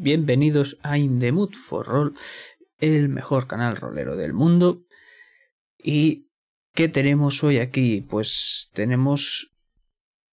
bienvenidos 0.00 0.78
a 0.82 0.96
In 0.96 1.20
for 1.52 1.86
Roll, 1.86 2.14
el 2.78 3.10
mejor 3.10 3.46
canal 3.46 3.76
rolero 3.76 4.16
del 4.16 4.32
mundo. 4.32 4.86
¿Y 5.76 6.30
qué 6.74 6.88
tenemos 6.88 7.44
hoy 7.44 7.58
aquí? 7.58 8.00
Pues 8.00 8.70
tenemos 8.72 9.52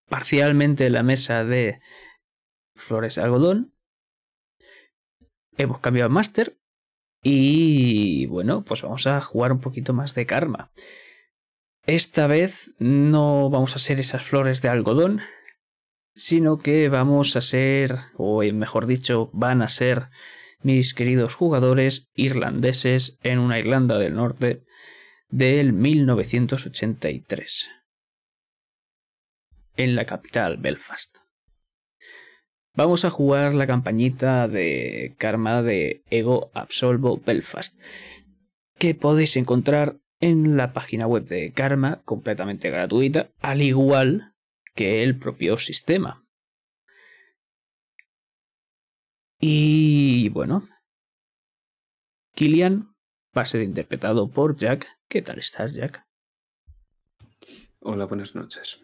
parcialmente 0.07 0.89
la 0.89 1.03
mesa 1.03 1.43
de 1.43 1.81
flores 2.75 3.15
de 3.15 3.23
algodón. 3.23 3.73
Hemos 5.57 5.79
cambiado 5.79 6.07
a 6.07 6.13
Master. 6.13 6.57
Y 7.21 8.25
bueno, 8.27 8.63
pues 8.63 8.83
vamos 8.83 9.05
a 9.05 9.19
jugar 9.19 9.51
un 9.51 9.59
poquito 9.59 9.91
más 9.93 10.15
de 10.15 10.25
karma. 10.25 10.71
Esta 11.85 12.27
vez 12.27 12.71
no 12.79 13.49
vamos 13.49 13.75
a 13.75 13.79
ser 13.79 13.99
esas 13.99 14.23
flores 14.23 14.61
de 14.61 14.69
algodón, 14.69 15.21
sino 16.17 16.57
que 16.57 16.89
vamos 16.89 17.35
a 17.35 17.41
ser, 17.41 17.95
o 18.15 18.41
mejor 18.41 18.87
dicho, 18.87 19.29
van 19.33 19.61
a 19.61 19.69
ser 19.69 20.09
mis 20.63 20.95
queridos 20.95 21.35
jugadores 21.35 22.09
irlandeses 22.15 23.19
en 23.21 23.37
una 23.37 23.59
Irlanda 23.59 23.99
del 23.99 24.15
Norte 24.15 24.63
del 25.29 25.73
1983, 25.73 27.69
en 29.75 29.95
la 29.95 30.05
capital 30.05 30.57
Belfast. 30.57 31.17
Vamos 32.73 33.05
a 33.05 33.11
jugar 33.11 33.53
la 33.53 33.67
campañita 33.67 34.47
de 34.47 35.13
Karma 35.19 35.61
de 35.61 36.01
Ego 36.09 36.49
Absolvo 36.55 37.21
Belfast, 37.23 37.79
que 38.79 38.95
podéis 38.95 39.37
encontrar 39.37 39.97
en 40.19 40.57
la 40.57 40.73
página 40.73 41.05
web 41.05 41.27
de 41.27 41.51
Karma, 41.51 42.01
completamente 42.05 42.71
gratuita, 42.71 43.29
al 43.39 43.61
igual 43.61 44.33
que 44.77 45.01
el 45.01 45.17
propio 45.17 45.57
sistema. 45.57 46.23
Y 49.39 50.29
bueno, 50.29 50.61
Killian 52.35 52.95
va 53.35 53.41
a 53.41 53.45
ser 53.45 53.61
interpretado 53.63 54.29
por 54.29 54.55
Jack. 54.55 54.87
¿Qué 55.09 55.23
tal 55.23 55.39
estás, 55.39 55.73
Jack? 55.73 56.05
Hola, 57.79 58.05
buenas 58.05 58.35
noches. 58.35 58.79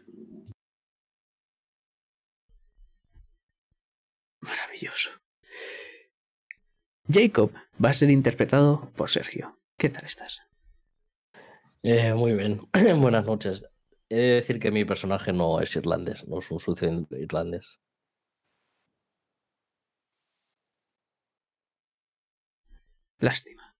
Maravilloso. 4.42 5.12
Jacob 7.08 7.54
va 7.84 7.90
a 7.90 7.94
ser 7.94 8.10
interpretado 8.10 8.92
por 8.96 9.10
Sergio. 9.12 9.60
¿Qué 9.78 9.90
tal 9.90 10.06
estás? 10.06 10.42
Eh, 11.84 12.14
muy 12.14 12.34
bien. 12.34 12.62
buenas 13.00 13.26
noches. 13.26 13.66
He 14.14 14.16
de 14.16 14.36
decir 14.36 14.60
que 14.60 14.70
mi 14.70 14.86
personaje 14.86 15.34
no 15.34 15.60
es 15.60 15.76
irlandés, 15.76 16.28
no 16.28 16.38
es 16.38 16.52
un 16.52 16.60
sucio 16.60 17.08
irlandés. 17.10 17.80
Lástima. 23.18 23.76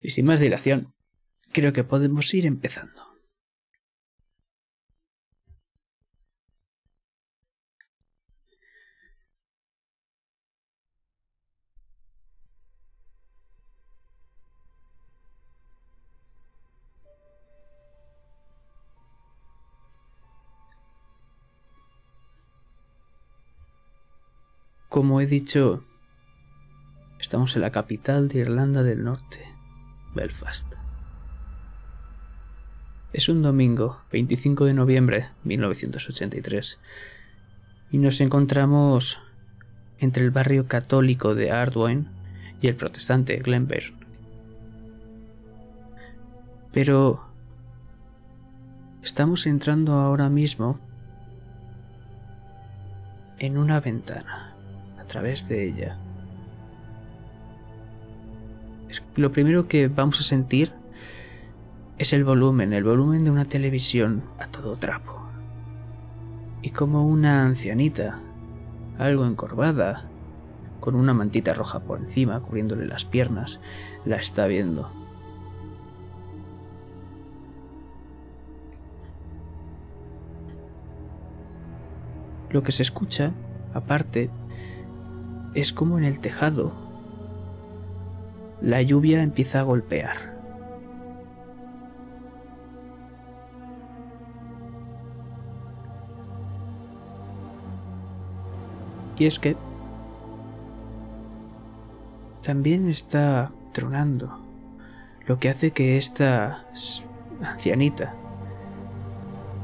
Y 0.00 0.10
sin 0.10 0.26
más 0.26 0.38
dilación, 0.38 0.94
creo 1.52 1.72
que 1.72 1.82
podemos 1.82 2.32
ir 2.32 2.46
empezando. 2.46 3.09
Como 24.90 25.20
he 25.20 25.26
dicho, 25.26 25.84
estamos 27.20 27.54
en 27.54 27.62
la 27.62 27.70
capital 27.70 28.26
de 28.26 28.40
Irlanda 28.40 28.82
del 28.82 29.04
Norte, 29.04 29.38
Belfast. 30.16 30.74
Es 33.12 33.28
un 33.28 33.40
domingo, 33.40 34.00
25 34.10 34.64
de 34.64 34.74
noviembre 34.74 35.18
de 35.20 35.28
1983, 35.44 36.80
y 37.92 37.98
nos 37.98 38.20
encontramos 38.20 39.20
entre 40.00 40.24
el 40.24 40.32
barrio 40.32 40.66
católico 40.66 41.36
de 41.36 41.52
Ardwine 41.52 42.06
y 42.60 42.66
el 42.66 42.74
protestante 42.74 43.36
Glenbeirn. 43.36 43.94
Pero 46.72 47.24
estamos 49.04 49.46
entrando 49.46 49.92
ahora 49.92 50.28
mismo 50.28 50.80
en 53.38 53.56
una 53.56 53.78
ventana 53.78 54.49
través 55.10 55.48
de 55.48 55.64
ella. 55.64 55.98
lo 59.16 59.32
primero 59.32 59.66
que 59.68 59.88
vamos 59.88 60.20
a 60.20 60.22
sentir 60.22 60.72
es 61.98 62.12
el 62.12 62.24
volumen, 62.24 62.72
el 62.72 62.84
volumen 62.84 63.24
de 63.24 63.30
una 63.30 63.44
televisión 63.44 64.22
a 64.38 64.46
todo 64.46 64.76
trapo. 64.76 65.20
Y 66.62 66.70
como 66.70 67.06
una 67.06 67.44
ancianita, 67.44 68.20
algo 68.98 69.26
encorvada, 69.26 70.04
con 70.78 70.94
una 70.94 71.12
mantita 71.12 71.54
roja 71.54 71.80
por 71.80 71.98
encima 71.98 72.40
cubriéndole 72.40 72.86
las 72.86 73.04
piernas, 73.04 73.60
la 74.04 74.16
está 74.16 74.46
viendo. 74.46 74.90
Lo 82.50 82.62
que 82.62 82.72
se 82.72 82.82
escucha, 82.82 83.32
aparte, 83.74 84.30
es 85.54 85.72
como 85.72 85.98
en 85.98 86.04
el 86.04 86.20
tejado. 86.20 86.72
La 88.60 88.82
lluvia 88.82 89.22
empieza 89.22 89.60
a 89.60 89.62
golpear. 89.62 90.16
Y 99.18 99.26
es 99.26 99.38
que 99.38 99.54
también 102.42 102.88
está 102.88 103.52
tronando, 103.72 104.40
lo 105.26 105.38
que 105.38 105.50
hace 105.50 105.72
que 105.72 105.98
esta 105.98 106.64
ancianita 107.42 108.14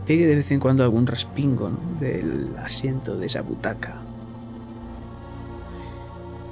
pegue 0.06 0.26
de 0.26 0.36
vez 0.36 0.50
en 0.50 0.60
cuando 0.60 0.84
algún 0.84 1.06
respingo 1.06 1.70
del 1.98 2.54
asiento 2.58 3.16
de 3.16 3.26
esa 3.26 3.41
butaca. 3.41 4.05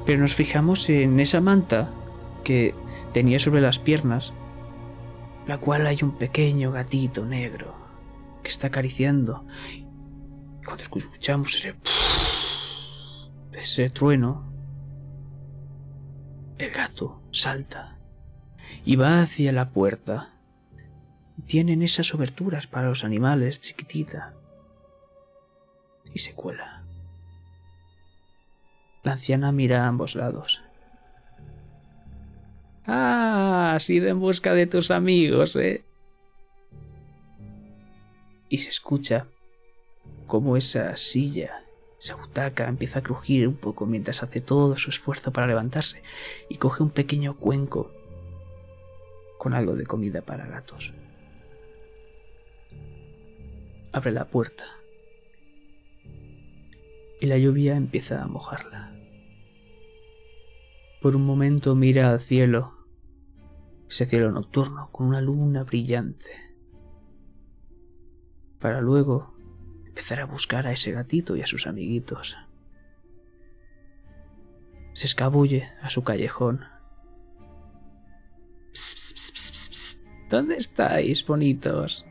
Pero 0.07 0.21
nos 0.21 0.35
fijamos 0.35 0.89
en 0.89 1.19
esa 1.21 1.41
manta 1.41 1.91
que 2.43 2.75
tenía 3.13 3.39
sobre 3.39 3.61
las 3.61 3.79
piernas, 3.79 4.33
la 5.47 5.59
cual 5.59 5.87
hay 5.87 5.99
un 6.03 6.17
pequeño 6.17 6.73
gatito 6.73 7.25
negro 7.25 7.75
que 8.43 8.49
está 8.49 8.69
acariciando. 8.69 9.47
Y 9.73 10.65
cuando 10.65 10.83
escuchamos 10.83 11.55
ese, 11.55 11.75
ese 13.53 13.91
trueno, 13.91 14.53
el 16.59 16.71
gato 16.71 17.23
salta 17.33 17.99
y 18.85 18.97
va 18.97 19.21
hacia 19.21 19.53
la 19.53 19.71
puerta. 19.71 20.31
Tienen 21.47 21.83
esas 21.83 22.15
oberturas 22.15 22.67
para 22.67 22.89
los 22.89 23.05
animales, 23.05 23.61
chiquitita. 23.61 24.35
Y 26.13 26.21
se 26.21 26.35
cuela. 26.35 26.84
La 29.05 29.13
anciana 29.13 29.53
mira 29.53 29.85
a 29.85 29.89
ambos 29.89 30.17
lados. 30.17 30.63
Ah, 32.87 33.73
has 33.75 33.89
ido 33.91 34.09
en 34.09 34.19
busca 34.19 34.55
de 34.55 34.67
tus 34.67 34.91
amigos, 34.91 35.57
¿eh? 35.57 35.85
Y 38.49 38.59
se 38.59 38.71
escucha 38.71 39.27
como 40.27 40.57
esa 40.57 40.97
silla, 40.97 41.65
esa 42.01 42.15
butaca 42.15 42.67
empieza 42.67 43.01
a 43.01 43.03
crujir 43.03 43.47
un 43.47 43.57
poco 43.57 43.85
mientras 43.85 44.23
hace 44.23 44.41
todo 44.41 44.77
su 44.77 44.91
esfuerzo 44.91 45.33
para 45.33 45.47
levantarse 45.47 46.03
y 46.49 46.57
coge 46.57 46.83
un 46.83 46.91
pequeño 46.91 47.37
cuenco 47.37 47.91
con 49.39 49.53
algo 49.53 49.77
de 49.77 49.85
comida 49.85 50.23
para 50.23 50.47
gatos. 50.47 50.95
Abre 53.93 54.13
la 54.13 54.27
puerta 54.27 54.65
y 57.21 57.27
la 57.27 57.37
lluvia 57.37 57.77
empieza 57.77 58.23
a 58.23 58.27
mojarla. 58.27 58.94
Por 61.05 61.17
un 61.17 61.27
momento 61.27 61.75
mira 61.75 62.09
al 62.09 62.19
cielo, 62.19 62.79
ese 63.91 64.07
cielo 64.07 64.33
nocturno 64.33 64.89
con 64.91 65.07
una 65.07 65.21
luna 65.21 65.63
brillante, 65.63 66.31
para 68.59 68.81
luego 68.81 69.37
empezar 69.85 70.21
a 70.21 70.25
buscar 70.25 70.67
a 70.67 70.73
ese 70.73 70.93
gatito 70.93 71.37
y 71.37 71.43
a 71.43 71.47
sus 71.47 71.67
amiguitos. 71.67 72.39
Se 74.95 75.05
escabulle 75.05 75.75
a 75.83 75.91
su 75.91 76.05
callejón. 76.05 76.65
¿Dónde 80.31 80.57
estáis, 80.57 81.27
bonitos? 81.27 82.07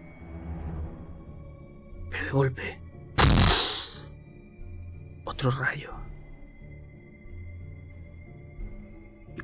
Pero 2.11 2.25
de 2.25 2.29
golpe, 2.29 2.79
otro 5.25 5.49
rayo 5.49 6.03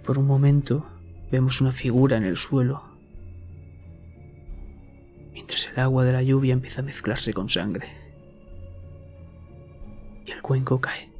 por 0.09 0.17
un 0.17 0.25
momento 0.25 0.87
vemos 1.29 1.61
una 1.61 1.71
figura 1.71 2.17
en 2.17 2.23
el 2.23 2.35
suelo, 2.35 2.81
mientras 5.31 5.67
el 5.67 5.79
agua 5.79 6.03
de 6.03 6.13
la 6.13 6.23
lluvia 6.23 6.53
empieza 6.53 6.81
a 6.81 6.83
mezclarse 6.83 7.31
con 7.31 7.47
sangre. 7.47 7.87
Y 10.25 10.31
el 10.31 10.41
cuenco 10.41 10.81
cae. 10.81 11.11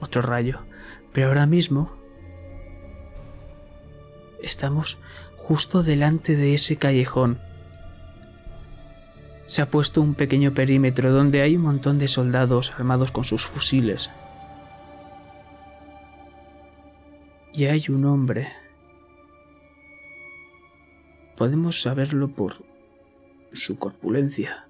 Otro 0.00 0.22
rayo. 0.22 0.60
Pero 1.12 1.28
ahora 1.28 1.44
mismo 1.44 1.92
estamos 4.42 4.98
justo 5.36 5.82
delante 5.82 6.34
de 6.34 6.54
ese 6.54 6.78
callejón. 6.78 7.46
Se 9.48 9.62
ha 9.62 9.70
puesto 9.70 10.02
un 10.02 10.14
pequeño 10.14 10.52
perímetro 10.52 11.10
donde 11.10 11.40
hay 11.40 11.56
un 11.56 11.62
montón 11.62 11.98
de 11.98 12.06
soldados 12.06 12.70
armados 12.72 13.10
con 13.10 13.24
sus 13.24 13.46
fusiles. 13.46 14.10
Y 17.54 17.64
hay 17.64 17.86
un 17.88 18.04
hombre. 18.04 18.52
Podemos 21.34 21.80
saberlo 21.80 22.28
por 22.28 22.62
su 23.54 23.78
corpulencia. 23.78 24.66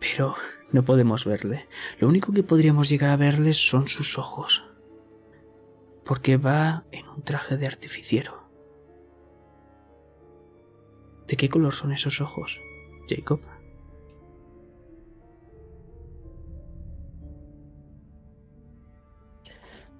Pero 0.00 0.36
no 0.72 0.84
podemos 0.84 1.26
verle. 1.26 1.66
Lo 1.98 2.08
único 2.08 2.32
que 2.32 2.42
podríamos 2.42 2.88
llegar 2.88 3.10
a 3.10 3.16
verle 3.16 3.52
son 3.52 3.88
sus 3.88 4.16
ojos. 4.16 4.64
Porque 6.06 6.38
va 6.38 6.84
en 6.92 7.06
un 7.08 7.20
traje 7.20 7.58
de 7.58 7.66
artificiero. 7.66 8.37
¿De 11.28 11.36
qué 11.36 11.50
color 11.50 11.74
son 11.74 11.92
esos 11.92 12.22
ojos, 12.22 12.58
Jacob? 13.06 13.40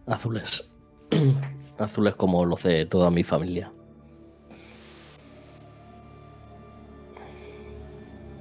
Azules. 0.07 0.71
Azules 1.79 2.15
como 2.15 2.47
los 2.47 2.63
de 2.63 2.87
toda 2.87 3.11
mi 3.11 3.25
familia. 3.25 3.71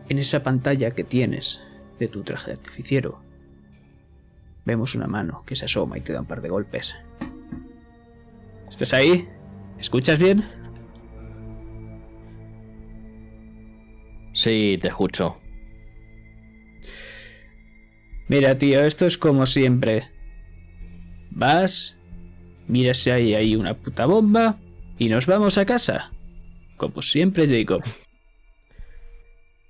En 0.08 0.18
esa 0.18 0.42
pantalla 0.42 0.92
que 0.92 1.04
tienes 1.04 1.60
de 2.00 2.08
tu 2.08 2.24
traje 2.24 2.52
de 2.52 2.58
artificiero, 2.58 3.20
vemos 4.64 4.96
una 4.96 5.08
mano 5.08 5.44
que 5.46 5.58
se 5.58 5.66
asoma 5.66 5.98
y 5.98 6.02
te 6.02 6.14
da 6.14 6.22
un 6.22 6.26
par 6.26 6.42
de 6.42 6.48
golpes. 6.48 6.96
¿Estás 8.70 8.94
ahí? 8.94 9.28
¿Escuchas 9.78 10.18
bien? 10.18 10.67
Sí, 14.38 14.78
te 14.80 14.90
escucho. 14.90 15.36
Mira, 18.28 18.56
tío, 18.60 18.86
esto 18.86 19.08
es 19.08 19.18
como 19.18 19.48
siempre. 19.48 20.12
Vas, 21.32 21.98
miras 22.68 23.00
si 23.00 23.10
hay 23.10 23.34
ahí 23.34 23.56
una 23.56 23.74
puta 23.74 24.06
bomba 24.06 24.60
y 25.00 25.10
nos 25.10 25.26
vamos 25.26 25.58
a 25.58 25.66
casa. 25.66 26.12
Como 26.78 27.02
siempre, 27.02 27.48
Jacob. 27.48 27.82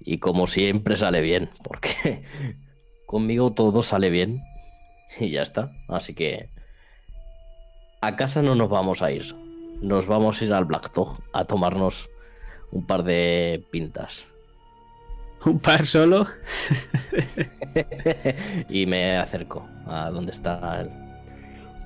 Y 0.02 0.18
como 0.18 0.48
siempre 0.48 0.98
sale 0.98 1.22
bien, 1.22 1.50
porque 1.64 2.24
conmigo 3.06 3.54
todo 3.54 3.84
sale 3.84 4.10
bien 4.10 4.44
y 5.18 5.30
ya 5.30 5.44
está. 5.44 5.72
Así 5.88 6.14
que 6.14 6.50
a 8.02 8.18
casa 8.18 8.42
no 8.42 8.54
nos 8.54 8.68
vamos 8.68 9.02
a 9.02 9.14
ir. 9.14 9.34
Nos 9.82 10.08
vamos 10.08 10.42
a 10.42 10.46
ir 10.46 10.52
al 10.52 10.66
Black 10.66 10.94
Dog 10.94 11.24
a 11.32 11.46
tomarnos 11.46 12.10
un 12.70 12.86
par 12.86 13.04
de 13.04 13.66
pintas. 13.72 14.28
¿Un 15.46 15.60
par 15.60 15.86
solo? 15.86 16.28
y 18.70 18.86
me 18.86 19.18
acerco 19.18 19.68
a 19.86 20.10
donde 20.10 20.32
está 20.32 20.82
el, 20.82 20.90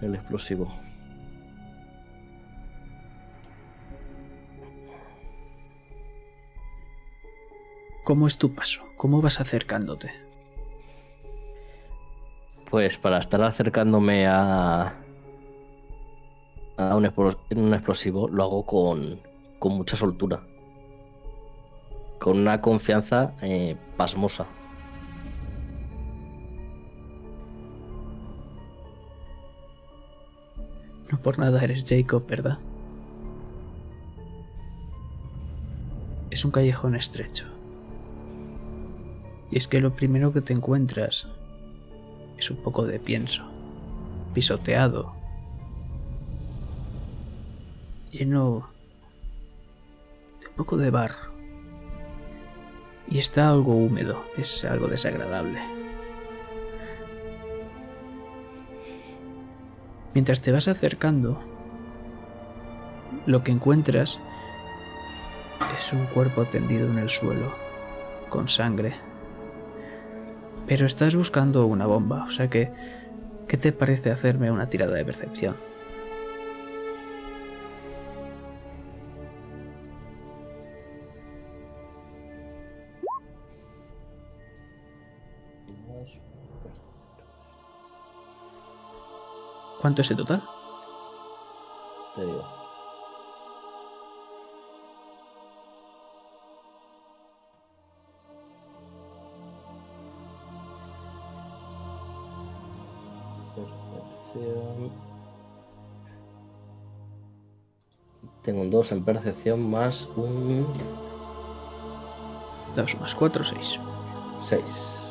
el 0.01 0.15
explosivo. 0.15 0.73
¿Cómo 8.03 8.27
es 8.27 8.37
tu 8.37 8.53
paso? 8.55 8.81
¿Cómo 8.97 9.21
vas 9.21 9.39
acercándote? 9.39 10.11
Pues 12.69 12.97
para 12.97 13.19
estar 13.19 13.43
acercándome 13.43 14.27
a, 14.27 14.95
a 16.77 16.95
un, 16.95 17.05
un 17.55 17.73
explosivo 17.73 18.27
lo 18.27 18.43
hago 18.43 18.65
con, 18.65 19.19
con 19.59 19.73
mucha 19.77 19.95
soltura. 19.95 20.41
Con 22.21 22.37
una 22.37 22.61
confianza 22.61 23.33
eh, 23.41 23.75
pasmosa. 23.97 24.45
No 31.11 31.19
por 31.19 31.39
nada 31.39 31.63
eres 31.63 31.83
Jacob, 31.83 32.27
¿verdad? 32.27 32.59
Es 36.29 36.45
un 36.45 36.51
callejón 36.51 36.95
estrecho. 36.95 37.47
Y 39.49 39.57
es 39.57 39.67
que 39.67 39.81
lo 39.81 39.95
primero 39.95 40.31
que 40.31 40.41
te 40.41 40.53
encuentras 40.53 41.27
es 42.37 42.51
un 42.51 42.57
poco 42.57 42.85
de 42.85 42.99
pienso, 42.99 43.49
pisoteado, 44.35 45.15
lleno 48.11 48.69
de 50.39 50.49
un 50.49 50.53
poco 50.55 50.77
de 50.77 50.91
barro. 50.91 51.30
Y 53.11 53.19
está 53.19 53.49
algo 53.49 53.75
húmedo, 53.75 54.23
es 54.37 54.63
algo 54.63 54.87
desagradable. 54.87 55.59
Mientras 60.13 60.41
te 60.41 60.53
vas 60.53 60.69
acercando, 60.69 61.41
lo 63.25 63.43
que 63.43 63.51
encuentras 63.51 64.19
es 65.77 65.91
un 65.91 66.05
cuerpo 66.07 66.45
tendido 66.45 66.89
en 66.89 66.99
el 66.99 67.09
suelo, 67.09 67.53
con 68.29 68.47
sangre. 68.47 68.93
Pero 70.65 70.85
estás 70.85 71.13
buscando 71.13 71.65
una 71.65 71.85
bomba, 71.85 72.23
o 72.23 72.29
sea 72.29 72.49
que, 72.49 72.71
¿qué 73.47 73.57
te 73.57 73.73
parece 73.73 74.09
hacerme 74.09 74.51
una 74.51 74.67
tirada 74.67 74.95
de 74.95 75.03
percepción? 75.03 75.70
¿Cuánto 89.81 90.03
es 90.03 90.11
el 90.11 90.17
total? 90.17 90.43
Te 92.15 92.23
digo. 92.23 92.43
Percepción. 103.55 104.91
Tengo 108.43 108.61
un 108.61 108.69
2 108.69 108.91
en 108.91 109.03
percepción 109.03 109.67
más 109.67 110.07
un 110.15 110.67
2 112.75 112.99
más 112.99 113.15
4, 113.15 113.43
6. 113.43 113.79
6. 114.37 115.01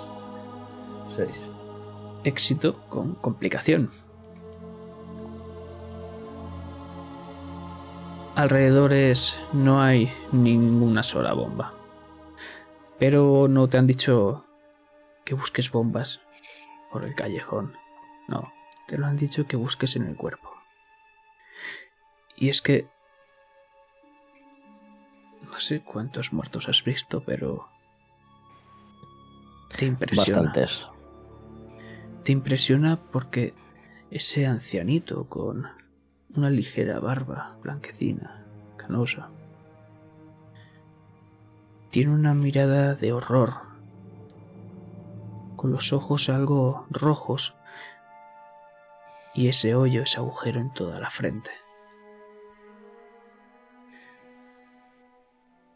6. 1.17 1.49
Éxito 2.23 2.79
con 2.89 3.15
complicación. 3.17 3.91
Alrededores 8.41 9.39
no 9.53 9.83
hay 9.83 10.11
ninguna 10.33 11.03
sola 11.03 11.35
bomba. 11.35 11.75
Pero 12.99 13.49
no 13.49 13.69
te 13.69 13.77
han 13.77 13.87
dicho 13.87 14.47
que 15.27 15.35
busques 15.35 15.71
bombas 15.71 16.23
por 16.91 17.05
el 17.05 17.15
callejón. 17.15 17.77
No, 18.29 18.51
te 18.87 18.97
lo 18.97 19.05
han 19.05 19.19
dicho 19.19 19.47
que 19.47 19.57
busques 19.57 19.95
en 19.97 20.07
el 20.07 20.17
cuerpo. 20.17 20.55
Y 22.35 22.49
es 22.49 22.63
que... 22.63 22.89
No 25.43 25.61
sé 25.61 25.83
cuántos 25.83 26.33
muertos 26.33 26.67
has 26.67 26.83
visto, 26.83 27.23
pero... 27.23 27.69
Te 29.77 29.85
impresiona. 29.85 30.45
Bastantes. 30.45 30.87
Te 32.25 32.33
impresiona 32.33 32.99
porque 32.99 33.53
ese 34.11 34.47
ancianito 34.47 35.29
con 35.29 35.80
una 36.37 36.51
ligera 36.51 37.01
barba 37.01 37.57
blanquecina, 37.63 38.45
canosa, 38.77 39.31
tiene 41.91 42.13
una 42.13 42.35
mirada 42.35 42.95
de 42.95 43.13
horror, 43.13 43.55
con 45.57 45.73
los 45.73 45.93
ojos 45.93 46.29
algo 46.29 46.87
rojos 46.91 47.55
y 49.35 49.49
ese 49.49 49.75
hoyo, 49.75 50.03
ese 50.03 50.19
agujero 50.19 50.61
en 50.61 50.73
toda 50.73 51.01
la 51.01 51.11
frente. 51.11 51.51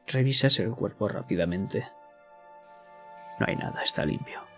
Revisas 0.06 0.58
el 0.60 0.70
cuerpo 0.70 1.08
rápidamente. 1.08 1.86
No 3.40 3.46
hay 3.48 3.56
nada, 3.56 3.82
está 3.82 4.06
limpio. 4.06 4.53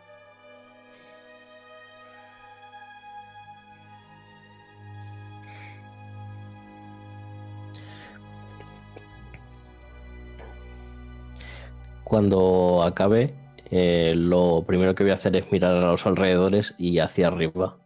Cuando 12.06 12.84
acabe, 12.84 13.34
eh, 13.68 14.12
lo 14.14 14.62
primero 14.64 14.94
que 14.94 15.02
voy 15.02 15.10
a 15.10 15.16
hacer 15.16 15.34
es 15.34 15.50
mirar 15.50 15.75
a 15.75 15.90
los 15.90 16.06
alrededores 16.06 16.72
y 16.78 17.00
hacia 17.00 17.26
arriba. 17.26 17.78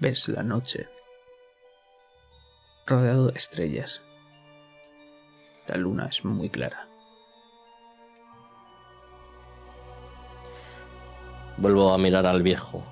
Ves 0.00 0.26
la 0.26 0.42
noche 0.42 0.88
rodeado 2.88 3.28
de 3.28 3.38
estrellas. 3.38 4.02
La 5.68 5.76
luna 5.76 6.08
es 6.10 6.24
muy 6.24 6.50
clara. 6.50 6.88
Vuelvo 11.56 11.92
a 11.92 11.98
mirar 11.98 12.26
al 12.26 12.42
viejo 12.42 12.82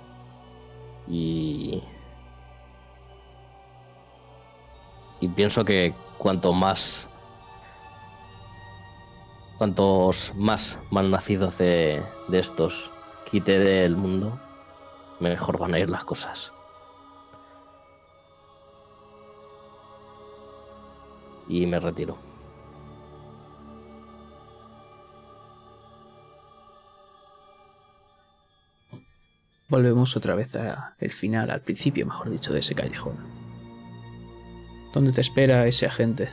y 1.08 1.82
y 5.20 5.28
pienso 5.28 5.64
que 5.64 5.94
cuanto 6.18 6.52
más 6.52 7.08
cuantos 9.58 10.32
más 10.36 10.78
malnacidos 10.90 11.56
de, 11.58 12.02
de 12.28 12.38
estos 12.38 12.90
quite 13.30 13.58
del 13.58 13.96
mundo, 13.96 14.38
mejor 15.20 15.58
van 15.58 15.74
a 15.74 15.78
ir 15.78 15.90
las 15.90 16.04
cosas. 16.04 16.52
Y 21.48 21.66
me 21.66 21.80
retiro. 21.80 22.18
Volvemos 29.68 30.16
otra 30.16 30.34
vez 30.34 30.54
al 30.54 31.10
final, 31.10 31.50
al 31.50 31.60
principio, 31.60 32.06
mejor 32.06 32.30
dicho, 32.30 32.52
de 32.52 32.60
ese 32.60 32.74
callejón. 32.74 33.45
¿Dónde 34.96 35.12
te 35.12 35.20
espera 35.20 35.66
ese 35.66 35.84
agente? 35.84 36.30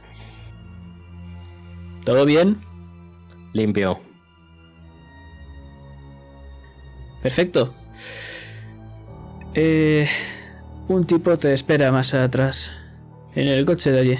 ¿Todo 2.05 2.23
bien? 2.23 2.61
Limpio. 3.51 3.99
Perfecto. 7.21 7.73
Eh, 9.53 10.07
un 10.87 11.03
tipo 11.05 11.35
te 11.37 11.51
espera 11.51 11.91
más 11.91 12.13
atrás, 12.13 12.71
en 13.35 13.49
el 13.49 13.65
coche 13.65 13.91
de 13.91 13.99
allí. 13.99 14.19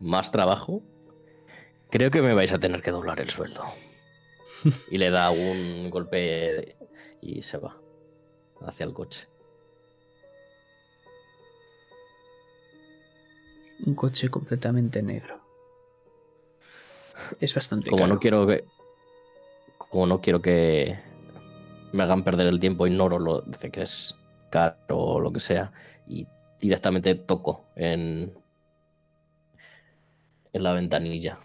¿Más 0.00 0.32
trabajo? 0.32 0.82
Creo 1.88 2.10
que 2.10 2.20
me 2.20 2.34
vais 2.34 2.50
a 2.50 2.58
tener 2.58 2.82
que 2.82 2.90
doblar 2.90 3.20
el 3.20 3.30
sueldo. 3.30 3.62
y 4.90 4.98
le 4.98 5.10
da 5.10 5.30
un 5.30 5.88
golpe 5.88 6.76
y 7.20 7.42
se 7.42 7.58
va 7.58 7.80
hacia 8.66 8.86
el 8.86 8.92
coche. 8.92 9.28
Un 13.86 13.94
coche 13.94 14.28
completamente 14.30 15.02
negro. 15.02 15.40
Es 17.40 17.54
bastante 17.54 17.90
Como 17.90 18.02
caro. 18.02 18.14
no 18.14 18.20
quiero 18.20 18.46
que. 18.46 18.64
Como 19.78 20.06
no 20.06 20.20
quiero 20.20 20.40
que 20.42 20.98
me 21.92 22.02
hagan 22.02 22.24
perder 22.24 22.46
el 22.48 22.60
tiempo, 22.60 22.86
ignoro 22.86 23.18
lo 23.18 23.42
de 23.42 23.70
que 23.70 23.82
es 23.82 24.16
caro 24.50 24.76
o 24.98 25.20
lo 25.20 25.32
que 25.32 25.40
sea. 25.40 25.72
Y 26.06 26.26
directamente 26.60 27.14
toco 27.14 27.66
en. 27.76 28.32
en 30.52 30.62
la 30.62 30.72
ventanilla. 30.72 31.38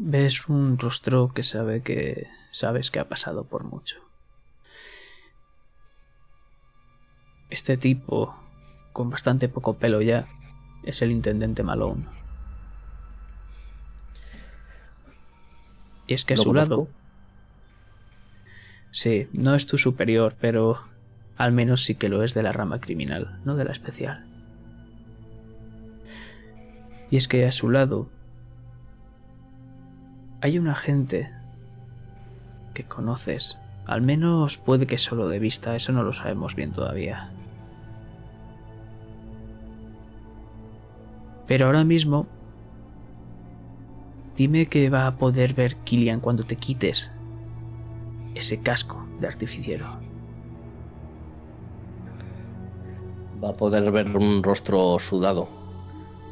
Ves 0.00 0.48
un 0.48 0.78
rostro 0.78 1.32
que 1.34 1.42
sabe 1.42 1.82
que 1.82 2.28
sabes 2.52 2.92
que 2.92 3.00
ha 3.00 3.08
pasado 3.08 3.42
por 3.44 3.64
mucho. 3.64 3.98
Este 7.50 7.76
tipo, 7.76 8.38
con 8.92 9.10
bastante 9.10 9.48
poco 9.48 9.78
pelo 9.78 10.00
ya, 10.00 10.28
es 10.84 11.02
el 11.02 11.10
intendente 11.10 11.64
Malone. 11.64 12.06
Y 16.06 16.14
es 16.14 16.24
que 16.24 16.34
a 16.34 16.36
¿Lo 16.36 16.44
su 16.44 16.54
lado, 16.54 16.88
sí, 18.92 19.28
no 19.32 19.56
es 19.56 19.66
tu 19.66 19.78
superior, 19.78 20.36
pero 20.40 20.78
al 21.36 21.50
menos 21.50 21.84
sí 21.84 21.96
que 21.96 22.08
lo 22.08 22.22
es 22.22 22.34
de 22.34 22.44
la 22.44 22.52
rama 22.52 22.80
criminal, 22.80 23.40
no 23.44 23.56
de 23.56 23.64
la 23.64 23.72
especial. 23.72 24.24
Y 27.10 27.16
es 27.16 27.26
que 27.26 27.44
a 27.46 27.52
su 27.52 27.68
lado 27.68 28.08
hay 30.40 30.58
un 30.58 30.68
agente 30.68 31.32
que 32.74 32.84
conoces. 32.84 33.58
Al 33.86 34.02
menos 34.02 34.58
puede 34.58 34.86
que 34.86 34.98
solo 34.98 35.28
de 35.28 35.38
vista, 35.38 35.74
eso 35.74 35.92
no 35.92 36.02
lo 36.02 36.12
sabemos 36.12 36.54
bien 36.54 36.72
todavía. 36.72 37.30
Pero 41.46 41.66
ahora 41.66 41.82
mismo, 41.82 42.26
dime 44.36 44.66
que 44.66 44.90
va 44.90 45.06
a 45.06 45.16
poder 45.16 45.54
ver 45.54 45.76
Killian 45.76 46.20
cuando 46.20 46.44
te 46.44 46.56
quites 46.56 47.10
ese 48.34 48.60
casco 48.60 49.06
de 49.18 49.26
artificiero. 49.26 49.86
Va 53.42 53.50
a 53.50 53.54
poder 53.54 53.90
ver 53.90 54.16
un 54.16 54.42
rostro 54.42 54.98
sudado 54.98 55.48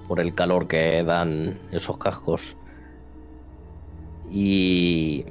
por 0.07 0.21
el 0.21 0.35
calor 0.35 0.69
que 0.69 1.03
dan 1.03 1.59
esos 1.73 1.97
cascos. 1.99 2.57
Y 4.30 5.25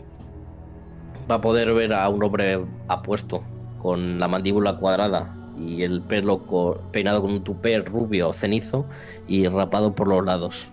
va 1.29 1.35
a 1.35 1.41
poder 1.41 1.73
ver 1.73 1.93
a 1.93 2.07
un 2.09 2.23
hombre 2.23 2.63
apuesto, 2.87 3.43
con 3.79 4.19
la 4.19 4.27
mandíbula 4.27 4.77
cuadrada 4.77 5.35
y 5.57 5.83
el 5.83 6.01
pelo 6.01 6.45
co- 6.45 6.79
peinado 6.91 7.21
con 7.21 7.31
un 7.31 7.43
tupé 7.43 7.79
rubio 7.79 8.33
cenizo 8.33 8.85
y 9.27 9.47
rapado 9.47 9.93
por 9.95 10.07
los 10.07 10.23
lados. 10.25 10.69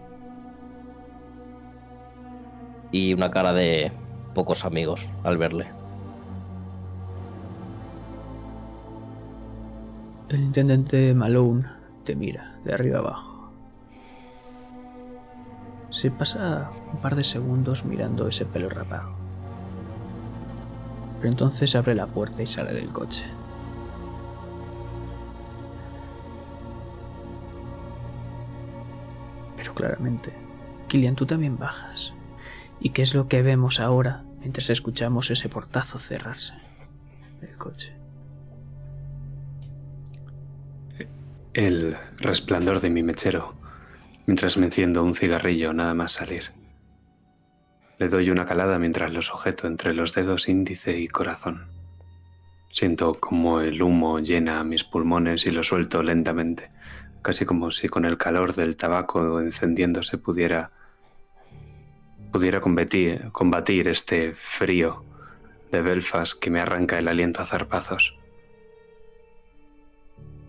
Y 2.90 3.14
una 3.14 3.30
cara 3.30 3.52
de 3.52 3.92
pocos 4.34 4.64
amigos 4.64 5.08
al 5.24 5.38
verle. 5.38 5.66
El 10.28 10.42
intendente 10.42 11.12
Malone 11.14 11.64
te 12.04 12.14
mira 12.16 12.58
de 12.64 12.72
arriba 12.72 12.98
abajo. 13.00 13.41
Se 15.92 16.10
pasa 16.10 16.70
un 16.90 17.00
par 17.00 17.14
de 17.14 17.22
segundos 17.22 17.84
mirando 17.84 18.26
ese 18.26 18.46
pelo 18.46 18.70
rapado. 18.70 19.10
Pero 21.18 21.30
entonces 21.30 21.76
abre 21.76 21.94
la 21.94 22.06
puerta 22.06 22.42
y 22.42 22.46
sale 22.46 22.72
del 22.72 22.90
coche. 22.90 23.26
Pero 29.56 29.74
claramente, 29.74 30.32
Killian, 30.88 31.14
tú 31.14 31.26
también 31.26 31.58
bajas. 31.58 32.14
¿Y 32.80 32.90
qué 32.90 33.02
es 33.02 33.14
lo 33.14 33.28
que 33.28 33.42
vemos 33.42 33.78
ahora 33.78 34.24
mientras 34.40 34.70
escuchamos 34.70 35.30
ese 35.30 35.50
portazo 35.50 35.98
cerrarse 35.98 36.54
del 37.40 37.54
coche? 37.56 37.94
El 41.52 41.96
resplandor 42.16 42.80
de 42.80 42.88
mi 42.88 43.02
mechero 43.02 43.61
mientras 44.26 44.56
me 44.56 44.66
enciendo 44.66 45.02
un 45.02 45.14
cigarrillo 45.14 45.72
nada 45.72 45.94
más 45.94 46.12
salir. 46.12 46.52
Le 47.98 48.08
doy 48.08 48.30
una 48.30 48.44
calada 48.44 48.78
mientras 48.78 49.12
lo 49.12 49.22
sujeto 49.22 49.66
entre 49.66 49.94
los 49.94 50.14
dedos 50.14 50.48
índice 50.48 50.98
y 50.98 51.08
corazón. 51.08 51.68
Siento 52.70 53.14
como 53.20 53.60
el 53.60 53.82
humo 53.82 54.18
llena 54.18 54.64
mis 54.64 54.84
pulmones 54.84 55.46
y 55.46 55.50
lo 55.50 55.62
suelto 55.62 56.02
lentamente, 56.02 56.70
casi 57.22 57.44
como 57.44 57.70
si 57.70 57.88
con 57.88 58.04
el 58.04 58.18
calor 58.18 58.54
del 58.54 58.76
tabaco 58.76 59.40
encendiéndose 59.40 60.18
pudiera 60.18 60.72
pudiera 62.32 62.62
combatir, 62.62 63.30
combatir 63.30 63.88
este 63.88 64.32
frío 64.32 65.04
de 65.70 65.82
Belfast 65.82 66.38
que 66.38 66.50
me 66.50 66.60
arranca 66.60 66.98
el 66.98 67.08
aliento 67.08 67.42
a 67.42 67.46
zarpazos. 67.46 68.16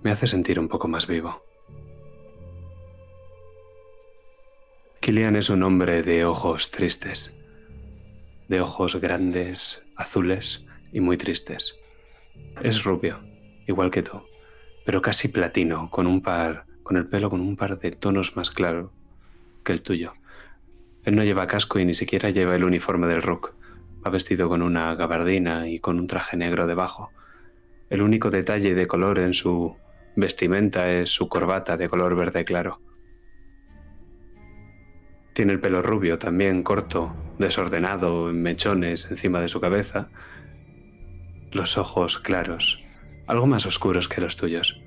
Me 0.02 0.12
hace 0.12 0.28
sentir 0.28 0.60
un 0.60 0.70
poco 0.70 0.88
más 0.88 1.08
vivo. 1.08 1.43
Kilian 5.04 5.36
es 5.36 5.50
un 5.50 5.64
hombre 5.64 6.02
de 6.02 6.24
ojos 6.24 6.72
tristes, 6.72 7.38
de 8.48 8.62
ojos 8.62 8.96
grandes, 8.96 9.84
azules 9.98 10.64
y 10.94 11.02
muy 11.02 11.18
tristes. 11.18 11.76
Es 12.62 12.86
rubio, 12.86 13.20
igual 13.68 13.92
que 13.92 14.02
tú, 14.02 14.24
pero 14.86 15.02
casi 15.02 15.28
platino, 15.28 15.90
con 15.90 16.08
un 16.08 16.22
par, 16.22 16.64
con 16.84 16.96
el 16.96 17.06
pelo 17.06 17.30
con 17.30 17.42
un 17.42 17.58
par 17.58 17.78
de 17.80 17.92
tonos 17.92 18.38
más 18.38 18.50
claro 18.50 18.94
que 19.66 19.74
el 19.74 19.82
tuyo. 19.82 20.14
Él 21.04 21.18
no 21.18 21.26
lleva 21.26 21.48
casco 21.48 21.80
y 21.80 21.86
ni 21.86 21.96
siquiera 21.96 22.30
lleva 22.30 22.56
el 22.56 22.64
uniforme 22.64 23.08
del 23.08 23.24
Rook. 23.24 23.56
Va 24.08 24.10
vestido 24.10 24.48
con 24.48 24.62
una 24.62 24.96
gabardina 24.96 25.68
y 25.68 25.80
con 25.80 26.00
un 26.00 26.08
traje 26.08 26.38
negro 26.38 26.66
debajo. 26.66 27.12
El 27.90 28.02
único 28.02 28.30
detalle 28.30 28.74
de 28.74 28.88
color 28.88 29.20
en 29.20 29.34
su 29.34 29.76
vestimenta 30.16 30.90
es 30.94 31.10
su 31.10 31.28
corbata 31.28 31.76
de 31.76 31.90
color 31.90 32.16
verde 32.16 32.46
claro. 32.46 32.80
Tiene 35.34 35.54
el 35.54 35.60
pelo 35.60 35.82
rubio, 35.82 36.20
también 36.20 36.62
corto, 36.62 37.16
desordenado, 37.40 38.30
en 38.30 38.42
mechones 38.42 39.08
encima 39.10 39.42
de 39.42 39.48
su 39.48 39.60
cabeza. 39.60 40.10
Los 41.52 41.78
ojos 41.78 42.20
claros, 42.20 42.80
algo 43.26 43.48
más 43.48 43.66
oscuros 43.66 44.08
que 44.08 44.22
los 44.22 44.36
tuyos. 44.36 44.80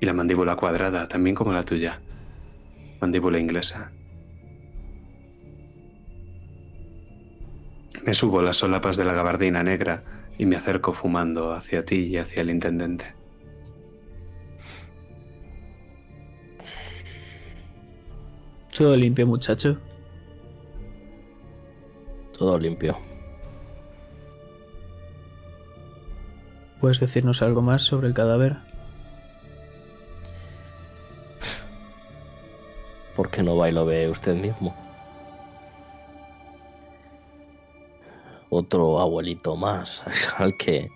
Y 0.00 0.06
la 0.06 0.12
mandíbula 0.12 0.54
cuadrada, 0.54 1.08
también 1.08 1.34
como 1.34 1.52
la 1.52 1.64
tuya. 1.64 2.00
Mandíbula 3.00 3.40
inglesa. 3.40 3.92
Me 8.04 8.14
subo 8.14 8.42
las 8.42 8.58
solapas 8.58 8.96
de 8.96 9.04
la 9.04 9.14
gabardina 9.14 9.62
negra 9.62 10.04
y 10.38 10.46
me 10.46 10.56
acerco 10.56 10.92
fumando 10.92 11.52
hacia 11.52 11.82
ti 11.82 12.04
y 12.04 12.18
hacia 12.18 12.42
el 12.42 12.50
intendente. 12.50 13.23
Todo 18.76 18.96
limpio, 18.96 19.24
muchacho. 19.24 19.78
Todo 22.36 22.58
limpio. 22.58 22.98
¿Puedes 26.80 26.98
decirnos 26.98 27.40
algo 27.40 27.62
más 27.62 27.82
sobre 27.82 28.08
el 28.08 28.14
cadáver? 28.14 28.56
¿Por 33.14 33.30
qué 33.30 33.44
no 33.44 33.56
va 33.56 33.68
y 33.68 33.72
lo 33.72 33.86
ve 33.86 34.10
usted 34.10 34.34
mismo? 34.34 34.74
Otro 38.50 38.98
abuelito 38.98 39.54
más 39.54 40.02
al 40.36 40.56
que 40.56 40.90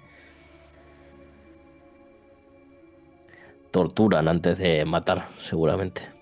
torturan 3.70 4.26
antes 4.26 4.58
de 4.58 4.84
matar, 4.84 5.28
seguramente. 5.40 6.17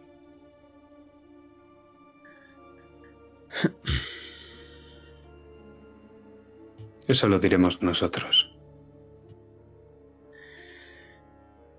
Eso 7.06 7.28
lo 7.28 7.38
diremos 7.38 7.82
nosotros. 7.82 8.52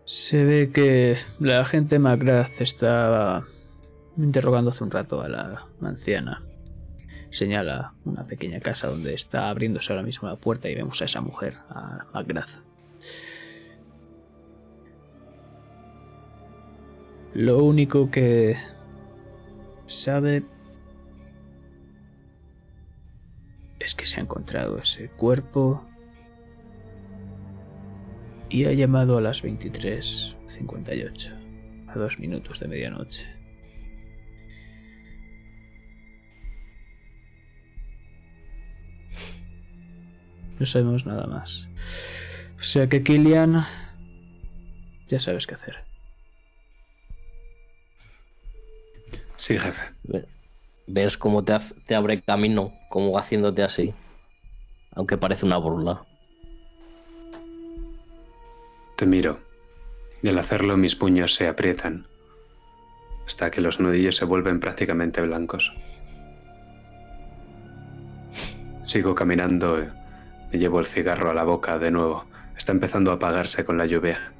Se 0.05 0.45
ve 0.45 0.69
que 0.73 1.17
la 1.39 1.59
agente 1.59 1.99
McGrath 1.99 2.61
estaba 2.61 3.45
interrogando 4.17 4.71
hace 4.71 4.83
un 4.83 4.91
rato 4.91 5.21
a 5.21 5.27
la 5.27 5.65
anciana. 5.81 6.43
Señala 7.29 7.93
una 8.05 8.25
pequeña 8.25 8.61
casa 8.61 8.87
donde 8.87 9.13
está 9.13 9.49
abriéndose 9.49 9.91
ahora 9.91 10.03
mismo 10.03 10.29
la 10.29 10.37
puerta 10.37 10.69
y 10.69 10.75
vemos 10.75 11.01
a 11.01 11.05
esa 11.05 11.19
mujer, 11.19 11.55
a 11.69 12.05
McGrath. 12.13 12.51
Lo 17.33 17.63
único 17.63 18.09
que 18.09 18.55
sabe 19.85 20.43
es 23.87 23.95
que 23.95 24.05
se 24.05 24.19
ha 24.19 24.23
encontrado 24.23 24.77
ese 24.77 25.07
cuerpo 25.07 25.87
y 28.49 28.65
ha 28.65 28.73
llamado 28.73 29.17
a 29.17 29.21
las 29.21 29.41
23.58, 29.43 31.87
a 31.87 31.97
dos 31.97 32.19
minutos 32.19 32.59
de 32.59 32.67
medianoche. 32.67 33.25
No 40.59 40.65
sabemos 40.65 41.05
nada 41.05 41.25
más. 41.27 41.69
O 42.59 42.63
sea 42.63 42.89
que 42.89 43.03
Killian, 43.03 43.63
ya 45.07 45.21
sabes 45.21 45.47
qué 45.47 45.53
hacer. 45.53 45.85
Sí, 49.37 49.57
jefe. 49.57 50.27
¿Ves 50.87 51.17
cómo 51.17 51.43
te, 51.43 51.55
te 51.85 51.95
abre 51.95 52.21
camino, 52.21 52.73
como 52.89 53.17
haciéndote 53.17 53.61
así? 53.61 53.93
Aunque 54.91 55.17
parece 55.17 55.45
una 55.45 55.57
burla. 55.57 56.05
Te 58.95 59.05
miro, 59.05 59.39
y 60.23 60.29
al 60.29 60.39
hacerlo 60.39 60.77
mis 60.77 60.95
puños 60.95 61.35
se 61.35 61.47
aprietan, 61.47 62.07
hasta 63.25 63.51
que 63.51 63.61
los 63.61 63.79
nudillos 63.79 64.15
se 64.15 64.25
vuelven 64.25 64.59
prácticamente 64.59 65.21
blancos. 65.21 65.73
Sigo 68.83 69.13
caminando, 69.13 69.85
me 70.51 70.57
llevo 70.57 70.79
el 70.79 70.85
cigarro 70.85 71.29
a 71.29 71.33
la 71.33 71.43
boca 71.43 71.77
de 71.77 71.91
nuevo. 71.91 72.25
Está 72.57 72.71
empezando 72.71 73.11
a 73.11 73.15
apagarse 73.15 73.65
con 73.65 73.77
la 73.77 73.85
lluvia. 73.85 74.33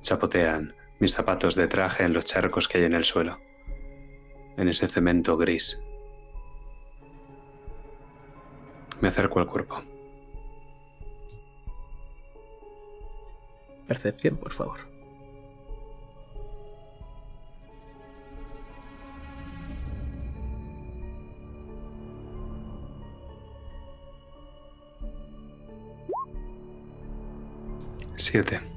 Chapotean 0.00 0.74
mis 0.98 1.14
zapatos 1.14 1.54
de 1.54 1.68
traje 1.68 2.04
en 2.04 2.14
los 2.14 2.24
charcos 2.24 2.66
que 2.66 2.78
hay 2.78 2.84
en 2.84 2.94
el 2.94 3.04
suelo, 3.04 3.38
en 4.56 4.68
ese 4.68 4.88
cemento 4.88 5.36
gris. 5.36 5.80
Me 9.00 9.08
acerco 9.08 9.40
al 9.40 9.46
cuerpo. 9.46 9.82
Percepción, 13.86 14.36
por 14.36 14.52
favor. 14.52 14.80
Siete. 28.16 28.73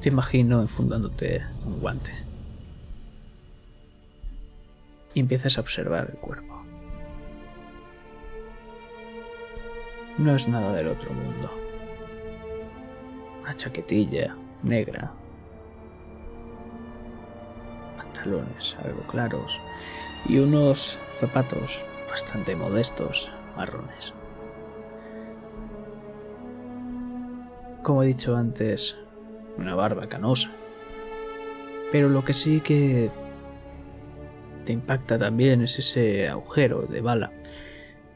Te 0.00 0.08
imagino 0.08 0.62
enfundándote 0.62 1.44
un 1.66 1.78
guante. 1.78 2.12
Y 5.12 5.20
empiezas 5.20 5.58
a 5.58 5.60
observar 5.60 6.08
el 6.10 6.18
cuerpo. 6.18 6.62
No 10.16 10.34
es 10.34 10.48
nada 10.48 10.72
del 10.72 10.88
otro 10.88 11.12
mundo. 11.12 11.50
Una 13.42 13.54
chaquetilla 13.54 14.34
negra. 14.62 15.12
Pantalones 17.98 18.76
algo 18.82 19.02
claros. 19.02 19.60
Y 20.26 20.38
unos 20.38 20.98
zapatos 21.12 21.84
bastante 22.08 22.56
modestos, 22.56 23.30
marrones. 23.54 24.14
Como 27.82 28.02
he 28.02 28.06
dicho 28.06 28.36
antes, 28.36 28.96
una 29.60 29.74
barba 29.74 30.08
canosa. 30.08 30.50
Pero 31.92 32.08
lo 32.08 32.24
que 32.24 32.34
sí 32.34 32.60
que 32.60 33.10
te 34.64 34.72
impacta 34.72 35.18
también 35.18 35.62
es 35.62 35.78
ese 35.78 36.28
agujero 36.28 36.82
de 36.82 37.00
bala 37.00 37.32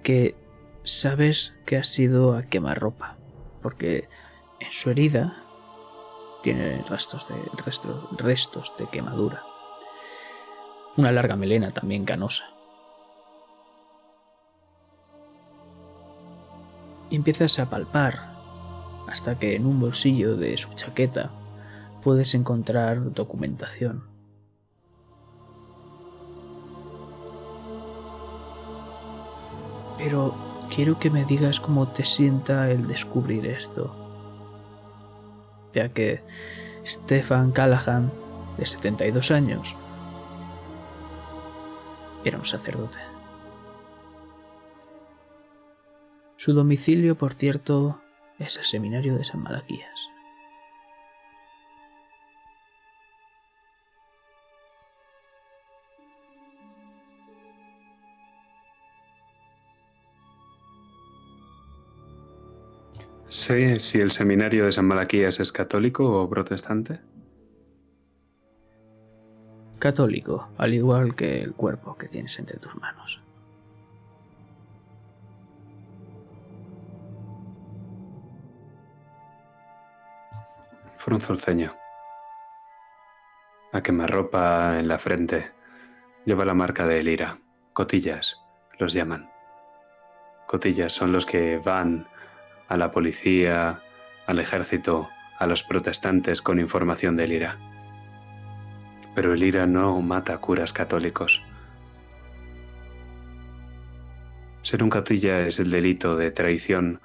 que 0.03 0.35
sabes 0.83 1.55
que 1.65 1.77
ha 1.77 1.85
sido 1.85 2.37
a 2.37 2.45
quemarropa, 2.45 3.17
porque 3.63 4.09
en 4.61 4.71
su 4.71 4.91
herida 4.91 5.43
tiene 6.43 6.83
restos 6.83 7.27
de, 7.29 7.37
restos, 8.19 8.73
de 8.79 8.87
quemadura. 8.89 9.43
Una 10.97 11.11
larga 11.11 11.37
melena 11.37 11.71
también 11.71 12.05
canosa. 12.05 12.45
Y 17.11 17.17
empiezas 17.17 17.59
a 17.59 17.69
palpar 17.71 18.34
hasta 19.07 19.39
que 19.39 19.57
en 19.57 19.67
un 19.67 19.81
bolsillo 19.81 20.37
de 20.37 20.57
su 20.57 20.73
chaqueta 20.75 21.31
puedes 22.03 22.35
encontrar 22.35 23.13
documentación. 23.13 24.05
Pero 29.99 30.35
quiero 30.75 30.99
que 30.99 31.11
me 31.11 31.25
digas 31.25 31.61
cómo 31.61 31.89
te 31.89 32.05
sienta 32.05 32.71
el 32.71 32.87
descubrir 32.87 33.47
esto. 33.47 33.95
Ya 35.73 35.89
que 35.89 36.23
Stefan 36.87 37.53
Callahan, 37.53 38.13
de 38.59 38.67
72 38.67 39.31
años, 39.31 39.77
era 42.25 42.39
un 42.39 42.45
sacerdote. 42.45 42.99
Su 46.37 46.53
domicilio, 46.53 47.17
por 47.17 47.33
cierto, 47.33 48.01
es 48.39 48.57
el 48.57 48.65
seminario 48.65 49.17
de 49.17 49.25
San 49.25 49.43
Malaquías. 49.43 50.09
¿Sé 63.29 63.81
si 63.81 64.01
el 64.01 64.13
seminario 64.13 64.67
de 64.67 64.73
San 64.73 64.87
Malaquías 64.87 65.41
es 65.41 65.51
católico 65.51 66.23
o 66.23 66.31
protestante? 66.31 67.01
Católico, 69.81 70.49
al 70.57 70.73
igual 70.73 71.17
que 71.17 71.43
el 71.43 71.53
cuerpo 71.53 71.97
que 71.97 72.07
tienes 72.07 72.39
entre 72.39 72.59
tus 72.59 72.77
manos. 72.77 73.23
Frunzo 81.05 81.35
el 81.35 81.39
ceño. 81.39 81.77
A 83.75 83.83
quemarropa 83.83 84.79
en 84.79 84.89
la 84.89 84.99
frente. 84.99 85.53
Lleva 86.25 86.47
la 86.47 86.55
marca 86.55 86.87
de 86.87 87.01
Elira. 87.01 87.37
Cotillas, 87.75 88.41
los 88.79 88.95
llaman. 88.95 89.31
Cotillas 90.47 90.95
son 90.95 91.13
los 91.13 91.27
que 91.27 91.59
van 91.59 92.09
a 92.69 92.79
la 92.79 92.91
policía, 92.91 93.83
al 94.27 94.39
ejército, 94.39 95.11
a 95.39 95.47
los 95.47 95.63
protestantes 95.63 96.41
con 96.41 96.59
información 96.59 97.17
del 97.17 97.33
IRA. 97.33 97.59
Pero 99.15 99.35
el 99.35 99.43
IRA 99.43 99.67
no 99.67 100.01
mata 100.01 100.39
curas 100.39 100.73
católicos. 100.73 101.43
Ser 104.63 104.83
un 104.83 104.89
catilla 104.89 105.41
es 105.41 105.59
el 105.59 105.71
delito 105.71 106.17
de 106.17 106.31
traición 106.31 107.03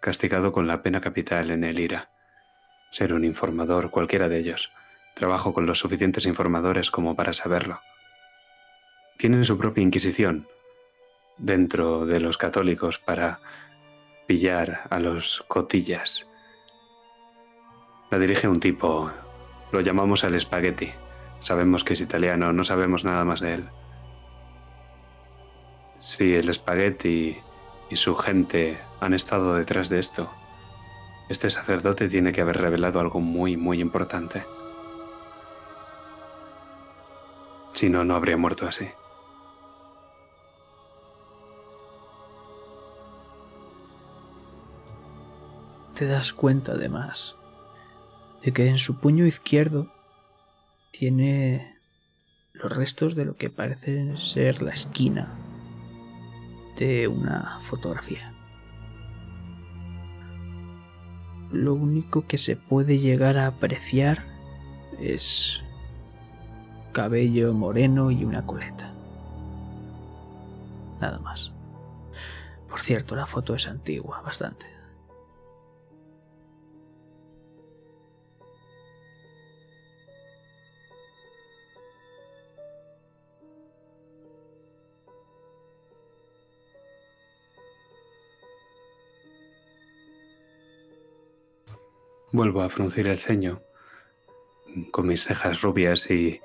castigado 0.00 0.50
con 0.50 0.66
la 0.66 0.82
pena 0.82 1.02
capital 1.02 1.50
en 1.50 1.62
el 1.62 1.78
IRA. 1.78 2.13
Ser 2.94 3.12
un 3.12 3.24
informador, 3.24 3.90
cualquiera 3.90 4.28
de 4.28 4.38
ellos. 4.38 4.70
Trabajo 5.16 5.52
con 5.52 5.66
los 5.66 5.80
suficientes 5.80 6.26
informadores 6.26 6.92
como 6.92 7.16
para 7.16 7.32
saberlo. 7.32 7.80
Tienen 9.18 9.44
su 9.44 9.58
propia 9.58 9.82
inquisición 9.82 10.46
dentro 11.36 12.06
de 12.06 12.20
los 12.20 12.38
católicos 12.38 13.00
para 13.00 13.40
pillar 14.28 14.82
a 14.90 15.00
los 15.00 15.44
cotillas. 15.48 16.28
La 18.12 18.20
dirige 18.20 18.46
un 18.46 18.60
tipo, 18.60 19.10
lo 19.72 19.80
llamamos 19.80 20.22
el 20.22 20.36
espagueti. 20.36 20.92
Sabemos 21.40 21.82
que 21.82 21.94
es 21.94 22.00
italiano, 22.00 22.52
no 22.52 22.62
sabemos 22.62 23.04
nada 23.04 23.24
más 23.24 23.40
de 23.40 23.54
él. 23.54 23.68
Si 25.98 26.32
el 26.32 26.48
espagueti 26.48 27.38
y 27.90 27.96
su 27.96 28.14
gente 28.14 28.78
han 29.00 29.14
estado 29.14 29.56
detrás 29.56 29.88
de 29.88 29.98
esto, 29.98 30.30
este 31.28 31.50
sacerdote 31.50 32.08
tiene 32.08 32.32
que 32.32 32.40
haber 32.40 32.58
revelado 32.58 33.00
algo 33.00 33.20
muy, 33.20 33.56
muy 33.56 33.80
importante. 33.80 34.44
Si 37.72 37.88
no, 37.88 38.04
no 38.04 38.14
habría 38.14 38.36
muerto 38.36 38.66
así. 38.66 38.88
te 45.94 46.06
das 46.06 46.32
cuenta 46.32 46.72
además 46.72 47.36
de 48.42 48.52
que 48.52 48.68
en 48.68 48.78
su 48.78 48.98
puño 48.98 49.26
izquierdo 49.26 49.92
tiene 50.90 51.78
los 52.52 52.76
restos 52.76 53.14
de 53.14 53.24
lo 53.24 53.36
que 53.36 53.48
parece 53.48 54.16
ser 54.18 54.60
la 54.60 54.72
esquina 54.72 55.32
de 56.76 57.08
una 57.08 57.60
fotografía. 57.62 58.33
Lo 61.54 61.72
único 61.74 62.26
que 62.26 62.36
se 62.36 62.56
puede 62.56 62.98
llegar 62.98 63.38
a 63.38 63.46
apreciar 63.46 64.24
es 65.00 65.62
cabello 66.90 67.54
moreno 67.54 68.10
y 68.10 68.24
una 68.24 68.44
coleta. 68.44 68.92
Nada 71.00 71.20
más. 71.20 71.52
Por 72.68 72.80
cierto, 72.80 73.14
la 73.14 73.26
foto 73.26 73.54
es 73.54 73.68
antigua, 73.68 74.20
bastante. 74.20 74.66
Vuelvo 92.34 92.62
a 92.62 92.68
fruncir 92.68 93.06
el 93.06 93.20
ceño 93.20 93.62
con 94.90 95.06
mis 95.06 95.22
cejas 95.22 95.62
rubias 95.62 96.10
y 96.10 96.40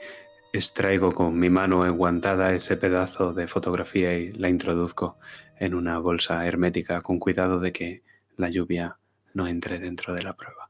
extraigo 0.54 1.14
con 1.14 1.40
mi 1.40 1.50
mano 1.50 1.84
enguantada 1.84 2.54
ese 2.54 2.78
pedazo 2.78 3.34
de 3.34 3.48
fotografía 3.48 4.16
y 4.16 4.32
la 4.34 4.50
introduzco 4.50 5.18
en 5.58 5.74
una 5.74 5.98
bolsa 5.98 6.46
hermética 6.46 7.02
con 7.02 7.18
cuidado 7.18 7.60
de 7.60 7.72
que 7.72 8.04
la 8.38 8.50
lluvia 8.50 9.00
no 9.34 9.48
entre 9.48 9.80
dentro 9.80 10.14
de 10.14 10.22
la 10.22 10.36
prueba. 10.36 10.69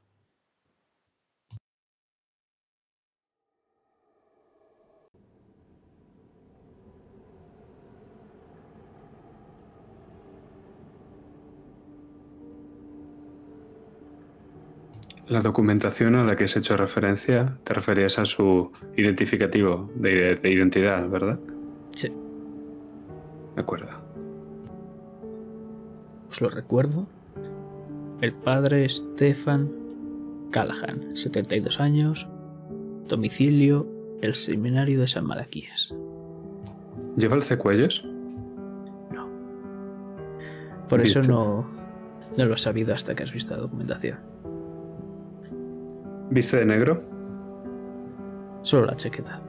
La 15.30 15.42
documentación 15.42 16.16
a 16.16 16.24
la 16.24 16.36
que 16.36 16.46
has 16.46 16.58
hecho 16.58 16.76
referencia 16.76 17.60
te 17.64 17.76
referías 17.76 18.18
a 18.18 18.26
su 18.26 18.72
identificativo 18.98 19.92
de, 19.94 20.40
identidad, 20.44 21.08
¿verdad? 21.08 21.40
Sí. 21.96 22.12
De 23.56 23.62
acuerdo. 23.62 23.90
Os 26.32 26.42
lo 26.42 26.50
recuerdo. 26.50 27.08
El 28.22 28.34
padre 28.34 28.90
Stefan 28.90 29.72
Callahan, 30.50 31.16
72 31.16 31.80
años, 31.80 32.28
domicilio, 33.08 33.88
el 34.24 34.34
seminario 34.34 35.00
de 35.00 35.08
San 35.08 35.28
Malaquías. 35.28 35.94
¿Lleva 37.18 37.36
el 37.36 37.58
cuellos? 37.60 38.04
No. 39.14 39.30
Por 40.90 41.02
eso 41.02 41.22
no, 41.22 41.70
no 42.36 42.46
lo 42.46 42.56
has 42.56 42.62
sabido 42.62 42.96
hasta 42.96 43.14
que 43.14 43.22
has 43.22 43.32
visto 43.32 43.56
la 43.56 43.62
documentación. 43.62 44.39
¿Viste 46.30 46.58
de 46.58 46.66
negro? 46.66 47.02
Solo 48.62 48.86
la 48.86 48.96
chaqueta. 48.96 49.42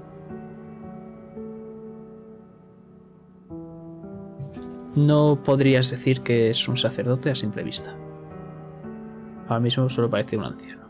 No 4.97 5.41
podrías 5.45 5.91
decir 5.91 6.23
que 6.23 6.51
es 6.51 6.67
un 6.69 6.77
sacerdote 6.77 7.31
a 7.31 7.35
simple 7.35 7.63
vista. 7.63 7.95
Ahora 9.47 9.61
mismo 9.61 9.89
solo 9.89 10.09
parece 10.09 10.37
un 10.37 10.45
anciano. 10.45 10.83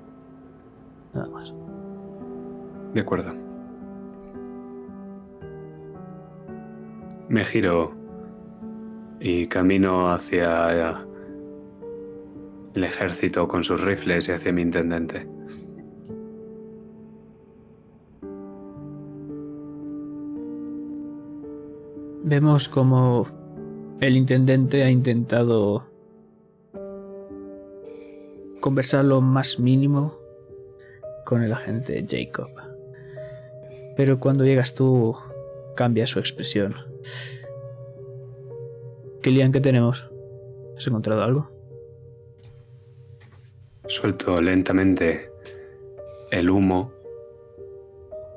Nada 1.13 1.29
más. 1.29 1.53
De 2.95 3.01
acuerdo. 3.01 3.35
Me 7.29 7.45
giro 7.45 7.93
y 9.21 9.47
camino 9.47 10.11
hacia 10.13 11.05
el 12.75 12.85
ejército 12.85 13.47
con 13.49 13.65
sus 13.65 13.81
rifles 13.81 14.29
y 14.29 14.33
hacia 14.33 14.53
mi 14.53 14.63
intendente. 14.63 15.40
Vemos 22.23 22.69
como 22.69 23.27
el 24.01 24.17
intendente 24.17 24.83
ha 24.83 24.91
intentado 24.91 25.87
conversar 28.61 29.07
lo 29.07 29.23
más 29.23 29.59
mínimo 29.59 30.19
con 31.25 31.43
el 31.43 31.53
agente 31.53 32.05
Jacob. 32.07 32.51
Pero 33.97 34.21
cuando 34.21 34.45
llegas 34.45 34.75
tú 34.75 35.17
cambia 35.75 36.07
su 36.07 36.19
expresión. 36.19 36.75
Kilian, 39.23 39.53
¿qué 39.53 39.61
tenemos? 39.61 40.11
¿Has 40.77 40.87
encontrado 40.87 41.23
algo? 41.23 41.51
Suelto 43.89 44.41
lentamente 44.43 45.31
el 46.31 46.51
humo 46.51 46.93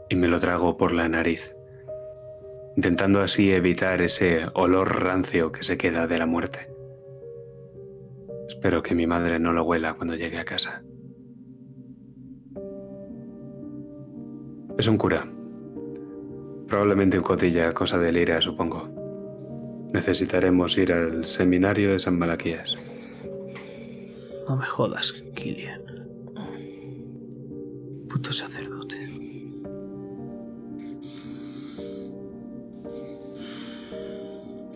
y 0.10 0.16
me 0.16 0.28
lo 0.30 0.40
trago 0.40 0.78
por 0.78 0.94
la 0.94 1.10
nariz 1.10 1.54
intentando 2.76 3.22
así 3.22 3.52
evitar 3.52 4.02
ese 4.02 4.48
olor 4.54 5.04
rancio 5.04 5.52
que 5.52 5.64
se 5.64 5.78
queda 5.78 6.08
de 6.08 6.18
la 6.18 6.26
muerte. 6.26 6.70
Espero 8.48 8.82
que 8.84 8.96
mi 8.96 9.08
madre 9.08 9.40
no 9.40 9.54
lo 9.54 9.64
huela 9.64 9.94
cuando 9.94 10.16
llegue 10.16 10.40
a 10.40 10.46
casa. 10.46 10.84
Es 14.78 14.88
un 14.88 14.98
cura. 14.98 15.28
Probablemente 16.68 17.18
un 17.18 17.24
cotilla, 17.24 17.74
cosa 17.74 18.00
de 18.00 18.12
lira, 18.12 18.42
supongo. 18.42 18.90
Necesitaremos 19.94 20.78
ir 20.78 20.92
al 20.92 21.26
seminario 21.26 21.92
de 21.92 22.00
San 22.00 22.18
Malaquías. 22.18 22.76
No 24.50 24.58
me 24.58 24.66
jodas, 24.66 25.14
Kilian. 25.36 25.82
Puto 28.10 28.34
sacerdote. 28.34 29.13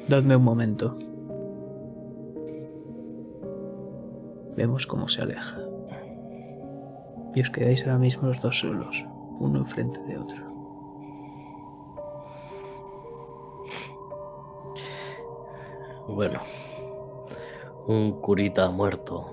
Dadme 0.07 0.37
un 0.37 0.43
momento. 0.43 0.97
Vemos 4.55 4.87
cómo 4.87 5.09
se 5.09 5.21
aleja. 5.21 5.59
Y 7.35 7.41
os 7.41 7.49
quedáis 7.49 7.83
ahora 7.83 7.97
mismo 7.97 8.29
los 8.29 8.41
dos 8.41 8.57
solos, 8.57 9.05
uno 9.39 9.59
enfrente 9.59 10.01
de 10.03 10.17
otro. 10.17 10.47
Bueno, 16.07 16.39
un 17.87 18.21
curita 18.21 18.69
muerto 18.71 19.25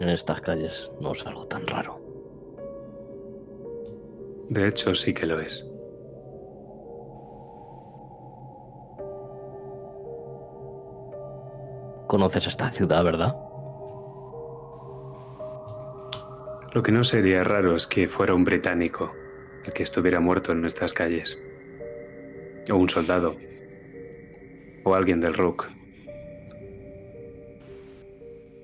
en 0.00 0.08
estas 0.08 0.40
calles 0.40 0.90
no 0.98 1.12
es 1.12 1.26
algo 1.26 1.46
tan 1.46 1.66
raro. 1.66 2.00
De 4.48 4.66
hecho, 4.66 4.94
sí 4.94 5.12
que 5.12 5.26
lo 5.26 5.38
es. 5.38 5.69
Conoces 12.10 12.48
esta 12.48 12.72
ciudad, 12.72 13.04
¿verdad? 13.04 13.36
Lo 16.74 16.82
que 16.82 16.90
no 16.90 17.04
sería 17.04 17.44
raro 17.44 17.76
es 17.76 17.86
que 17.86 18.08
fuera 18.08 18.34
un 18.34 18.42
británico 18.42 19.12
el 19.64 19.72
que 19.72 19.84
estuviera 19.84 20.18
muerto 20.18 20.50
en 20.50 20.60
nuestras 20.60 20.92
calles. 20.92 21.40
O 22.68 22.74
un 22.74 22.88
soldado. 22.88 23.36
O 24.82 24.92
alguien 24.96 25.20
del 25.20 25.34
Rook. 25.34 25.68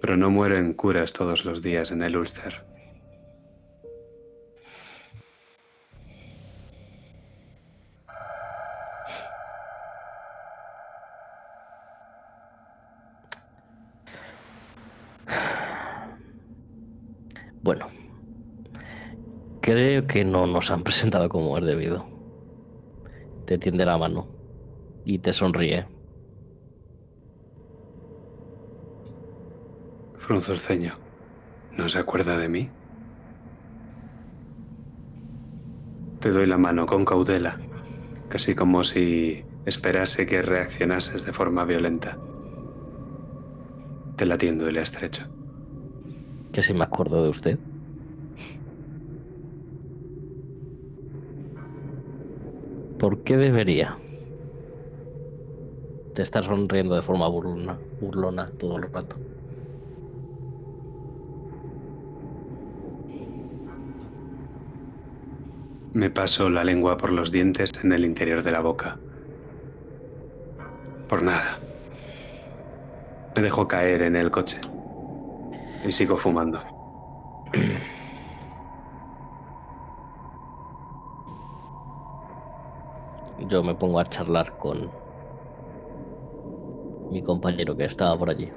Pero 0.00 0.16
no 0.16 0.28
mueren 0.28 0.72
curas 0.72 1.12
todos 1.12 1.44
los 1.44 1.62
días 1.62 1.92
en 1.92 2.02
el 2.02 2.16
Ulster. 2.16 2.64
Creo 20.06 20.24
que 20.24 20.24
no 20.24 20.46
nos 20.46 20.70
han 20.70 20.82
presentado 20.84 21.28
como 21.28 21.56
es 21.58 21.64
debido. 21.64 22.06
Te 23.44 23.58
tiende 23.58 23.84
la 23.84 23.98
mano 23.98 24.26
y 25.04 25.18
te 25.18 25.32
sonríe. 25.32 25.86
Frunzo 30.16 30.52
el 30.52 30.58
ceño. 30.58 30.94
¿No 31.76 31.88
se 31.88 31.98
acuerda 31.98 32.36
de 32.36 32.48
mí? 32.48 32.70
Te 36.20 36.30
doy 36.30 36.46
la 36.46 36.56
mano 36.56 36.86
con 36.86 37.04
cautela, 37.04 37.60
casi 38.28 38.54
como 38.54 38.82
si 38.82 39.44
esperase 39.66 40.26
que 40.26 40.42
reaccionases 40.42 41.24
de 41.24 41.32
forma 41.32 41.64
violenta. 41.64 42.18
Te 44.16 44.26
la 44.26 44.38
tiendo 44.38 44.68
y 44.68 44.72
le 44.72 44.80
estrecho. 44.80 45.26
Que 46.52 46.62
si 46.62 46.72
me 46.72 46.82
acuerdo 46.82 47.22
de 47.22 47.28
usted. 47.28 47.58
¿Por 52.98 53.18
qué 53.24 53.36
debería? 53.36 53.98
Te 56.14 56.22
estás 56.22 56.46
sonriendo 56.46 56.94
de 56.94 57.02
forma 57.02 57.28
burlona, 57.28 57.78
burlona 58.00 58.50
todo 58.58 58.78
el 58.78 58.90
rato. 58.90 59.16
Me 65.92 66.08
paso 66.08 66.48
la 66.48 66.64
lengua 66.64 66.96
por 66.96 67.12
los 67.12 67.30
dientes 67.30 67.72
en 67.82 67.92
el 67.92 68.04
interior 68.06 68.42
de 68.42 68.52
la 68.52 68.60
boca. 68.60 68.96
Por 71.08 71.22
nada. 71.22 71.58
Me 73.34 73.42
dejo 73.42 73.68
caer 73.68 74.02
en 74.02 74.16
el 74.16 74.30
coche. 74.30 74.58
Y 75.86 75.92
sigo 75.92 76.16
fumando. 76.16 76.62
Yo 83.48 83.62
me 83.62 83.74
pongo 83.74 84.00
a 84.00 84.04
charlar 84.04 84.56
con 84.58 84.90
mi 87.10 87.22
compañero 87.22 87.76
que 87.76 87.84
estaba 87.84 88.18
por 88.18 88.30
allí. 88.30 88.50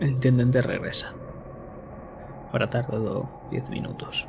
El 0.00 0.10
intendente 0.10 0.60
regresa. 0.60 1.14
Habrá 2.50 2.66
tardado 2.66 3.28
10 3.50 3.70
minutos. 3.70 4.28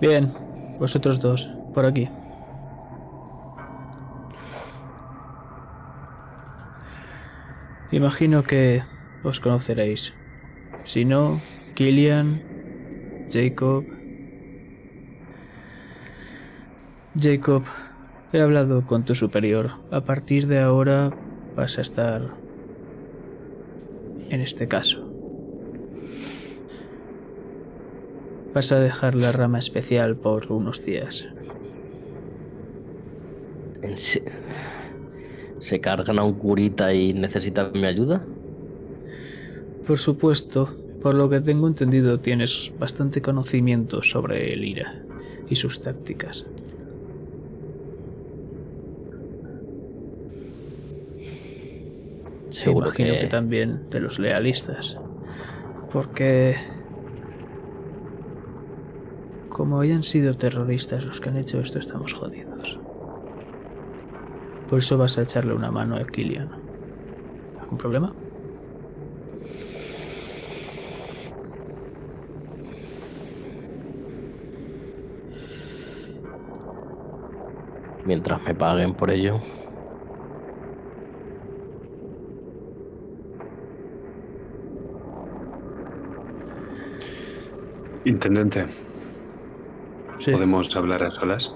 Bien, 0.00 0.32
vosotros 0.78 1.20
dos, 1.20 1.48
por 1.72 1.86
aquí. 1.86 2.08
Imagino 7.92 8.42
que 8.42 8.82
os 9.22 9.40
conoceréis. 9.40 10.14
Si 10.84 11.04
no, 11.04 11.40
Killian, 11.74 12.42
Jacob. 13.30 13.99
Jacob, 17.18 17.64
he 18.32 18.40
hablado 18.40 18.86
con 18.86 19.04
tu 19.04 19.14
superior. 19.14 19.72
A 19.90 20.02
partir 20.04 20.46
de 20.46 20.60
ahora 20.60 21.10
vas 21.56 21.78
a 21.78 21.80
estar 21.80 22.22
en 24.28 24.40
este 24.40 24.68
caso. 24.68 25.06
Vas 28.54 28.72
a 28.72 28.80
dejar 28.80 29.14
la 29.14 29.32
rama 29.32 29.58
especial 29.58 30.16
por 30.16 30.50
unos 30.52 30.84
días. 30.84 31.26
¿En 33.82 33.96
se- 33.96 34.24
¿Se 35.60 35.80
cargan 35.80 36.18
a 36.18 36.24
un 36.24 36.34
curita 36.34 36.94
y 36.94 37.12
necesitan 37.12 37.72
mi 37.74 37.84
ayuda? 37.84 38.24
Por 39.86 39.98
supuesto, 39.98 40.74
por 41.02 41.14
lo 41.14 41.28
que 41.28 41.40
tengo 41.40 41.66
entendido 41.68 42.20
tienes 42.20 42.72
bastante 42.78 43.20
conocimiento 43.20 44.02
sobre 44.02 44.52
el 44.52 44.64
IRA 44.64 45.02
y 45.48 45.56
sus 45.56 45.80
tácticas. 45.80 46.46
Seguro 52.50 52.88
Imagino 52.88 53.14
que... 53.14 53.20
que... 53.20 53.26
también 53.26 53.88
de 53.90 54.00
los 54.00 54.18
lealistas. 54.18 54.98
Porque... 55.92 56.56
Como 59.48 59.80
hayan 59.80 60.02
sido 60.02 60.34
terroristas 60.34 61.04
los 61.04 61.20
que 61.20 61.28
han 61.28 61.36
hecho 61.36 61.60
esto, 61.60 61.78
estamos 61.78 62.14
jodidos. 62.14 62.78
Por 64.68 64.78
eso 64.78 64.96
vas 64.96 65.18
a 65.18 65.22
echarle 65.22 65.52
una 65.52 65.70
mano 65.70 65.96
a 65.96 66.04
Killian. 66.04 66.48
¿Algún 67.60 67.76
problema? 67.76 68.14
Mientras 78.04 78.42
me 78.42 78.54
paguen 78.54 78.94
por 78.94 79.10
ello. 79.10 79.40
Intendente, 88.04 88.66
Sí. 90.18 90.32
¿podemos 90.32 90.74
hablar 90.76 91.02
a 91.02 91.10
solas? 91.10 91.54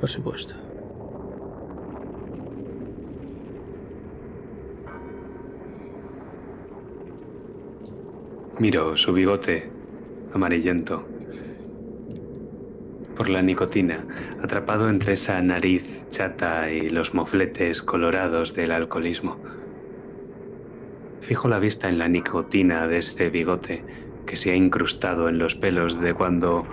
Por 0.00 0.08
supuesto. 0.08 0.54
Miro 8.58 8.96
su 8.96 9.12
bigote 9.12 9.70
amarillento 10.34 11.06
por 13.16 13.28
la 13.28 13.42
nicotina, 13.42 14.04
atrapado 14.42 14.88
entre 14.88 15.12
esa 15.14 15.40
nariz 15.42 16.06
chata 16.08 16.70
y 16.70 16.88
los 16.88 17.12
mofletes 17.14 17.82
colorados 17.82 18.54
del 18.54 18.72
alcoholismo. 18.72 19.36
Fijo 21.20 21.48
la 21.48 21.58
vista 21.58 21.88
en 21.88 21.98
la 21.98 22.08
nicotina 22.08 22.86
de 22.86 22.98
ese 22.98 23.30
bigote 23.30 23.84
que 24.26 24.36
se 24.36 24.52
ha 24.52 24.56
incrustado 24.56 25.28
en 25.28 25.38
los 25.38 25.54
pelos 25.54 26.00
de 26.00 26.14
cuando 26.14 26.66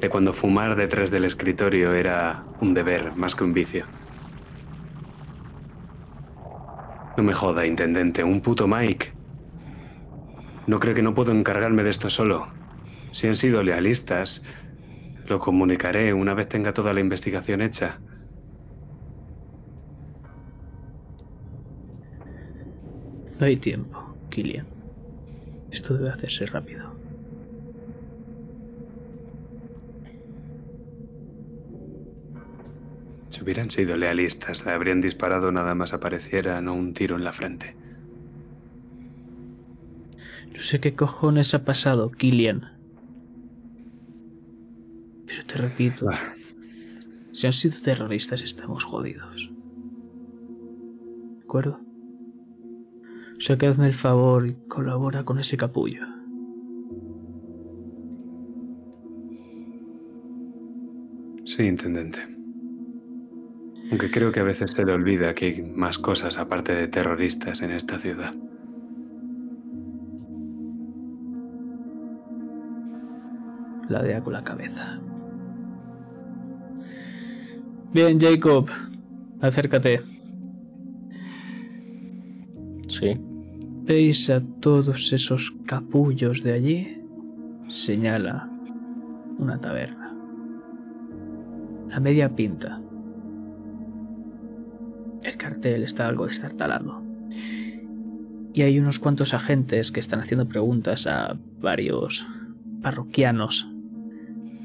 de 0.00 0.08
cuando 0.10 0.32
fumar 0.32 0.74
detrás 0.74 1.12
del 1.12 1.24
escritorio 1.24 1.92
era 1.94 2.44
un 2.60 2.74
deber 2.74 3.16
más 3.16 3.36
que 3.36 3.44
un 3.44 3.52
vicio. 3.52 3.86
No 7.16 7.22
me 7.22 7.32
joda, 7.32 7.66
intendente, 7.66 8.24
un 8.24 8.40
puto 8.40 8.66
Mike. 8.66 9.12
No 10.66 10.80
creo 10.80 10.94
que 10.94 11.02
no 11.02 11.14
puedo 11.14 11.30
encargarme 11.30 11.84
de 11.84 11.90
esto 11.90 12.10
solo. 12.10 12.48
Si 13.12 13.28
han 13.28 13.36
sido 13.36 13.62
lealistas, 13.62 14.42
lo 15.26 15.38
comunicaré 15.38 16.12
una 16.14 16.34
vez 16.34 16.48
tenga 16.48 16.72
toda 16.72 16.92
la 16.92 17.00
investigación 17.00 17.62
hecha. 17.62 18.00
No 23.42 23.48
hay 23.48 23.56
tiempo, 23.56 24.14
Killian. 24.30 24.66
Esto 25.72 25.94
debe 25.94 26.10
hacerse 26.10 26.46
rápido. 26.46 26.94
Si 33.30 33.42
hubieran 33.42 33.68
sido 33.68 33.96
lealistas, 33.96 34.64
le 34.64 34.70
habrían 34.70 35.00
disparado 35.00 35.50
nada 35.50 35.74
más 35.74 35.92
apareciera, 35.92 36.60
no 36.60 36.74
un 36.74 36.94
tiro 36.94 37.16
en 37.16 37.24
la 37.24 37.32
frente. 37.32 37.74
No 40.54 40.60
sé 40.60 40.78
qué 40.78 40.94
cojones 40.94 41.52
ha 41.54 41.64
pasado, 41.64 42.12
Killian. 42.12 42.78
Pero 45.26 45.44
te 45.48 45.54
repito, 45.56 46.08
Ah, 46.08 46.34
si 47.32 47.48
han 47.48 47.52
sido 47.52 47.74
terroristas 47.82 48.40
estamos 48.42 48.84
jodidos. 48.84 49.50
¿De 51.38 51.42
acuerdo? 51.42 51.91
O 53.42 53.44
sea 53.44 53.58
que 53.58 53.66
hazme 53.66 53.88
el 53.88 53.92
favor 53.92 54.46
y 54.46 54.52
colabora 54.68 55.24
con 55.24 55.40
ese 55.40 55.56
capullo. 55.56 56.06
Sí, 61.44 61.64
intendente. 61.64 62.20
Aunque 63.90 64.12
creo 64.12 64.30
que 64.30 64.38
a 64.38 64.44
veces 64.44 64.70
se 64.70 64.84
le 64.84 64.92
olvida 64.92 65.34
que 65.34 65.46
hay 65.46 65.62
más 65.62 65.98
cosas 65.98 66.38
aparte 66.38 66.72
de 66.72 66.86
terroristas 66.86 67.62
en 67.62 67.72
esta 67.72 67.98
ciudad. 67.98 68.32
Ladea 73.88 74.22
con 74.22 74.34
la 74.34 74.44
cabeza. 74.44 75.00
Bien, 77.92 78.20
Jacob, 78.20 78.70
acércate. 79.40 80.00
Sí. 82.86 83.31
¿Veis 83.94 84.30
a 84.30 84.40
todos 84.40 85.12
esos 85.12 85.52
capullos 85.66 86.42
de 86.42 86.54
allí? 86.54 87.02
Señala 87.68 88.48
una 89.38 89.60
taberna. 89.60 90.16
La 91.90 92.00
media 92.00 92.34
pinta. 92.34 92.80
El 95.22 95.36
cartel 95.36 95.82
está 95.82 96.08
algo 96.08 96.26
destartalado. 96.26 97.02
Y 98.54 98.62
hay 98.62 98.78
unos 98.78 98.98
cuantos 98.98 99.34
agentes 99.34 99.92
que 99.92 100.00
están 100.00 100.20
haciendo 100.20 100.48
preguntas 100.48 101.06
a 101.06 101.36
varios 101.60 102.26
parroquianos 102.80 103.68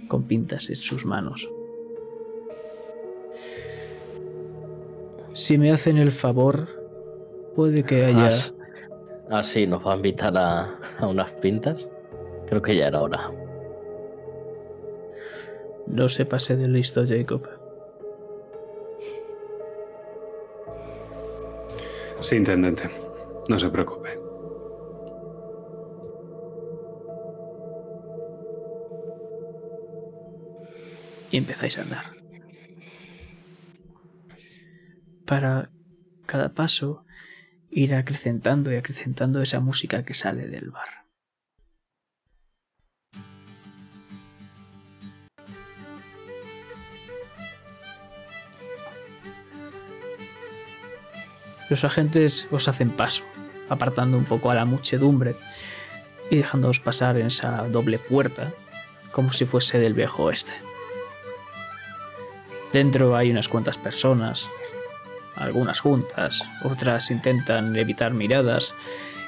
con 0.07 0.23
pintas 0.23 0.69
en 0.69 0.77
sus 0.77 1.05
manos. 1.05 1.49
Si 5.33 5.57
me 5.57 5.73
hacen 5.73 5.97
el 5.97 6.13
favor, 6.13 6.69
puede 7.57 7.83
que 7.83 8.05
haya... 8.05 8.31
ah, 9.29 9.43
sí, 9.43 9.67
nos 9.67 9.85
va 9.85 9.93
a 9.93 9.95
invitar 9.95 10.37
a, 10.37 10.79
a 10.99 11.07
unas 11.07 11.31
pintas. 11.31 11.87
Creo 12.47 12.61
que 12.61 12.75
ya 12.75 12.87
era 12.87 13.01
hora. 13.01 13.31
No 15.87 16.09
se 16.09 16.25
pase 16.25 16.55
de 16.55 16.67
listo, 16.67 17.03
Jacob. 17.07 17.47
Sí, 22.21 22.35
intendente. 22.35 22.89
No 23.47 23.59
se 23.59 23.69
preocupe. 23.69 24.19
Y 31.31 31.37
empezáis 31.37 31.77
a 31.77 31.81
andar. 31.83 32.05
Para 35.25 35.69
cada 36.25 36.49
paso 36.53 37.05
ir 37.77 37.93
acrecentando 37.93 38.73
y 38.73 38.75
acrecentando 38.75 39.39
esa 39.39 39.59
música 39.59 40.03
que 40.03 40.15
sale 40.15 40.47
del 40.47 40.71
bar. 40.71 41.05
Los 51.69 51.83
agentes 51.83 52.47
os 52.49 52.67
hacen 52.67 52.89
paso, 52.89 53.23
apartando 53.69 54.17
un 54.17 54.25
poco 54.25 54.49
a 54.49 54.55
la 54.55 54.65
muchedumbre 54.65 55.35
y 56.31 56.37
dejándoos 56.37 56.79
pasar 56.79 57.17
en 57.17 57.27
esa 57.27 57.67
doble 57.67 57.99
puerta, 57.99 58.53
como 59.11 59.33
si 59.33 59.45
fuese 59.45 59.79
del 59.79 59.93
viejo 59.93 60.23
oeste. 60.23 60.53
Dentro 62.73 63.15
hay 63.15 63.29
unas 63.29 63.47
cuantas 63.47 63.77
personas, 63.77 64.49
algunas 65.37 65.79
juntas, 65.79 66.43
otras 66.63 67.11
intentan 67.11 67.75
evitar 67.75 68.13
miradas, 68.13 68.73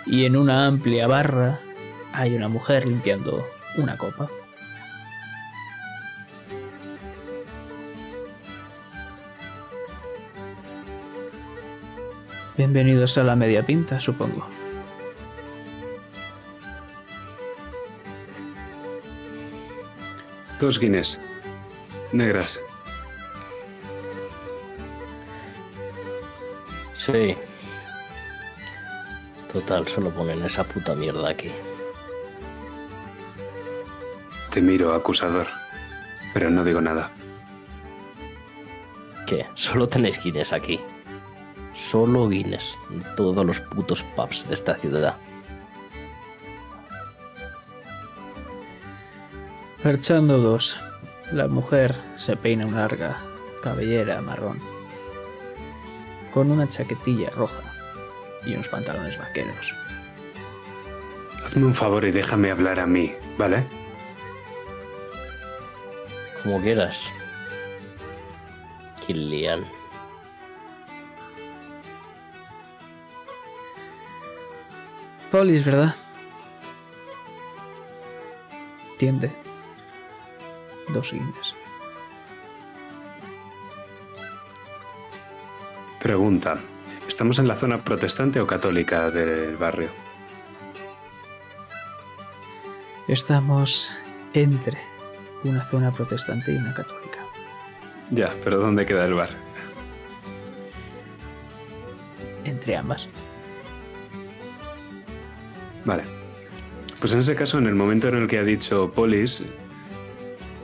y 0.05 0.25
en 0.25 0.35
una 0.35 0.65
amplia 0.65 1.07
barra 1.07 1.59
hay 2.13 2.35
una 2.35 2.47
mujer 2.47 2.87
limpiando 2.87 3.47
una 3.77 3.95
copa. 3.97 4.29
Bienvenidos 12.57 13.17
a 13.17 13.23
la 13.23 13.37
media 13.37 13.65
pinta, 13.65 14.01
supongo. 14.01 14.45
Dos 20.59 20.77
guineas. 20.77 21.21
Negras. 22.11 22.59
Sí. 27.11 27.37
Total, 29.51 29.87
solo 29.87 30.11
ponen 30.11 30.43
esa 30.43 30.63
puta 30.63 30.95
mierda 30.95 31.29
aquí. 31.29 31.51
Te 34.51 34.61
miro, 34.61 34.93
acusador. 34.93 35.47
Pero 36.33 36.49
no 36.49 36.63
digo 36.63 36.81
nada. 36.81 37.11
¿Qué? 39.25 39.45
Solo 39.55 39.87
tenéis 39.87 40.21
Guinness 40.23 40.53
aquí. 40.53 40.79
Solo 41.73 42.27
Guinness 42.27 42.77
en 42.91 43.03
todos 43.15 43.45
los 43.45 43.59
putos 43.59 44.03
pubs 44.15 44.47
de 44.47 44.53
esta 44.53 44.75
ciudad. 44.75 45.15
Marchando 49.83 50.37
dos. 50.39 50.77
La 51.31 51.47
mujer 51.47 51.95
se 52.17 52.35
peina 52.35 52.65
una 52.65 52.81
larga 52.81 53.17
cabellera 53.61 54.19
marrón, 54.19 54.59
con 56.33 56.51
una 56.51 56.67
chaquetilla 56.67 57.29
roja 57.31 57.63
y 58.45 58.53
unos 58.53 58.69
pantalones 58.69 59.17
vaqueros. 59.17 59.75
Hazme 61.45 61.65
un 61.65 61.75
favor 61.75 62.05
y 62.05 62.11
déjame 62.11 62.51
hablar 62.51 62.79
a 62.79 62.85
mí, 62.85 63.13
¿vale? 63.37 63.63
Como 66.43 66.61
quieras. 66.61 67.09
Killian. 69.05 69.65
Polis, 75.31 75.63
¿verdad? 75.63 75.95
Tiende. 78.97 79.31
Dos 80.89 81.11
guineas. 81.11 81.58
Pregunta. 86.01 86.57
¿Estamos 87.07 87.39
en 87.39 87.47
la 87.47 87.55
zona 87.55 87.79
protestante 87.79 88.39
o 88.39 88.47
católica 88.47 89.11
del 89.11 89.57
barrio? 89.57 89.89
Estamos 93.07 93.91
entre 94.33 94.77
una 95.43 95.63
zona 95.65 95.91
protestante 95.91 96.53
y 96.53 96.55
una 96.55 96.73
católica. 96.73 97.19
Ya, 98.11 98.33
pero 98.43 98.59
¿dónde 98.59 98.85
queda 98.85 99.05
el 99.05 99.13
bar? 99.13 99.29
Entre 102.45 102.77
ambas. 102.77 103.07
Vale. 105.83 106.03
Pues 106.99 107.13
en 107.13 107.19
ese 107.19 107.35
caso, 107.35 107.57
en 107.57 107.67
el 107.67 107.75
momento 107.75 108.07
en 108.07 108.15
el 108.15 108.27
que 108.27 108.37
ha 108.37 108.43
dicho 108.43 108.91
Polis, 108.93 109.43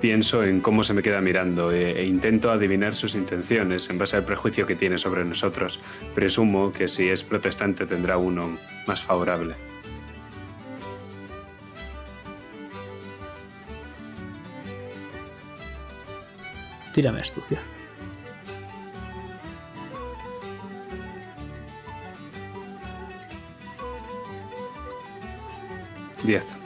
pienso 0.05 0.43
en 0.43 0.61
cómo 0.61 0.83
se 0.83 0.93
me 0.93 1.01
queda 1.01 1.19
mirando 1.19 1.71
e, 1.71 1.99
e 1.99 2.05
intento 2.05 2.51
adivinar 2.51 2.93
sus 2.93 3.15
intenciones 3.15 3.89
en 3.89 3.97
base 3.97 4.15
al 4.15 4.23
prejuicio 4.23 4.67
que 4.67 4.75
tiene 4.75 4.99
sobre 4.99 5.25
nosotros. 5.25 5.79
Presumo 6.13 6.71
que 6.71 6.87
si 6.87 7.09
es 7.09 7.23
protestante 7.23 7.87
tendrá 7.87 8.15
uno 8.15 8.55
más 8.85 9.01
favorable. 9.01 9.55
Tírame 16.93 17.21
astucia. 17.21 17.59
Diez. 26.23 26.64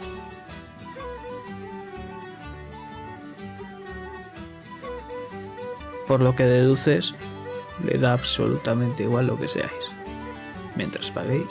Por 6.09 6.21
lo 6.21 6.35
que 6.35 6.43
deduces, 6.43 7.13
le 7.85 7.99
da 7.99 8.13
absolutamente 8.13 9.03
igual 9.03 9.27
lo 9.27 9.37
que 9.37 9.47
seáis. 9.47 9.91
Mientras 10.75 11.11
paguéis. 11.11 11.45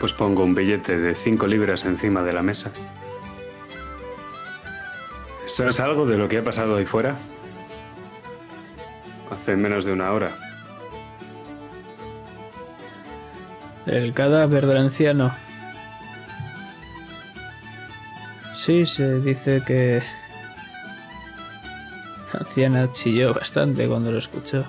Pues 0.00 0.12
pongo 0.12 0.42
un 0.42 0.56
billete 0.56 0.98
de 0.98 1.14
cinco 1.14 1.46
libras 1.46 1.84
encima 1.84 2.24
de 2.24 2.32
la 2.32 2.42
mesa. 2.42 2.72
¿Sabes 5.46 5.78
algo 5.78 6.04
de 6.04 6.18
lo 6.18 6.28
que 6.28 6.38
ha 6.38 6.44
pasado 6.44 6.78
ahí 6.78 6.84
fuera? 6.84 7.14
Hace 9.30 9.54
menos 9.54 9.84
de 9.84 9.92
una 9.92 10.10
hora. 10.10 10.32
El 13.86 14.12
cadáver 14.12 14.66
del 14.66 14.78
anciano. 14.78 15.45
Sí, 18.66 18.84
se 18.84 19.20
dice 19.20 19.62
que... 19.64 20.02
Anciana 22.32 22.90
chilló 22.90 23.32
bastante 23.32 23.86
cuando 23.86 24.10
lo 24.10 24.18
escuchó. 24.18 24.64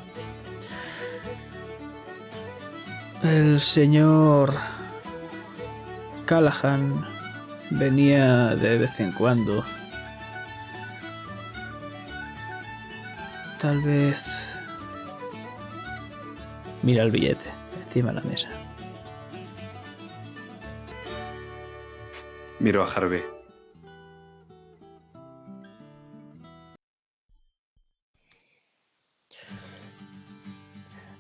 El 3.24 3.60
señor 3.60 4.54
Callahan 6.28 7.08
venía 7.72 8.56
de 8.56 8.78
vez 8.78 9.00
en 9.00 9.14
cuando. 9.14 9.66
Tal 13.60 13.82
vez... 13.82 14.60
Mira 16.84 17.02
el 17.02 17.10
billete 17.10 17.50
encima 17.84 18.10
de 18.10 18.16
la 18.16 18.22
mesa. 18.22 18.50
Miro 22.60 22.84
a 22.84 22.94
Harvey. 22.94 23.37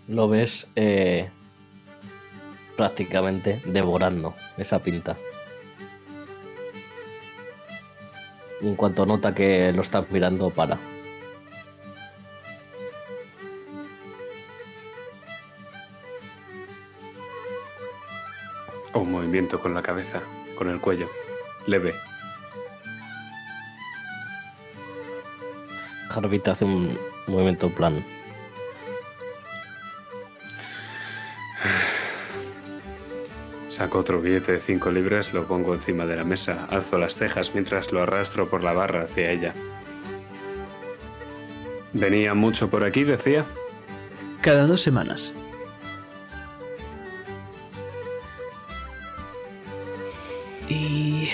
Lo 0.08 0.30
ves 0.30 0.70
eh, 0.76 1.30
prácticamente 2.78 3.62
devorando 3.66 4.36
esa 4.58 4.80
pinta. 4.80 5.18
Y 8.62 8.68
en 8.70 8.76
cuanto 8.76 9.06
nota 9.06 9.36
que 9.36 9.72
lo 9.74 9.82
estás 9.82 10.10
mirando, 10.10 10.50
para. 10.50 10.80
Un 18.94 19.12
movimiento 19.12 19.60
con 19.60 19.74
la 19.74 19.82
cabeza, 19.82 20.22
con 20.58 20.70
el 20.70 20.80
cuello. 20.80 21.10
Leve. 21.68 21.94
Harvey 26.10 26.40
te 26.40 26.50
hace 26.50 26.66
un 26.66 26.98
movimiento 27.28 27.68
en 27.68 27.74
plan. 27.74 28.17
Saco 33.78 34.00
otro 34.00 34.20
billete 34.20 34.54
de 34.54 34.60
cinco 34.60 34.90
libras, 34.90 35.34
lo 35.34 35.46
pongo 35.46 35.76
encima 35.76 36.08
de 36.08 36.16
la 36.16 36.24
mesa, 36.24 36.66
alzo 36.72 36.98
las 36.98 37.14
cejas 37.14 37.52
mientras 37.54 37.92
lo 37.92 38.02
arrastro 38.02 38.50
por 38.50 38.64
la 38.64 38.74
barra 38.74 39.04
hacia 39.04 39.30
ella. 39.30 39.54
¿Venía 41.94 42.34
mucho 42.34 42.72
por 42.72 42.84
aquí, 42.84 43.04
decía? 43.04 43.46
Cada 44.42 44.66
dos 44.66 44.82
semanas. 44.82 45.32
Y 50.68 51.30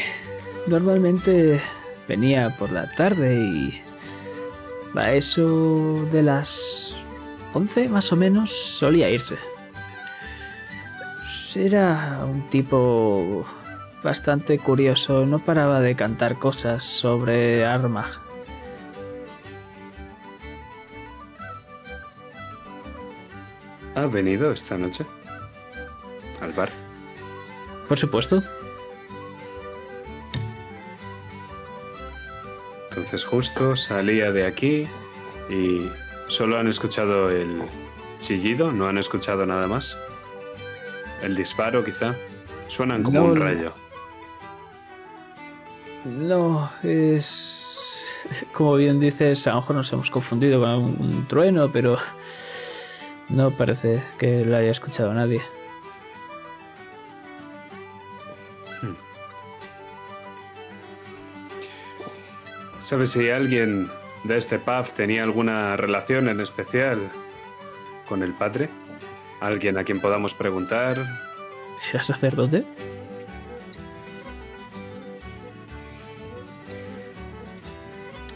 normalmente 0.67 1.61
venía 2.09 2.49
por 2.59 2.73
la 2.73 2.93
tarde 2.93 3.35
y 3.35 3.81
a 4.95 5.13
eso 5.13 6.05
de 6.11 6.23
las 6.23 6.97
11 7.53 7.87
más 7.87 8.11
o 8.11 8.17
menos 8.17 8.51
solía 8.51 9.09
irse. 9.09 9.37
Era 11.55 12.25
un 12.25 12.49
tipo 12.49 13.45
bastante 14.03 14.57
curioso, 14.57 15.25
no 15.25 15.37
paraba 15.37 15.81
de 15.81 15.95
cantar 15.95 16.39
cosas 16.39 16.83
sobre 16.83 17.63
Armagh. 17.65 18.19
¿Ha 23.95 24.05
venido 24.07 24.51
esta 24.51 24.77
noche? 24.77 25.05
¿Al 26.41 26.53
bar? 26.53 26.69
Por 27.87 27.99
supuesto. 27.99 28.41
Entonces 32.89 33.23
justo 33.23 33.75
salía 33.75 34.31
de 34.31 34.47
aquí 34.47 34.87
y 35.49 35.87
solo 36.29 36.57
han 36.57 36.67
escuchado 36.67 37.29
el 37.29 37.61
chillido, 38.19 38.71
no 38.71 38.87
han 38.87 38.97
escuchado 38.97 39.45
nada 39.45 39.67
más. 39.67 39.97
El 41.23 41.35
disparo 41.35 41.83
quizá. 41.83 42.15
Suenan 42.67 43.01
como 43.01 43.19
No, 43.19 43.25
un 43.25 43.35
rayo. 43.37 43.73
No, 46.05 46.69
es... 46.83 48.05
Como 48.53 48.75
bien 48.75 48.99
dices, 48.99 49.47
a 49.47 49.51
lo 49.51 49.55
mejor 49.57 49.75
nos 49.77 49.91
hemos 49.93 50.09
confundido 50.11 50.61
con 50.61 50.69
un, 50.69 50.97
un 50.99 51.27
trueno, 51.27 51.69
pero 51.71 51.97
no 53.29 53.51
parece 53.51 54.01
que 54.17 54.45
lo 54.45 54.57
haya 54.57 54.71
escuchado 54.71 55.13
nadie. 55.13 55.41
¿Sabes 62.81 63.11
si 63.11 63.29
alguien 63.29 63.89
de 64.25 64.37
este 64.37 64.59
pub 64.59 64.85
tenía 64.93 65.23
alguna 65.23 65.77
relación 65.77 66.27
en 66.27 66.41
especial 66.41 66.99
con 68.07 68.23
el 68.23 68.33
padre? 68.33 68.67
¿Alguien 69.43 69.77
a 69.77 69.83
quien 69.83 69.99
podamos 69.99 70.33
preguntar? 70.33 70.95
¿Era 71.91 72.01
sacerdote? 72.01 72.63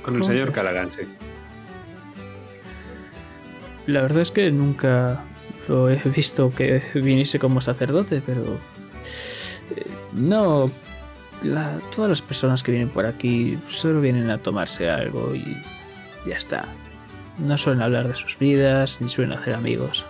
Con 0.01 0.15
el 0.15 0.23
señor. 0.23 0.51
Callaghan, 0.51 0.91
sí. 0.91 1.01
La 3.87 4.01
verdad 4.01 4.21
es 4.21 4.31
que 4.31 4.51
nunca 4.51 5.21
lo 5.67 5.89
he 5.89 5.97
visto 6.15 6.51
que 6.53 6.81
viniese 6.95 7.39
como 7.39 7.61
sacerdote, 7.61 8.21
pero... 8.25 8.57
eh, 9.75 9.85
No... 10.13 10.69
la- 11.43 11.79
todas 11.95 12.09
las 12.09 12.21
personas 12.21 12.63
que 12.63 12.71
vienen 12.71 12.89
por 12.89 13.05
aquí 13.05 13.57
solo 13.69 14.01
vienen 14.01 14.29
a 14.29 14.37
tomarse 14.37 14.89
algo 14.89 15.33
y 15.35 15.43
ya 16.25 16.35
está. 16.35 16.65
No 17.37 17.57
suelen 17.57 17.81
hablar 17.81 18.07
de 18.07 18.15
sus 18.15 18.37
vidas, 18.39 18.99
ni 19.01 19.09
suelen 19.09 19.37
hacer 19.37 19.53
amigos. 19.53 20.05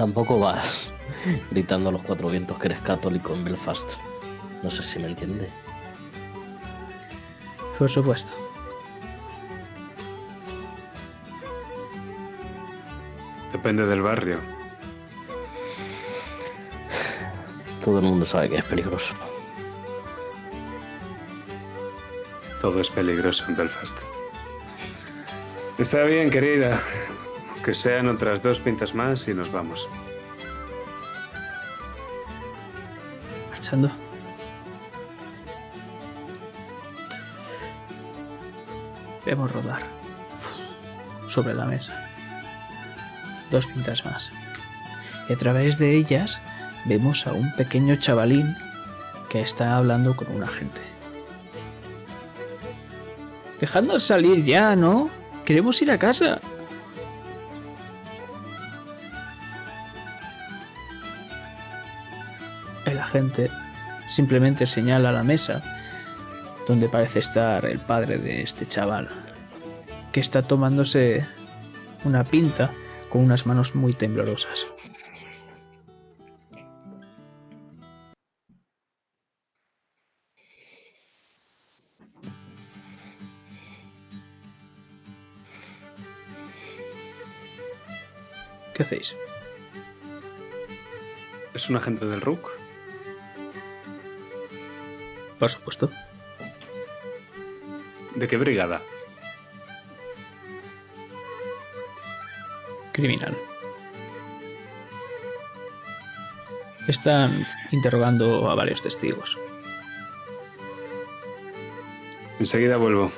Tampoco 0.00 0.40
vas 0.40 0.88
gritando 1.50 1.90
a 1.90 1.92
los 1.92 2.00
cuatro 2.00 2.30
vientos 2.30 2.58
que 2.58 2.68
eres 2.68 2.80
católico 2.80 3.34
en 3.34 3.44
Belfast. 3.44 3.86
No 4.62 4.70
sé 4.70 4.82
si 4.82 4.98
me 4.98 5.08
entiende. 5.08 5.50
Por 7.78 7.90
supuesto. 7.90 8.32
Depende 13.52 13.84
del 13.84 14.00
barrio. 14.00 14.38
Todo 17.84 17.98
el 17.98 18.06
mundo 18.06 18.24
sabe 18.24 18.48
que 18.48 18.56
es 18.56 18.64
peligroso. 18.64 19.12
Todo 22.62 22.80
es 22.80 22.88
peligroso 22.88 23.44
en 23.48 23.56
Belfast. 23.56 23.98
Está 25.76 26.04
bien, 26.04 26.30
querida. 26.30 26.80
Que 27.64 27.74
sean 27.74 28.08
otras 28.08 28.42
dos 28.42 28.58
pintas 28.60 28.94
más 28.94 29.28
y 29.28 29.34
nos 29.34 29.52
vamos. 29.52 29.88
Marchando. 33.50 33.90
Vemos 39.26 39.52
rodar 39.52 39.82
sobre 41.28 41.54
la 41.54 41.66
mesa. 41.66 42.08
Dos 43.50 43.66
pintas 43.66 44.04
más. 44.04 44.30
Y 45.28 45.32
a 45.34 45.36
través 45.36 45.78
de 45.78 45.94
ellas 45.94 46.40
vemos 46.86 47.26
a 47.26 47.32
un 47.32 47.52
pequeño 47.52 47.96
chavalín 47.96 48.56
que 49.28 49.40
está 49.40 49.76
hablando 49.76 50.16
con 50.16 50.34
un 50.34 50.42
agente. 50.42 50.80
Dejadnos 53.60 54.02
salir 54.02 54.44
ya, 54.44 54.74
¿no? 54.74 55.10
Queremos 55.44 55.80
ir 55.82 55.90
a 55.90 55.98
casa. 55.98 56.40
El 63.10 63.16
agente 63.16 63.50
simplemente 64.08 64.66
señala 64.66 65.10
la 65.10 65.24
mesa 65.24 65.64
donde 66.68 66.88
parece 66.88 67.18
estar 67.18 67.64
el 67.64 67.80
padre 67.80 68.18
de 68.18 68.42
este 68.42 68.66
chaval, 68.66 69.08
que 70.12 70.20
está 70.20 70.42
tomándose 70.42 71.26
una 72.04 72.22
pinta 72.22 72.70
con 73.08 73.22
unas 73.22 73.46
manos 73.46 73.74
muy 73.74 73.94
temblorosas. 73.94 74.68
¿Qué 88.72 88.84
hacéis? 88.84 89.16
¿Es 91.54 91.68
un 91.68 91.76
agente 91.76 92.06
del 92.06 92.20
RUC? 92.20 92.59
Por 95.40 95.50
supuesto. 95.50 95.90
¿De 98.14 98.28
qué 98.28 98.36
brigada? 98.36 98.82
Criminal. 102.92 103.34
Están 106.86 107.46
interrogando 107.70 108.50
a 108.50 108.54
varios 108.54 108.82
testigos. 108.82 109.38
Enseguida 112.38 112.76
vuelvo. 112.76 113.10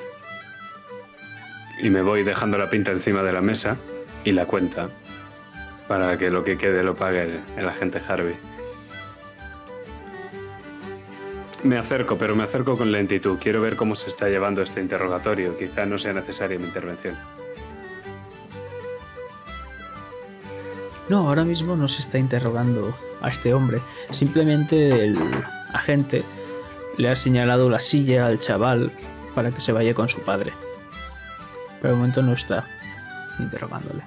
Y 1.81 1.89
me 1.89 2.01
voy 2.01 2.23
dejando 2.23 2.57
la 2.57 2.69
pinta 2.69 2.91
encima 2.91 3.23
de 3.23 3.33
la 3.33 3.41
mesa 3.41 3.75
y 4.23 4.31
la 4.31 4.45
cuenta 4.45 4.89
para 5.89 6.17
que 6.17 6.29
lo 6.29 6.45
que 6.45 6.57
quede 6.57 6.83
lo 6.83 6.95
pague 6.95 7.23
el, 7.23 7.41
el 7.57 7.67
agente 7.67 8.01
Harvey. 8.07 8.52
Me 11.63 11.77
acerco, 11.77 12.17
pero 12.17 12.35
me 12.35 12.43
acerco 12.43 12.77
con 12.77 12.91
lentitud. 12.91 13.37
Quiero 13.39 13.61
ver 13.61 13.77
cómo 13.77 13.95
se 13.95 14.09
está 14.09 14.27
llevando 14.27 14.61
este 14.61 14.81
interrogatorio. 14.81 15.57
Quizá 15.57 15.85
no 15.85 15.97
sea 15.97 16.11
necesaria 16.11 16.59
mi 16.59 16.65
intervención. 16.65 17.15
No, 21.07 21.27
ahora 21.29 21.45
mismo 21.45 21.75
no 21.77 21.87
se 21.87 22.01
está 22.01 22.17
interrogando 22.17 22.93
a 23.21 23.29
este 23.29 23.53
hombre. 23.53 23.79
Simplemente 24.11 25.05
el 25.05 25.17
agente 25.73 26.23
le 26.97 27.09
ha 27.09 27.15
señalado 27.15 27.69
la 27.69 27.79
silla 27.79 28.27
al 28.27 28.39
chaval 28.39 28.91
para 29.33 29.51
que 29.51 29.61
se 29.61 29.71
vaya 29.71 29.93
con 29.93 30.09
su 30.09 30.19
padre. 30.19 30.51
Pero 31.81 31.93
de 31.93 31.99
momento 31.99 32.21
no 32.21 32.33
está 32.33 32.65
interrogándole. 33.39 34.03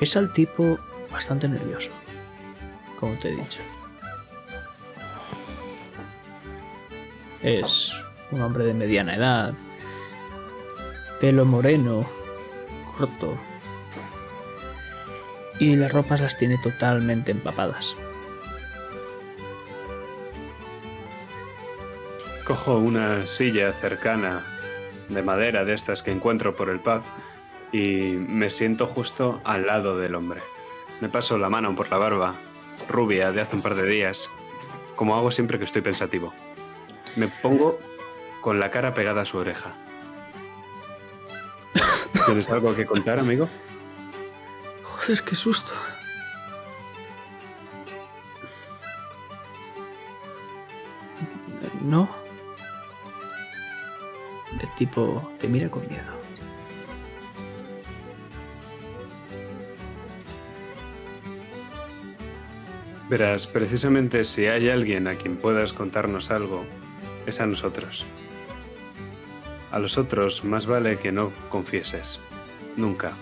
Es 0.00 0.16
al 0.16 0.32
tipo 0.32 0.78
bastante 1.10 1.48
nervioso, 1.48 1.90
como 3.04 3.18
te 3.18 3.28
he 3.28 3.36
dicho. 3.36 3.60
Es 7.42 7.92
un 8.30 8.40
hombre 8.40 8.64
de 8.64 8.72
mediana 8.72 9.14
edad, 9.14 9.52
pelo 11.20 11.44
moreno, 11.44 12.06
corto, 12.96 13.36
y 15.58 15.76
las 15.76 15.92
ropas 15.92 16.22
las 16.22 16.38
tiene 16.38 16.56
totalmente 16.56 17.32
empapadas. 17.32 17.94
Cojo 22.46 22.78
una 22.78 23.26
silla 23.26 23.70
cercana 23.72 24.46
de 25.10 25.22
madera 25.22 25.66
de 25.66 25.74
estas 25.74 26.02
que 26.02 26.10
encuentro 26.10 26.56
por 26.56 26.70
el 26.70 26.80
pub 26.80 27.02
y 27.70 28.16
me 28.16 28.48
siento 28.48 28.86
justo 28.86 29.42
al 29.44 29.66
lado 29.66 29.98
del 29.98 30.14
hombre. 30.14 30.40
Me 31.02 31.10
paso 31.10 31.36
la 31.36 31.50
mano 31.50 31.76
por 31.76 31.90
la 31.90 31.98
barba, 31.98 32.34
rubia 32.88 33.32
de 33.32 33.40
hace 33.40 33.56
un 33.56 33.62
par 33.62 33.74
de 33.74 33.86
días, 33.86 34.28
como 34.96 35.16
hago 35.16 35.30
siempre 35.30 35.58
que 35.58 35.64
estoy 35.64 35.82
pensativo. 35.82 36.32
Me 37.16 37.28
pongo 37.28 37.78
con 38.40 38.60
la 38.60 38.70
cara 38.70 38.94
pegada 38.94 39.22
a 39.22 39.24
su 39.24 39.38
oreja. 39.38 39.72
¿Tienes 42.26 42.48
algo 42.48 42.74
que 42.74 42.86
contar, 42.86 43.18
amigo? 43.18 43.48
Joder, 44.82 45.22
qué 45.22 45.34
susto. 45.34 45.72
No. 51.82 52.08
El 54.60 54.68
tipo 54.76 55.32
te 55.38 55.48
mira 55.48 55.68
con 55.68 55.86
miedo. 55.88 56.23
Verás, 63.14 63.46
precisamente 63.46 64.24
si 64.24 64.46
hay 64.46 64.70
alguien 64.70 65.06
a 65.06 65.14
quien 65.14 65.36
puedas 65.36 65.72
contarnos 65.72 66.32
algo, 66.32 66.64
es 67.26 67.40
a 67.40 67.46
nosotros. 67.46 68.04
A 69.70 69.78
los 69.78 69.98
otros 69.98 70.42
más 70.42 70.66
vale 70.66 70.98
que 70.98 71.12
no 71.12 71.30
confieses. 71.48 72.18
Nunca. 72.76 73.12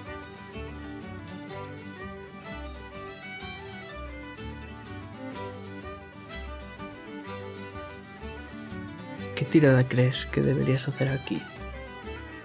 ¿Qué 9.36 9.45
tirada 9.45 9.86
crees 9.86 10.24
que 10.24 10.40
deberías 10.40 10.88
hacer 10.88 11.09
aquí? 11.11 11.38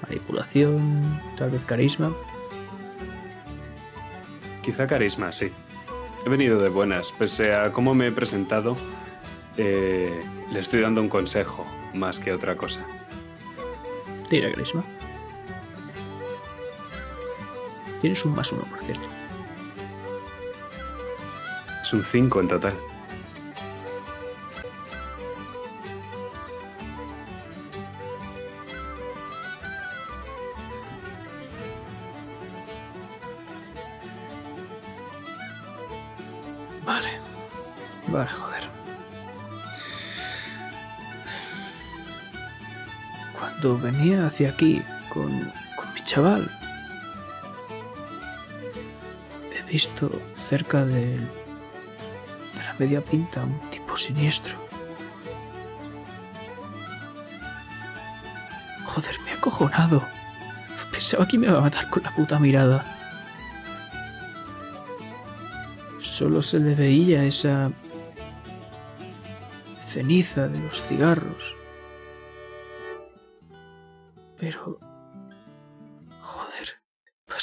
¿Manipulación? 0.02 1.02
¿Tal 1.38 1.52
vez 1.52 1.64
carisma? 1.64 2.14
Quizá 4.62 4.86
carisma, 4.86 5.32
sí. 5.32 5.50
He 6.28 6.30
venido 6.30 6.60
de 6.60 6.68
buenas, 6.68 7.14
pese 7.14 7.56
a 7.56 7.72
cómo 7.72 7.96
me 7.96 8.08
he 8.08 8.12
presentado, 8.12 8.76
eh, 9.56 10.22
le 10.52 10.60
estoy 10.60 10.82
dando 10.82 11.00
un 11.00 11.08
consejo 11.08 11.66
más 11.94 12.20
que 12.20 12.34
otra 12.34 12.58
cosa. 12.58 12.86
Tira 14.28 14.52
carisma. 14.52 14.84
Tienes 18.02 18.26
un 18.26 18.36
más 18.36 18.52
uno, 18.52 18.64
por 18.64 18.82
cierto. 18.82 19.08
Es 21.82 21.94
un 21.94 22.04
5 22.04 22.42
en 22.42 22.48
total. 22.50 22.74
Venía 43.92 44.28
hacia 44.28 44.50
aquí 44.50 44.82
con, 45.10 45.30
con 45.78 45.94
mi 45.94 46.02
chaval, 46.04 46.52
he 49.56 49.72
visto 49.72 50.12
cerca 50.50 50.86
de, 50.86 51.18
de 51.18 52.64
la 52.68 52.76
media 52.80 53.02
pinta 53.02 53.44
un 53.44 53.60
tipo 53.70 53.98
siniestro. 53.98 54.58
Joder, 58.86 59.20
me 59.22 59.32
ha 59.32 59.36
acojonado. 59.36 60.04
Pensaba 60.92 61.28
que 61.28 61.38
me 61.38 61.48
iba 61.48 61.58
a 61.60 61.62
matar 61.62 61.90
con 61.90 62.04
la 62.04 62.12
puta 62.12 62.40
mirada. 62.40 62.84
Solo 66.02 66.42
se 66.42 66.60
le 66.60 66.74
veía 66.76 67.24
esa 67.24 67.72
ceniza 69.86 70.48
de 70.48 70.60
los 70.60 70.82
cigarros. 70.82 71.58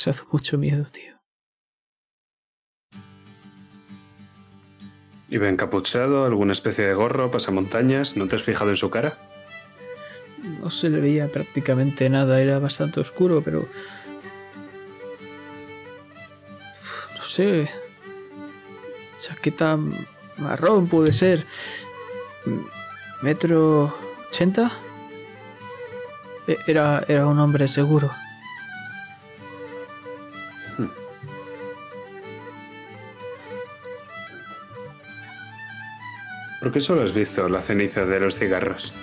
Pasado 0.04 0.26
mucho 0.32 0.58
miedo, 0.58 0.84
tío. 0.84 1.14
¿Iba 5.28 5.48
encapuchado? 5.48 6.26
¿Alguna 6.26 6.52
especie 6.52 6.84
de 6.84 6.94
gorro? 6.94 7.30
¿Pasamontañas? 7.30 8.16
¿No 8.16 8.28
te 8.28 8.36
has 8.36 8.42
fijado 8.42 8.70
en 8.70 8.76
su 8.76 8.90
cara? 8.90 9.18
No 10.60 10.68
se 10.70 10.90
le 10.90 11.00
veía 11.00 11.28
prácticamente 11.28 12.08
nada, 12.10 12.40
era 12.40 12.58
bastante 12.58 13.00
oscuro, 13.00 13.42
pero... 13.42 13.66
No 17.16 17.24
sé. 17.24 17.68
Chaqueta 19.18 19.78
marrón 20.36 20.86
puede 20.86 21.12
ser. 21.12 21.46
Metro 23.22 23.94
ochenta. 24.28 24.70
E- 26.46 26.58
Era, 26.66 27.02
era 27.08 27.26
un 27.26 27.38
hombre 27.38 27.66
seguro. 27.66 28.10
¿Por 36.64 36.72
qué 36.72 36.80
solo 36.80 37.02
has 37.02 37.12
visto 37.12 37.46
la 37.46 37.60
ceniza 37.60 38.06
de 38.06 38.18
los 38.18 38.38
cigarros? 38.38 38.94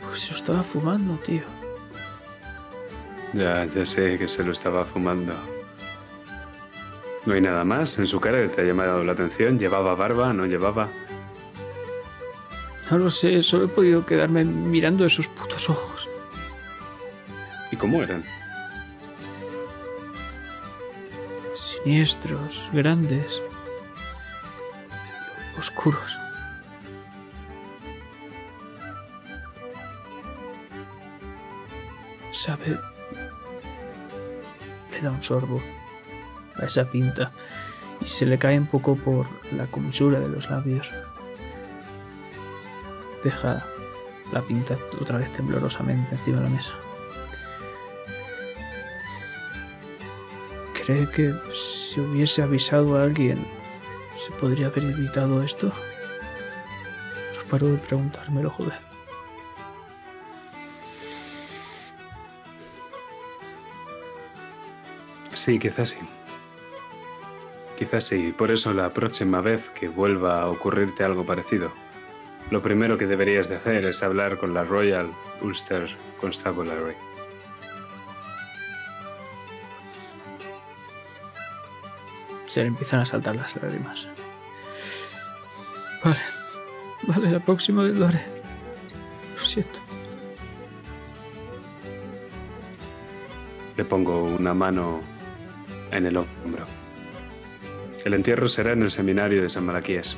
Pues 0.00 0.20
se 0.20 0.30
lo 0.30 0.36
estaba 0.36 0.62
fumando, 0.62 1.16
tío. 1.16 1.42
Ya, 3.32 3.64
ya 3.64 3.84
sé 3.84 4.16
que 4.16 4.28
se 4.28 4.44
lo 4.44 4.52
estaba 4.52 4.84
fumando. 4.84 5.34
No 7.26 7.34
hay 7.34 7.40
nada 7.40 7.64
más 7.64 7.98
en 7.98 8.06
su 8.06 8.20
cara 8.20 8.42
que 8.42 8.46
te 8.46 8.60
haya 8.60 8.70
llamado 8.70 9.02
la 9.02 9.10
atención. 9.10 9.58
¿Llevaba 9.58 9.96
barba? 9.96 10.32
¿No 10.32 10.46
llevaba? 10.46 10.88
No 12.88 12.98
lo 12.98 13.10
sé, 13.10 13.42
solo 13.42 13.64
he 13.64 13.68
podido 13.68 14.06
quedarme 14.06 14.44
mirando 14.44 15.04
esos 15.04 15.26
putos 15.26 15.68
ojos. 15.68 16.08
¿Y 17.72 17.76
cómo 17.76 18.04
eran? 18.04 18.22
Siniestros, 21.56 22.70
grandes, 22.72 23.42
oscuros. 25.58 26.18
¿Sabe? 32.32 32.78
Le 34.90 35.00
da 35.00 35.10
un 35.10 35.22
sorbo 35.22 35.62
a 36.56 36.64
esa 36.64 36.84
pinta 36.84 37.30
y 38.00 38.08
se 38.08 38.26
le 38.26 38.38
cae 38.38 38.58
un 38.58 38.66
poco 38.66 38.96
por 38.96 39.26
la 39.52 39.66
comisura 39.66 40.18
de 40.18 40.28
los 40.28 40.50
labios. 40.50 40.90
Deja 43.22 43.64
la 44.32 44.40
pinta 44.40 44.76
otra 45.00 45.18
vez 45.18 45.32
temblorosamente 45.32 46.14
encima 46.14 46.38
de 46.38 46.44
la 46.44 46.50
mesa. 46.50 46.72
¿Cree 50.84 51.08
que 51.10 51.32
si 51.54 52.00
hubiese 52.00 52.42
avisado 52.42 52.98
a 52.98 53.04
alguien 53.04 53.38
se 54.24 54.32
podría 54.32 54.66
haber 54.66 54.84
evitado 54.84 55.42
esto? 55.42 55.66
No 57.36 57.50
paro 57.50 57.66
de 57.66 57.78
preguntármelo, 57.78 58.50
joder. 58.50 58.78
Sí, 65.34 65.58
quizás 65.58 65.90
sí. 65.90 65.98
Quizás 67.76 68.04
sí. 68.04 68.32
Por 68.36 68.52
eso 68.52 68.72
la 68.72 68.90
próxima 68.90 69.40
vez 69.40 69.70
que 69.70 69.88
vuelva 69.88 70.42
a 70.42 70.48
ocurrirte 70.48 71.02
algo 71.02 71.24
parecido, 71.24 71.72
lo 72.50 72.62
primero 72.62 72.96
que 72.96 73.06
deberías 73.06 73.48
de 73.48 73.56
hacer 73.56 73.84
es 73.84 74.02
hablar 74.02 74.38
con 74.38 74.54
la 74.54 74.62
Royal 74.62 75.10
Ulster 75.40 75.88
Constabulary. 76.20 76.94
Se 82.52 82.60
le 82.60 82.66
empiezan 82.66 83.00
a 83.00 83.06
saltar 83.06 83.34
las 83.34 83.56
lágrimas. 83.56 84.08
Vale. 86.04 86.18
Vale, 87.04 87.30
la 87.30 87.40
próxima 87.40 87.82
vez 87.82 87.96
lo 87.96 88.06
haré. 88.06 88.26
Lo 89.38 89.42
siento. 89.42 89.78
Le 93.74 93.84
pongo 93.86 94.24
una 94.24 94.52
mano 94.52 95.00
en 95.92 96.04
el 96.04 96.18
hombro. 96.18 96.66
El 98.04 98.12
entierro 98.12 98.46
será 98.48 98.72
en 98.72 98.82
el 98.82 98.90
seminario 98.90 99.42
de 99.42 99.48
San 99.48 99.64
Malaquías. 99.64 100.14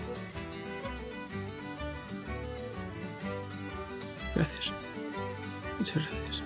Gracias. 4.35 4.72
Muchas 5.78 6.05
gracias. 6.05 6.43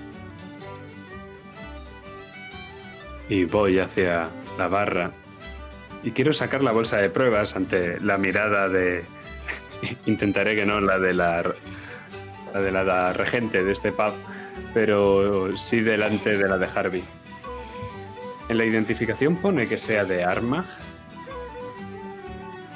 Y 3.31 3.47
voy 3.47 3.79
hacia 3.79 4.29
la 4.59 4.69
barra 4.69 5.13
y 6.03 6.13
quiero 6.13 6.33
sacar 6.33 6.63
la 6.63 6.73
bolsa 6.73 6.97
de 6.99 7.11
pruebas 7.11 7.57
ante 7.57 8.01
la 8.01 8.19
mirada 8.19 8.69
de... 8.69 9.05
Intentaré 10.07 10.57
que 10.57 10.67
no 10.67 10.81
la 10.81 10.99
de 10.99 11.15
la, 11.15 11.43
la 12.53 12.61
de 12.61 12.71
la 12.71 13.13
regente 13.13 13.65
de 13.65 13.73
este 13.73 13.93
pub, 13.93 14.13
pero 14.75 15.57
sí 15.57 15.81
delante 15.81 16.37
de 16.37 16.49
la 16.49 16.59
de 16.59 16.67
Harvey. 16.67 17.05
En 18.49 18.59
la 18.59 18.65
identificación 18.65 19.37
pone 19.37 19.67
que 19.69 19.77
sea 19.77 20.05
de 20.05 20.25
Armagh 20.25 20.67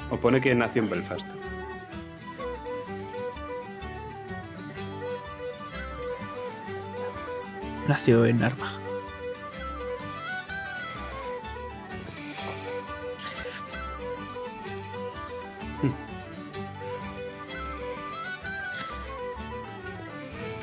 o 0.09 0.17
pone 0.17 0.39
que 0.39 0.53
nació 0.53 0.83
en 0.83 0.89
Belfast. 0.89 1.27
Nació 7.87 8.25
en 8.25 8.43
Armagh. 8.43 8.82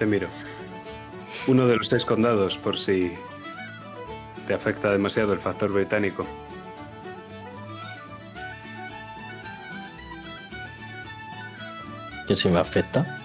Te 0.01 0.07
miro. 0.07 0.29
Uno 1.47 1.67
de 1.67 1.77
los 1.77 1.89
seis 1.89 2.07
condados, 2.07 2.57
por 2.57 2.79
si 2.79 3.13
te 4.47 4.55
afecta 4.55 4.91
demasiado 4.91 5.35
el 5.35 5.41
factor 5.41 5.71
británico. 5.71 6.27
¿Que 12.27 12.35
si 12.35 12.49
me 12.49 12.61
afecta? 12.61 13.19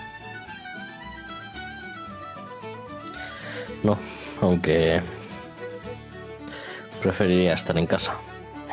No, 3.81 3.97
aunque 4.41 5.01
preferiría 7.01 7.53
estar 7.53 7.77
en 7.77 7.87
casa. 7.87 8.17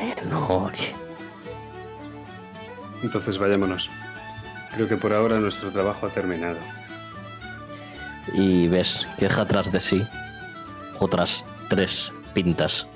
Eh, 0.00 0.16
no, 0.28 0.66
aquí. 0.66 0.86
Entonces 3.04 3.38
vayámonos. 3.38 3.92
Creo 4.74 4.88
que 4.88 4.96
por 4.96 5.12
ahora 5.12 5.38
nuestro 5.38 5.70
trabajo 5.70 6.08
ha 6.08 6.10
terminado. 6.10 6.58
Y 8.34 8.68
ves 8.68 9.06
que 9.18 9.26
deja 9.26 9.42
atrás 9.42 9.70
de 9.72 9.80
sí 9.80 10.02
otras 10.98 11.44
tres 11.68 12.12
pintas. 12.34 12.86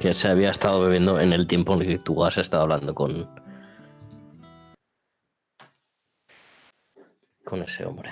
Que 0.00 0.12
se 0.12 0.28
había 0.28 0.50
estado 0.50 0.82
bebiendo 0.82 1.18
en 1.20 1.32
el 1.32 1.46
tiempo 1.46 1.74
en 1.74 1.80
que 1.80 1.98
tú 1.98 2.24
has 2.24 2.36
estado 2.38 2.64
hablando 2.64 2.94
con. 2.94 3.28
con 7.44 7.62
ese 7.62 7.84
hombre. 7.84 8.10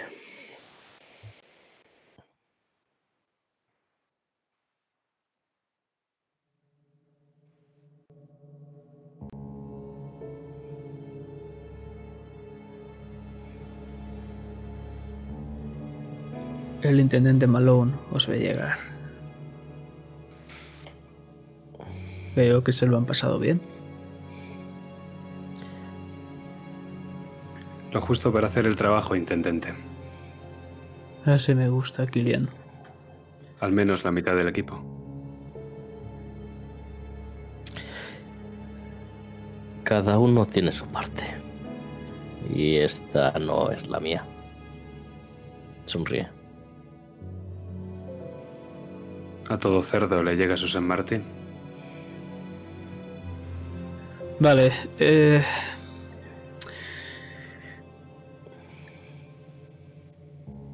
Intendente 17.12 17.46
Malone 17.46 17.92
os 18.10 18.26
ve 18.26 18.38
llegar. 18.38 18.78
Veo 22.34 22.64
que 22.64 22.72
se 22.72 22.86
lo 22.86 22.96
han 22.96 23.04
pasado 23.04 23.38
bien. 23.38 23.60
Lo 27.92 28.00
justo 28.00 28.32
para 28.32 28.46
hacer 28.46 28.64
el 28.64 28.76
trabajo, 28.76 29.14
intendente. 29.14 29.74
Así 31.26 31.54
me 31.54 31.68
gusta, 31.68 32.06
Kilian. 32.06 32.48
Al 33.60 33.72
menos 33.72 34.04
la 34.04 34.10
mitad 34.10 34.34
del 34.34 34.48
equipo. 34.48 34.82
Cada 39.84 40.18
uno 40.18 40.46
tiene 40.46 40.72
su 40.72 40.86
parte. 40.86 41.24
Y 42.54 42.76
esta 42.76 43.38
no 43.38 43.70
es 43.70 43.86
la 43.86 44.00
mía. 44.00 44.24
Sonríe. 45.84 46.41
A 49.52 49.58
todo 49.58 49.82
cerdo 49.82 50.22
le 50.22 50.34
llega 50.34 50.56
su 50.56 50.66
San 50.66 50.84
Martín. 50.84 51.24
Vale, 54.40 54.72
eh... 54.98 55.44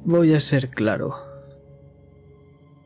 Voy 0.05 0.33
a 0.33 0.39
ser 0.39 0.69
claro. 0.69 1.13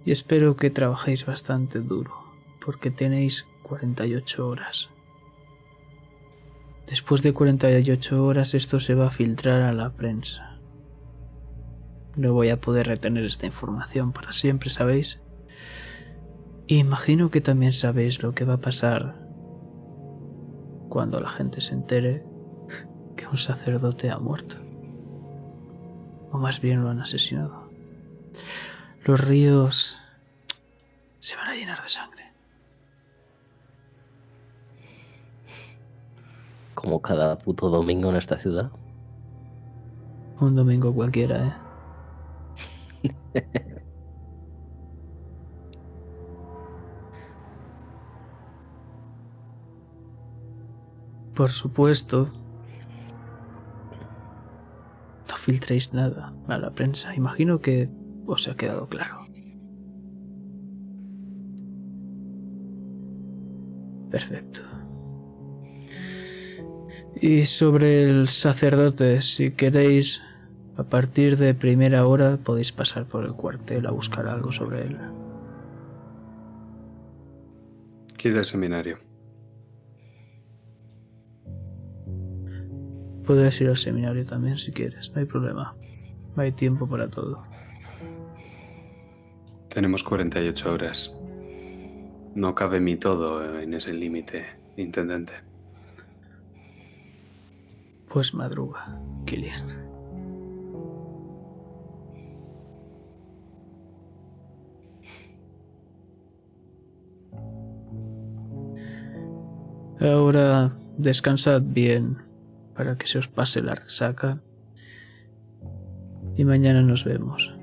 Y 0.03 0.11
espero 0.11 0.55
que 0.55 0.71
trabajéis 0.71 1.27
bastante 1.27 1.79
duro, 1.79 2.11
porque 2.59 2.89
tenéis 2.89 3.45
48 3.61 4.47
horas. 4.47 4.89
Después 6.87 7.21
de 7.21 7.33
48 7.33 8.25
horas 8.25 8.55
esto 8.55 8.79
se 8.79 8.95
va 8.95 9.07
a 9.07 9.11
filtrar 9.11 9.61
a 9.61 9.73
la 9.73 9.91
prensa. 9.91 10.57
No 12.15 12.33
voy 12.33 12.49
a 12.49 12.59
poder 12.59 12.87
retener 12.87 13.25
esta 13.25 13.45
información 13.45 14.11
para 14.11 14.31
siempre, 14.31 14.71
¿sabéis? 14.71 15.19
Imagino 16.67 17.29
que 17.29 17.41
también 17.41 17.73
sabéis 17.73 18.23
lo 18.23 18.33
que 18.33 18.45
va 18.45 18.53
a 18.53 18.61
pasar 18.61 19.15
cuando 20.87 21.19
la 21.19 21.29
gente 21.29 21.59
se 21.59 21.73
entere 21.73 22.23
que 23.17 23.27
un 23.27 23.37
sacerdote 23.37 24.09
ha 24.09 24.17
muerto. 24.17 24.55
O 26.31 26.37
más 26.37 26.61
bien 26.61 26.81
lo 26.81 26.89
han 26.89 27.01
asesinado. 27.01 27.69
Los 29.03 29.19
ríos 29.19 29.97
se 31.19 31.35
van 31.35 31.49
a 31.49 31.55
llenar 31.55 31.83
de 31.83 31.89
sangre. 31.89 32.31
Como 36.75 37.01
cada 37.01 37.37
puto 37.37 37.69
domingo 37.69 38.09
en 38.09 38.15
esta 38.15 38.37
ciudad. 38.37 38.71
Un 40.39 40.55
domingo 40.55 40.93
cualquiera, 40.93 41.59
¿eh? 43.03 43.63
Por 51.35 51.49
supuesto, 51.49 52.29
no 55.29 55.37
filtréis 55.37 55.93
nada 55.93 56.33
a 56.47 56.57
la 56.57 56.71
prensa. 56.71 57.15
Imagino 57.15 57.59
que 57.59 57.89
os 58.25 58.47
ha 58.47 58.55
quedado 58.55 58.87
claro. 58.87 59.25
Perfecto. 64.11 64.61
Y 67.19 67.45
sobre 67.45 68.03
el 68.03 68.27
sacerdote, 68.27 69.21
si 69.21 69.51
queréis, 69.51 70.21
a 70.77 70.83
partir 70.83 71.37
de 71.37 71.55
primera 71.55 72.05
hora 72.05 72.37
podéis 72.37 72.71
pasar 72.71 73.05
por 73.05 73.25
el 73.25 73.33
cuartel 73.33 73.87
a 73.87 73.91
buscar 73.91 74.27
algo 74.27 74.51
sobre 74.51 74.83
él. 74.83 74.97
Queda 78.17 78.39
el 78.39 78.45
seminario. 78.45 79.12
Puedes 83.25 83.59
ir 83.61 83.69
al 83.69 83.77
seminario 83.77 84.25
también 84.25 84.57
si 84.57 84.71
quieres, 84.71 85.11
no 85.13 85.19
hay 85.19 85.25
problema. 85.25 85.75
Hay 86.35 86.51
tiempo 86.51 86.87
para 86.87 87.07
todo. 87.09 87.43
Tenemos 89.69 90.03
48 90.03 90.73
horas. 90.73 91.15
No 92.35 92.53
cabe 92.53 92.79
mi 92.79 92.95
todo 92.97 93.59
en 93.59 93.73
ese 93.73 93.93
límite, 93.93 94.45
intendente. 94.77 95.33
Pues 98.09 98.33
madruga, 98.33 98.99
Killian. 99.25 99.83
Ahora 109.99 110.75
descansad 110.97 111.61
bien 111.63 112.32
para 112.75 112.97
que 112.97 113.07
se 113.07 113.17
os 113.19 113.27
pase 113.27 113.61
la 113.61 113.75
resaca 113.75 114.41
y 116.35 116.45
mañana 116.45 116.81
nos 116.81 117.05
vemos. 117.05 117.55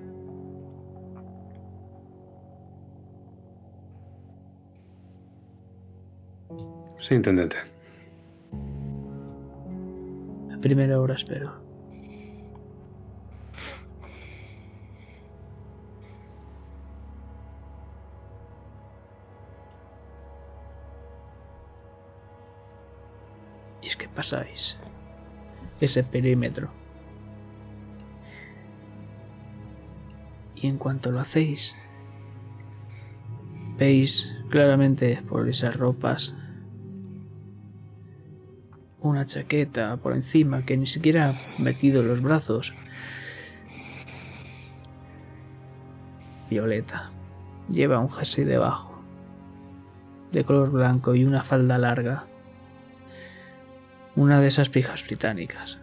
Sí, 6.99 7.15
intendente. 7.15 7.57
A 10.53 10.59
primera 10.61 11.01
hora 11.01 11.15
espero. 11.15 11.59
Y 23.83 23.87
es 23.87 23.97
que 23.97 24.09
pasáis 24.09 24.79
ese 25.81 26.03
perímetro. 26.05 26.71
Y 30.57 30.67
en 30.67 30.77
cuanto 30.77 31.11
lo 31.11 31.21
hacéis, 31.21 31.75
veis 33.79 34.37
claramente 34.51 35.23
por 35.29 35.49
esas 35.49 35.75
ropas 35.77 36.37
una 39.03 39.25
chaqueta 39.25 39.97
por 39.97 40.13
encima 40.13 40.65
que 40.67 40.77
ni 40.77 40.87
siquiera 40.87 41.31
ha 41.31 41.63
metido 41.63 42.03
los 42.03 42.21
brazos. 42.21 42.75
Violeta. 46.51 47.11
Lleva 47.71 48.01
un 48.01 48.11
jersey 48.11 48.45
debajo, 48.45 49.01
de 50.33 50.45
color 50.45 50.71
blanco 50.71 51.15
y 51.15 51.25
una 51.25 51.45
falda 51.45 51.79
larga. 51.79 52.27
Una 54.17 54.41
de 54.41 54.49
esas 54.49 54.69
pijas 54.69 55.05
británicas. 55.05 55.79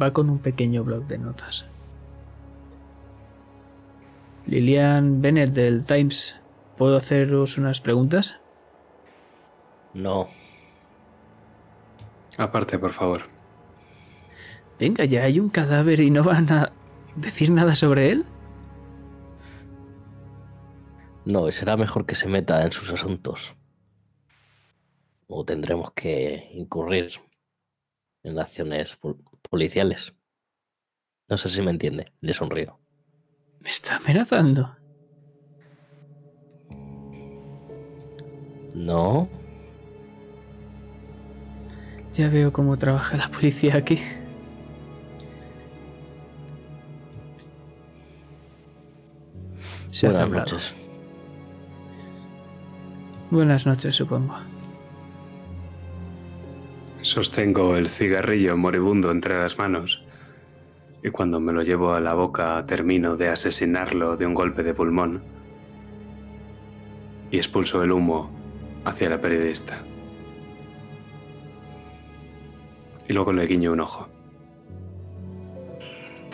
Va 0.00 0.12
con 0.12 0.30
un 0.30 0.38
pequeño 0.38 0.84
blog 0.84 1.06
de 1.06 1.18
notas. 1.18 1.66
Lilian 4.46 5.20
Bennett 5.20 5.50
del 5.50 5.86
Times, 5.86 6.40
¿puedo 6.76 6.96
haceros 6.96 7.58
unas 7.58 7.80
preguntas? 7.80 8.40
No. 9.94 10.28
Aparte, 12.38 12.78
por 12.78 12.90
favor. 12.90 13.22
Venga, 14.78 15.04
ya 15.04 15.24
hay 15.24 15.38
un 15.38 15.50
cadáver 15.50 16.00
y 16.00 16.10
no 16.10 16.24
van 16.24 16.50
a 16.50 16.72
decir 17.14 17.50
nada 17.50 17.74
sobre 17.74 18.10
él. 18.10 18.24
No, 21.24 21.50
será 21.52 21.76
mejor 21.76 22.04
que 22.04 22.16
se 22.16 22.28
meta 22.28 22.64
en 22.64 22.72
sus 22.72 22.90
asuntos. 22.90 23.54
O 25.34 25.44
tendremos 25.46 25.92
que 25.92 26.50
incurrir 26.52 27.10
en 28.22 28.38
acciones 28.38 28.96
pol- 28.96 29.16
policiales. 29.50 30.14
No 31.28 31.36
sé 31.38 31.48
si 31.48 31.62
me 31.62 31.70
entiende, 31.70 32.12
le 32.20 32.34
sonrío. 32.34 32.78
Me 33.60 33.70
está 33.70 33.96
amenazando. 33.96 34.76
No, 38.74 39.28
Ya 42.12 42.28
veo 42.28 42.52
cómo 42.52 42.76
trabaja 42.76 43.16
la 43.16 43.30
policía 43.30 43.76
aquí. 43.76 43.98
Se 49.90 50.08
buenas 50.08 50.30
noches. 50.30 50.74
Buenas 53.30 53.66
noches, 53.66 53.94
supongo. 53.94 54.34
Sostengo 57.12 57.76
el 57.76 57.90
cigarrillo 57.90 58.56
moribundo 58.56 59.10
entre 59.10 59.38
las 59.38 59.58
manos 59.58 60.02
y 61.02 61.10
cuando 61.10 61.40
me 61.40 61.52
lo 61.52 61.62
llevo 61.62 61.92
a 61.92 62.00
la 62.00 62.14
boca 62.14 62.64
termino 62.64 63.18
de 63.18 63.28
asesinarlo 63.28 64.16
de 64.16 64.24
un 64.24 64.32
golpe 64.32 64.62
de 64.62 64.72
pulmón 64.72 65.22
y 67.30 67.36
expulso 67.36 67.82
el 67.82 67.92
humo 67.92 68.30
hacia 68.86 69.10
la 69.10 69.20
periodista. 69.20 69.82
Y 73.06 73.12
luego 73.12 73.34
le 73.34 73.46
guiño 73.46 73.72
un 73.72 73.80
ojo. 73.80 74.08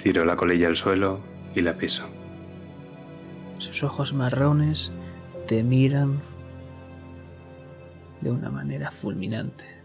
Tiro 0.00 0.24
la 0.24 0.36
colilla 0.36 0.68
al 0.68 0.76
suelo 0.76 1.18
y 1.56 1.62
la 1.62 1.76
piso. 1.76 2.06
Sus 3.58 3.82
ojos 3.82 4.12
marrones 4.12 4.92
te 5.48 5.64
miran 5.64 6.20
de 8.20 8.30
una 8.30 8.48
manera 8.48 8.92
fulminante. 8.92 9.77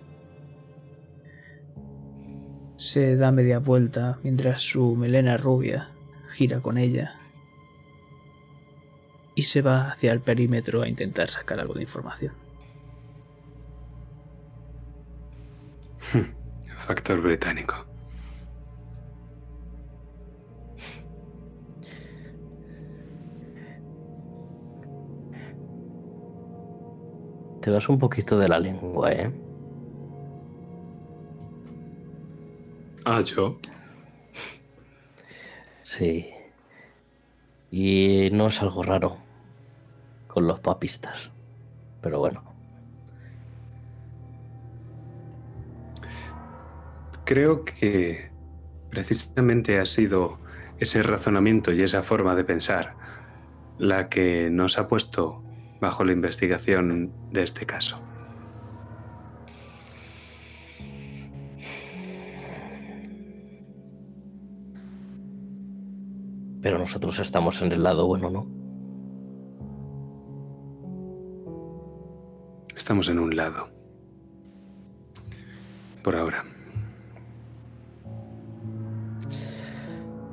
Se 2.84 3.16
da 3.16 3.32
media 3.32 3.60
vuelta 3.60 4.20
mientras 4.24 4.62
su 4.62 4.98
melena 4.98 5.38
rubia 5.38 5.90
gira 6.32 6.60
con 6.60 6.78
ella 6.78 7.16
y 9.36 9.44
se 9.44 9.62
va 9.62 9.90
hacia 9.90 10.12
el 10.12 10.20
perímetro 10.20 10.82
a 10.82 10.90
intentar 10.90 11.30
sacar 11.30 11.62
algo 11.62 11.76
de 11.76 11.84
información. 11.84 12.34
Factor 16.86 17.22
británico. 17.22 17.86
Te 27.62 27.72
vas 27.72 27.88
un 27.88 27.98
poquito 27.98 28.38
de 28.38 28.50
la 28.50 28.60
lengua, 28.60 29.14
¿eh? 29.14 29.43
Ah, 33.06 33.22
yo. 33.22 33.60
Sí. 35.84 36.30
Y 37.72 38.30
no 38.32 38.48
es 38.48 38.62
algo 38.62 38.84
raro 38.84 39.18
con 40.28 40.48
los 40.48 40.60
papistas. 40.60 41.32
Pero 42.02 42.20
bueno, 42.20 42.54
Creo 47.26 47.64
que 47.64 48.30
precisamente 48.90 49.80
ha 49.80 49.86
sido 49.86 50.40
ese 50.78 51.02
razonamiento 51.04 51.72
y 51.72 51.82
esa 51.82 52.04
forma 52.04 52.36
de 52.36 52.44
pensar 52.44 52.96
la 53.78 54.10
que 54.10 54.50
nos 54.52 54.78
ha 54.78 54.90
puesto 54.90 55.42
bajo 55.80 56.04
la 56.04 56.12
investigación 56.12 57.12
de 57.32 57.44
este 57.44 57.66
caso. 57.66 58.00
Pero 66.64 66.80
nosotros 66.80 67.20
estamos 67.20 67.62
en 67.62 67.72
el 67.74 67.84
lado 67.84 68.08
bueno, 68.08 68.32
¿no? 68.32 68.48
Estamos 72.74 73.10
en 73.10 73.20
un 73.20 73.36
lado. 73.36 73.70
Por 76.02 76.16
ahora. 76.16 76.46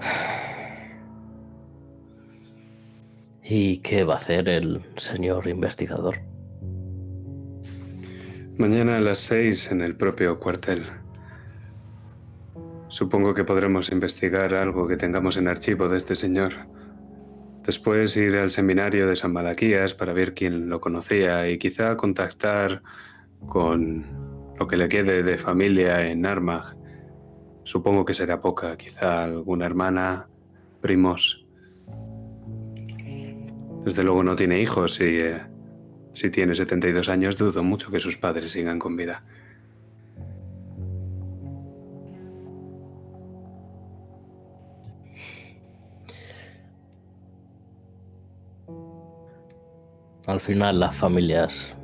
¿Y 3.43 3.79
qué 3.79 4.05
va 4.05 4.15
a 4.15 4.19
hacer 4.19 4.49
el 4.49 4.83
señor 4.97 5.49
investigador? 5.49 6.21
Mañana 8.57 8.99
a 8.99 9.01
las 9.01 9.19
seis 9.19 9.73
en 9.73 9.81
el 9.81 9.97
propio 9.97 10.39
cuartel. 10.39 10.87
Supongo 12.91 13.35
que 13.35 13.45
podremos 13.45 13.93
investigar 13.93 14.53
algo 14.53 14.89
que 14.89 14.97
tengamos 14.97 15.37
en 15.37 15.47
archivo 15.47 15.89
de 15.89 15.97
este 15.97 16.17
señor. 16.17 16.55
Después 17.65 18.17
ir 18.17 18.37
al 18.37 18.51
seminario 18.51 19.07
de 19.07 19.15
San 19.15 19.33
Malaquías 19.33 19.95
para 19.95 20.13
ver 20.13 20.35
quién 20.35 20.69
lo 20.69 20.81
conocía 20.81 21.49
y 21.49 21.57
quizá 21.57 21.97
contactar 21.97 22.83
con 23.47 24.05
lo 24.59 24.67
que 24.67 24.77
le 24.77 24.89
quede 24.89 25.23
de 25.23 25.39
familia 25.39 26.05
en 26.09 26.27
Armagh. 26.27 26.77
Supongo 27.63 28.05
que 28.05 28.13
será 28.13 28.41
poca, 28.41 28.77
quizá 28.77 29.23
alguna 29.23 29.67
hermana, 29.67 30.29
primos. 30.81 31.47
Desde 33.85 34.03
luego 34.03 34.25
no 34.25 34.35
tiene 34.35 34.61
hijos 34.61 35.01
y 35.01 35.19
eh, 35.19 35.43
si 36.13 36.29
tiene 36.31 36.57
72 36.57 37.09
años 37.09 37.37
dudo 37.37 37.63
mucho 37.63 37.93
que 37.93 38.01
sus 38.01 38.17
padres 38.17 38.51
sigan 38.51 38.81
con 38.81 38.97
vida. 38.97 39.23
Al 50.31 50.39
final 50.41 50.79
las 50.79 50.95
familias 50.95 51.75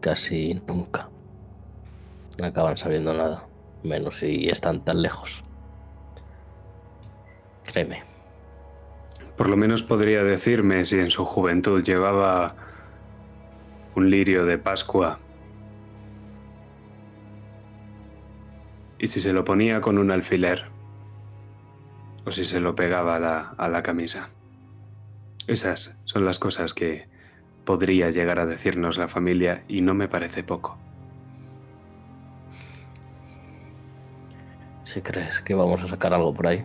casi 0.00 0.54
nunca 0.68 1.08
acaban 2.40 2.76
sabiendo 2.76 3.12
nada, 3.12 3.48
menos 3.82 4.20
si 4.20 4.46
están 4.46 4.84
tan 4.84 5.02
lejos. 5.02 5.42
Créeme. 7.64 8.04
Por 9.36 9.48
lo 9.48 9.56
menos 9.56 9.82
podría 9.82 10.22
decirme 10.22 10.86
si 10.86 11.00
en 11.00 11.10
su 11.10 11.24
juventud 11.24 11.82
llevaba 11.82 12.54
un 13.96 14.08
lirio 14.08 14.44
de 14.44 14.56
Pascua 14.56 15.18
y 19.00 19.08
si 19.08 19.18
se 19.18 19.32
lo 19.32 19.44
ponía 19.44 19.80
con 19.80 19.98
un 19.98 20.12
alfiler 20.12 20.66
o 22.24 22.30
si 22.30 22.44
se 22.44 22.60
lo 22.60 22.76
pegaba 22.76 23.16
a 23.16 23.18
la, 23.18 23.54
a 23.58 23.68
la 23.68 23.82
camisa. 23.82 24.30
Esas 25.46 25.98
son 26.04 26.24
las 26.24 26.38
cosas 26.38 26.74
que 26.74 27.08
podría 27.64 28.10
llegar 28.10 28.40
a 28.40 28.46
decirnos 28.46 28.98
la 28.98 29.08
familia 29.08 29.64
y 29.68 29.80
no 29.80 29.94
me 29.94 30.08
parece 30.08 30.42
poco. 30.42 30.78
Si 34.84 35.02
crees 35.02 35.40
que 35.40 35.54
vamos 35.54 35.82
a 35.82 35.88
sacar 35.88 36.14
algo 36.14 36.32
por 36.32 36.46
ahí. 36.46 36.64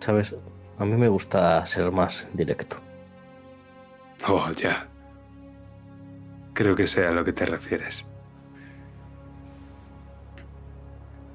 Sabes, 0.00 0.34
a 0.78 0.84
mí 0.84 0.92
me 0.92 1.08
gusta 1.08 1.64
ser 1.66 1.90
más 1.90 2.28
directo. 2.32 2.76
Oh, 4.26 4.50
ya. 4.52 4.86
Creo 6.54 6.74
que 6.74 6.86
sea 6.86 7.10
a 7.10 7.12
lo 7.12 7.24
que 7.24 7.32
te 7.32 7.46
refieres. 7.46 8.06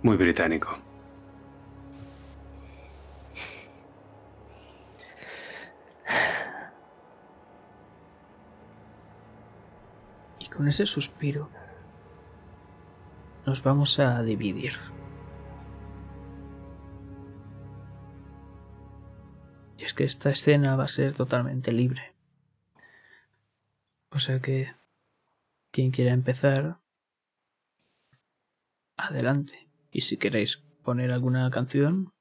Muy 0.02 0.18
británico. 0.18 0.78
Y 10.40 10.48
con 10.48 10.68
ese 10.68 10.86
suspiro 10.86 11.50
nos 13.46 13.64
vamos 13.64 14.00
a 14.00 14.22
dividir. 14.24 14.74
Y 19.78 19.84
es 19.84 19.94
que 19.94 20.04
esta 20.04 20.30
escena 20.30 20.76
va 20.76 20.86
a 20.86 20.88
ser 20.88 21.14
totalmente 21.14 21.72
libre. 21.72 22.16
O 24.12 24.20
sea 24.20 24.40
que 24.40 24.74
quien 25.72 25.92
quiera 25.92 26.12
empezar, 26.12 26.80
adelante. 28.96 29.70
Y 29.92 30.02
si 30.02 30.18
queréis 30.18 30.58
poner 30.84 31.12
alguna 31.12 31.50
canción, 31.50 32.14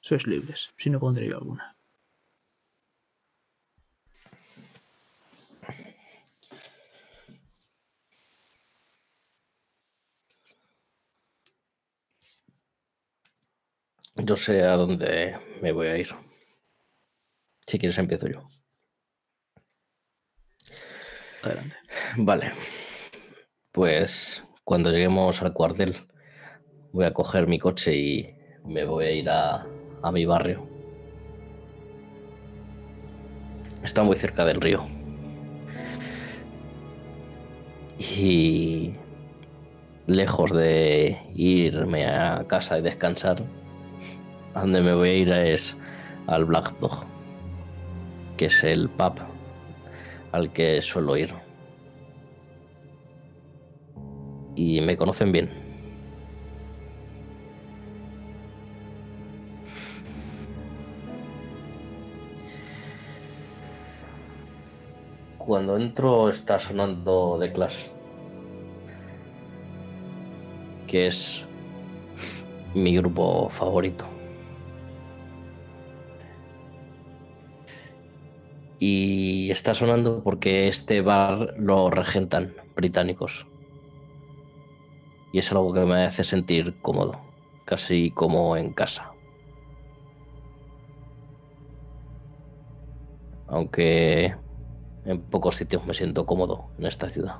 sois 0.00 0.26
libres. 0.26 0.74
Si 0.76 0.90
no, 0.90 0.98
pondré 0.98 1.30
yo 1.30 1.36
alguna. 1.38 1.76
Yo 14.16 14.36
sé 14.36 14.62
a 14.62 14.76
dónde 14.76 15.36
me 15.60 15.72
voy 15.72 15.88
a 15.88 15.96
ir. 15.96 16.08
Si 17.66 17.78
quieres 17.78 17.98
empiezo 17.98 18.28
yo. 18.28 18.46
Adelante. 21.42 21.76
Vale. 22.16 22.52
Pues 23.72 24.44
cuando 24.62 24.90
lleguemos 24.90 25.42
al 25.42 25.52
cuartel 25.52 25.96
voy 26.92 27.06
a 27.06 27.12
coger 27.12 27.48
mi 27.48 27.58
coche 27.58 27.96
y 27.96 28.26
me 28.64 28.84
voy 28.84 29.04
a 29.06 29.10
ir 29.10 29.28
a, 29.28 29.66
a 30.02 30.12
mi 30.12 30.24
barrio. 30.26 30.68
Está 33.82 34.04
muy 34.04 34.16
cerca 34.16 34.44
del 34.44 34.60
río. 34.60 34.86
Y 37.98 38.94
lejos 40.06 40.52
de 40.52 41.18
irme 41.34 42.06
a 42.06 42.46
casa 42.46 42.78
y 42.78 42.82
descansar, 42.82 43.42
donde 44.54 44.80
me 44.80 44.94
voy 44.94 45.08
a 45.08 45.14
ir 45.14 45.32
es 45.32 45.76
al 46.26 46.44
Black 46.44 46.78
Dog, 46.78 47.04
que 48.36 48.46
es 48.46 48.64
el 48.64 48.88
pub 48.88 49.14
al 50.32 50.52
que 50.52 50.82
suelo 50.82 51.16
ir. 51.16 51.32
Y 54.56 54.80
me 54.80 54.96
conocen 54.96 55.32
bien. 55.32 55.50
Cuando 65.38 65.76
entro 65.76 66.30
está 66.30 66.58
sonando 66.58 67.36
The 67.38 67.52
Clash, 67.52 67.88
que 70.86 71.08
es 71.08 71.46
mi 72.74 72.96
grupo 72.96 73.50
favorito. 73.50 74.13
Y 78.86 79.50
está 79.50 79.72
sonando 79.72 80.22
porque 80.22 80.68
este 80.68 81.00
bar 81.00 81.54
lo 81.56 81.88
regentan 81.88 82.54
británicos. 82.76 83.46
Y 85.32 85.38
es 85.38 85.50
algo 85.52 85.72
que 85.72 85.86
me 85.86 86.04
hace 86.04 86.22
sentir 86.22 86.74
cómodo, 86.82 87.18
casi 87.64 88.10
como 88.10 88.58
en 88.58 88.74
casa. 88.74 89.10
Aunque 93.46 94.36
en 95.06 95.22
pocos 95.30 95.54
sitios 95.54 95.86
me 95.86 95.94
siento 95.94 96.26
cómodo 96.26 96.66
en 96.76 96.84
esta 96.84 97.08
ciudad. 97.08 97.38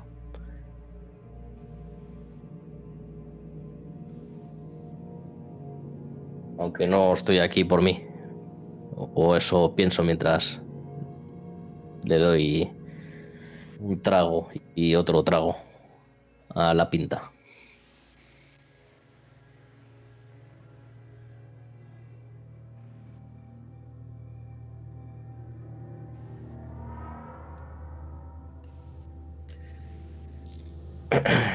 Aunque 6.57 6.87
no 6.87 7.13
estoy 7.13 7.37
aquí 7.37 7.63
por 7.63 7.83
mí. 7.83 8.03
O 8.95 9.35
eso 9.35 9.75
pienso 9.75 10.03
mientras 10.03 10.64
le 12.05 12.17
doy 12.17 12.71
un 13.79 14.01
trago 14.01 14.49
y 14.75 14.95
otro 14.95 15.23
trago 15.23 15.57
a 16.49 16.73
la 16.73 16.89
pinta. 16.89 17.31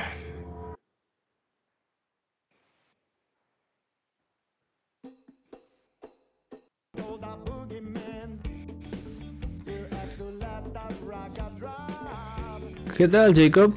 ¿Qué 13.01 13.09
tal, 13.09 13.34
Jacob? 13.34 13.74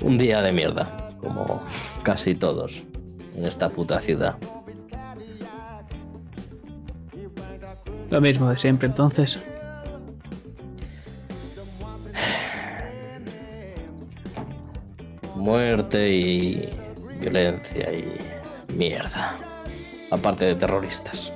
Un 0.00 0.16
día 0.16 0.40
de 0.40 0.50
mierda, 0.50 1.10
como 1.20 1.62
casi 2.02 2.34
todos 2.34 2.82
en 3.36 3.44
esta 3.44 3.68
puta 3.68 4.00
ciudad. 4.00 4.38
Lo 8.08 8.22
mismo 8.22 8.48
de 8.48 8.56
siempre, 8.56 8.88
entonces. 8.88 9.38
Muerte 15.36 16.10
y 16.10 16.70
violencia 17.20 17.92
y 17.92 18.74
mierda. 18.74 19.36
Aparte 20.10 20.46
de 20.46 20.54
terroristas. 20.54 21.30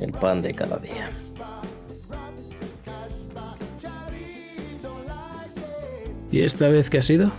El 0.00 0.12
pan 0.12 0.42
de 0.42 0.54
cada 0.54 0.78
día. 0.78 1.10
¿Y 6.30 6.40
esta 6.42 6.68
vez 6.68 6.88
qué 6.88 6.98
ha 6.98 7.02
sido? 7.02 7.32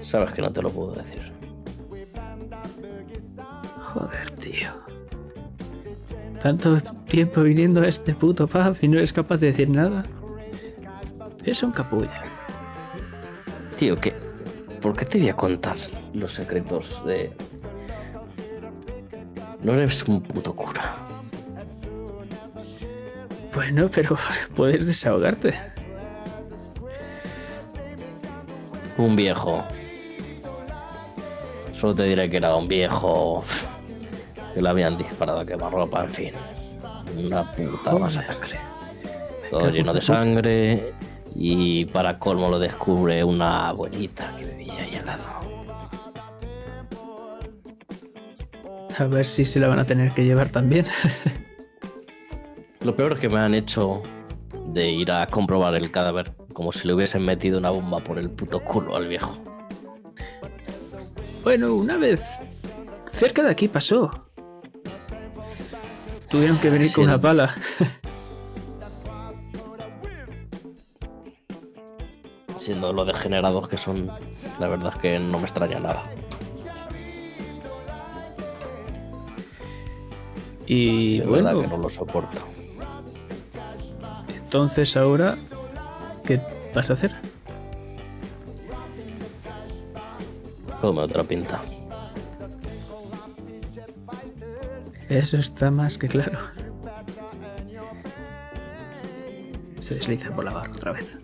Sabes 0.00 0.32
que 0.32 0.40
no 0.40 0.50
te 0.50 0.62
lo 0.62 0.70
puedo 0.70 0.92
decir. 0.94 1.30
Joder, 3.80 4.30
tío. 4.30 4.70
Tanto 6.40 6.80
tiempo 7.06 7.42
viniendo 7.42 7.82
a 7.82 7.88
este 7.88 8.14
puto 8.14 8.46
pub 8.46 8.76
y 8.80 8.88
no 8.88 8.96
eres 8.96 9.12
capaz 9.12 9.36
de 9.38 9.48
decir 9.48 9.68
nada. 9.68 10.04
Es 11.44 11.62
un 11.62 11.72
capulla. 11.72 12.22
Tío, 13.76 13.96
¿qué? 14.00 14.14
¿Por 14.80 14.96
qué 14.96 15.04
te 15.04 15.18
voy 15.18 15.28
a 15.28 15.36
contar 15.36 15.76
los 16.14 16.32
secretos 16.32 17.04
de... 17.04 17.32
No 19.62 19.74
eres 19.74 20.02
un 20.04 20.20
puto 20.20 20.54
cura. 20.54 20.96
Bueno, 23.54 23.88
pero 23.92 24.16
puedes 24.54 24.86
desahogarte. 24.86 25.54
Un 28.96 29.16
viejo. 29.16 29.64
Solo 31.72 31.94
te 31.94 32.04
diré 32.04 32.30
que 32.30 32.36
era 32.36 32.54
un 32.56 32.68
viejo 32.68 33.44
que 34.54 34.62
le 34.62 34.68
habían 34.68 34.96
disparado 34.96 35.40
a 35.40 35.46
quemarropa, 35.46 36.04
en 36.04 36.10
fin. 36.10 36.30
Una 37.16 37.44
puta 37.44 37.92
masacre. 37.96 38.58
Todo 39.50 39.70
lleno 39.70 39.92
de 39.92 40.00
sangre 40.00 40.92
y 41.34 41.84
para 41.86 42.18
colmo 42.18 42.48
lo 42.48 42.58
descubre 42.58 43.22
una 43.24 43.68
abuelita 43.68 44.34
que 44.36 44.44
vivía 44.44 44.74
ahí 44.74 44.96
al 44.96 45.06
lado. 45.06 45.53
A 48.98 49.04
ver 49.04 49.24
si 49.24 49.44
se 49.44 49.58
la 49.60 49.68
van 49.68 49.78
a 49.78 49.86
tener 49.86 50.12
que 50.12 50.24
llevar 50.24 50.50
también. 50.50 50.86
Lo 52.80 52.94
peor 52.94 53.14
es 53.14 53.18
que 53.18 53.28
me 53.28 53.38
han 53.38 53.54
hecho 53.54 54.02
de 54.66 54.90
ir 54.90 55.10
a 55.10 55.26
comprobar 55.26 55.74
el 55.74 55.90
cadáver, 55.90 56.32
como 56.52 56.72
si 56.72 56.86
le 56.86 56.94
hubiesen 56.94 57.24
metido 57.24 57.58
una 57.58 57.70
bomba 57.70 57.98
por 58.00 58.18
el 58.18 58.30
puto 58.30 58.60
culo 58.60 58.96
al 58.96 59.08
viejo. 59.08 59.36
Bueno, 61.42 61.74
una 61.74 61.96
vez 61.96 62.22
cerca 63.10 63.42
de 63.42 63.50
aquí 63.50 63.68
pasó. 63.68 64.28
Tuvieron 66.28 66.58
que 66.58 66.70
venir 66.70 66.88
Sí, 66.88 66.94
con 66.94 67.04
una 67.04 67.20
pala. 67.20 67.54
Siendo 72.58 72.92
lo 72.92 73.04
degenerados 73.04 73.68
que 73.68 73.76
son, 73.76 74.10
la 74.58 74.68
verdad 74.68 74.92
es 74.94 75.00
que 75.00 75.18
no 75.18 75.38
me 75.38 75.44
extraña 75.44 75.78
nada. 75.78 76.04
Y 80.66 81.18
De 81.18 81.26
verdad 81.26 81.54
bueno, 81.54 81.60
que 81.68 81.76
no 81.76 81.82
lo 81.82 81.90
soporto. 81.90 82.40
entonces 84.34 84.96
ahora, 84.96 85.36
¿qué 86.24 86.40
vas 86.74 86.90
a 86.90 86.94
hacer? 86.94 87.12
Todo 90.80 90.92
me 90.92 91.02
otra 91.02 91.22
pinta. 91.24 91.62
Eso 95.08 95.36
está 95.36 95.70
más 95.70 95.98
que 95.98 96.08
claro. 96.08 96.38
Se 99.80 99.94
desliza 99.96 100.34
por 100.34 100.44
la 100.44 100.52
barra 100.52 100.72
otra 100.72 100.92
vez. 100.92 101.18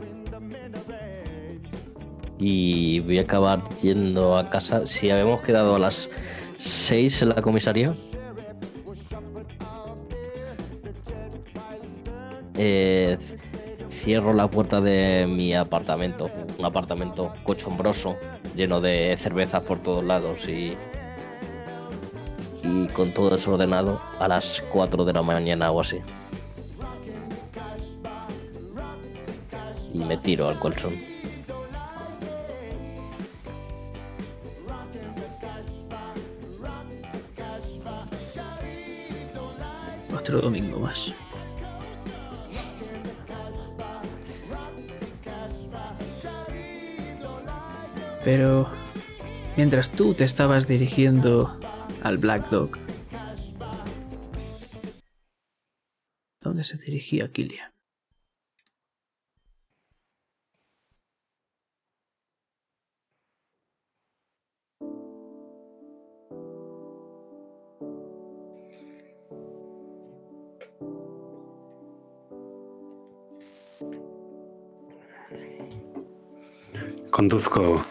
Y 2.38 3.00
voy 3.00 3.18
a 3.18 3.22
acabar 3.22 3.60
yendo 3.82 4.36
a 4.36 4.48
casa. 4.50 4.86
Si 4.86 5.10
habíamos 5.10 5.42
quedado 5.42 5.76
a 5.76 5.78
las 5.78 6.10
6 6.58 7.22
en 7.22 7.28
la 7.30 7.42
comisaría. 7.42 7.94
Eh, 12.62 13.16
cierro 13.88 14.34
la 14.34 14.50
puerta 14.50 14.82
de 14.82 15.26
mi 15.26 15.54
apartamento. 15.54 16.30
Un 16.58 16.64
apartamento 16.66 17.32
cochombroso, 17.42 18.16
lleno 18.54 18.82
de 18.82 19.16
cervezas 19.16 19.62
por 19.62 19.78
todos 19.78 20.04
lados 20.04 20.46
y. 20.46 20.76
Y 22.62 22.86
con 22.88 23.12
todo 23.12 23.30
desordenado 23.30 23.98
a 24.18 24.28
las 24.28 24.62
4 24.70 25.06
de 25.06 25.12
la 25.14 25.22
mañana 25.22 25.70
o 25.70 25.80
así. 25.80 26.00
Y 29.94 29.98
me 29.98 30.18
tiro 30.18 30.46
al 30.46 30.58
colchón. 30.58 30.92
Otro 40.14 40.42
domingo 40.42 40.78
más. 40.80 41.14
Pero 48.24 48.70
mientras 49.56 49.90
tú 49.90 50.14
te 50.14 50.24
estabas 50.24 50.66
dirigiendo 50.66 51.58
al 52.02 52.18
Black 52.18 52.50
Dog, 52.50 52.78
¿dónde 56.42 56.64
se 56.64 56.76
dirigía 56.76 57.32
Killian? 57.32 57.70
Conduzco 77.10 77.84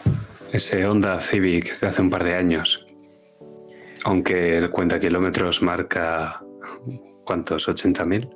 ese 0.52 0.86
Honda 0.86 1.20
Civic 1.20 1.78
de 1.78 1.86
hace 1.86 2.02
un 2.02 2.10
par 2.10 2.24
de 2.24 2.34
años. 2.34 2.86
Aunque 4.04 4.58
el 4.58 4.70
cuenta 4.70 4.98
kilómetros 4.98 5.62
marca. 5.62 6.44
¿Cuántos? 7.24 7.68
¿80.000? 7.68 8.30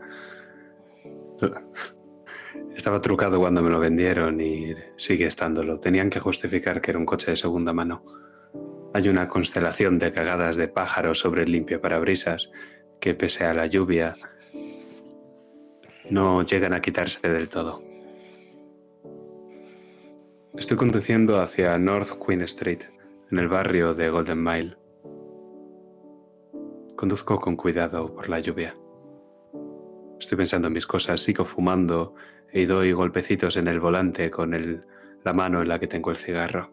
Estaba 2.76 3.00
trucado 3.00 3.38
cuando 3.38 3.62
me 3.62 3.70
lo 3.70 3.80
vendieron 3.80 4.40
y 4.40 4.74
sigue 4.96 5.26
estándolo. 5.26 5.80
Tenían 5.80 6.10
que 6.10 6.20
justificar 6.20 6.80
que 6.80 6.90
era 6.90 6.98
un 6.98 7.06
coche 7.06 7.30
de 7.30 7.36
segunda 7.36 7.72
mano. 7.72 8.04
Hay 8.92 9.08
una 9.08 9.26
constelación 9.26 9.98
de 9.98 10.12
cagadas 10.12 10.56
de 10.56 10.68
pájaros 10.68 11.18
sobre 11.18 11.42
el 11.42 11.50
limpio 11.50 11.80
parabrisas 11.80 12.50
que, 13.00 13.14
pese 13.14 13.44
a 13.44 13.54
la 13.54 13.66
lluvia, 13.66 14.14
no 16.10 16.42
llegan 16.44 16.74
a 16.74 16.80
quitarse 16.80 17.28
del 17.28 17.48
todo. 17.48 17.93
Estoy 20.56 20.76
conduciendo 20.76 21.40
hacia 21.40 21.76
North 21.78 22.12
Queen 22.24 22.42
Street, 22.42 22.82
en 23.32 23.38
el 23.40 23.48
barrio 23.48 23.92
de 23.92 24.08
Golden 24.08 24.40
Mile. 24.40 24.76
Conduzco 26.94 27.40
con 27.40 27.56
cuidado 27.56 28.14
por 28.14 28.28
la 28.28 28.38
lluvia. 28.38 28.76
Estoy 30.20 30.38
pensando 30.38 30.68
en 30.68 30.74
mis 30.74 30.86
cosas, 30.86 31.22
sigo 31.22 31.44
fumando 31.44 32.14
y 32.52 32.66
doy 32.66 32.92
golpecitos 32.92 33.56
en 33.56 33.66
el 33.66 33.80
volante 33.80 34.30
con 34.30 34.84
la 35.24 35.32
mano 35.32 35.60
en 35.60 35.68
la 35.68 35.80
que 35.80 35.88
tengo 35.88 36.12
el 36.12 36.16
cigarro. 36.16 36.70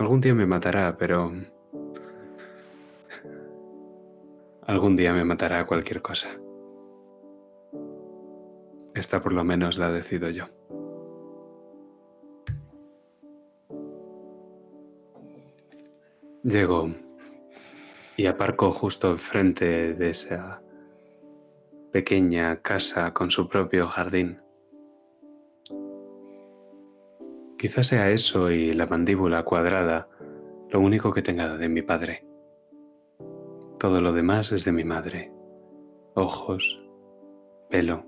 Algún 0.00 0.20
día 0.20 0.34
me 0.34 0.44
matará, 0.44 0.96
pero... 0.96 1.32
Algún 4.66 4.96
día 4.96 5.12
me 5.12 5.24
matará 5.24 5.64
cualquier 5.66 6.02
cosa. 6.02 6.36
Esta 8.94 9.20
por 9.20 9.32
lo 9.32 9.44
menos 9.44 9.76
la 9.76 9.90
decido 9.90 10.30
yo. 10.30 10.46
Llego 16.44 16.90
y 18.16 18.26
aparco 18.26 18.70
justo 18.70 19.10
enfrente 19.10 19.94
de 19.94 20.10
esa 20.10 20.62
pequeña 21.90 22.60
casa 22.60 23.12
con 23.12 23.30
su 23.30 23.48
propio 23.48 23.86
jardín. 23.86 24.40
Quizás 27.58 27.86
sea 27.86 28.10
eso 28.10 28.50
y 28.50 28.74
la 28.74 28.86
mandíbula 28.86 29.42
cuadrada 29.42 30.08
lo 30.68 30.80
único 30.80 31.12
que 31.12 31.22
tenga 31.22 31.56
de 31.56 31.68
mi 31.68 31.82
padre. 31.82 32.26
Todo 33.78 34.00
lo 34.00 34.12
demás 34.12 34.52
es 34.52 34.64
de 34.64 34.72
mi 34.72 34.84
madre. 34.84 35.32
Ojos, 36.14 36.80
pelo, 37.70 38.04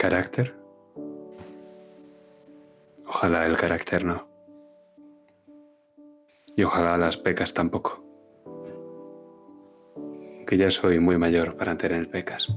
carácter. 0.00 0.54
Ojalá 3.06 3.44
el 3.44 3.58
carácter 3.58 4.02
no. 4.02 4.26
Y 6.56 6.62
ojalá 6.62 6.96
las 6.96 7.18
pecas 7.18 7.52
tampoco. 7.52 8.02
Que 10.46 10.56
ya 10.56 10.70
soy 10.70 11.00
muy 11.00 11.18
mayor 11.18 11.54
para 11.58 11.76
tener 11.76 12.10
pecas. 12.10 12.48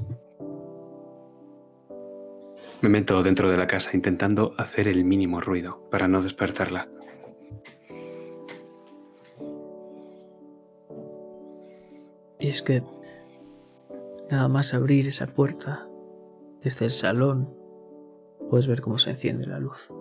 Me 2.80 2.88
meto 2.88 3.22
dentro 3.22 3.50
de 3.50 3.58
la 3.58 3.66
casa 3.66 3.90
intentando 3.92 4.54
hacer 4.56 4.88
el 4.88 5.04
mínimo 5.04 5.42
ruido 5.42 5.86
para 5.90 6.08
no 6.08 6.22
despertarla. 6.22 6.88
Y 12.40 12.48
es 12.48 12.62
que 12.62 12.82
nada 14.30 14.48
más 14.48 14.72
abrir 14.72 15.08
esa 15.08 15.26
puerta 15.26 15.88
desde 16.64 16.86
el 16.86 16.90
salón, 16.90 17.54
puedes 18.48 18.66
ver 18.66 18.80
cómo 18.80 18.98
se 18.98 19.10
enciende 19.10 19.46
la 19.46 19.60
luz. 19.60 19.92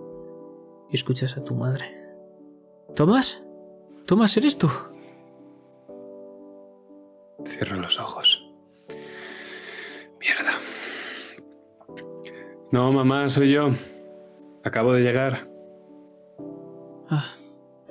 Y 0.89 0.95
escuchas 0.95 1.37
a 1.37 1.43
tu 1.43 1.55
madre. 1.55 1.85
¿Tomás? 2.95 3.43
¿Tomás, 4.05 4.35
eres 4.37 4.57
tú? 4.57 4.69
Cierro 7.45 7.75
los 7.75 7.99
ojos. 7.99 8.41
Mierda. 10.19 10.53
No, 12.71 12.91
mamá, 12.91 13.29
soy 13.29 13.51
yo. 13.51 13.71
Acabo 14.63 14.93
de 14.93 15.01
llegar. 15.01 15.49
Ah, 17.09 17.33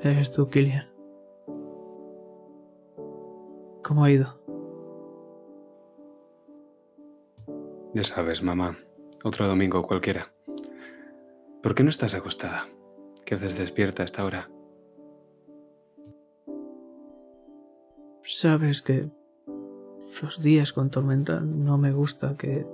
eres 0.02 0.30
tú, 0.30 0.48
Killian. 0.48 0.88
¿Cómo 3.82 4.04
ha 4.04 4.10
ido? 4.10 4.41
Ya 7.95 8.05
sabes, 8.05 8.43
mamá. 8.43 8.78
Otro 9.22 9.47
domingo 9.47 9.86
cualquiera. 9.86 10.32
¿Por 11.62 11.74
qué 11.74 11.84
no 11.84 11.90
estás 11.90 12.14
acostada? 12.14 12.66
¿Qué 13.26 13.34
haces 13.34 13.59
despierta 13.59 14.03
a 14.03 14.07
esta 14.07 14.24
hora? 14.24 14.51
Sabes 18.22 18.80
que 18.80 19.11
los 20.22 20.40
días 20.40 20.72
con 20.72 20.90
tormenta 20.90 21.40
no 21.40 21.76
me 21.76 21.93
gusta 21.93 22.36
que... 22.36 22.66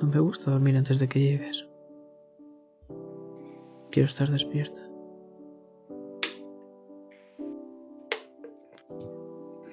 No 0.00 0.08
me 0.08 0.18
gusta 0.18 0.50
dormir 0.50 0.76
antes 0.76 0.98
de 0.98 1.08
que 1.08 1.20
llegues. 1.20 1.68
Quiero 3.90 4.06
estar 4.06 4.30
despierta. 4.30 4.80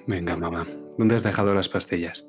Venga, 0.06 0.36
mamá. 0.36 0.66
¿Dónde 0.98 1.14
has 1.14 1.22
dejado 1.22 1.54
las 1.54 1.68
pastillas? 1.68 2.26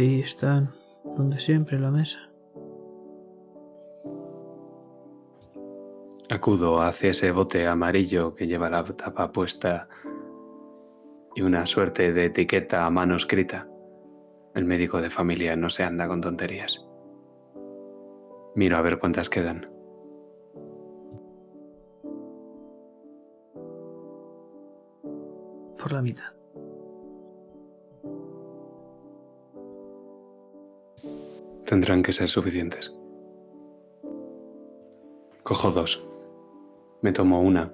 Ahí 0.00 0.20
están, 0.20 0.72
donde 1.04 1.38
siempre, 1.38 1.78
la 1.78 1.90
mesa. 1.90 2.20
Acudo 6.30 6.80
hacia 6.80 7.10
ese 7.10 7.30
bote 7.32 7.66
amarillo 7.66 8.34
que 8.34 8.46
lleva 8.46 8.70
la 8.70 8.82
tapa 8.82 9.30
puesta 9.30 9.90
y 11.34 11.42
una 11.42 11.66
suerte 11.66 12.14
de 12.14 12.24
etiqueta 12.24 12.86
a 12.86 12.90
mano 12.90 13.14
escrita. 13.14 13.68
El 14.54 14.64
médico 14.64 15.02
de 15.02 15.10
familia 15.10 15.54
no 15.54 15.68
se 15.68 15.84
anda 15.84 16.08
con 16.08 16.22
tonterías. 16.22 16.82
Miro 18.54 18.78
a 18.78 18.80
ver 18.80 18.98
cuántas 18.98 19.28
quedan. 19.28 19.70
Por 25.76 25.92
la 25.92 26.00
mitad. 26.00 26.39
Tendrán 31.70 32.02
que 32.02 32.12
ser 32.12 32.28
suficientes. 32.28 32.92
Cojo 35.44 35.70
dos. 35.70 36.04
Me 37.00 37.12
tomo 37.12 37.42
una 37.42 37.72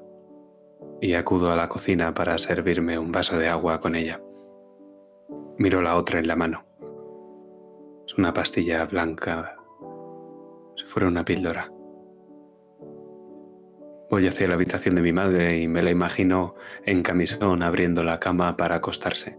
y 1.00 1.14
acudo 1.14 1.50
a 1.50 1.56
la 1.56 1.70
cocina 1.70 2.12
para 2.12 2.36
servirme 2.36 2.98
un 2.98 3.10
vaso 3.10 3.38
de 3.38 3.48
agua 3.48 3.80
con 3.80 3.94
ella. 3.94 4.20
Miro 5.56 5.80
la 5.80 5.96
otra 5.96 6.18
en 6.18 6.26
la 6.26 6.36
mano. 6.36 6.66
Es 8.06 8.18
una 8.18 8.34
pastilla 8.34 8.84
blanca, 8.84 9.56
si 10.76 10.84
fuera 10.84 11.08
una 11.08 11.24
píldora. 11.24 11.72
Voy 14.10 14.26
hacia 14.26 14.46
la 14.46 14.56
habitación 14.56 14.94
de 14.94 15.00
mi 15.00 15.14
madre 15.14 15.58
y 15.58 15.68
me 15.68 15.82
la 15.82 15.90
imagino 15.90 16.54
en 16.84 17.02
camisón 17.02 17.62
abriendo 17.62 18.04
la 18.04 18.20
cama 18.20 18.58
para 18.58 18.74
acostarse. 18.74 19.38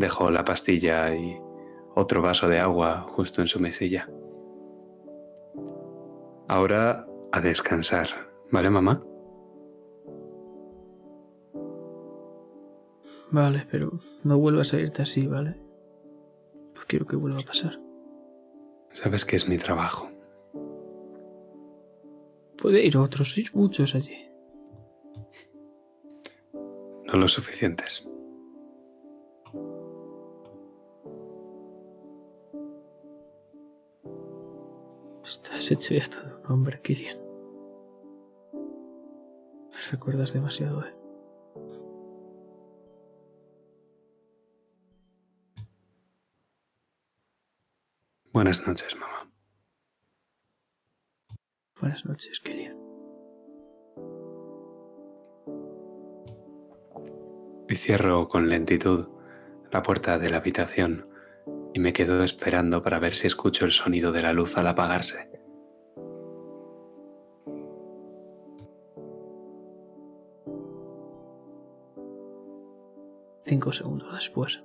Dejo 0.00 0.32
la 0.32 0.44
pastilla 0.44 1.14
y 1.14 1.40
otro 1.94 2.22
vaso 2.22 2.48
de 2.48 2.58
agua 2.58 3.06
justo 3.08 3.40
en 3.40 3.46
su 3.46 3.60
mesilla. 3.60 4.08
Ahora 6.48 7.06
a 7.32 7.40
descansar, 7.40 8.08
¿vale 8.50 8.70
mamá? 8.70 9.02
Vale, 13.30 13.66
pero 13.70 13.98
no 14.24 14.38
vuelvas 14.38 14.74
a 14.74 14.78
irte 14.78 15.00
así, 15.00 15.26
¿vale? 15.26 15.56
Pues 16.74 16.84
quiero 16.84 17.06
que 17.06 17.16
vuelva 17.16 17.38
a 17.40 17.46
pasar. 17.46 17.80
Sabes 18.92 19.24
que 19.24 19.36
es 19.36 19.48
mi 19.48 19.56
trabajo. 19.56 20.10
Puede 22.58 22.84
ir 22.84 22.98
otros, 22.98 23.32
sois 23.32 23.54
muchos 23.54 23.94
allí. 23.94 24.28
No 27.06 27.14
lo 27.14 27.26
suficientes. 27.26 28.11
Estás 35.24 35.70
hecho 35.70 35.94
ya 35.94 36.04
todo 36.06 36.40
un 36.44 36.52
hombre, 36.52 36.80
Kirian. 36.82 37.18
Me 39.70 39.80
recuerdas 39.90 40.32
demasiado, 40.32 40.84
¿eh? 40.84 40.94
Buenas 48.32 48.66
noches, 48.66 48.96
mamá. 48.96 49.30
Buenas 51.80 52.04
noches, 52.04 52.40
Kirian. 52.40 52.76
Y 57.68 57.76
cierro 57.76 58.28
con 58.28 58.48
lentitud 58.48 59.08
la 59.70 59.82
puerta 59.82 60.18
de 60.18 60.30
la 60.30 60.38
habitación 60.38 61.11
y 61.74 61.80
me 61.80 61.92
quedo 61.92 62.22
esperando 62.22 62.82
para 62.82 62.98
ver 62.98 63.14
si 63.14 63.26
escucho 63.26 63.64
el 63.64 63.70
sonido 63.70 64.12
de 64.12 64.22
la 64.22 64.32
luz 64.32 64.56
al 64.58 64.66
apagarse. 64.66 65.30
Cinco 73.40 73.72
segundos 73.72 74.12
después. 74.12 74.62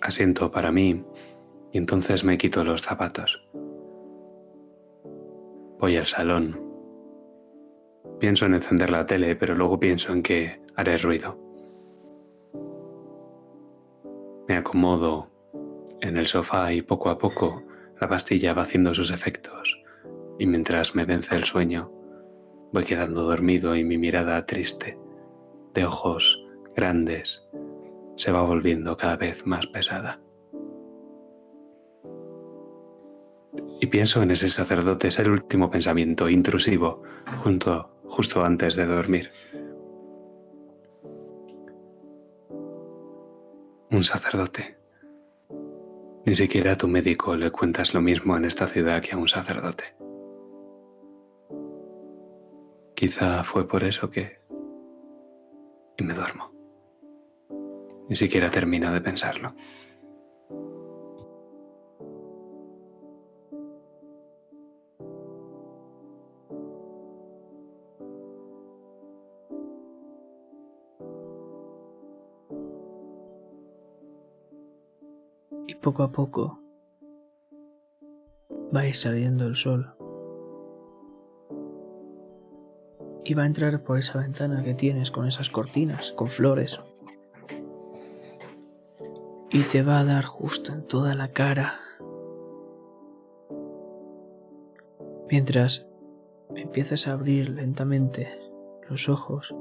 Asiento 0.00 0.50
para 0.50 0.72
mí 0.72 1.04
y 1.72 1.78
entonces 1.78 2.24
me 2.24 2.38
quito 2.38 2.64
los 2.64 2.82
zapatos. 2.82 3.46
Voy 5.78 5.96
al 5.96 6.06
salón. 6.06 6.69
Pienso 8.20 8.44
en 8.44 8.54
encender 8.54 8.90
la 8.90 9.06
tele, 9.06 9.34
pero 9.34 9.54
luego 9.54 9.80
pienso 9.80 10.12
en 10.12 10.22
que 10.22 10.60
haré 10.76 10.98
ruido. 10.98 11.38
Me 14.46 14.56
acomodo 14.56 15.30
en 16.00 16.18
el 16.18 16.26
sofá 16.26 16.72
y 16.72 16.82
poco 16.82 17.08
a 17.08 17.16
poco 17.16 17.62
la 17.98 18.08
pastilla 18.08 18.52
va 18.52 18.62
haciendo 18.62 18.94
sus 18.94 19.10
efectos 19.10 19.80
y 20.38 20.46
mientras 20.46 20.94
me 20.94 21.04
vence 21.04 21.34
el 21.34 21.44
sueño 21.44 21.92
voy 22.72 22.84
quedando 22.84 23.22
dormido 23.22 23.74
y 23.74 23.84
mi 23.84 23.98
mirada 23.98 24.46
triste, 24.46 24.98
de 25.74 25.84
ojos 25.84 26.44
grandes, 26.76 27.42
se 28.16 28.32
va 28.32 28.42
volviendo 28.42 28.96
cada 28.96 29.16
vez 29.16 29.46
más 29.46 29.66
pesada. 29.66 30.20
Y 33.80 33.86
pienso 33.86 34.22
en 34.22 34.30
ese 34.30 34.48
sacerdote, 34.48 35.08
es 35.08 35.18
el 35.18 35.30
último 35.30 35.70
pensamiento 35.70 36.28
intrusivo 36.28 37.02
junto, 37.42 37.90
justo 38.10 38.44
antes 38.44 38.74
de 38.74 38.86
dormir. 38.86 39.30
Un 43.90 44.04
sacerdote. 44.04 44.76
Ni 46.26 46.36
siquiera 46.36 46.72
a 46.72 46.76
tu 46.76 46.86
médico 46.86 47.36
le 47.36 47.50
cuentas 47.50 47.94
lo 47.94 48.00
mismo 48.00 48.36
en 48.36 48.44
esta 48.44 48.66
ciudad 48.66 49.00
que 49.00 49.14
a 49.14 49.16
un 49.16 49.28
sacerdote. 49.28 49.84
Quizá 52.94 53.42
fue 53.44 53.66
por 53.66 53.84
eso 53.84 54.10
que... 54.10 54.40
Y 55.96 56.02
me 56.02 56.12
duermo. 56.12 56.52
Ni 58.08 58.16
siquiera 58.16 58.50
termino 58.50 58.92
de 58.92 59.00
pensarlo. 59.00 59.54
Poco 75.80 76.02
a 76.02 76.12
poco 76.12 76.60
va 78.74 78.80
a 78.80 78.86
ir 78.86 78.94
saliendo 78.94 79.46
el 79.46 79.56
sol. 79.56 79.94
Y 83.24 83.34
va 83.34 83.42
a 83.42 83.46
entrar 83.46 83.82
por 83.82 83.98
esa 83.98 84.18
ventana 84.18 84.62
que 84.64 84.74
tienes 84.74 85.10
con 85.10 85.26
esas 85.26 85.50
cortinas, 85.50 86.12
con 86.12 86.28
flores. 86.28 86.80
Y 89.50 89.62
te 89.62 89.82
va 89.82 90.00
a 90.00 90.04
dar 90.04 90.24
justo 90.24 90.72
en 90.72 90.86
toda 90.86 91.14
la 91.14 91.28
cara. 91.28 91.74
Mientras 95.28 95.86
empiezas 96.56 97.06
a 97.06 97.12
abrir 97.12 97.50
lentamente 97.50 98.28
los 98.88 99.08
ojos 99.08 99.54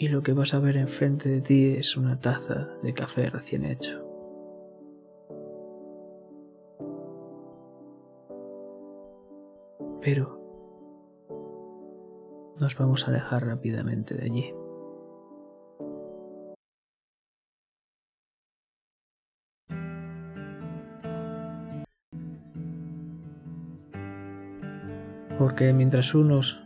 y 0.00 0.08
lo 0.08 0.22
que 0.22 0.32
vas 0.32 0.54
a 0.54 0.58
ver 0.58 0.78
enfrente 0.78 1.28
de 1.28 1.42
ti 1.42 1.74
es 1.76 1.94
una 1.94 2.16
taza 2.16 2.70
de 2.82 2.94
café 2.94 3.28
recién 3.28 3.66
hecho. 3.66 4.02
Pero 10.00 10.40
nos 12.58 12.78
vamos 12.78 13.06
a 13.06 13.10
alejar 13.10 13.44
rápidamente 13.44 14.14
de 14.14 14.24
allí. 14.24 14.54
Porque 25.38 25.74
mientras 25.74 26.14
unos 26.14 26.62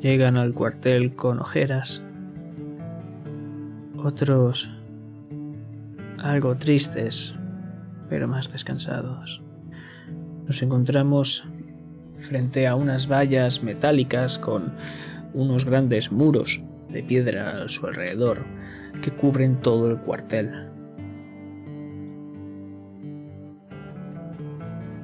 llegan 0.00 0.36
al 0.36 0.52
cuartel 0.52 1.14
con 1.14 1.38
ojeras. 1.38 2.02
Otros 4.02 4.70
algo 6.18 6.54
tristes, 6.54 7.34
pero 8.08 8.26
más 8.26 8.50
descansados. 8.50 9.42
Nos 10.46 10.62
encontramos 10.62 11.44
frente 12.18 12.66
a 12.66 12.76
unas 12.76 13.10
vallas 13.10 13.62
metálicas 13.62 14.38
con 14.38 14.72
unos 15.34 15.66
grandes 15.66 16.10
muros 16.10 16.62
de 16.88 17.02
piedra 17.02 17.62
a 17.62 17.68
su 17.68 17.86
alrededor 17.86 18.46
que 19.02 19.10
cubren 19.10 19.60
todo 19.60 19.90
el 19.90 19.98
cuartel. 19.98 20.50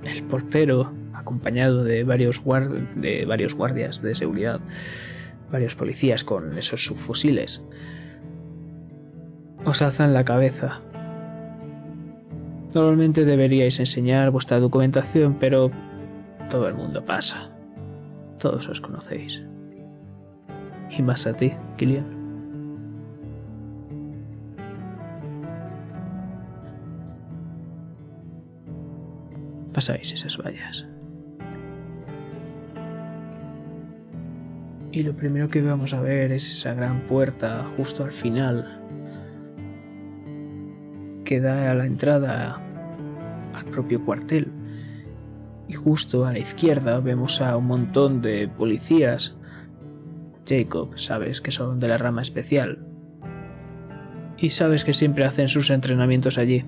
El 0.05 0.23
portero, 0.25 0.95
acompañado 1.13 1.85
de 1.85 2.03
varios, 2.03 2.43
de 2.95 3.27
varios 3.27 3.55
guardias 3.55 4.01
de 4.01 4.15
seguridad, 4.15 4.61
varios 5.51 5.77
policías 5.77 6.25
con 6.25 6.57
esos 6.57 6.85
subfusiles, 6.85 7.63
os 9.67 9.83
alzan 9.83 10.15
la 10.15 10.25
cabeza. 10.25 10.81
Normalmente 12.73 13.25
deberíais 13.25 13.81
enseñar 13.81 14.31
vuestra 14.31 14.61
documentación, 14.61 15.35
pero 15.41 15.71
todo 16.49 16.69
el 16.69 16.75
mundo 16.75 17.05
pasa. 17.05 17.51
Todos 18.39 18.69
os 18.69 18.81
conocéis. 18.81 19.43
Y 20.97 21.03
más 21.03 21.27
a 21.27 21.33
ti, 21.33 21.53
Kilian. 21.77 22.07
Pasáis 29.73 30.13
esas 30.13 30.39
vallas. 30.39 30.87
Y 34.93 35.03
lo 35.03 35.15
primero 35.15 35.49
que 35.49 35.61
vamos 35.61 35.93
a 35.93 36.01
ver 36.01 36.31
es 36.33 36.51
esa 36.51 36.73
gran 36.73 37.01
puerta 37.01 37.67
justo 37.77 38.05
al 38.05 38.13
final 38.13 38.86
que 41.27 41.41
da 41.41 41.71
a 41.71 41.75
la 41.75 41.85
entrada 41.85 42.63
al 43.53 43.65
propio 43.67 44.03
cuartel. 44.03 44.51
Y 45.69 45.75
justo 45.75 46.25
a 46.25 46.33
la 46.33 46.39
izquierda 46.39 47.01
vemos 47.01 47.43
a 47.43 47.57
un 47.57 47.67
montón 47.67 48.23
de 48.23 48.49
policías 48.49 49.37
Jacob, 50.49 50.97
sabes 50.97 51.41
que 51.41 51.51
son 51.51 51.81
de 51.81 51.89
la 51.89 51.99
rama 51.99 52.23
especial. 52.23 52.79
Y 54.39 54.51
sabes 54.51 54.85
que 54.85 54.95
siempre 54.95 55.25
hacen 55.25 55.49
sus 55.49 55.71
entrenamientos 55.71 56.39
allí. 56.39 56.65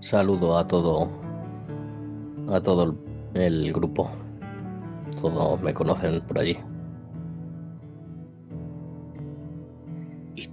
Saludo 0.00 0.56
a 0.56 0.66
todo 0.66 1.10
a 2.48 2.60
todo 2.60 2.96
el, 3.34 3.72
grupo. 3.72 4.10
Todos 5.20 5.60
me 5.62 5.74
conocen 5.74 6.20
por 6.22 6.38
allí. 6.38 6.56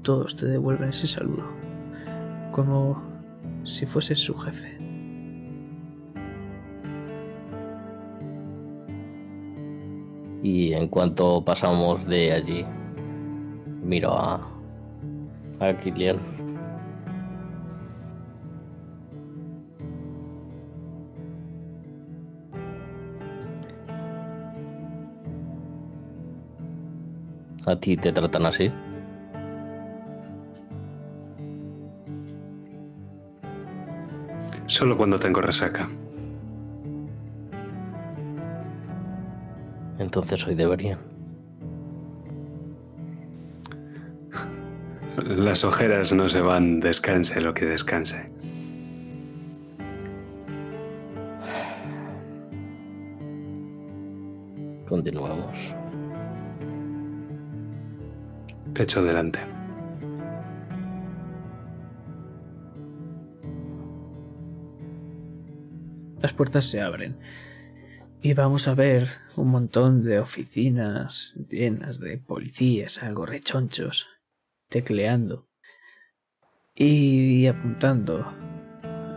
Todos 0.03 0.35
te 0.35 0.45
devuelven 0.45 0.89
ese 0.89 1.07
saludo, 1.07 1.45
como 2.51 3.01
si 3.63 3.85
fueses 3.85 4.19
su 4.19 4.35
jefe. 4.35 4.77
Y 10.43 10.73
en 10.73 10.89
cuanto 10.89 11.43
pasamos 11.43 12.05
de 12.05 12.33
allí, 12.33 12.65
miro 13.81 14.11
a, 14.11 14.45
a 15.61 15.73
Kilian. 15.79 16.19
¿A 27.65 27.77
ti 27.77 27.95
te 27.95 28.11
tratan 28.11 28.45
así? 28.45 28.69
Solo 34.73 34.97
cuando 34.97 35.19
tengo 35.19 35.39
resaca. 35.39 35.87
entonces 39.99 40.47
hoy 40.47 40.55
deberían. 40.55 40.97
Las 45.23 45.63
ojeras 45.63 46.11
no 46.11 46.27
se 46.27 46.41
van, 46.41 46.79
descanse 46.79 47.39
lo 47.39 47.53
que 47.53 47.65
descanse. 47.65 48.31
Continuamos. 54.89 55.75
Pecho 58.73 59.03
delante. 59.03 59.62
Las 66.23 66.31
puertas 66.31 66.63
se 66.63 66.79
abren 66.79 67.17
y 68.21 68.33
vamos 68.33 68.69
a 68.69 68.75
ver 68.75 69.09
un 69.35 69.49
montón 69.49 70.05
de 70.05 70.19
oficinas 70.19 71.35
llenas 71.49 71.99
de 71.99 72.17
policías, 72.17 73.03
algo 73.03 73.25
rechonchos, 73.25 74.07
tecleando 74.69 75.49
y 76.75 77.45
apuntando. 77.47 78.25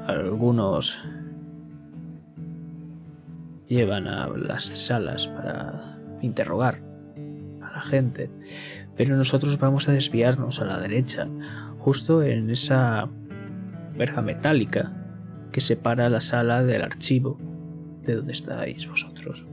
Algunos 0.08 0.98
llevan 3.68 4.08
a 4.08 4.26
las 4.26 4.64
salas 4.64 5.28
para 5.28 6.00
interrogar 6.22 6.82
a 7.62 7.70
la 7.70 7.82
gente, 7.82 8.32
pero 8.96 9.16
nosotros 9.16 9.60
vamos 9.60 9.88
a 9.88 9.92
desviarnos 9.92 10.60
a 10.60 10.64
la 10.64 10.80
derecha, 10.80 11.28
justo 11.78 12.24
en 12.24 12.50
esa 12.50 13.08
verja 13.96 14.22
metálica 14.22 15.05
que 15.52 15.60
separa 15.60 16.08
la 16.08 16.20
sala 16.20 16.62
del 16.62 16.82
archivo 16.82 17.38
de 18.02 18.16
donde 18.16 18.32
estáis 18.32 18.88
vosotros. 18.88 19.46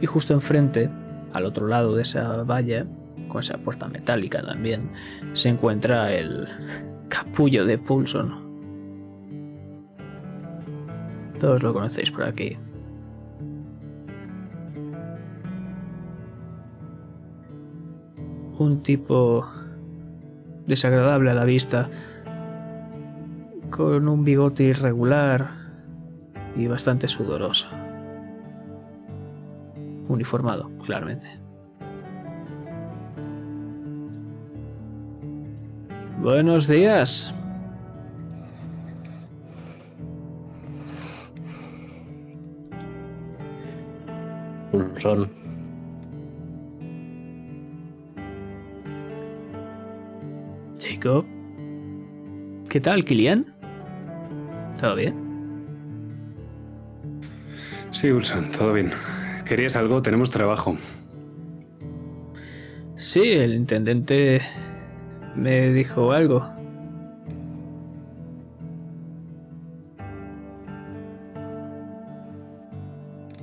Y 0.00 0.06
justo 0.06 0.34
enfrente, 0.34 0.90
al 1.32 1.44
otro 1.44 1.66
lado 1.66 1.94
de 1.94 2.02
esa 2.02 2.42
valla, 2.44 2.86
con 3.28 3.40
esa 3.40 3.58
puerta 3.58 3.88
metálica 3.88 4.42
también, 4.42 4.90
se 5.32 5.48
encuentra 5.48 6.12
el 6.12 6.48
capullo 7.08 7.64
de 7.64 7.78
Pulson. 7.78 8.42
Todos 11.38 11.62
lo 11.62 11.72
conocéis 11.72 12.10
por 12.10 12.24
aquí. 12.24 12.56
Un 18.58 18.82
tipo 18.82 19.44
desagradable 20.66 21.30
a 21.30 21.34
la 21.34 21.44
vista, 21.44 21.88
con 23.72 24.06
un 24.06 24.22
bigote 24.22 24.64
irregular, 24.64 25.48
y 26.54 26.66
bastante 26.66 27.08
sudoroso. 27.08 27.68
Uniformado, 30.08 30.70
claramente. 30.84 31.28
Buenos 36.20 36.68
días. 36.68 37.34
Pulsón. 44.70 45.30
Jacob. 50.78 51.24
¿Qué 52.68 52.80
tal, 52.80 53.04
Kilian? 53.04 53.51
¿Todo 54.82 54.96
bien? 54.96 55.14
Sí, 57.92 58.10
Wilson, 58.10 58.50
todo 58.50 58.72
bien. 58.72 58.90
¿Querías 59.44 59.76
algo? 59.76 60.02
Tenemos 60.02 60.28
trabajo. 60.30 60.76
Sí, 62.96 63.30
el 63.30 63.54
intendente 63.54 64.40
me 65.36 65.72
dijo 65.72 66.10
algo. 66.10 66.44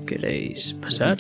¿Queréis 0.06 0.74
pasar? 0.74 1.18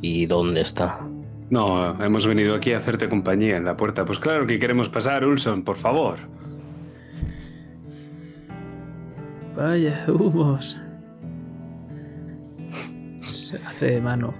¿Y 0.00 0.24
dónde 0.24 0.62
está? 0.62 1.06
No, 1.50 2.02
hemos 2.02 2.26
venido 2.26 2.54
aquí 2.54 2.72
a 2.72 2.78
hacerte 2.78 3.10
compañía 3.10 3.58
en 3.58 3.66
la 3.66 3.76
puerta. 3.76 4.06
Pues 4.06 4.18
claro 4.18 4.46
que 4.46 4.58
queremos 4.58 4.88
pasar, 4.88 5.26
Ulson, 5.26 5.62
por 5.62 5.76
favor. 5.76 6.35
Vaya, 9.56 10.04
humos. 10.08 10.78
Se 13.22 13.56
hace 13.56 13.92
de 13.92 14.00
mano 14.00 14.34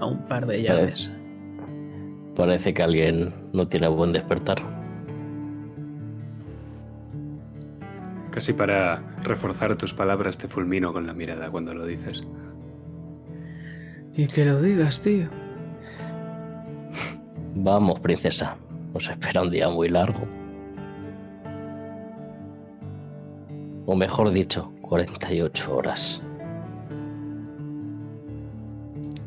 a 0.00 0.06
un 0.06 0.18
par 0.26 0.46
de 0.46 0.62
llaves. 0.62 1.10
Parece, 2.36 2.72
que 2.72 2.82
alguien 2.82 3.34
no 3.52 3.66
tiene 3.66 3.88
buen 3.88 4.12
despertar. 4.12 4.58
Casi 8.30 8.52
para 8.52 9.02
reforzar 9.24 9.74
tus 9.74 9.92
palabras 9.92 10.38
te 10.38 10.46
fulmino 10.46 10.92
con 10.92 11.06
la 11.06 11.14
mirada 11.14 11.50
cuando 11.50 11.74
lo 11.74 11.84
dices. 11.84 12.24
Y 14.14 14.26
que 14.28 14.44
lo 14.44 14.60
digas, 14.60 15.00
tío. 15.00 15.28
Vamos, 17.56 17.98
princesa. 18.00 18.56
Nos 18.94 19.08
espera 19.08 19.42
un 19.42 19.50
día 19.50 19.68
muy 19.68 19.88
largo. 19.88 20.20
O 23.90 23.96
mejor 23.96 24.30
dicho, 24.32 24.70
48 24.82 25.74
horas. 25.74 26.22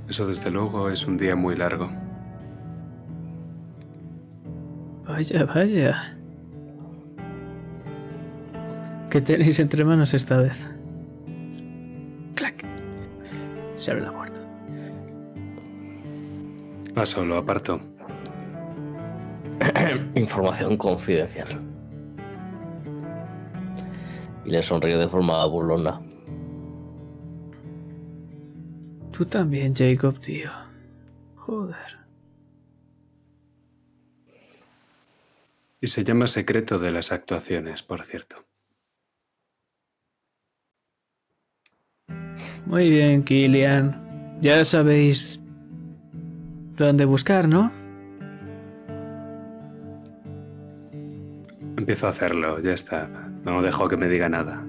Eso 0.08 0.28
desde 0.28 0.52
luego 0.52 0.88
es 0.92 1.08
un 1.08 1.18
día 1.18 1.36
muy 1.36 1.56
largo. 1.56 1.90
Vaya, 5.08 5.46
vaya. 5.46 6.16
¿Qué 9.10 9.20
tenéis 9.20 9.60
entre 9.60 9.84
manos 9.84 10.14
esta 10.14 10.38
vez? 10.38 10.64
Clac. 12.36 12.64
Se 13.78 13.90
abre 13.90 14.04
la 14.04 14.12
puerta. 14.12 14.42
Paso, 16.94 17.26
lo 17.26 17.38
aparto. 17.38 17.82
Información 20.14 20.78
confidencial. 20.78 21.71
Y 24.52 24.54
le 24.54 24.64
sonríe 24.64 24.98
de 24.98 25.08
forma 25.08 25.46
burlona. 25.46 26.02
Tú 29.14 29.26
también, 29.26 29.74
Jacob, 29.74 30.20
tío. 30.20 30.52
Joder. 31.38 32.00
Y 35.80 35.88
se 35.88 36.04
llama 36.04 36.28
secreto 36.28 36.80
de 36.80 36.92
las 36.92 37.14
actuaciones, 37.14 37.82
por 37.82 38.04
cierto. 38.04 38.46
Muy 42.66 42.90
bien, 42.90 43.24
Killian. 43.24 44.38
Ya 44.42 44.66
sabéis 44.66 45.40
dónde 46.76 47.06
buscar, 47.06 47.48
¿no? 47.48 47.72
Empiezo 51.78 52.08
a 52.08 52.10
hacerlo, 52.10 52.60
ya 52.60 52.74
está. 52.74 53.31
No 53.44 53.62
dejo 53.62 53.88
que 53.88 53.98
me 53.98 54.08
diga 54.08 54.30
nada. 54.30 54.64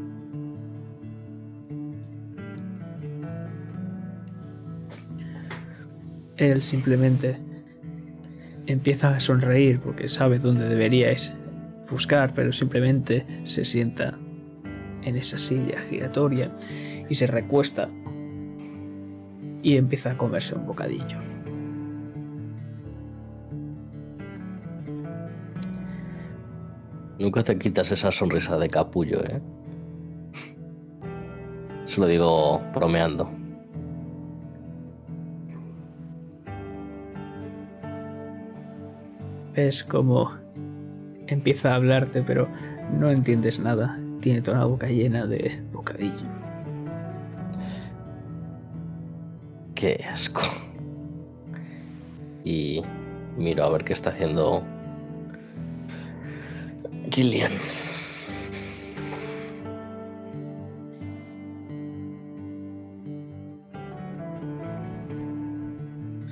Él 6.36 6.62
simplemente 6.62 7.38
empieza 8.66 9.14
a 9.14 9.20
sonreír 9.20 9.80
porque 9.80 10.08
sabe 10.08 10.38
dónde 10.38 10.68
deberíais 10.68 11.32
buscar, 11.90 12.32
pero 12.34 12.52
simplemente 12.52 13.26
se 13.44 13.64
sienta 13.64 14.18
en 15.04 15.16
esa 15.16 15.38
silla 15.38 15.80
giratoria 15.90 16.50
y 17.08 17.14
se 17.14 17.26
recuesta 17.26 17.88
y 19.62 19.76
empieza 19.76 20.12
a 20.12 20.16
comerse 20.16 20.54
un 20.54 20.66
bocadillo. 20.66 21.31
Nunca 27.22 27.44
te 27.44 27.56
quitas 27.56 27.92
esa 27.92 28.10
sonrisa 28.10 28.58
de 28.58 28.68
capullo, 28.68 29.22
¿eh? 29.22 29.40
Se 31.84 32.00
lo 32.00 32.08
digo 32.08 32.60
bromeando. 32.74 33.30
Ves 39.54 39.84
como 39.84 40.32
empieza 41.28 41.70
a 41.70 41.76
hablarte, 41.76 42.22
pero 42.22 42.48
no 42.98 43.08
entiendes 43.08 43.60
nada. 43.60 44.00
Tiene 44.20 44.42
toda 44.42 44.58
la 44.58 44.64
boca 44.64 44.88
llena 44.88 45.24
de 45.24 45.62
bocadillo. 45.72 46.26
Qué 49.76 50.04
asco. 50.10 50.42
Y 52.44 52.82
miro 53.36 53.62
a 53.62 53.70
ver 53.70 53.84
qué 53.84 53.92
está 53.92 54.10
haciendo 54.10 54.64
Killian. 57.10 57.52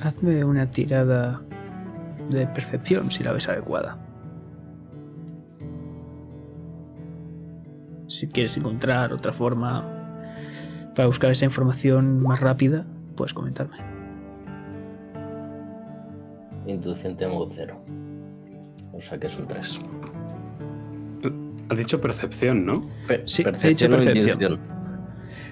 Hazme 0.02 0.44
una 0.44 0.70
tirada 0.70 1.42
de 2.30 2.46
percepción 2.46 3.10
si 3.10 3.22
la 3.22 3.32
ves 3.32 3.48
adecuada. 3.48 3.98
Si 8.08 8.26
quieres 8.26 8.56
encontrar 8.56 9.12
otra 9.12 9.32
forma 9.32 9.84
para 10.94 11.06
buscar 11.06 11.30
esa 11.30 11.44
información 11.44 12.22
más 12.22 12.40
rápida, 12.40 12.86
puedes 13.16 13.34
comentarme. 13.34 13.76
Intuición 16.66 17.16
tengo 17.16 17.48
cero. 17.52 17.80
O 18.92 19.00
sea 19.00 19.18
que 19.18 19.26
es 19.26 19.38
un 19.38 19.46
3. 19.46 19.78
Ha 21.70 21.74
dicho 21.74 22.00
percepción, 22.00 22.66
¿no? 22.66 22.82
Sí, 23.26 23.44
he 23.62 23.68
dicho 23.68 23.88
percepción. 23.88 24.58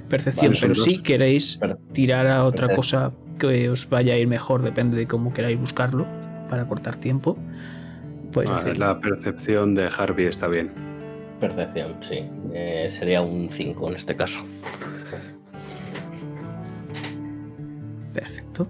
Percepción, 0.08 0.52
Vale, 0.52 0.60
pero 0.60 0.74
si 0.74 0.94
dos. 0.94 1.02
queréis 1.02 1.60
tirar 1.92 2.26
a 2.26 2.44
otra 2.44 2.66
Perfecto. 2.66 2.76
cosa 2.76 3.12
que 3.38 3.68
os 3.70 3.88
vaya 3.88 4.14
a 4.14 4.16
ir 4.16 4.26
mejor, 4.26 4.62
depende 4.62 4.96
de 4.96 5.06
cómo 5.06 5.32
queráis 5.32 5.60
buscarlo, 5.60 6.06
para 6.48 6.66
cortar 6.66 6.96
tiempo, 6.96 7.38
pues 8.32 8.48
Vale, 8.48 8.74
la 8.74 8.98
percepción 8.98 9.74
de 9.74 9.88
Harvey 9.96 10.26
está 10.26 10.48
bien. 10.48 10.72
Percepción, 11.38 11.94
sí. 12.00 12.24
Eh, 12.52 12.86
sería 12.88 13.20
un 13.22 13.48
5 13.50 13.88
en 13.88 13.94
este 13.94 14.16
caso. 14.16 14.40
Perfecto. 18.12 18.66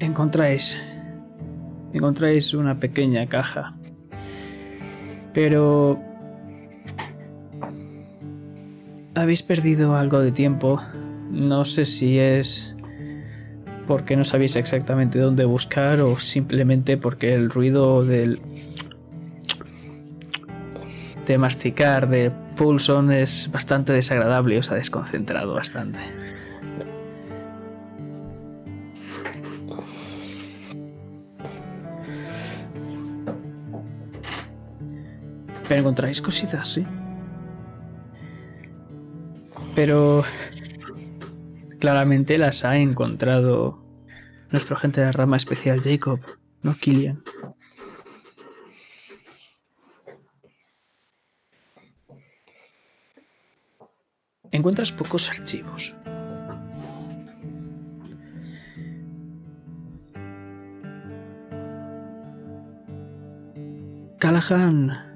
Encontráis. 0.00 0.78
Encontráis 1.92 2.54
una 2.54 2.80
pequeña 2.80 3.26
caja. 3.26 3.76
Pero. 5.34 6.00
Habéis 9.14 9.42
perdido 9.42 9.94
algo 9.94 10.20
de 10.20 10.32
tiempo. 10.32 10.80
No 11.30 11.64
sé 11.64 11.84
si 11.84 12.18
es 12.18 12.74
porque 13.86 14.16
no 14.16 14.24
sabéis 14.24 14.56
exactamente 14.56 15.18
dónde 15.18 15.44
buscar 15.44 16.00
o 16.00 16.18
simplemente 16.18 16.96
porque 16.96 17.34
el 17.34 17.50
ruido 17.50 18.04
del 18.04 18.40
de 21.26 21.38
masticar 21.38 22.08
de 22.08 22.32
Pulson 22.56 23.12
es 23.12 23.50
bastante 23.52 23.92
desagradable 23.92 24.54
y 24.54 24.58
os 24.58 24.70
ha 24.70 24.76
desconcentrado 24.76 25.54
bastante. 25.54 26.00
Pero 35.70 35.82
encontráis 35.82 36.20
cositas, 36.20 36.66
sí. 36.66 36.84
Pero 39.76 40.24
claramente 41.78 42.38
las 42.38 42.64
ha 42.64 42.76
encontrado 42.76 43.80
nuestro 44.50 44.74
agente 44.74 44.98
de 44.98 45.06
la 45.06 45.12
rama 45.12 45.36
especial 45.36 45.80
Jacob, 45.80 46.18
no 46.62 46.74
Killian. 46.74 47.22
encuentras 54.50 54.90
pocos 54.90 55.30
archivos. 55.30 55.94
Callahan 64.18 65.09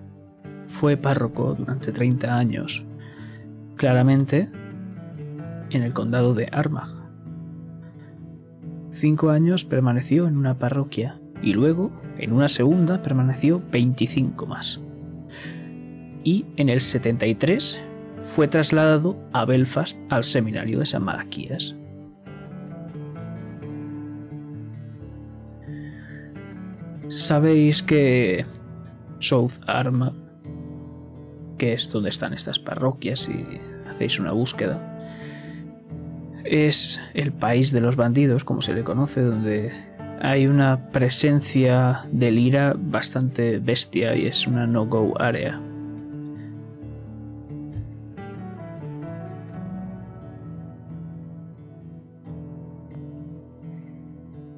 fue 0.85 0.99
párroco 0.99 1.55
durante 1.55 1.93
30 1.93 2.37
años, 2.37 2.85
claramente 3.77 4.51
en 5.71 5.83
el 5.83 5.95
condado 5.95 6.35
de 6.35 6.47
Armagh. 6.53 6.91
Cinco 8.91 9.31
años 9.31 9.65
permaneció 9.65 10.29
en 10.29 10.37
una 10.37 10.59
parroquia 10.59 11.19
y 11.41 11.55
luego 11.55 11.91
en 12.19 12.35
una 12.35 12.49
segunda 12.49 13.01
permaneció 13.01 13.63
25 13.73 14.45
más. 14.45 14.79
Y 16.23 16.45
en 16.57 16.69
el 16.69 16.83
73 16.83 17.81
fue 18.23 18.47
trasladado 18.47 19.17
a 19.33 19.47
Belfast 19.47 19.97
al 20.11 20.23
seminario 20.23 20.81
de 20.81 20.85
San 20.85 21.03
Malaquías. 21.03 21.75
Sabéis 27.09 27.83
que 27.83 28.45
South 29.19 29.55
Armagh, 29.67 30.24
que 31.59 31.73
es 31.73 31.91
donde 31.91 32.11
están 32.11 32.35
estas 32.35 32.59
parroquias 32.59 33.29
y 33.29 33.61
hacéis 33.89 34.19
una 34.19 34.33
búsqueda, 34.33 34.81
es 36.45 37.01
el 37.15 37.33
país 37.33 37.73
de 37.73 37.81
los 37.81 37.97
bandidos, 37.97 38.45
como 38.45 38.61
se 38.61 38.75
le 38.75 38.85
conoce, 38.85 39.23
donde 39.23 39.73
hay 40.21 40.47
una 40.47 40.91
presencia 40.91 42.05
del 42.13 42.39
IRA 42.39 42.75
bastante 42.77 43.59
bestia 43.59 44.15
y 44.15 44.27
es 44.27 44.47
una 44.47 44.67
no-go 44.67 45.15
área. 45.21 45.61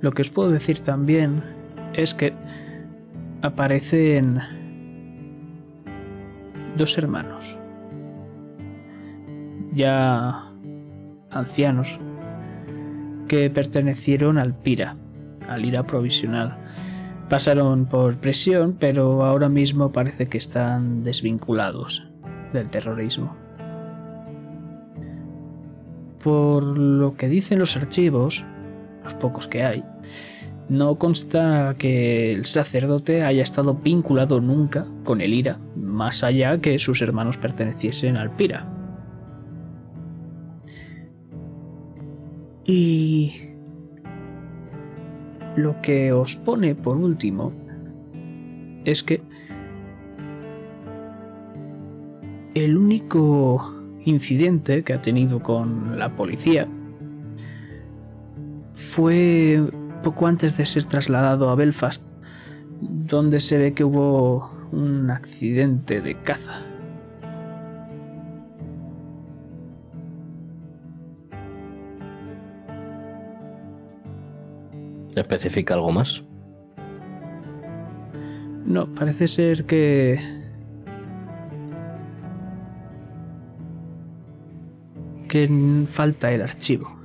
Lo 0.00 0.12
que 0.12 0.22
os 0.22 0.30
puedo 0.30 0.50
decir 0.50 0.78
también 0.80 1.42
es 1.94 2.14
que 2.14 2.32
aparecen 3.42 4.40
dos 6.76 6.98
hermanos, 6.98 7.58
ya 9.72 10.52
ancianos, 11.30 11.98
que 13.28 13.50
pertenecieron 13.50 14.38
al 14.38 14.54
PIRA, 14.54 14.96
al 15.48 15.64
IRA 15.64 15.84
provisional. 15.84 16.56
Pasaron 17.28 17.86
por 17.86 18.16
presión, 18.18 18.76
pero 18.78 19.24
ahora 19.24 19.48
mismo 19.48 19.90
parece 19.90 20.28
que 20.28 20.38
están 20.38 21.02
desvinculados 21.02 22.06
del 22.52 22.68
terrorismo. 22.68 23.34
Por 26.22 26.78
lo 26.78 27.16
que 27.16 27.28
dicen 27.28 27.58
los 27.58 27.76
archivos, 27.76 28.44
los 29.02 29.14
pocos 29.14 29.48
que 29.48 29.64
hay, 29.64 29.84
no 30.68 30.96
consta 30.96 31.76
que 31.78 32.32
el 32.32 32.46
sacerdote 32.46 33.22
haya 33.22 33.42
estado 33.42 33.74
vinculado 33.74 34.40
nunca 34.40 34.86
con 35.04 35.20
el 35.20 35.32
IRA, 35.32 35.58
más 35.76 36.24
allá 36.24 36.60
que 36.60 36.78
sus 36.78 37.02
hermanos 37.02 37.36
perteneciesen 37.36 38.16
al 38.16 38.34
PIRA. 38.34 38.66
Y 42.64 43.32
lo 45.56 45.80
que 45.82 46.12
os 46.12 46.34
pone 46.36 46.74
por 46.74 46.96
último 46.96 47.52
es 48.84 49.04
que 49.04 49.22
el 52.54 52.76
único 52.76 53.72
incidente 54.04 54.82
que 54.82 54.94
ha 54.94 55.00
tenido 55.00 55.40
con 55.42 55.98
la 55.98 56.16
policía 56.16 56.66
fue 58.74 59.62
poco 60.02 60.26
antes 60.26 60.56
de 60.56 60.66
ser 60.66 60.84
trasladado 60.84 61.50
a 61.50 61.54
Belfast, 61.54 62.04
donde 62.80 63.40
se 63.40 63.58
ve 63.58 63.74
que 63.74 63.84
hubo 63.84 64.50
un 64.72 65.10
accidente 65.10 66.00
de 66.00 66.20
caza. 66.22 66.62
¿Especifica 75.14 75.74
algo 75.74 75.92
más? 75.92 76.22
No, 78.66 78.92
parece 78.94 79.28
ser 79.28 79.64
que... 79.64 80.20
que 85.28 85.86
falta 85.90 86.30
el 86.32 86.42
archivo. 86.42 86.95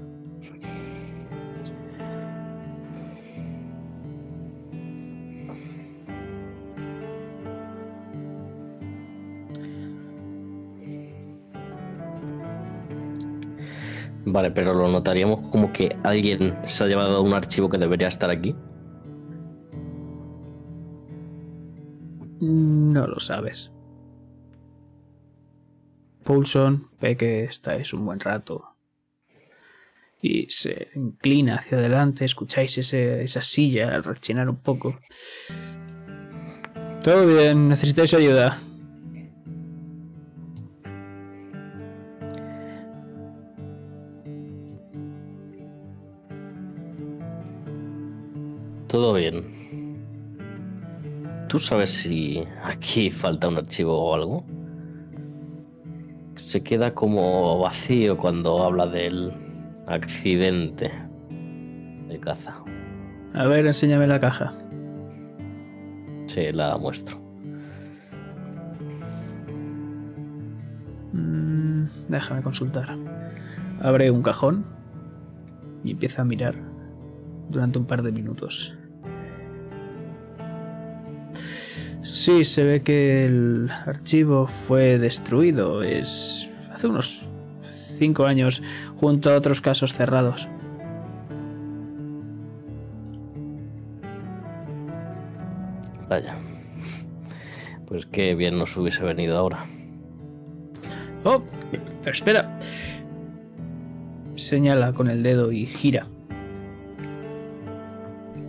Vale, 14.32 14.52
pero 14.52 14.74
lo 14.74 14.88
notaríamos 14.88 15.50
como 15.50 15.74
que 15.74 15.98
alguien 16.04 16.58
se 16.64 16.84
ha 16.84 16.88
llevado 16.88 17.22
un 17.22 17.34
archivo 17.34 17.70
que 17.70 17.78
debería 17.78 18.08
estar 18.08 18.30
aquí. 18.30 18.56
No 22.40 23.08
lo 23.08 23.20
sabes. 23.20 23.72
Poulson 26.24 26.90
ve 27.02 27.18
que 27.18 27.44
estáis 27.44 27.94
un 27.94 28.06
buen 28.06 28.22
rato 28.22 28.64
y 30.22 30.50
se 30.50 30.88
inclina 30.96 31.56
hacia 31.56 31.78
adelante. 31.78 32.24
Escucháis 32.24 32.78
esa 32.78 33.42
silla 33.42 34.00
rechinar 34.02 34.50
un 34.50 34.58
poco. 34.58 34.98
Todo 37.04 37.28
bien, 37.28 37.68
necesitáis 37.68 38.14
ayuda. 38.14 38.58
Todo 48.92 49.14
bien. 49.14 49.46
¿Tú 51.48 51.60
sabes 51.60 51.92
si 51.92 52.44
aquí 52.62 53.10
falta 53.10 53.48
un 53.48 53.56
archivo 53.56 53.98
o 53.98 54.14
algo? 54.14 54.46
Se 56.36 56.62
queda 56.62 56.94
como 56.94 57.58
vacío 57.60 58.18
cuando 58.18 58.62
habla 58.62 58.88
del 58.88 59.32
accidente 59.88 60.92
de 62.10 62.20
caza. 62.20 62.54
A 63.34 63.46
ver, 63.46 63.66
enséñame 63.66 64.08
la 64.08 64.20
caja. 64.20 64.52
Sí, 66.28 66.52
la 66.52 66.78
muestro. 66.78 67.18
Mm, 71.14 71.86
déjame 72.10 72.42
consultar. 72.42 72.98
Abre 73.80 74.12
un 74.12 74.22
cajón 74.22 74.66
y 75.82 75.92
empieza 75.92 76.24
a 76.24 76.26
mirar 76.26 76.56
durante 77.48 77.80
un 77.80 77.86
par 77.86 78.02
de 78.02 78.12
minutos. 78.12 78.76
Sí, 82.04 82.46
se 82.46 82.64
ve 82.64 82.82
que 82.82 83.26
el 83.26 83.70
archivo 83.86 84.48
fue 84.48 84.98
destruido. 84.98 85.84
Es 85.84 86.50
hace 86.72 86.88
unos 86.88 87.22
cinco 87.70 88.26
años, 88.26 88.64
junto 88.98 89.30
a 89.30 89.38
otros 89.38 89.62
casos 89.62 89.94
cerrados. 89.94 90.48
Vaya. 96.10 96.36
Pues 97.88 98.06
qué 98.08 98.36
bien 98.36 98.58
nos 98.58 98.76
hubiese 98.76 99.04
venido 99.04 99.38
ahora. 99.38 99.66
Oh, 101.24 101.44
pero 101.70 102.12
espera. 102.12 102.58
Señala 104.36 104.92
con 104.94 105.10
el 105.10 105.22
dedo 105.22 105.52
y 105.52 105.68
gira. 105.68 106.08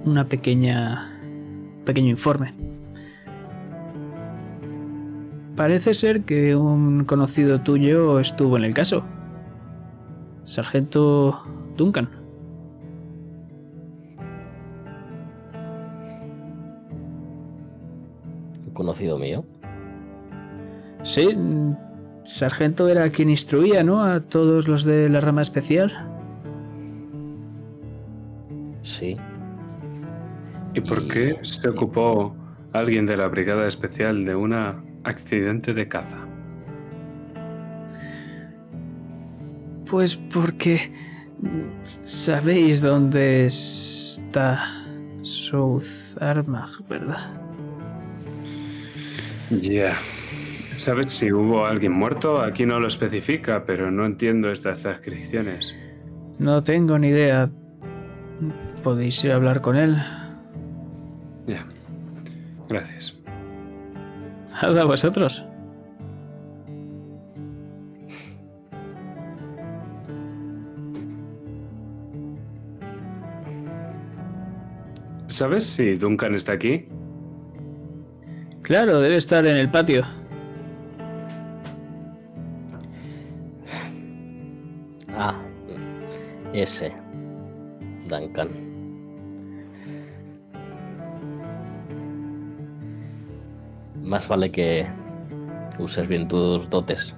Una 0.04 0.26
pequeña. 0.26 1.20
pequeño 1.84 2.08
informe. 2.08 2.71
Parece 5.56 5.92
ser 5.92 6.22
que 6.22 6.56
un 6.56 7.04
conocido 7.04 7.60
tuyo 7.60 8.20
estuvo 8.20 8.56
en 8.56 8.64
el 8.64 8.74
caso. 8.74 9.04
Sargento 10.44 11.44
Duncan. 11.76 12.08
¿Un 18.66 18.72
conocido 18.72 19.18
mío? 19.18 19.44
Sí, 21.02 21.36
Sargento 22.24 22.88
era 22.88 23.08
quien 23.10 23.28
instruía, 23.28 23.82
¿no? 23.82 24.02
A 24.02 24.20
todos 24.20 24.68
los 24.68 24.84
de 24.84 25.08
la 25.08 25.20
rama 25.20 25.42
especial. 25.42 26.08
Sí. 28.82 29.16
¿Y 30.74 30.80
por 30.80 31.06
qué 31.08 31.38
se 31.42 31.68
ocupó 31.68 32.34
alguien 32.72 33.04
de 33.04 33.16
la 33.16 33.28
brigada 33.28 33.68
especial 33.68 34.24
de 34.24 34.34
una 34.34 34.82
accidente 35.04 35.74
de 35.74 35.88
caza? 35.88 36.18
Pues 39.90 40.16
porque 40.16 40.92
sabéis 42.02 42.80
dónde 42.80 43.46
está 43.46 44.64
South 45.22 45.84
Armagh, 46.20 46.86
¿verdad? 46.88 47.30
Ya. 49.50 49.94
¿Sabes 50.74 51.12
si 51.12 51.30
hubo 51.30 51.66
alguien 51.66 51.92
muerto? 51.92 52.40
Aquí 52.40 52.64
no 52.64 52.80
lo 52.80 52.88
especifica, 52.88 53.64
pero 53.66 53.90
no 53.90 54.06
entiendo 54.06 54.50
estas 54.50 54.80
transcripciones. 54.80 55.74
No 56.38 56.64
tengo 56.64 56.98
ni 56.98 57.08
idea. 57.08 57.50
¿Podéis 58.82 59.22
ir 59.24 59.32
a 59.32 59.34
hablar 59.34 59.60
con 59.60 59.76
él? 59.76 59.96
Ya. 61.46 61.66
Gracias. 62.68 63.21
a 64.80 64.84
vosotros. 64.84 65.44
¿Sabes 75.26 75.64
si 75.66 75.96
Duncan 75.96 76.34
está 76.34 76.52
aquí? 76.52 76.86
Claro, 78.62 79.00
debe 79.00 79.16
estar 79.16 79.44
en 79.46 79.56
el 79.56 79.68
patio. 79.70 80.04
Ah. 85.16 85.34
Ese. 86.52 86.92
Duncan. 88.08 88.61
Más 94.02 94.26
vale 94.28 94.50
que 94.50 94.86
uses 95.78 96.06
bien 96.08 96.28
tus 96.28 96.68
dotes. 96.68 97.14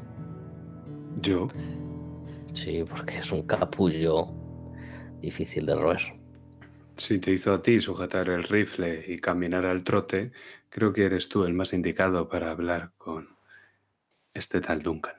Yo. 1.20 1.48
Sí, 2.52 2.85
porque 2.89 3.19
es 3.19 3.32
un 3.32 3.43
capullo 3.43 4.28
difícil 5.20 5.66
de 5.66 5.74
roer. 5.74 6.01
Si 6.97 7.19
te 7.19 7.32
hizo 7.32 7.52
a 7.52 7.62
ti 7.62 7.81
sujetar 7.81 8.28
el 8.28 8.44
rifle 8.44 9.05
y 9.09 9.19
caminar 9.19 9.66
al 9.66 9.82
trote, 9.82 10.31
creo 10.69 10.93
que 10.93 11.06
eres 11.06 11.28
tú 11.28 11.44
el 11.44 11.55
más 11.55 11.73
indicado 11.73 12.28
para 12.28 12.51
hablar 12.52 12.93
con 12.97 13.28
este 14.32 14.61
tal 14.61 14.82
Duncan. 14.82 15.15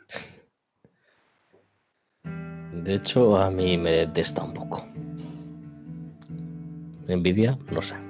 De 2.83 2.95
hecho, 2.95 3.37
a 3.37 3.49
mí 3.49 3.77
me 3.77 3.91
detesta 3.91 4.43
un 4.43 4.53
poco. 4.53 4.85
¿Envidia? 7.07 7.57
No 7.71 7.81
sé. 7.81 8.04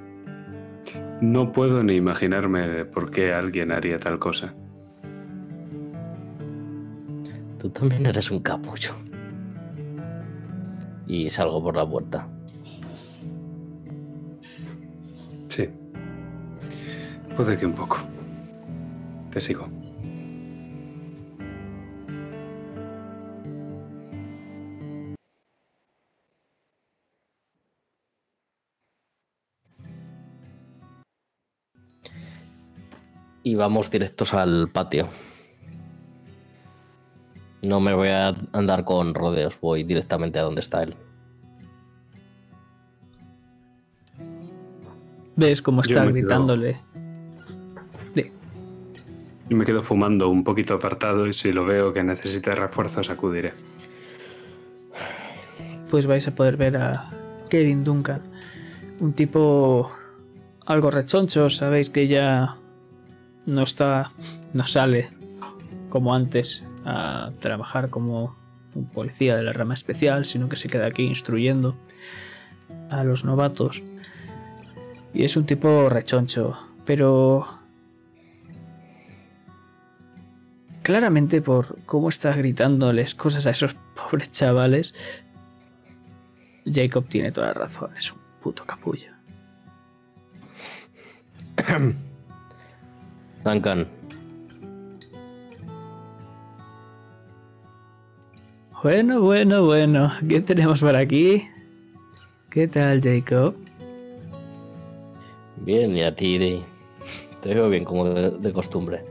No 1.21 1.51
puedo 1.51 1.83
ni 1.83 1.95
imaginarme 1.95 2.85
por 2.85 3.09
qué 3.09 3.33
alguien 3.33 3.71
haría 3.71 3.99
tal 3.99 4.19
cosa. 4.19 4.53
Tú 7.57 7.69
también 7.69 8.05
eres 8.05 8.29
un 8.31 8.41
capullo. 8.41 8.91
Y 11.07 11.29
salgo 11.29 11.63
por 11.63 11.75
la 11.75 11.89
puerta. 11.89 12.27
Sí. 15.47 15.69
Puede 17.35 17.57
que 17.57 17.65
un 17.65 17.73
poco. 17.73 17.99
Te 19.31 19.39
sigo. 19.39 19.67
Y 33.45 33.53
vamos 33.53 33.91
directos 33.91 34.33
al 34.33 34.69
patio. 34.69 35.07
No 37.61 37.79
me 37.79 37.93
voy 37.93 38.07
a 38.07 38.33
andar 38.53 38.83
con 38.83 39.13
rodeos, 39.13 39.55
voy 39.61 39.83
directamente 39.83 40.39
a 40.39 40.41
donde 40.41 40.61
está 40.61 40.81
él. 40.81 40.95
Ves 45.35 45.61
cómo 45.61 45.83
está 45.83 46.05
gritándole. 46.05 46.79
Sí. 48.15 48.31
Yo 49.47 49.55
me 49.55 49.63
quedo 49.63 49.83
fumando 49.83 50.27
un 50.29 50.43
poquito 50.43 50.73
apartado 50.73 51.27
y 51.27 51.33
si 51.33 51.53
lo 51.53 51.65
veo 51.65 51.93
que 51.93 52.03
necesita 52.03 52.55
refuerzos 52.55 53.11
acudiré. 53.11 53.53
pues 55.91 56.07
vais 56.07 56.27
a 56.27 56.33
poder 56.33 56.57
ver 56.57 56.77
a 56.77 57.11
Kevin 57.47 57.83
Duncan. 57.83 58.23
Un 58.99 59.13
tipo 59.13 59.91
algo 60.65 60.89
rechoncho, 60.89 61.51
sabéis 61.51 61.91
que 61.91 62.07
ya 62.07 62.57
no 63.45 63.63
está, 63.63 64.11
no 64.53 64.65
sale 64.67 65.09
como 65.89 66.13
antes 66.13 66.63
a 66.85 67.31
trabajar 67.39 67.89
como 67.89 68.35
un 68.75 68.85
policía 68.87 69.35
de 69.35 69.43
la 69.43 69.53
rama 69.53 69.73
especial, 69.73 70.25
sino 70.25 70.49
que 70.49 70.55
se 70.55 70.67
queda 70.67 70.87
aquí 70.87 71.03
instruyendo 71.03 71.75
a 72.89 73.03
los 73.03 73.23
novatos. 73.23 73.83
Y 75.13 75.23
es 75.23 75.37
un 75.37 75.45
tipo 75.45 75.89
rechoncho, 75.89 76.57
pero 76.85 77.47
claramente 80.83 81.41
por 81.41 81.81
cómo 81.85 82.09
está 82.09 82.35
gritándoles 82.35 83.15
cosas 83.15 83.47
a 83.47 83.51
esos 83.51 83.75
pobres 83.95 84.31
chavales, 84.31 84.93
Jacob 86.65 87.07
tiene 87.07 87.31
toda 87.31 87.47
la 87.47 87.53
razón, 87.53 87.95
es 87.97 88.11
un 88.11 88.19
puto 88.41 88.65
capullo. 88.65 89.11
Duncan, 93.45 93.87
Bueno, 98.81 99.21
bueno, 99.21 99.63
bueno, 99.65 100.11
¿qué 100.27 100.41
tenemos 100.41 100.79
por 100.81 100.95
aquí? 100.95 101.47
¿Qué 102.49 102.67
tal, 102.67 103.01
Jacob? 103.01 103.55
bien, 105.57 105.95
y 105.95 106.01
a 106.03 106.15
ti 106.15 106.63
te 107.41 107.53
veo 107.53 107.69
bien 107.69 107.83
como 107.83 108.05
de, 108.05 108.31
de 108.31 108.53
costumbre, 108.53 109.03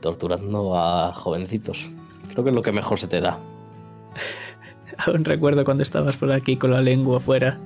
torturando 0.00 0.76
a 0.76 1.12
jovencitos. 1.14 1.88
Creo 2.30 2.44
que 2.44 2.50
es 2.50 2.54
lo 2.54 2.62
que 2.62 2.72
mejor 2.72 3.00
se 3.00 3.08
te 3.08 3.20
da. 3.20 3.38
Aún 5.06 5.24
recuerdo 5.24 5.64
cuando 5.64 5.82
estabas 5.82 6.16
por 6.16 6.30
aquí 6.30 6.56
con 6.56 6.70
la 6.70 6.80
lengua 6.80 7.18
afuera. 7.18 7.58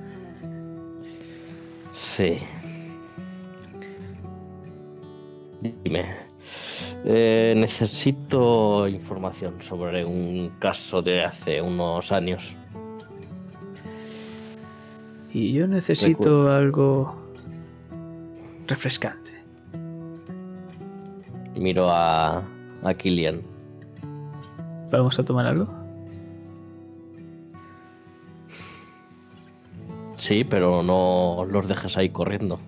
Sí. 1.93 2.39
Dime. 5.85 6.27
Eh, 7.05 7.55
necesito 7.57 8.89
información 8.89 9.63
sobre 9.63 10.05
un 10.05 10.53
caso 10.59 11.03
de 11.03 11.25
hace 11.25 11.61
unos 11.61 12.13
años. 12.13 12.55
Y 15.33 15.53
yo 15.53 15.67
necesito 15.67 16.53
algo 16.53 17.15
refrescante. 18.67 19.33
Miro 21.55 21.89
a, 21.91 22.43
a 22.83 22.95
Killian. 22.95 23.41
¿Vamos 24.91 25.19
a 25.19 25.25
tomar 25.25 25.47
algo? 25.47 25.69
Sí, 30.17 30.45
pero 30.45 30.83
no 30.83 31.47
los 31.49 31.69
dejes 31.69 31.97
ahí 31.97 32.09
corriendo. 32.11 32.59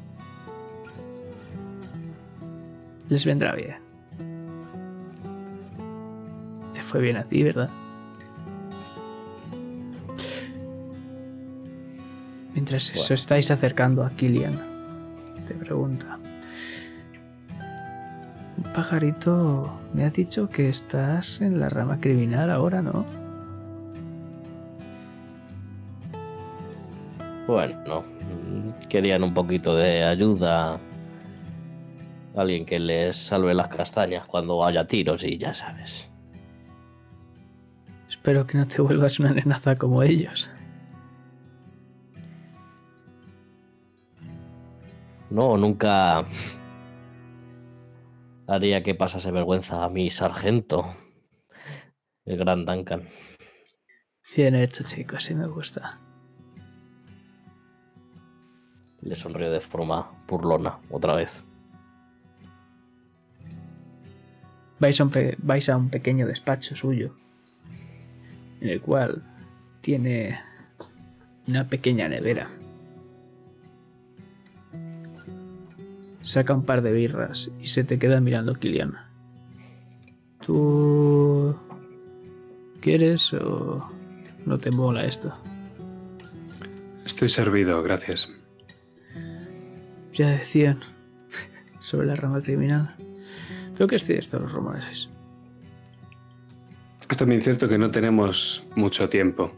Les 3.08 3.24
vendrá 3.24 3.54
bien. 3.54 3.76
Te 6.74 6.82
fue 6.82 7.00
bien 7.00 7.16
a 7.16 7.24
ti, 7.24 7.42
¿verdad? 7.42 7.70
Mientras 12.54 12.88
Bueno. 12.90 13.02
os 13.02 13.10
estáis 13.10 13.50
acercando 13.50 14.04
a 14.04 14.10
Killian, 14.10 14.58
te 15.46 15.54
pregunta. 15.54 16.18
Un 18.56 18.72
pajarito 18.72 19.78
me 19.94 20.04
ha 20.04 20.10
dicho 20.10 20.48
que 20.48 20.68
estás 20.68 21.40
en 21.40 21.60
la 21.60 21.68
rama 21.68 22.00
criminal 22.00 22.50
ahora, 22.50 22.82
¿no? 22.82 23.06
Bueno, 27.46 28.04
querían 28.88 29.22
un 29.22 29.32
poquito 29.32 29.74
de 29.76 30.04
ayuda. 30.04 30.78
Alguien 32.36 32.64
que 32.64 32.78
les 32.78 33.16
salve 33.16 33.54
las 33.54 33.68
castañas 33.68 34.26
cuando 34.26 34.64
haya 34.64 34.86
tiros 34.86 35.24
y 35.24 35.38
ya 35.38 35.54
sabes. 35.54 36.08
Espero 38.08 38.46
que 38.46 38.58
no 38.58 38.66
te 38.66 38.80
vuelvas 38.80 39.18
una 39.18 39.32
nenaza 39.32 39.76
como 39.76 40.02
ellos. 40.02 40.50
No, 45.30 45.56
nunca 45.56 46.24
haría 48.46 48.82
que 48.82 48.94
pasase 48.94 49.30
vergüenza 49.30 49.84
a 49.84 49.90
mi 49.90 50.10
sargento, 50.10 50.96
el 52.24 52.38
gran 52.38 52.64
Duncan. 52.64 53.08
Bien 54.34 54.54
hecho, 54.54 54.84
chicos, 54.84 55.24
así 55.24 55.34
me 55.34 55.46
gusta. 55.46 55.98
Le 59.00 59.16
sonrió 59.16 59.50
de 59.50 59.60
forma 59.60 60.10
burlona 60.26 60.78
otra 60.90 61.14
vez. 61.14 61.44
Vais 64.80 65.00
a, 65.00 65.04
un 65.04 65.10
pe- 65.10 65.36
vais 65.38 65.68
a 65.68 65.76
un 65.76 65.88
pequeño 65.90 66.26
despacho 66.26 66.76
suyo, 66.76 67.14
en 68.60 68.68
el 68.68 68.80
cual 68.80 69.22
tiene 69.80 70.38
una 71.46 71.68
pequeña 71.68 72.08
nevera. 72.08 72.48
Saca 76.22 76.52
un 76.52 76.64
par 76.64 76.82
de 76.82 76.92
birras 76.92 77.50
y 77.60 77.68
se 77.68 77.84
te 77.84 77.98
queda 77.98 78.20
mirando 78.20 78.54
Kilian. 78.54 78.94
¿Tú 80.44 81.56
quieres 82.80 83.32
o 83.32 83.88
no 84.44 84.58
te 84.58 84.70
mola 84.70 85.04
esto? 85.04 85.32
Estoy 87.06 87.28
servido, 87.30 87.82
gracias. 87.82 88.28
Ya 90.12 90.28
decían 90.30 90.80
sobre 91.78 92.08
la 92.08 92.16
rama 92.16 92.42
criminal. 92.42 92.94
Creo 93.78 93.86
que 93.86 93.94
es 93.94 94.04
cierto, 94.04 94.40
los 94.40 94.50
romaneses. 94.50 95.08
Es 97.08 97.16
también 97.16 97.40
cierto 97.40 97.68
que 97.68 97.78
no 97.78 97.92
tenemos 97.92 98.66
mucho 98.74 99.08
tiempo. 99.08 99.52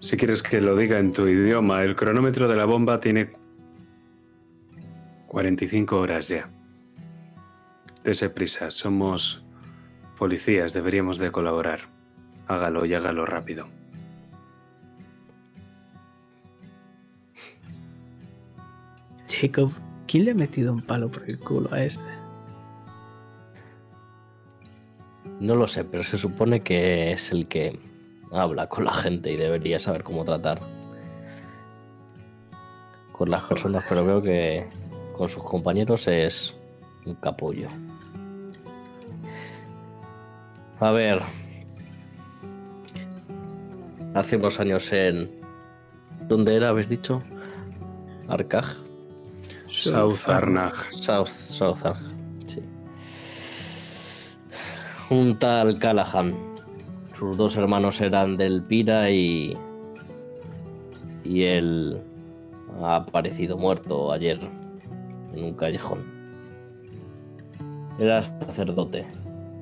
Si 0.00 0.18
quieres 0.18 0.42
que 0.42 0.60
lo 0.60 0.76
diga 0.76 0.98
en 0.98 1.14
tu 1.14 1.26
idioma, 1.26 1.82
el 1.82 1.96
cronómetro 1.96 2.46
de 2.46 2.54
la 2.54 2.66
bomba 2.66 3.00
tiene 3.00 3.32
45 5.28 5.98
horas 5.98 6.28
ya. 6.28 6.50
Dese 8.04 8.28
prisa, 8.28 8.70
somos 8.70 9.42
policías, 10.18 10.74
deberíamos 10.74 11.18
de 11.18 11.32
colaborar. 11.32 11.80
Hágalo 12.46 12.84
y 12.84 12.92
hágalo 12.92 13.24
rápido. 13.24 13.68
Jacob, 19.28 19.72
¿quién 20.06 20.26
le 20.26 20.32
ha 20.32 20.34
metido 20.34 20.74
un 20.74 20.82
palo 20.82 21.10
por 21.10 21.22
el 21.26 21.38
culo 21.38 21.72
a 21.72 21.82
este? 21.82 22.17
No 25.40 25.54
lo 25.54 25.68
sé, 25.68 25.84
pero 25.84 26.02
se 26.02 26.18
supone 26.18 26.62
que 26.62 27.12
es 27.12 27.30
el 27.32 27.46
que 27.46 27.78
habla 28.32 28.68
con 28.68 28.84
la 28.84 28.92
gente 28.92 29.32
y 29.32 29.36
debería 29.36 29.78
saber 29.78 30.02
cómo 30.02 30.24
tratar 30.24 30.60
con 33.12 33.30
las 33.30 33.42
personas, 33.44 33.84
pero 33.88 34.04
veo 34.04 34.22
que 34.22 34.66
con 35.16 35.28
sus 35.28 35.42
compañeros 35.42 36.06
es 36.08 36.54
un 37.04 37.14
capullo. 37.14 37.68
A 40.80 40.90
ver. 40.92 41.22
Hace 44.14 44.36
unos 44.36 44.60
años 44.60 44.92
en. 44.92 45.30
¿Dónde 46.28 46.54
era, 46.54 46.68
habéis 46.68 46.88
dicho? 46.88 47.22
Arcaj. 48.28 48.76
South 49.66 50.28
Arnag. 50.28 50.74
South, 50.92 51.28
South 51.28 51.84
Arcaj, 51.84 52.17
Sí. 55.08 55.14
Un 55.14 55.38
tal 55.38 55.78
Callahan. 55.78 56.34
Sus 57.12 57.36
dos 57.36 57.56
hermanos 57.56 58.00
eran 58.00 58.36
del 58.36 58.62
Pira 58.62 59.10
y. 59.10 59.56
Y 61.24 61.42
él 61.42 62.00
ha 62.82 62.96
aparecido 62.96 63.56
muerto 63.56 64.12
ayer 64.12 64.38
en 65.34 65.44
un 65.44 65.54
callejón. 65.54 65.98
Era 67.98 68.22
sacerdote 68.22 69.04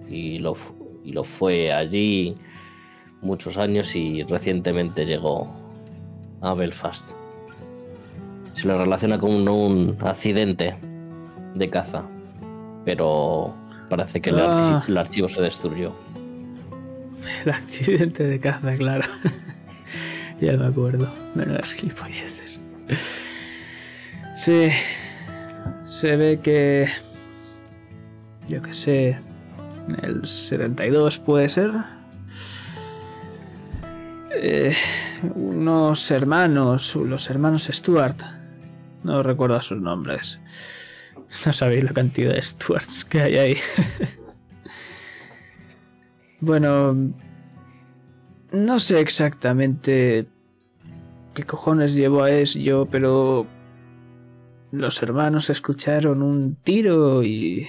y 0.08 0.38
lo, 0.38 0.54
y 1.04 1.12
lo 1.12 1.24
fue 1.24 1.72
allí 1.72 2.34
muchos 3.22 3.56
años 3.56 3.96
y 3.96 4.22
recientemente 4.22 5.06
llegó 5.06 5.48
a 6.40 6.54
Belfast. 6.54 7.08
Se 8.52 8.68
le 8.68 8.76
relaciona 8.76 9.18
con 9.18 9.30
un, 9.30 9.48
un 9.48 9.96
accidente 10.00 10.76
de 11.54 11.70
caza, 11.70 12.04
pero 12.84 13.54
parece 13.88 14.20
que 14.20 14.30
el, 14.30 14.40
Ah. 14.40 14.82
archi- 14.84 14.88
el 14.90 14.98
archivo 14.98 15.28
se 15.28 15.40
destruyó. 15.42 15.92
El 17.44 17.50
accidente 17.50 18.24
de 18.24 18.40
caza, 18.40 18.74
claro. 18.76 19.04
ya 20.40 20.52
me 20.56 20.66
acuerdo. 20.66 21.08
Menudas 21.34 21.72
gilipolleces. 21.74 22.60
Sí. 24.36 24.68
Se 25.86 26.16
ve 26.16 26.40
que. 26.42 26.86
Yo 28.48 28.62
qué 28.62 28.72
sé. 28.72 29.18
El 30.02 30.26
72 30.26 31.18
puede 31.18 31.48
ser. 31.48 31.70
Eh, 34.32 34.74
unos 35.34 36.10
hermanos, 36.10 36.94
los 36.96 37.30
hermanos 37.30 37.68
Stuart. 37.72 38.20
No 39.02 39.22
recuerdo 39.22 39.60
sus 39.62 39.80
nombres. 39.80 40.40
No 41.44 41.52
sabéis 41.52 41.84
la 41.84 41.92
cantidad 41.92 42.32
de 42.32 42.42
Stuarts 42.42 43.04
que 43.04 43.20
hay 43.20 43.36
ahí. 43.36 43.56
Bueno, 46.40 46.94
no 48.52 48.78
sé 48.78 49.00
exactamente 49.00 50.28
qué 51.34 51.44
cojones 51.44 51.94
llevó 51.94 52.24
a 52.24 52.30
eso 52.30 52.58
yo, 52.58 52.86
pero 52.86 53.46
los 54.70 55.02
hermanos 55.02 55.48
escucharon 55.48 56.22
un 56.22 56.56
tiro 56.56 57.22
y 57.22 57.66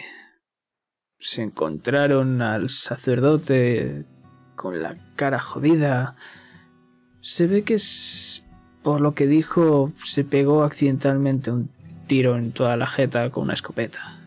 se 1.20 1.44
encontraron 1.44 2.42
al 2.42 2.70
sacerdote 2.70 4.06
con 4.56 4.82
la 4.82 4.96
cara 5.16 5.40
jodida. 5.40 6.16
Se 7.22 7.48
ve 7.48 7.64
que 7.64 7.78
por 8.84 9.02
lo 9.02 9.16
que 9.16 9.28
dijo, 9.28 9.92
se 10.04 10.24
pegó 10.24 10.64
accidentalmente 10.64 11.52
un 11.52 11.70
tiro 12.08 12.38
en 12.38 12.52
toda 12.52 12.76
la 12.78 12.88
jeta 12.88 13.30
con 13.30 13.44
una 13.44 13.54
escopeta. 13.54 14.18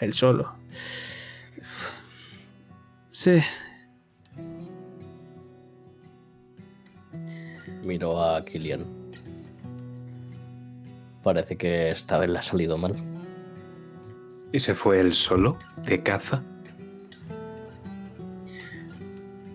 Él 0.00 0.14
solo. 0.14 0.52
Sí, 3.12 3.40
Miró 7.88 8.22
a 8.22 8.44
Killian. 8.44 8.84
Parece 11.22 11.56
que 11.56 11.90
esta 11.90 12.18
vez 12.18 12.28
le 12.28 12.38
ha 12.38 12.42
salido 12.42 12.76
mal. 12.76 12.94
¿Y 14.52 14.60
se 14.60 14.74
fue 14.74 15.00
él 15.00 15.14
solo? 15.14 15.56
¿De 15.86 16.02
caza? 16.02 16.42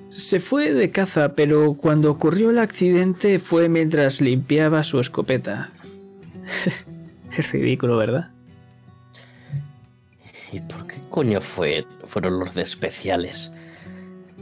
Se 0.09 0.39
fue 0.39 0.73
de 0.73 0.89
caza, 0.89 1.35
pero 1.35 1.75
cuando 1.75 2.09
ocurrió 2.09 2.49
el 2.49 2.57
accidente 2.57 3.37
fue 3.37 3.69
mientras 3.69 4.19
limpiaba 4.19 4.83
su 4.83 4.99
escopeta. 4.99 5.69
es 7.37 7.51
ridículo, 7.51 7.97
¿verdad? 7.97 8.29
¿Y 10.51 10.59
por 10.59 10.85
qué 10.85 11.01
coño 11.09 11.41
fue, 11.41 11.85
fueron 12.05 12.39
los 12.39 12.53
de 12.53 12.61
especiales? 12.61 13.51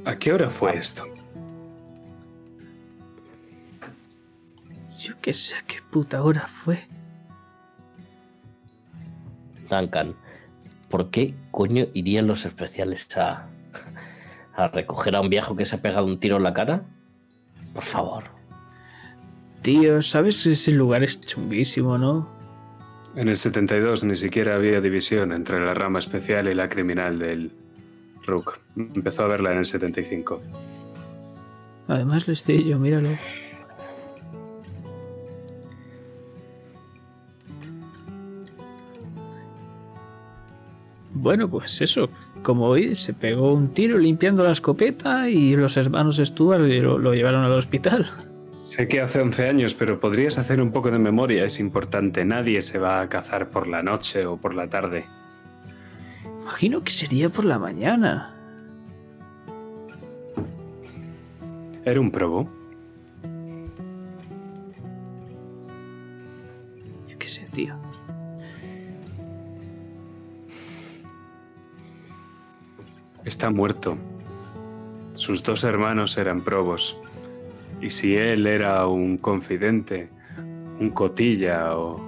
¿A 0.04 0.18
qué 0.18 0.34
hora 0.34 0.50
fue 0.50 0.76
esto? 0.76 1.06
Yo 5.00 5.14
qué 5.22 5.34
sé 5.34 5.56
a 5.56 5.62
qué 5.62 5.78
puta 5.90 6.22
hora 6.22 6.48
fue. 6.48 6.80
Duncan, 9.70 10.16
¿por 10.90 11.10
qué 11.12 11.34
coño 11.50 11.88
irían 11.94 12.28
los 12.28 12.46
especiales 12.46 13.08
a, 13.16 13.48
a 14.54 14.68
recoger 14.68 15.16
a 15.16 15.22
un 15.22 15.30
viejo 15.30 15.56
que 15.56 15.66
se 15.66 15.78
ha 15.78 15.82
pegado 15.82 16.06
un 16.06 16.20
tiro 16.20 16.38
en 16.38 16.44
la 16.44 16.54
cara? 16.54 16.84
Por 17.74 17.84
favor. 17.84 18.41
Tío, 19.62 20.02
¿sabes 20.02 20.44
que 20.44 20.52
ese 20.52 20.72
lugar 20.72 21.04
es 21.04 21.22
chunguísimo, 21.22 21.98
no? 21.98 22.28
En 23.16 23.28
el 23.28 23.38
72 23.38 24.04
ni 24.04 24.16
siquiera 24.16 24.56
había 24.56 24.82
división 24.82 25.32
entre 25.34 25.64
la 25.64 25.74
rama 25.74 26.00
especial 26.00 26.48
y 26.48 26.56
la 26.56 26.68
criminal 26.68 27.20
del 27.20 27.52
RUC. 28.26 28.60
Empezó 28.76 29.24
a 29.24 29.28
verla 29.28 29.52
en 29.52 29.60
el 29.60 29.66
75. 29.66 30.42
Además, 31.88 32.28
Lestillo, 32.28 32.80
míralo. 32.80 33.10
Bueno, 41.14 41.50
pues 41.50 41.82
eso. 41.82 42.10
Como 42.42 42.66
hoy 42.66 42.96
se 42.96 43.14
pegó 43.14 43.54
un 43.54 43.74
tiro 43.74 44.00
limpiando 44.00 44.44
la 44.44 44.54
escopeta 44.54 45.30
y 45.30 45.56
los 45.56 45.78
hermanos 45.78 46.18
Stuart 46.18 46.62
lo, 46.62 46.98
lo 46.98 47.14
llevaron 47.14 47.44
al 47.44 47.52
hospital. 47.52 48.10
Sé 48.72 48.88
que 48.88 49.02
hace 49.02 49.20
11 49.20 49.50
años, 49.50 49.74
pero 49.74 50.00
podrías 50.00 50.38
hacer 50.38 50.62
un 50.62 50.72
poco 50.72 50.92
de 50.92 50.98
memoria, 50.98 51.44
es 51.44 51.60
importante. 51.60 52.24
Nadie 52.24 52.62
se 52.62 52.80
va 52.80 53.02
a 53.02 53.10
cazar 53.10 53.50
por 53.50 53.68
la 53.68 53.84
noche 53.84 54.26
o 54.26 54.38
por 54.38 54.56
la 54.56 54.70
tarde. 54.70 55.04
Imagino 56.44 56.82
que 56.82 56.92
sería 56.92 57.28
por 57.28 57.44
la 57.44 57.60
mañana. 57.60 58.34
Era 61.84 62.00
un 62.00 62.12
probo. 62.12 62.50
Yo 67.10 67.20
qué 67.20 67.28
sé, 67.28 67.46
tío. 67.52 67.76
Está 73.26 73.50
muerto. 73.50 73.98
Sus 75.16 75.44
dos 75.44 75.66
hermanos 75.66 76.18
eran 76.18 76.40
probos. 76.40 77.01
Y 77.82 77.90
si 77.90 78.16
él 78.16 78.46
era 78.48 78.86
un 78.88 79.18
confidente, 79.18 80.10
un 80.80 80.92
cotilla 80.92 81.76
o 81.78 82.00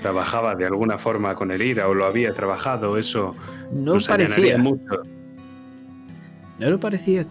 trabajaba 0.00 0.54
de 0.54 0.66
alguna 0.66 0.98
forma 0.98 1.34
con 1.34 1.50
el 1.50 1.62
IRA 1.62 1.88
o 1.88 1.94
lo 1.94 2.06
había 2.06 2.32
trabajado, 2.34 2.98
eso 2.98 3.34
No 3.72 3.94
nos 3.94 4.06
parecía. 4.08 4.58
mucho. 4.58 5.02
No 6.58 6.70
lo 6.70 6.78
parecía. 6.78 7.24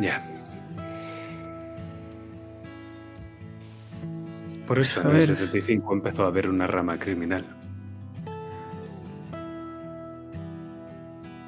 Ya. 0.00 0.22
Por 4.66 4.78
eso 4.78 5.00
en 5.00 5.06
el 5.08 5.12
ver. 5.14 5.22
75 5.26 5.92
empezó 5.92 6.24
a 6.24 6.26
haber 6.28 6.48
una 6.48 6.66
rama 6.66 6.98
criminal. 6.98 7.44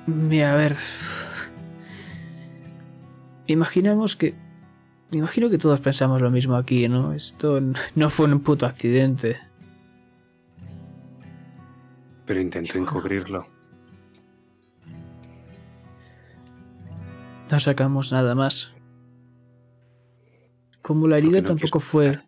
Mira, 0.06 0.54
a 0.54 0.56
ver. 0.56 0.76
Imaginamos 3.48 4.14
que. 4.14 4.34
Imagino 5.10 5.48
que 5.48 5.56
todos 5.58 5.80
pensamos 5.80 6.20
lo 6.20 6.30
mismo 6.30 6.54
aquí, 6.54 6.86
¿no? 6.86 7.14
Esto 7.14 7.60
no 7.96 8.10
fue 8.10 8.26
un 8.26 8.40
puto 8.40 8.66
accidente. 8.66 9.36
Pero 12.26 12.40
intentó 12.40 12.76
encubrirlo. 12.76 13.46
No 17.50 17.58
sacamos 17.58 18.12
nada 18.12 18.34
más. 18.34 18.74
Como 20.82 21.08
la 21.08 21.16
herida 21.16 21.40
no 21.40 21.46
tampoco 21.46 21.80
fue. 21.80 22.20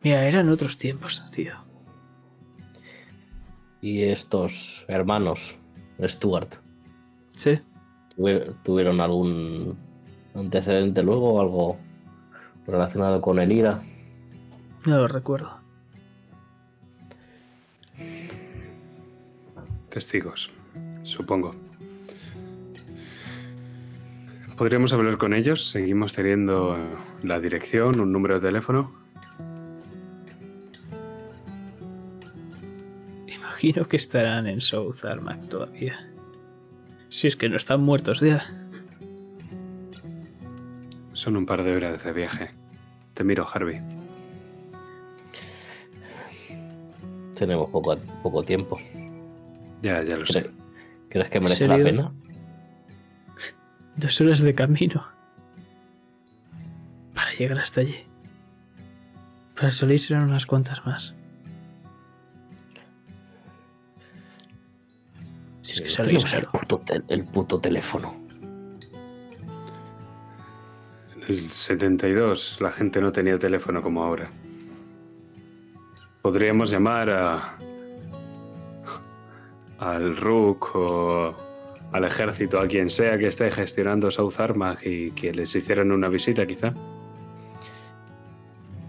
Mira, 0.00 0.26
eran 0.26 0.48
otros 0.48 0.78
tiempos, 0.78 1.22
tío. 1.30 1.52
Y 3.82 4.02
estos 4.04 4.86
hermanos, 4.88 5.56
Stuart, 6.02 6.54
Sí. 7.32 7.60
¿Tuvi- 8.16 8.54
¿tuvieron 8.62 9.00
algún 9.00 9.76
antecedente 10.34 11.02
luego 11.02 11.34
o 11.34 11.40
algo 11.40 11.78
relacionado 12.66 13.20
con 13.20 13.38
el 13.38 13.52
IRA. 13.52 13.82
No 14.86 14.98
lo 14.98 15.08
recuerdo. 15.08 15.56
Testigos, 19.88 20.50
supongo. 21.04 21.54
¿Podríamos 24.56 24.92
hablar 24.92 25.16
con 25.18 25.34
ellos? 25.34 25.68
¿Seguimos 25.70 26.12
teniendo 26.12 26.76
la 27.22 27.40
dirección, 27.40 28.00
un 28.00 28.10
número 28.12 28.34
de 28.40 28.40
teléfono? 28.48 28.92
Imagino 33.26 33.86
que 33.86 33.96
estarán 33.96 34.46
en 34.46 34.60
South 34.60 35.04
Armac 35.04 35.46
todavía. 35.48 35.94
Si 37.16 37.26
es 37.28 37.36
que 37.36 37.48
no 37.48 37.56
están 37.56 37.80
muertos 37.80 38.20
ya. 38.20 38.44
Son 41.14 41.34
un 41.34 41.46
par 41.46 41.64
de 41.64 41.74
horas 41.74 42.04
de 42.04 42.12
viaje. 42.12 42.50
Te 43.14 43.24
miro, 43.24 43.46
Harvey. 43.50 43.80
Tenemos 47.34 47.70
poco, 47.70 47.96
poco 48.22 48.42
tiempo. 48.42 48.76
Ya, 49.80 50.02
ya 50.02 50.18
lo 50.18 50.26
sé. 50.26 50.42
¿Cre- 50.42 50.52
¿Crees 51.08 51.30
que 51.30 51.40
merece 51.40 51.68
la 51.68 51.76
pena? 51.78 52.12
Dos 53.96 54.20
horas 54.20 54.40
de 54.40 54.54
camino. 54.54 55.06
Para 57.14 57.32
llegar 57.32 57.58
hasta 57.60 57.80
allí. 57.80 57.96
Para 59.54 59.70
salir 59.70 60.00
serán 60.00 60.24
unas 60.24 60.44
cuantas 60.44 60.84
más. 60.84 61.14
Si 65.66 65.82
es 65.82 65.96
que 65.96 66.02
tenemos 66.04 66.32
el 66.32 66.44
puto, 66.44 66.80
el 67.08 67.24
puto 67.24 67.58
teléfono. 67.58 68.14
En 71.16 71.22
el 71.26 71.50
72 71.50 72.58
la 72.60 72.70
gente 72.70 73.00
no 73.00 73.10
tenía 73.10 73.36
teléfono 73.36 73.82
como 73.82 74.04
ahora. 74.04 74.30
Podríamos 76.22 76.70
llamar 76.70 77.10
a. 77.10 77.58
al 79.80 80.16
RUC 80.16 80.76
o 80.76 81.34
al 81.92 82.04
ejército, 82.04 82.60
a 82.60 82.68
quien 82.68 82.88
sea 82.88 83.18
que 83.18 83.26
esté 83.26 83.50
gestionando 83.50 84.08
South 84.12 84.38
Armagh 84.38 84.78
y 84.84 85.10
que 85.12 85.32
les 85.32 85.52
hicieran 85.56 85.90
una 85.90 86.06
visita, 86.08 86.46
quizá. 86.46 86.72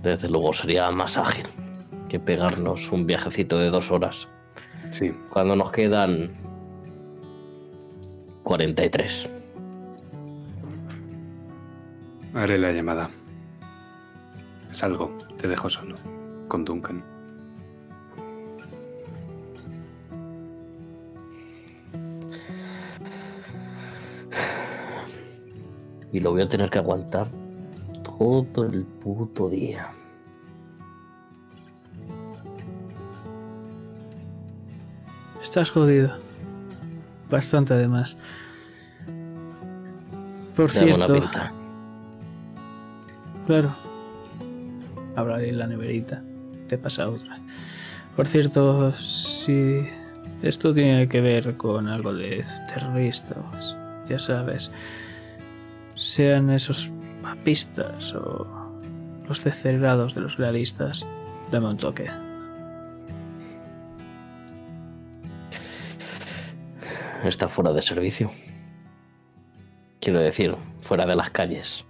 Desde 0.03 0.29
luego 0.29 0.53
sería 0.53 0.91
más 0.91 1.17
ágil 1.17 1.47
que 2.07 2.19
pegarnos 2.19 2.91
un 2.91 3.07
viajecito 3.07 3.57
de 3.57 3.71
dos 3.71 3.89
horas. 3.89 4.27
Sí, 4.91 5.11
Cuando 5.31 5.55
nos 5.55 5.71
quedan 5.71 6.46
43. 8.47 9.29
haré 12.33 12.57
la 12.57 12.71
llamada. 12.71 13.09
Salgo, 14.71 15.17
te 15.37 15.49
dejo 15.49 15.69
solo, 15.69 15.97
con 16.47 16.63
Duncan. 16.63 17.03
Y 26.13 26.21
lo 26.21 26.31
voy 26.31 26.43
a 26.43 26.47
tener 26.47 26.69
que 26.69 26.77
aguantar 26.77 27.27
todo 28.01 28.65
el 28.65 28.85
puto 28.85 29.49
día. 29.49 29.91
Estás 35.41 35.69
jodido. 35.69 36.26
Bastante 37.29 37.73
además. 37.73 38.17
Por 40.55 40.71
cierto, 40.71 41.13
pinta. 41.13 41.51
claro. 43.45 43.75
Hablaré 45.15 45.49
en 45.49 45.59
la 45.59 45.67
neverita. 45.67 46.21
Te 46.67 46.77
pasa 46.77 47.09
otra. 47.09 47.39
Por 48.15 48.27
cierto, 48.27 48.93
si 48.95 49.87
esto 50.41 50.73
tiene 50.73 51.07
que 51.07 51.21
ver 51.21 51.57
con 51.57 51.87
algo 51.87 52.13
de 52.13 52.43
terroristas, 52.67 53.77
ya 54.07 54.19
sabes, 54.19 54.71
sean 55.95 56.49
esos 56.49 56.89
papistas 57.21 58.13
o 58.13 58.47
los 59.27 59.43
decelerados 59.43 60.15
de 60.15 60.21
los 60.21 60.37
realistas, 60.37 61.05
dame 61.51 61.67
un 61.67 61.77
toque. 61.77 62.09
Está 67.23 67.47
fuera 67.47 67.73
de 67.73 67.81
servicio. 67.81 68.31
Quiero 69.99 70.19
decir, 70.19 70.55
fuera 70.81 71.05
de 71.05 71.15
las 71.15 71.31
calles. 71.31 71.85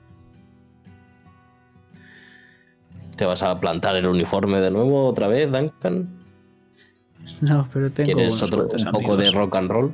¿Te 3.16 3.26
vas 3.26 3.42
a 3.44 3.60
plantar 3.60 3.96
el 3.96 4.08
uniforme 4.08 4.60
de 4.60 4.72
nuevo 4.72 5.08
otra 5.08 5.28
vez, 5.28 5.52
Duncan? 5.52 6.18
No, 7.42 7.68
pero 7.74 7.92
tengo 7.92 8.14
¿Quieres 8.14 8.42
otro, 8.42 8.68
un 8.68 8.92
poco 8.92 9.18
de 9.18 9.32
rock 9.32 9.56
and 9.56 9.70
roll? 9.72 9.92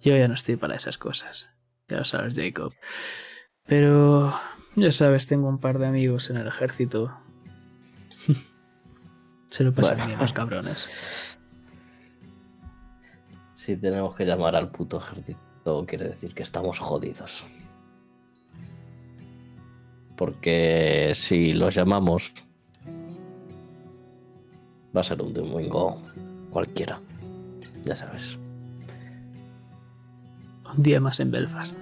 Yo 0.00 0.16
ya 0.16 0.28
no 0.28 0.34
estoy 0.34 0.56
para 0.56 0.76
esas 0.76 0.96
cosas. 0.98 1.48
Ya 1.88 1.96
lo 1.98 2.04
sabes, 2.04 2.36
Jacob. 2.36 2.72
Pero, 3.66 4.32
ya 4.76 4.90
sabes, 4.92 5.26
tengo 5.26 5.48
un 5.48 5.58
par 5.58 5.78
de 5.78 5.86
amigos 5.86 6.30
en 6.30 6.36
el 6.36 6.46
ejército. 6.46 7.12
Se 9.50 9.64
lo 9.64 9.72
pasan 9.72 9.96
Bueno. 9.96 10.06
bien 10.08 10.20
los 10.20 10.32
cabrones. 10.32 11.27
Si 13.68 13.76
tenemos 13.76 14.16
que 14.16 14.24
llamar 14.24 14.56
al 14.56 14.70
puto 14.70 14.96
ejército, 14.96 15.84
quiere 15.86 16.06
decir 16.06 16.32
que 16.32 16.42
estamos 16.42 16.78
jodidos. 16.78 17.44
Porque 20.16 21.12
si 21.14 21.52
los 21.52 21.74
llamamos, 21.74 22.32
va 24.96 25.02
a 25.02 25.04
ser 25.04 25.20
un 25.20 25.34
domingo 25.34 26.00
cualquiera. 26.50 26.98
Ya 27.84 27.94
sabes. 27.94 28.38
Un 30.74 30.82
día 30.82 30.98
más 30.98 31.20
en 31.20 31.30
Belfast. 31.30 31.76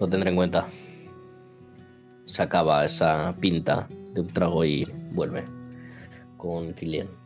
Lo 0.00 0.08
tendré 0.08 0.30
en 0.30 0.34
cuenta. 0.34 0.66
Se 2.30 2.42
acaba 2.42 2.84
esa 2.84 3.34
pinta 3.40 3.88
de 4.14 4.20
un 4.20 4.28
trago 4.28 4.64
y 4.64 4.84
vuelve 5.12 5.44
con 6.36 6.72
Kilian. 6.74 7.19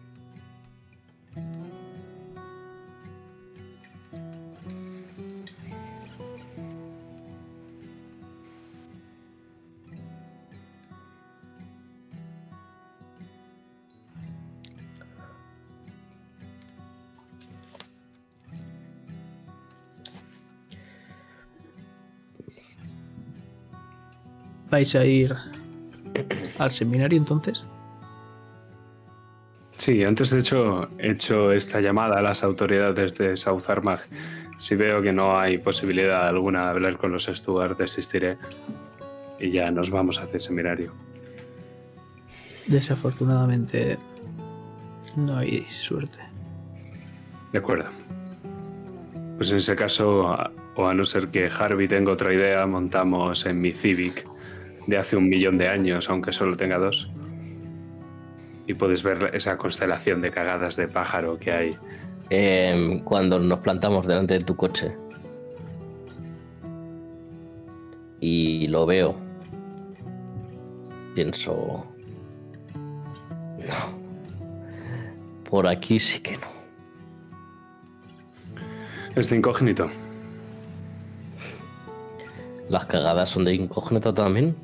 ¿Vais 24.75 24.93
a 24.97 25.05
ir 25.05 25.33
al 26.59 26.71
seminario 26.73 27.17
entonces? 27.17 27.63
Sí, 29.77 30.03
antes 30.03 30.31
de 30.31 30.41
hecho 30.41 30.89
he 30.99 31.13
hecho 31.13 31.53
esta 31.53 31.81
llamada 31.81 32.19
a 32.19 32.23
las 32.23 32.43
autoridades 32.43 33.17
de 33.17 33.37
South 33.37 33.63
Armagh. 33.69 34.01
Si 34.59 34.75
veo 34.75 35.01
que 35.01 35.13
no 35.13 35.39
hay 35.39 35.59
posibilidad 35.59 36.27
alguna 36.27 36.65
de 36.65 36.71
hablar 36.71 36.97
con 36.99 37.13
los 37.13 37.27
Stuart, 37.27 37.79
desistiré 37.79 38.37
y 39.39 39.53
ya 39.53 39.71
nos 39.71 39.91
vamos 39.91 40.19
hacia 40.19 40.35
el 40.35 40.41
seminario. 40.41 40.93
Desafortunadamente, 42.67 43.97
no 45.17 45.37
hay 45.37 45.65
suerte. 45.71 46.19
De 47.53 47.59
acuerdo. 47.61 47.91
Pues 49.37 49.53
en 49.53 49.59
ese 49.59 49.77
caso, 49.77 50.37
o 50.75 50.89
a 50.89 50.95
no 50.95 51.07
ser 51.07 51.29
que 51.29 51.47
Harvey 51.47 51.87
tenga 51.87 52.11
otra 52.11 52.35
idea, 52.35 52.67
montamos 52.67 53.47
en 53.47 53.61
mi 53.61 53.73
Civic 53.73 54.34
de 54.87 54.97
hace 54.99 55.17
un 55.17 55.29
millón 55.29 55.59
de 55.59 55.69
años, 55.69 56.09
aunque 56.11 56.33
solo 56.33 56.57
tenga 56.57 56.79
dos. 56.79 57.11
Y 58.67 58.75
puedes 58.75 59.03
ver 59.03 59.31
esa 59.35 59.57
constelación 59.57 60.21
de 60.21 60.31
cagadas 60.31 60.77
de 60.77 60.89
pájaro 60.89 61.39
que 61.39 61.53
hay. 61.53 61.77
Em, 62.31 63.01
cuando 63.01 63.39
nos 63.39 63.61
plantamos 63.61 64.07
delante 64.07 64.35
de 64.35 64.41
tu 64.41 64.57
coche 64.57 64.97
y 68.21 68.67
lo 68.69 68.87
veo, 68.87 69.15
pienso, 71.15 71.87
no, 73.59 74.05
por 75.51 75.69
aquí 75.69 75.99
sí 75.99 76.21
que 76.21 76.39
no. 76.39 76.55
Es 79.15 79.29
de 79.29 79.37
incógnito. 79.37 79.91
Las 82.69 82.87
cagadas 82.87 83.29
son 83.29 83.45
de 83.45 83.55
incógnito 83.55 84.13
también. 84.15 84.57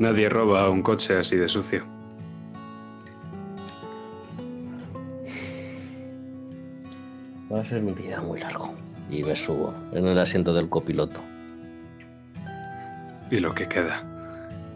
Nadie 0.00 0.30
roba 0.30 0.70
un 0.70 0.80
coche 0.80 1.18
así 1.18 1.36
de 1.36 1.46
sucio. 1.46 1.84
Va 7.52 7.60
a 7.60 7.64
ser 7.66 7.84
un 7.84 7.94
día 7.94 8.18
muy 8.22 8.40
largo. 8.40 8.74
Y 9.10 9.22
me 9.24 9.36
subo 9.36 9.74
en 9.92 10.06
el 10.06 10.18
asiento 10.18 10.54
del 10.54 10.70
copiloto. 10.70 11.20
Y 13.30 13.40
lo 13.40 13.54
que 13.54 13.66
queda. 13.66 14.02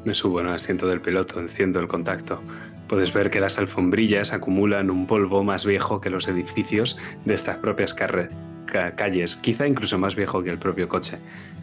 Me 0.04 0.14
subo 0.14 0.42
en 0.42 0.48
el 0.48 0.52
asiento 0.52 0.86
del 0.88 1.00
piloto, 1.00 1.40
enciendo 1.40 1.80
el 1.80 1.88
contacto. 1.88 2.42
Puedes 2.86 3.14
ver 3.14 3.30
que 3.30 3.40
las 3.40 3.58
alfombrillas 3.58 4.34
acumulan 4.34 4.90
un 4.90 5.06
polvo 5.06 5.42
más 5.42 5.64
viejo 5.64 6.02
que 6.02 6.10
los 6.10 6.28
edificios 6.28 6.98
de 7.24 7.32
estas 7.32 7.56
propias 7.56 7.94
calles, 7.94 9.36
quizá 9.36 9.66
incluso 9.66 9.96
más 9.96 10.16
viejo 10.16 10.42
que 10.42 10.50
el 10.50 10.58
propio 10.58 10.86
coche. 10.86 11.16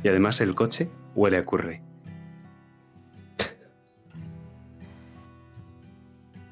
Y 0.04 0.08
además 0.08 0.42
el 0.42 0.56
coche 0.56 0.90
huele 1.14 1.38
a 1.38 1.44
curry. 1.44 1.91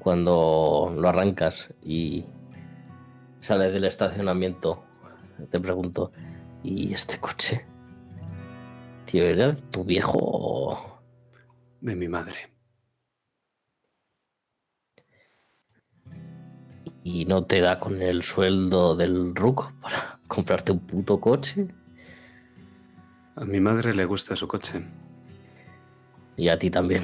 Cuando 0.00 0.92
lo 0.96 1.08
arrancas 1.08 1.72
y 1.84 2.24
sales 3.40 3.72
del 3.72 3.84
estacionamiento, 3.84 4.82
te 5.50 5.60
pregunto, 5.60 6.10
¿y 6.62 6.92
este 6.92 7.18
coche? 7.20 7.66
Tío, 9.04 9.24
¿era 9.24 9.54
tu 9.70 9.84
viejo 9.84 10.18
o- 10.20 11.00
De 11.80 11.94
mi 11.94 12.08
madre. 12.08 12.50
y 17.02 17.24
no 17.24 17.44
te 17.44 17.60
da 17.60 17.78
con 17.78 18.02
el 18.02 18.22
sueldo 18.22 18.94
del 18.94 19.34
RUC 19.34 19.72
para 19.80 20.18
comprarte 20.28 20.72
un 20.72 20.80
puto 20.80 21.18
coche? 21.18 21.66
A 23.36 23.44
mi 23.44 23.58
madre 23.58 23.94
le 23.94 24.04
gusta 24.04 24.36
su 24.36 24.46
coche. 24.46 24.82
Y 26.36 26.48
a 26.48 26.58
ti 26.58 26.70
también. 26.70 27.02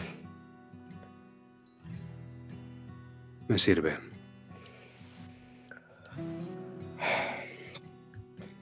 Me 3.49 3.59
sirve. 3.59 3.97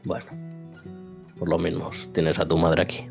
Bueno, 0.05 0.27
por 1.39 1.49
lo 1.49 1.59
menos 1.59 2.13
tienes 2.13 2.39
a 2.39 2.47
tu 2.47 2.59
madre 2.59 2.83
aquí. 2.83 3.07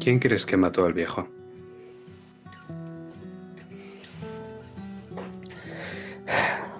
¿Quién 0.00 0.18
crees 0.18 0.44
que 0.44 0.56
mató 0.56 0.84
al 0.84 0.92
viejo? 0.92 1.28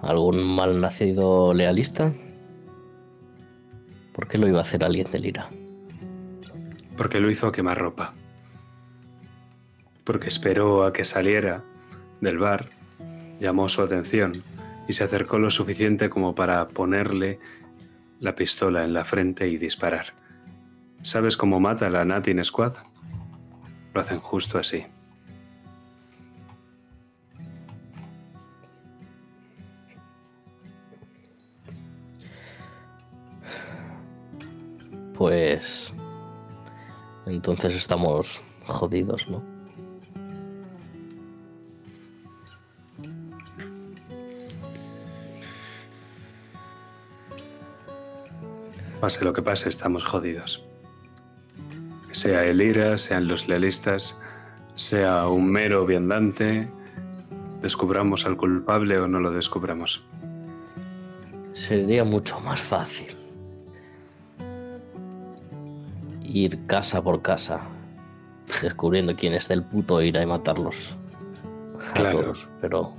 ¿Algún 0.02 0.42
mal 0.42 0.80
nacido 0.80 1.52
lealista? 1.54 2.12
¿Por 4.12 4.26
qué 4.26 4.38
lo 4.38 4.48
iba 4.48 4.58
a 4.58 4.62
hacer 4.62 4.82
alguien 4.82 5.10
del 5.12 5.26
IRA? 5.26 5.50
Porque 6.96 7.20
lo 7.20 7.30
hizo 7.30 7.46
a 7.46 7.52
quemar 7.52 7.78
ropa. 7.78 8.14
Porque 10.08 10.30
esperó 10.30 10.84
a 10.84 10.92
que 10.94 11.04
saliera 11.04 11.62
del 12.22 12.38
bar, 12.38 12.70
llamó 13.40 13.68
su 13.68 13.82
atención 13.82 14.42
y 14.88 14.94
se 14.94 15.04
acercó 15.04 15.38
lo 15.38 15.50
suficiente 15.50 16.08
como 16.08 16.34
para 16.34 16.66
ponerle 16.68 17.38
la 18.18 18.34
pistola 18.34 18.84
en 18.84 18.94
la 18.94 19.04
frente 19.04 19.48
y 19.48 19.58
disparar. 19.58 20.14
¿Sabes 21.02 21.36
cómo 21.36 21.60
mata 21.60 21.90
la 21.90 22.06
Natin 22.06 22.42
Squad? 22.42 22.72
Lo 23.92 24.00
hacen 24.00 24.18
justo 24.18 24.56
así. 24.56 24.86
Pues... 35.12 35.92
Entonces 37.26 37.74
estamos 37.74 38.40
jodidos, 38.64 39.28
¿no? 39.28 39.57
Pase 49.00 49.24
lo 49.24 49.32
que 49.32 49.42
pase, 49.42 49.68
estamos 49.68 50.04
jodidos. 50.04 50.64
Sea 52.10 52.44
el 52.44 52.60
IRA, 52.60 52.98
sean 52.98 53.28
los 53.28 53.48
lealistas, 53.48 54.18
sea 54.74 55.28
un 55.28 55.50
mero 55.50 55.86
viandante, 55.86 56.68
descubramos 57.62 58.26
al 58.26 58.36
culpable 58.36 58.98
o 58.98 59.06
no 59.06 59.20
lo 59.20 59.30
descubramos. 59.30 60.02
Sería 61.52 62.04
mucho 62.04 62.40
más 62.40 62.60
fácil 62.60 63.16
ir 66.24 66.64
casa 66.66 67.02
por 67.02 67.22
casa, 67.22 67.60
descubriendo 68.62 69.14
quién 69.16 69.32
es 69.34 69.48
del 69.48 69.62
puto 69.62 70.02
IRA 70.02 70.22
y 70.22 70.26
matarlos 70.26 70.96
a 71.90 71.92
Claro. 71.94 72.20
todos. 72.20 72.48
Pero 72.60 72.94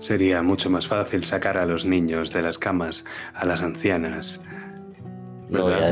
Sería 0.00 0.40
mucho 0.40 0.70
más 0.70 0.86
fácil 0.86 1.22
sacar 1.24 1.58
a 1.58 1.66
los 1.66 1.84
niños 1.84 2.32
de 2.32 2.40
las 2.40 2.56
camas, 2.56 3.04
a 3.34 3.44
las 3.44 3.60
ancianas. 3.60 4.40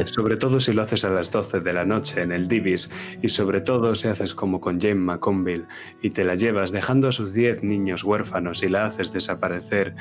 Sobre 0.07 0.37
todo 0.37 0.61
si 0.61 0.73
lo 0.73 0.83
haces 0.83 1.05
a 1.05 1.11
las 1.11 1.31
12 1.31 1.61
de 1.61 1.73
la 1.73 1.85
noche 1.85 2.23
en 2.23 2.33
el 2.33 2.49
Divis 2.49 2.91
y 3.23 3.29
sobre 3.29 3.61
todo 3.61 3.95
si 3.95 4.09
haces 4.09 4.35
como 4.35 4.61
con 4.61 4.81
Jane 4.81 4.95
McConville 4.95 5.67
y 6.03 6.11
te 6.11 6.25
la 6.25 6.35
llevas 6.35 6.73
dejando 6.73 7.09
a 7.09 7.13
sus 7.13 7.35
10 7.35 7.63
niños 7.63 8.05
huérfanos 8.05 8.63
y 8.63 8.69
la 8.69 8.87
haces 8.87 9.13
desaparecer 9.13 9.95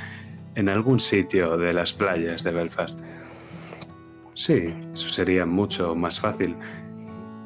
en 0.55 0.69
algún 0.69 0.99
sitio 0.99 1.57
de 1.57 1.73
las 1.73 1.93
playas 1.93 2.43
de 2.43 2.51
Belfast. 2.51 3.01
Sí, 4.33 4.73
eso 4.93 5.09
sería 5.09 5.45
mucho 5.45 5.95
más 5.95 6.19
fácil. 6.19 6.55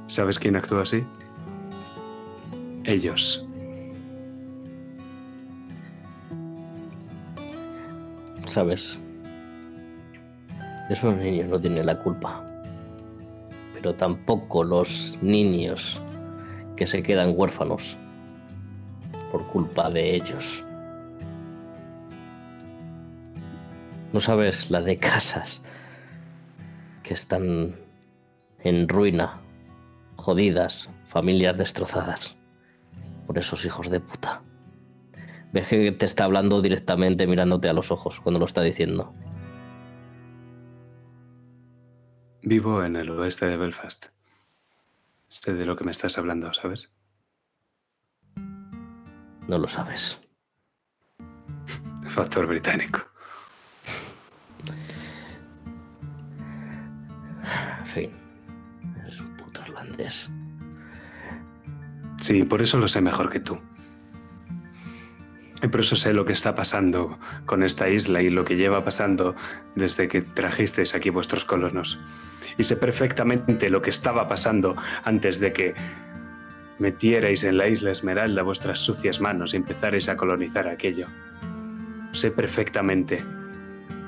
¿Sabes 0.07 0.39
quién 0.39 0.55
actúa 0.55 0.83
así? 0.83 1.03
Ellos. 2.83 3.45
¿sabes? 8.51 8.99
Esos 10.91 11.15
niños 11.15 11.47
no 11.47 11.57
tienen 11.57 11.85
la 11.85 11.97
culpa. 11.97 12.43
Pero 13.73 13.95
tampoco 13.95 14.61
los 14.61 15.18
niños 15.22 16.01
que 16.76 16.85
se 16.85 17.01
quedan 17.01 17.34
huérfanos 17.34 17.95
por 19.31 19.47
culpa 19.47 19.89
de 19.89 20.15
ellos. 20.15 20.65
No 24.11 24.19
sabes 24.19 24.69
la 24.69 24.81
de 24.81 24.97
casas 24.97 25.63
que 27.03 27.13
están 27.13 27.73
en 28.59 28.89
ruina, 28.89 29.39
jodidas, 30.18 30.89
familias 31.05 31.57
destrozadas 31.57 32.35
por 33.27 33.38
esos 33.38 33.63
hijos 33.63 33.89
de 33.89 34.01
puta. 34.01 34.41
Ves 35.53 35.69
que 35.69 35.93
te 35.93 36.05
está 36.05 36.26
hablando 36.26 36.61
directamente 36.61 37.27
mirándote 37.27 37.69
a 37.69 37.73
los 37.73 37.91
ojos 37.91 38.19
cuando 38.19 38.39
lo 38.39 38.45
está 38.45 38.61
diciendo. 38.61 39.13
Vivo 42.43 42.84
en 42.84 42.95
el 42.95 43.09
oeste 43.11 43.45
de 43.45 43.55
Belfast. 43.55 44.07
Sé 45.27 45.53
de 45.53 45.65
lo 45.65 45.76
que 45.76 45.84
me 45.84 45.91
estás 45.91 46.18
hablando, 46.18 46.51
¿sabes? 46.53 46.91
No 49.47 49.59
lo 49.59 49.68
sabes. 49.68 50.19
Factor 52.07 52.47
británico. 52.47 53.01
En 57.80 57.85
fin. 57.85 58.11
Eres 59.05 59.19
un 59.19 59.38
puto 59.38 59.61
irlandés. 59.61 60.30
Sí, 62.19 62.43
por 62.43 62.61
eso 62.63 62.80
lo 62.80 62.88
sé 62.88 63.01
mejor 63.01 63.30
que 63.30 63.39
tú. 63.39 63.59
Y 65.61 65.68
por 65.68 65.81
eso 65.81 65.95
sé 65.95 66.11
lo 66.13 66.26
que 66.26 66.34
está 66.34 66.55
pasando 66.55 67.19
con 67.45 67.61
esta 67.61 67.88
isla 67.88 68.23
y 68.23 68.31
lo 68.31 68.45
que 68.45 68.55
lleva 68.55 68.84
pasando 68.84 69.35
desde 69.76 70.07
que 70.07 70.22
trajisteis 70.22 70.95
aquí 70.95 71.11
vuestros 71.11 71.45
colonos. 71.45 71.99
Y 72.57 72.64
sé 72.64 72.76
perfectamente 72.78 73.69
lo 73.69 73.82
que 73.82 73.90
estaba 73.90 74.28
pasando 74.28 74.76
antes 75.03 75.40
de 75.40 75.53
que 75.53 75.73
metierais 76.80 77.44
en 77.44 77.57
la 77.57 77.68
isla 77.68 77.91
Esmeralda 77.91 78.41
vuestras 78.44 78.80
sucias 78.80 79.22
manos 79.22 79.53
y 79.53 79.57
empezarais 79.57 80.10
a 80.10 80.18
colonizar 80.18 80.68
aquello. 80.68 81.07
Sé 82.11 82.32
perfectamente. 82.32 83.23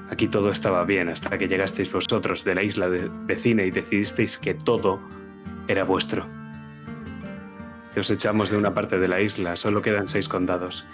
Aquí 0.10 0.28
todo 0.28 0.50
estaba 0.50 0.84
bien 0.84 1.10
hasta 1.10 1.38
que 1.38 1.48
llegasteis 1.48 1.92
vosotros 1.92 2.44
de 2.44 2.56
la 2.56 2.64
isla 2.64 2.90
de- 2.90 3.10
vecina 3.26 3.64
y 3.64 3.72
decidisteis 3.72 4.38
que 4.38 4.54
todo 4.54 5.00
era 5.68 5.84
vuestro. 5.84 6.28
Que 7.94 8.00
Os 8.02 8.10
echamos 8.12 8.50
de 8.50 8.58
una 8.58 8.74
parte 8.74 9.00
de 9.00 9.08
la 9.08 9.22
isla, 9.22 9.56
solo 9.56 9.82
quedan 9.82 10.08
seis 10.08 10.28
condados. 10.28 10.86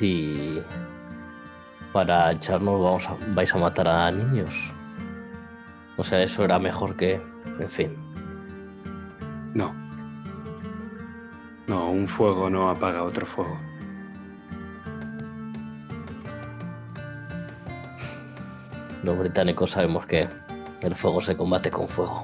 Y 0.00 0.60
para 1.92 2.30
echarnos 2.32 2.80
vamos 2.80 3.06
a, 3.08 3.16
vais 3.34 3.52
a 3.54 3.58
matar 3.58 3.88
a 3.88 4.10
niños. 4.10 4.50
O 5.98 6.04
sea, 6.04 6.22
eso 6.22 6.44
era 6.44 6.58
mejor 6.60 6.96
que... 6.96 7.20
En 7.58 7.68
fin. 7.68 7.96
No. 9.52 9.74
No, 11.66 11.90
un 11.90 12.06
fuego 12.06 12.48
no 12.48 12.70
apaga 12.70 13.02
otro 13.02 13.26
fuego. 13.26 13.58
Los 19.02 19.18
británicos 19.18 19.72
sabemos 19.72 20.06
que 20.06 20.28
el 20.82 20.94
fuego 20.94 21.20
se 21.20 21.36
combate 21.36 21.68
con 21.68 21.88
fuego. 21.88 22.22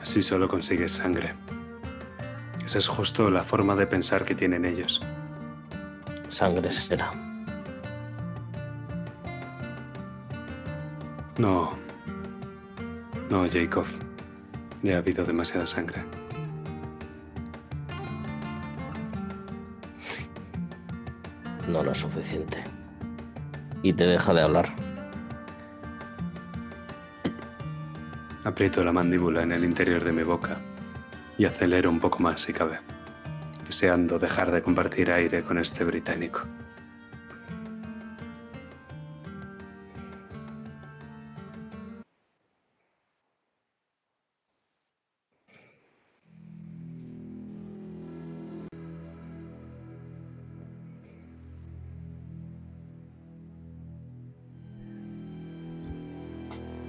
Así 0.00 0.22
solo 0.22 0.46
consigues 0.46 0.92
sangre. 0.92 1.34
Esa 2.64 2.78
es 2.78 2.86
justo 2.86 3.30
la 3.30 3.42
forma 3.42 3.74
de 3.74 3.88
pensar 3.88 4.24
que 4.24 4.36
tienen 4.36 4.64
ellos. 4.64 5.00
sangre 6.28 6.70
será. 6.70 7.31
No. 11.38 11.72
No, 13.30 13.46
Jacob. 13.48 13.86
Ya 14.82 14.96
ha 14.96 14.98
habido 14.98 15.24
demasiada 15.24 15.66
sangre. 15.66 16.02
No, 21.68 21.90
es 21.90 21.98
suficiente. 21.98 22.62
Y 23.82 23.92
te 23.92 24.04
deja 24.04 24.34
de 24.34 24.42
hablar. 24.42 24.74
Aprieto 28.44 28.82
la 28.82 28.92
mandíbula 28.92 29.42
en 29.42 29.52
el 29.52 29.64
interior 29.64 30.04
de 30.04 30.12
mi 30.12 30.24
boca 30.24 30.58
y 31.38 31.44
acelero 31.44 31.88
un 31.88 32.00
poco 32.00 32.18
más 32.18 32.42
si 32.42 32.52
cabe, 32.52 32.80
deseando 33.66 34.18
dejar 34.18 34.50
de 34.50 34.62
compartir 34.62 35.10
aire 35.10 35.42
con 35.42 35.58
este 35.58 35.84
británico. 35.84 36.42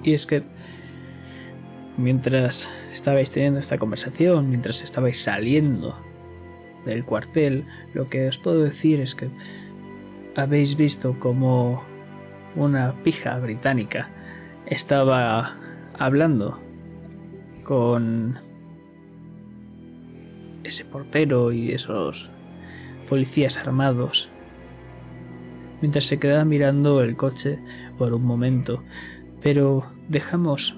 Y 0.04 0.14
es 0.14 0.26
que 0.26 0.44
mientras 1.98 2.70
estabais 2.92 3.32
teniendo 3.32 3.60
esta 3.60 3.78
conversación, 3.78 4.50
mientras 4.50 4.82
estabais 4.82 5.22
saliendo 5.22 5.98
del 6.86 7.06
cuartel, 7.06 7.66
lo 7.94 8.10
que 8.10 8.28
os 8.28 8.38
puedo 8.38 8.64
decir 8.64 9.00
es 9.00 9.16
que 9.16 9.30
habéis 10.36 10.76
visto 10.76 11.18
como 11.20 11.84
una 12.56 12.94
pija 13.04 13.38
británica 13.40 14.10
estaba 14.66 15.58
hablando 15.98 16.60
con 17.64 18.40
ese 20.64 20.86
portero 20.86 21.52
y 21.52 21.72
esos 21.72 22.32
policías 23.08 23.58
armados 23.58 24.30
mientras 25.82 26.06
se 26.06 26.18
quedaba 26.18 26.46
mirando 26.46 27.02
el 27.02 27.18
coche 27.18 27.60
por 27.98 28.14
un 28.14 28.24
momento. 28.24 28.84
Pero 29.42 29.86
dejamos 30.10 30.78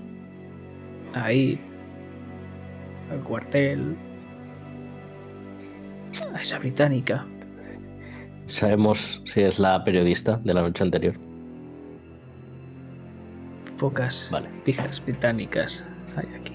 ahí 1.13 1.59
al 3.11 3.19
cuartel 3.21 3.95
a 6.33 6.41
esa 6.41 6.59
británica. 6.59 7.25
¿Sabemos 8.45 9.21
si 9.25 9.41
es 9.41 9.59
la 9.59 9.83
periodista 9.83 10.37
de 10.43 10.53
la 10.53 10.61
noche 10.61 10.83
anterior? 10.83 11.15
Pocas 13.79 14.29
Vale. 14.31 14.49
pijas 14.63 15.03
británicas 15.03 15.85
hay 16.15 16.27
aquí. 16.39 16.53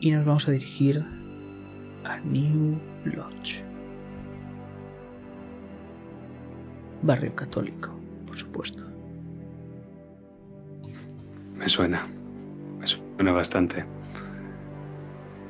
Y 0.00 0.12
nos 0.12 0.24
vamos 0.24 0.48
a 0.48 0.52
dirigir 0.52 1.04
a 2.04 2.18
New 2.20 2.78
Lodge. 3.04 3.62
Barrio 7.02 7.34
católico, 7.34 7.90
por 8.26 8.36
supuesto. 8.36 8.89
Me 11.60 11.68
suena. 11.68 12.08
Me 12.78 12.86
suena 12.86 13.32
bastante. 13.32 13.84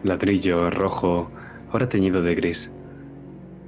Ladrillo 0.03 0.69
rojo, 0.69 1.31
ahora 1.71 1.89
teñido 1.89 2.21
de 2.21 2.35
gris. 2.35 2.75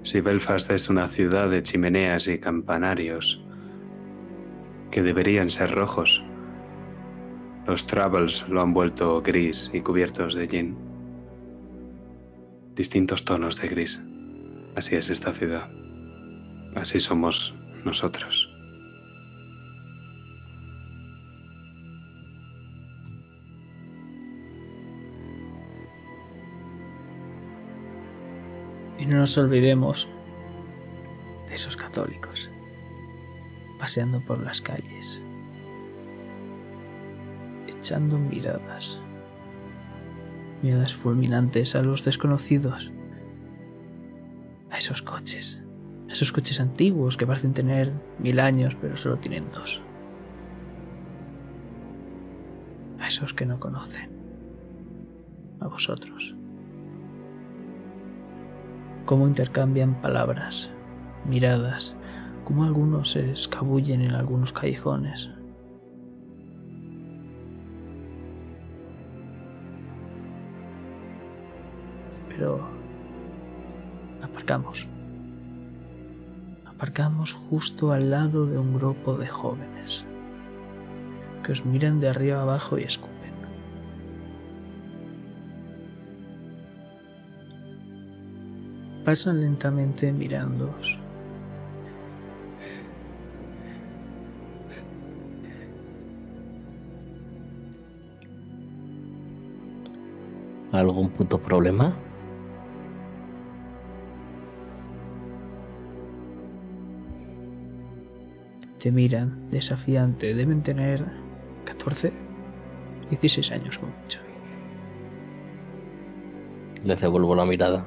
Si 0.02 0.20
Belfast 0.20 0.69
es 0.73 0.90
una 0.90 1.06
ciudad 1.06 1.48
de 1.48 1.62
chimeneas 1.62 2.27
y 2.27 2.40
campanarios 2.40 3.44
que 4.90 5.02
deberían 5.02 5.51
ser 5.51 5.70
rojos, 5.70 6.24
los 7.64 7.86
Travels 7.86 8.44
lo 8.48 8.60
han 8.60 8.74
vuelto 8.74 9.23
gris 9.23 9.70
y 9.73 9.81
cubiertos 9.81 10.35
de 10.35 10.48
gin. 10.48 10.77
Distintos 12.74 13.24
tonos 13.24 13.60
de 13.62 13.69
gris. 13.69 14.05
Así 14.74 14.97
es 14.97 15.10
esta 15.10 15.32
ciudad. 15.32 15.70
Así 16.74 16.98
somos 16.98 17.55
nosotros. 17.85 18.51
Y 29.02 29.06
no 29.06 29.16
nos 29.16 29.36
olvidemos 29.36 30.06
de 31.48 31.56
esos 31.56 31.76
católicos 31.76 32.48
paseando 33.76 34.20
por 34.20 34.40
las 34.40 34.60
calles, 34.60 35.20
echando 37.66 38.16
miradas, 38.16 39.00
miradas 40.62 40.94
fulminantes 40.94 41.74
a 41.74 41.82
los 41.82 42.04
desconocidos, 42.04 42.92
a 44.70 44.78
esos 44.78 45.02
coches, 45.02 45.58
a 46.08 46.12
esos 46.12 46.30
coches 46.30 46.60
antiguos 46.60 47.16
que 47.16 47.26
parecen 47.26 47.54
tener 47.54 47.92
mil 48.20 48.38
años 48.38 48.76
pero 48.80 48.96
solo 48.96 49.18
tienen 49.18 49.50
dos, 49.50 49.82
a 53.00 53.08
esos 53.08 53.34
que 53.34 53.46
no 53.46 53.58
conocen, 53.58 54.12
a 55.58 55.66
vosotros 55.66 56.36
cómo 59.04 59.26
intercambian 59.26 60.00
palabras, 60.00 60.70
miradas, 61.24 61.94
cómo 62.44 62.64
algunos 62.64 63.12
se 63.12 63.32
escabullen 63.32 64.02
en 64.02 64.12
algunos 64.12 64.52
callejones. 64.52 65.30
Pero 72.28 72.60
aparcamos. 74.22 74.88
Aparcamos 76.64 77.32
justo 77.32 77.92
al 77.92 78.10
lado 78.10 78.46
de 78.46 78.58
un 78.58 78.74
grupo 78.74 79.14
de 79.14 79.28
jóvenes 79.28 80.04
que 81.42 81.52
os 81.52 81.64
miran 81.64 82.00
de 82.00 82.08
arriba 82.08 82.42
abajo 82.42 82.78
y 82.78 82.84
escupen. 82.84 83.11
Pasan 89.04 89.40
lentamente 89.40 90.12
mirándoos. 90.12 90.98
¿Algún 100.72 101.10
puto 101.10 101.38
problema? 101.38 101.92
Te 108.78 108.90
miran 108.90 109.50
desafiante, 109.50 110.34
deben 110.34 110.62
tener 110.62 111.04
14, 111.66 112.12
16 113.10 113.52
años 113.52 113.78
como 113.78 113.92
mucho. 114.02 114.18
Les 116.84 117.00
devuelvo 117.00 117.34
la 117.34 117.44
mirada. 117.44 117.86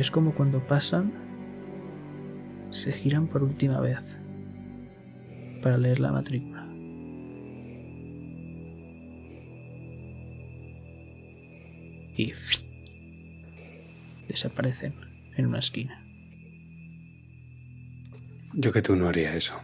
Es 0.00 0.10
como 0.10 0.34
cuando 0.34 0.66
pasan, 0.66 1.12
se 2.70 2.90
giran 2.90 3.28
por 3.28 3.42
última 3.42 3.80
vez 3.80 4.16
para 5.60 5.76
leer 5.76 6.00
la 6.00 6.10
matrícula. 6.10 6.66
Y 12.16 12.32
desaparecen 14.26 14.94
en 15.36 15.44
una 15.44 15.58
esquina. 15.58 16.02
Yo 18.54 18.72
que 18.72 18.80
tú 18.80 18.96
no 18.96 19.06
haría 19.06 19.36
eso. 19.36 19.60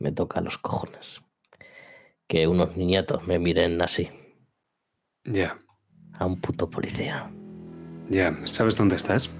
Me 0.00 0.10
toca 0.10 0.40
los 0.40 0.58
cojones. 0.58 1.22
Que 2.26 2.48
unos 2.48 2.76
niñatos 2.76 3.24
me 3.24 3.38
miren 3.38 3.80
así. 3.80 4.08
Ya, 5.24 5.58
A 6.18 6.26
un 6.26 6.40
puto 6.40 6.68
policía. 6.70 7.30
ya. 8.08 8.36
¿Sabes 8.44 8.76
dónde 8.76 8.96
estás? 8.96 9.30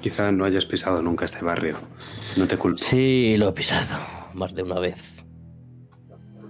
Quizá 0.00 0.32
no 0.32 0.44
hayas 0.44 0.66
pisado 0.66 1.00
nunca 1.02 1.24
este 1.24 1.44
barrio. 1.44 1.78
No 2.36 2.46
te 2.46 2.56
culpo. 2.56 2.78
Sí, 2.78 3.36
lo 3.38 3.48
he 3.48 3.52
pisado. 3.52 3.98
Más 4.34 4.54
de 4.54 4.62
una 4.62 4.78
vez. 4.80 5.24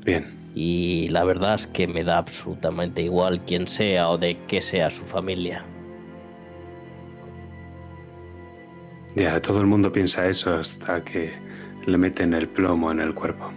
Bien. 0.04 0.40
Y 0.54 1.06
la 1.08 1.24
verdad 1.24 1.54
es 1.54 1.66
que 1.66 1.86
me 1.86 2.04
da 2.04 2.18
absolutamente 2.18 3.02
igual 3.02 3.44
quién 3.44 3.68
sea 3.68 4.08
o 4.10 4.18
de 4.18 4.38
qué 4.46 4.62
sea 4.62 4.90
su 4.90 5.04
familia. 5.04 5.64
Ya, 9.14 9.40
todo 9.42 9.60
el 9.60 9.66
mundo 9.66 9.92
piensa 9.92 10.26
eso 10.26 10.54
hasta 10.54 11.04
que 11.04 11.32
le 11.86 11.98
meten 11.98 12.34
el 12.34 12.48
plomo 12.48 12.90
en 12.90 13.00
el 13.00 13.14
cuerpo. 13.14 13.50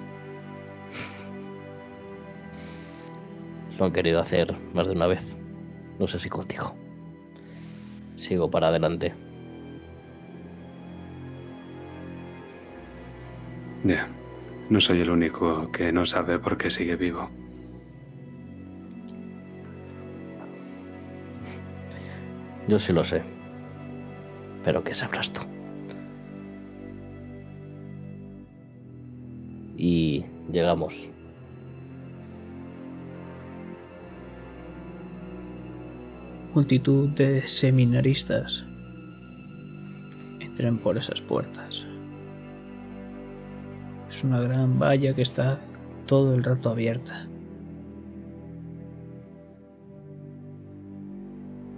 Lo 3.77 3.85
han 3.85 3.91
querido 3.91 4.19
hacer 4.19 4.55
más 4.73 4.87
de 4.87 4.93
una 4.93 5.07
vez. 5.07 5.23
No 5.99 6.07
sé 6.07 6.19
si 6.19 6.29
contigo. 6.29 6.73
Sigo 8.15 8.49
para 8.49 8.69
adelante. 8.69 9.13
Ya, 13.83 14.07
no 14.69 14.81
soy 14.81 15.01
el 15.01 15.09
único 15.09 15.71
que 15.71 15.91
no 15.91 16.05
sabe 16.05 16.39
por 16.39 16.57
qué 16.57 16.71
sigue 16.71 16.95
vivo. 16.95 17.29
Yo 22.67 22.79
sí 22.79 22.91
lo 22.93 23.03
sé. 23.03 23.21
Pero 24.63 24.83
¿qué 24.83 24.95
sabrás 24.95 25.31
tú? 25.31 25.41
Y 29.77 30.25
llegamos. 30.51 31.09
Multitud 36.55 37.09
de 37.09 37.45
seminaristas 37.45 38.63
entran 40.39 40.77
por 40.77 40.97
esas 40.97 41.19
puertas. 41.19 41.85
Es 44.09 44.23
una 44.23 44.39
gran 44.39 44.79
valla 44.79 45.13
que 45.13 45.21
está 45.21 45.59
todo 46.05 46.33
el 46.33 46.45
rato 46.45 46.69
abierta. 46.69 47.27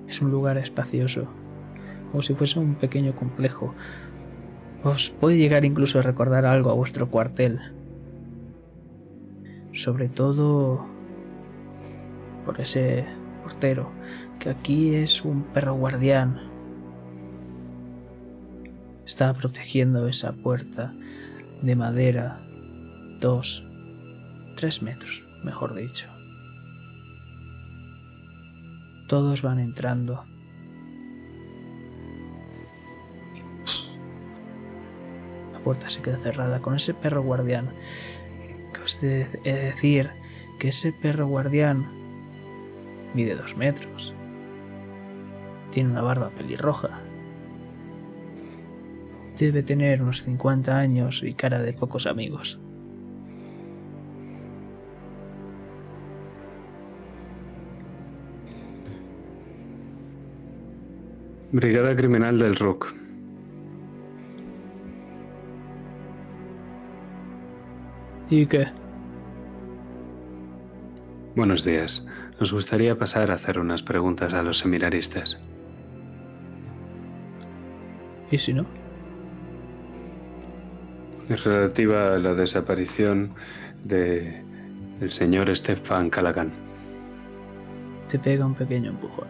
Es 0.07 0.21
un 0.21 0.29
lugar 0.29 0.59
espacioso, 0.59 1.27
como 2.11 2.21
si 2.21 2.35
fuese 2.35 2.59
un 2.59 2.75
pequeño 2.75 3.15
complejo. 3.15 3.73
Os 4.83 5.09
puede 5.09 5.39
llegar 5.39 5.65
incluso 5.65 5.97
a 5.97 6.03
recordar 6.03 6.45
algo 6.45 6.69
a 6.69 6.75
vuestro 6.75 7.09
cuartel. 7.09 7.59
Sobre 9.73 10.07
todo 10.07 10.85
por 12.45 12.61
ese 12.61 13.05
portero, 13.41 13.89
que 14.39 14.49
aquí 14.49 14.95
es 14.95 15.23
un 15.23 15.43
perro 15.43 15.73
guardián. 15.75 16.39
Está 19.05 19.33
protegiendo 19.33 20.07
esa 20.07 20.33
puerta 20.33 20.93
de 21.61 21.75
madera 21.75 22.39
dos, 23.19 23.63
tres 24.55 24.81
metros, 24.81 25.23
mejor 25.43 25.75
dicho. 25.75 26.07
Todos 29.07 29.41
van 29.41 29.59
entrando. 29.59 30.25
La 35.53 35.59
puerta 35.63 35.89
se 35.89 36.01
queda 36.01 36.17
cerrada 36.17 36.61
con 36.61 36.75
ese 36.75 36.93
perro 36.93 37.23
guardián. 37.23 37.69
Que 38.73 38.81
os 38.81 38.99
decir 38.99 40.09
que 40.59 40.69
ese 40.69 40.91
perro 40.91 41.27
guardián 41.27 41.87
mide 43.13 43.35
dos 43.35 43.55
metros. 43.55 44.13
Tiene 45.71 45.91
una 45.91 46.01
barba 46.01 46.29
pelirroja. 46.29 47.01
Debe 49.37 49.61
tener 49.63 50.01
unos 50.01 50.23
50 50.23 50.77
años 50.77 51.21
y 51.23 51.33
cara 51.33 51.59
de 51.59 51.73
pocos 51.73 52.07
amigos. 52.07 52.59
Brigada 61.51 61.95
Criminal 61.95 62.37
del 62.37 62.55
Rock. 62.55 62.93
¿Y 68.29 68.45
qué? 68.45 68.67
Buenos 71.35 71.63
días. 71.63 72.05
Nos 72.39 72.51
gustaría 72.51 72.97
pasar 72.97 73.31
a 73.31 73.35
hacer 73.35 73.59
unas 73.59 73.81
preguntas 73.81 74.33
a 74.33 74.43
los 74.43 74.57
seminaristas. 74.57 75.41
¿Y 78.31 78.37
si 78.37 78.53
no? 78.53 78.65
Es 81.29 81.43
relativa 81.43 82.15
a 82.15 82.19
la 82.19 82.33
desaparición 82.33 83.33
de 83.83 84.43
el 85.01 85.11
señor 85.11 85.55
Stefan 85.55 86.09
Callaghan. 86.09 86.51
Te 88.09 88.17
pega 88.17 88.45
un 88.45 88.55
pequeño 88.55 88.91
empujón. 88.91 89.27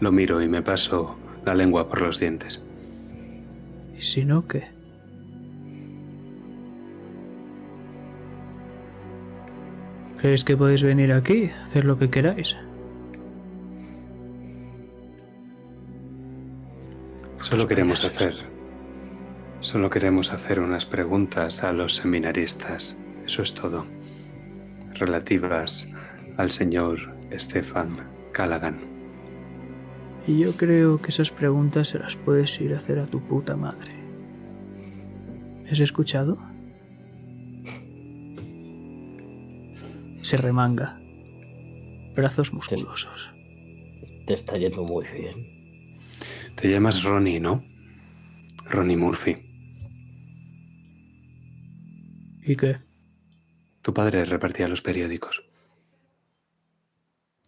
Lo 0.00 0.10
miro 0.10 0.40
y 0.42 0.48
me 0.48 0.62
paso 0.62 1.16
la 1.44 1.54
lengua 1.54 1.88
por 1.88 2.00
los 2.00 2.18
dientes. 2.18 2.62
¿Y 3.96 4.00
si 4.00 4.24
no 4.24 4.46
qué? 4.48 4.79
¿Creéis 10.20 10.44
que 10.44 10.54
podéis 10.54 10.82
venir 10.82 11.14
aquí, 11.14 11.50
hacer 11.62 11.86
lo 11.86 11.98
que 11.98 12.10
queráis? 12.10 12.54
Solo 17.40 17.66
queremos 17.66 18.04
hacer. 18.04 18.34
Solo 19.60 19.88
queremos 19.88 20.34
hacer 20.34 20.60
unas 20.60 20.84
preguntas 20.84 21.64
a 21.64 21.72
los 21.72 21.94
seminaristas. 21.94 23.00
Eso 23.24 23.42
es 23.42 23.54
todo. 23.54 23.86
Relativas 24.92 25.88
al 26.36 26.50
señor 26.50 27.14
Stefan 27.32 27.96
Callaghan. 28.32 28.78
Y 30.26 30.40
yo 30.40 30.52
creo 30.52 31.00
que 31.00 31.08
esas 31.08 31.30
preguntas 31.30 31.88
se 31.88 31.98
las 31.98 32.16
puedes 32.16 32.60
ir 32.60 32.74
a 32.74 32.76
hacer 32.76 32.98
a 32.98 33.06
tu 33.06 33.20
puta 33.22 33.56
madre. 33.56 33.94
¿Me 35.64 35.70
has 35.70 35.80
escuchado? 35.80 36.49
Se 40.22 40.36
remanga. 40.36 41.00
Brazos 42.14 42.52
musculosos. 42.52 43.32
Te 44.26 44.34
está 44.34 44.56
yendo 44.58 44.84
muy 44.84 45.06
bien. 45.06 45.98
Te 46.56 46.70
llamas 46.70 47.02
Ronnie, 47.02 47.40
¿no? 47.40 47.64
Ronnie 48.66 48.96
Murphy. 48.96 49.36
¿Y 52.42 52.56
qué? 52.56 52.78
Tu 53.82 53.94
padre 53.94 54.24
repartía 54.24 54.68
los 54.68 54.82
periódicos. 54.82 55.42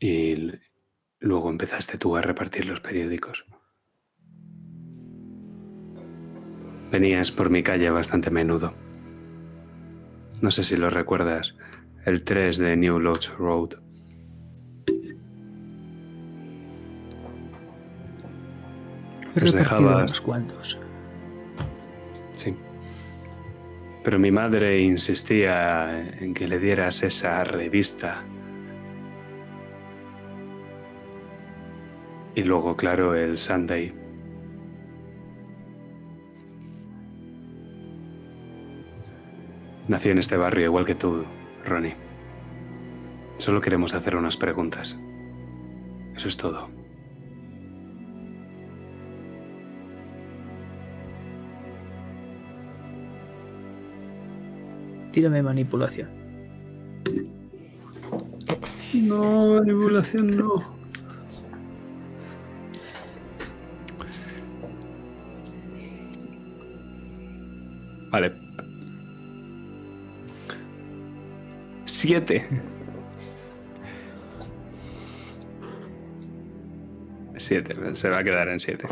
Y 0.00 0.52
luego 1.20 1.50
empezaste 1.50 1.98
tú 1.98 2.16
a 2.16 2.22
repartir 2.22 2.66
los 2.66 2.80
periódicos. 2.80 3.44
Venías 6.90 7.30
por 7.30 7.50
mi 7.50 7.62
calle 7.62 7.90
bastante 7.90 8.28
a 8.28 8.32
menudo. 8.32 8.74
No 10.40 10.50
sé 10.50 10.64
si 10.64 10.76
lo 10.76 10.90
recuerdas, 10.90 11.56
el 12.04 12.22
3 12.22 12.58
de 12.58 12.76
New 12.76 12.98
Lodge 12.98 13.28
Road. 13.38 13.74
Los 19.34 19.52
dejabas- 19.54 20.02
unos 20.04 20.20
cuantos. 20.20 20.78
Sí. 22.34 22.54
Pero 24.04 24.18
mi 24.18 24.30
madre 24.30 24.80
insistía 24.80 26.10
en 26.20 26.34
que 26.34 26.46
le 26.48 26.58
dieras 26.58 27.02
esa 27.02 27.42
revista. 27.44 28.22
Y 32.34 32.42
luego, 32.42 32.76
claro, 32.76 33.14
el 33.14 33.38
Sunday. 33.38 33.92
Nací 39.88 40.10
en 40.10 40.18
este 40.18 40.36
barrio 40.36 40.66
igual 40.66 40.84
que 40.84 40.94
tú, 40.94 41.24
Ronnie. 41.64 41.94
Solo 43.38 43.60
queremos 43.60 43.94
hacer 43.94 44.16
unas 44.16 44.36
preguntas. 44.36 44.98
Eso 46.14 46.28
es 46.28 46.36
todo. 46.36 46.68
Tírame 55.12 55.42
manipulación. 55.42 56.08
No, 58.94 59.60
manipulación 59.60 60.36
no. 60.36 60.81
7. 72.02 72.44
Siete, 77.36 77.94
se 77.94 78.10
va 78.10 78.18
a 78.18 78.24
quedar 78.24 78.48
en 78.48 78.58
7. 78.58 78.88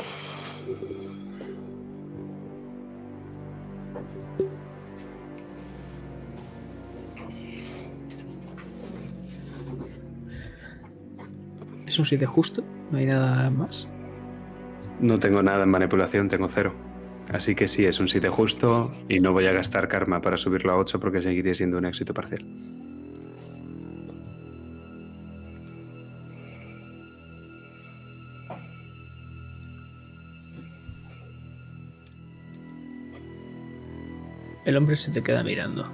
Es 11.89 11.99
un 11.99 12.07
7 12.07 12.27
justo, 12.27 12.63
no 12.93 12.99
hay 12.99 13.07
nada 13.07 13.51
más. 13.51 13.89
No 15.01 15.19
tengo 15.19 15.43
nada 15.43 15.65
en 15.65 15.69
manipulación, 15.71 16.29
tengo 16.29 16.47
cero. 16.47 16.75
Así 17.33 17.57
que 17.57 17.67
sí, 17.67 17.87
es 17.87 17.99
un 17.99 18.07
7 18.07 18.29
justo 18.29 18.95
y 19.09 19.19
no 19.19 19.33
voy 19.33 19.47
a 19.47 19.53
gastar 19.53 19.89
karma 19.89 20.21
para 20.21 20.37
subirlo 20.37 20.71
a 20.71 20.77
8 20.77 21.01
porque 21.01 21.23
seguiría 21.23 21.57
siendo 21.57 21.79
un 21.79 21.87
éxito 21.87 22.15
parcial. 22.15 22.45
El 34.71 34.77
hombre 34.77 34.95
se 34.95 35.11
te 35.11 35.21
queda 35.21 35.43
mirando. 35.43 35.85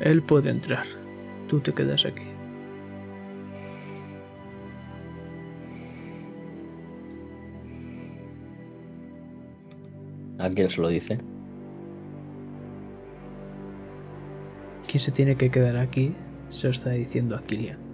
Él 0.00 0.20
puede 0.20 0.50
entrar. 0.50 0.84
Tú 1.48 1.58
te 1.60 1.72
quedas 1.72 2.04
aquí. 2.04 2.24
¿A 10.38 10.50
quién 10.50 10.68
se 10.68 10.82
lo 10.82 10.88
dice? 10.90 11.18
¿Quién 14.86 15.00
se 15.00 15.12
tiene 15.12 15.36
que 15.36 15.48
quedar 15.48 15.78
aquí? 15.78 16.12
Se 16.50 16.66
lo 16.66 16.72
está 16.72 16.90
diciendo 16.90 17.36
a 17.36 17.40
Kilian. 17.40 17.89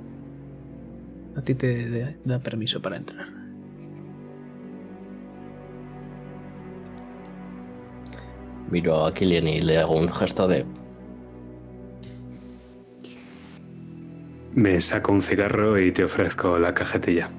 A 1.36 1.42
ti 1.42 1.54
te 1.54 2.16
da 2.24 2.38
permiso 2.38 2.80
para 2.80 2.96
entrar. 2.96 3.28
Miro 8.70 9.04
a 9.04 9.14
Killian 9.14 9.46
y 9.46 9.60
le 9.60 9.78
hago 9.78 9.94
un 9.94 10.12
gesto 10.12 10.48
de. 10.48 10.64
Me 14.54 14.80
saco 14.80 15.12
un 15.12 15.20
cigarro 15.20 15.78
y 15.78 15.92
te 15.92 16.04
ofrezco 16.04 16.58
la 16.58 16.72
cajetilla. 16.72 17.30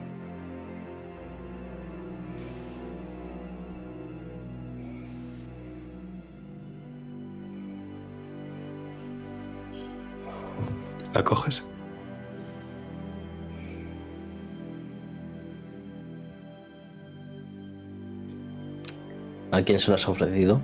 Quién 19.68 19.82
se 19.82 19.90
lo 19.90 19.96
has 19.96 20.08
ofrecido? 20.08 20.62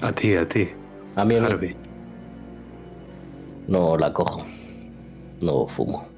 A 0.00 0.10
ti, 0.10 0.34
a 0.34 0.48
ti. 0.48 0.70
A 1.16 1.24
mí, 1.24 1.36
a 1.36 1.40
mí. 1.40 1.46
Harvey. 1.46 1.76
No 3.68 3.98
la 3.98 4.12
cojo. 4.12 4.44
No 5.42 5.68
fumo. 5.68 6.08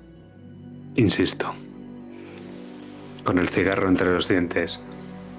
Insisto. 0.95 1.53
Con 3.25 3.39
el 3.39 3.49
cigarro 3.49 3.89
entre 3.89 4.13
los 4.13 4.29
dientes, 4.29 4.81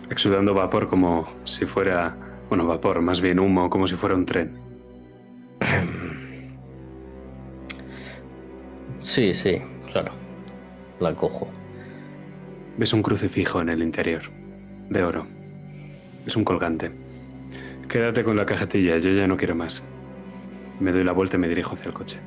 exudando 0.10 0.54
vapor 0.54 0.90
como 0.90 1.28
si 1.46 1.66
fuera, 1.66 2.18
bueno, 2.50 2.68
vapor, 2.68 3.02
más 3.02 3.22
bien 3.22 3.40
humo, 3.40 3.70
como 3.70 3.88
si 3.88 3.96
fuera 3.96 4.16
un 4.16 4.26
tren. 4.26 4.60
Sí, 9.00 9.36
sí, 9.36 9.62
claro. 9.92 10.14
La 11.00 11.14
cojo. 11.14 11.48
Ves 12.76 12.92
un 12.92 13.04
crucifijo 13.04 13.62
en 13.62 13.70
el 13.70 13.84
interior, 13.84 14.24
de 14.90 15.04
oro. 15.04 15.35
Es 16.26 16.36
un 16.36 16.44
colgante. 16.44 16.92
Quédate 17.88 18.24
con 18.24 18.36
la 18.36 18.46
cajetilla, 18.46 18.98
yo 18.98 19.12
ya 19.12 19.28
no 19.28 19.38
quiero 19.38 19.56
más. 19.56 19.84
Me 20.80 20.92
doy 20.92 21.04
la 21.04 21.12
vuelta 21.12 21.38
y 21.38 21.40
me 21.40 21.48
dirijo 21.48 21.76
hacia 21.76 21.90
el 21.90 21.94
coche. 21.94 22.20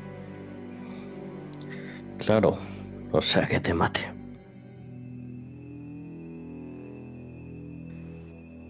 Claro. 2.18 2.58
O 3.10 3.22
sea 3.22 3.46
que 3.46 3.58
te 3.60 3.74
mate. 3.74 4.00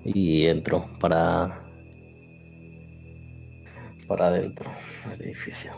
Y 0.05 0.47
entro 0.47 0.89
para. 0.99 1.65
para 4.07 4.29
adentro 4.29 4.71
del 5.11 5.23
edificio. 5.23 5.73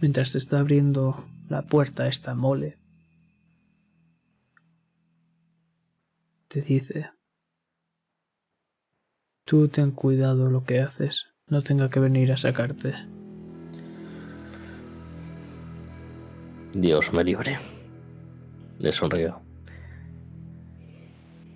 Mientras 0.00 0.32
te 0.32 0.38
está 0.38 0.58
abriendo 0.58 1.24
la 1.48 1.62
puerta 1.62 2.06
esta 2.06 2.34
mole, 2.34 2.76
te 6.56 6.62
dice, 6.62 7.10
tú 9.44 9.68
ten 9.68 9.90
cuidado 9.90 10.48
lo 10.48 10.64
que 10.64 10.80
haces, 10.80 11.34
no 11.48 11.60
tenga 11.60 11.90
que 11.90 12.00
venir 12.00 12.32
a 12.32 12.38
sacarte. 12.38 12.94
Dios 16.72 17.12
me 17.12 17.24
libre. 17.24 17.58
Le 18.78 18.90
sonrío. 18.90 19.42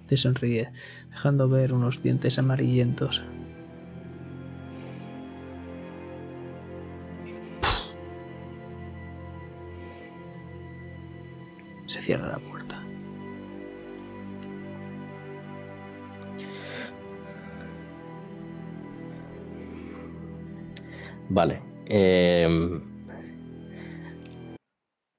Te 0.06 0.18
sonríe, 0.18 0.70
dejando 1.08 1.48
ver 1.48 1.72
unos 1.72 2.02
dientes 2.02 2.38
amarillentos. 2.38 3.22
Se 11.86 12.02
cierra 12.02 12.28
la 12.28 12.38
Vale. 21.30 21.62
em, 21.86 22.80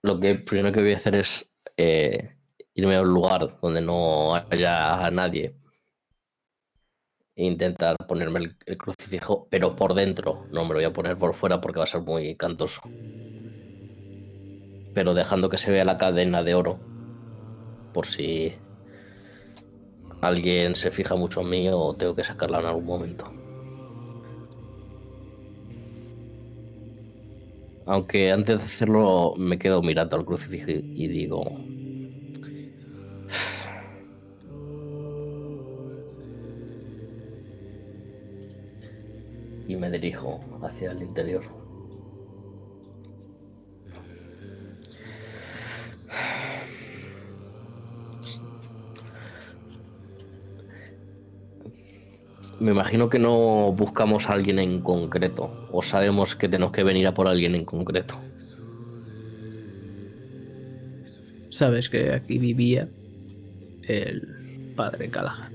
lo 0.04 0.20
que 0.20 0.36
primero 0.36 0.72
que 0.72 0.82
voy 0.82 0.94
a 0.94 0.96
hacer 0.98 1.16
es 1.16 1.52
eh, 1.78 2.36
irme 2.74 2.96
a 2.96 3.02
un 3.02 3.14
lugar 3.14 3.60
donde 3.62 3.82
no 3.82 4.36
haya 4.36 5.10
nadie 5.12 5.56
e 7.36 7.44
intentar 7.46 7.96
ponerme 8.08 8.56
el 8.66 8.78
crucifijo, 8.78 9.48
pero 9.50 9.76
por 9.76 9.94
dentro. 9.94 10.48
No 10.52 10.64
me 10.64 10.70
lo 10.70 10.76
voy 10.76 10.86
a 10.86 10.94
poner 10.94 11.18
por 11.18 11.34
fuera 11.36 11.60
porque 11.60 11.80
va 11.80 11.84
a 11.84 11.88
ser 11.88 12.02
muy 12.02 12.36
cantoso. 12.36 12.82
Pero 14.94 15.14
dejando 15.14 15.50
que 15.50 15.58
se 15.58 15.72
vea 15.72 15.86
la 15.86 15.98
cadena 15.98 16.44
de 16.44 16.56
oro. 16.56 16.80
Por 17.94 18.06
si 18.06 18.54
alguien 20.22 20.76
se 20.76 20.92
fija 20.92 21.16
mucho 21.16 21.42
en 21.42 21.50
mí 21.50 21.70
o 21.70 21.94
tengo 21.96 22.16
que 22.16 22.24
sacarla 22.24 22.60
en 22.60 22.66
algún 22.68 22.86
momento. 22.86 23.41
Aunque 27.86 28.32
antes 28.32 28.60
de 28.60 28.64
hacerlo 28.64 29.34
me 29.38 29.58
quedo 29.58 29.82
mirando 29.82 30.16
al 30.16 30.26
crucifijo 30.26 30.72
y 30.72 31.08
digo... 31.08 31.44
Y 39.68 39.78
me 39.78 39.90
dirijo 39.90 40.42
hacia 40.62 40.92
el 40.92 41.02
interior. 41.02 41.61
Me 52.62 52.70
imagino 52.70 53.10
que 53.10 53.18
no 53.18 53.74
buscamos 53.76 54.30
a 54.30 54.34
alguien 54.34 54.60
en 54.60 54.82
concreto, 54.82 55.68
o 55.72 55.82
sabemos 55.82 56.36
que 56.36 56.48
tenemos 56.48 56.72
que 56.72 56.84
venir 56.84 57.08
a 57.08 57.14
por 57.16 57.28
alguien 57.28 57.56
en 57.56 57.66
concreto. 57.66 58.20
Sabes 61.50 61.90
que 61.90 62.14
aquí 62.14 62.38
vivía 62.38 62.88
el 63.82 64.74
padre 64.76 65.10
Callahan. 65.10 65.52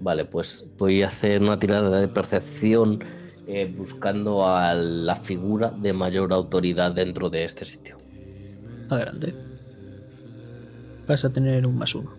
Vale, 0.00 0.24
pues 0.24 0.64
voy 0.76 1.04
a 1.04 1.06
hacer 1.06 1.40
una 1.40 1.60
tirada 1.60 2.00
de 2.00 2.08
percepción 2.08 2.98
eh, 3.46 3.72
buscando 3.72 4.48
a 4.48 4.74
la 4.74 5.14
figura 5.14 5.70
de 5.70 5.92
mayor 5.92 6.32
autoridad 6.32 6.90
dentro 6.90 7.30
de 7.30 7.44
este 7.44 7.64
sitio. 7.64 7.98
Adelante. 8.90 9.32
Vas 11.06 11.24
a 11.24 11.32
tener 11.32 11.64
un 11.68 11.78
más 11.78 11.94
uno. 11.94 12.17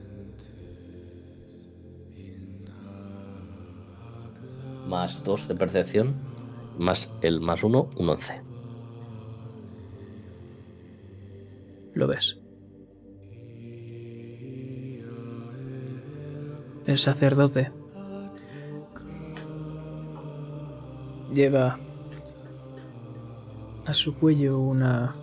Más 4.89 5.23
2 5.23 5.47
de 5.49 5.55
percepción, 5.55 6.15
más 6.79 7.13
el 7.21 7.41
más 7.41 7.63
1, 7.63 7.89
un 7.97 8.09
11. 8.09 8.41
Lo 11.93 12.07
ves. 12.07 12.39
El 16.87 16.97
sacerdote 16.97 17.71
lleva 21.31 21.77
a 23.85 23.93
su 23.93 24.15
cuello 24.15 24.59
una 24.59 25.15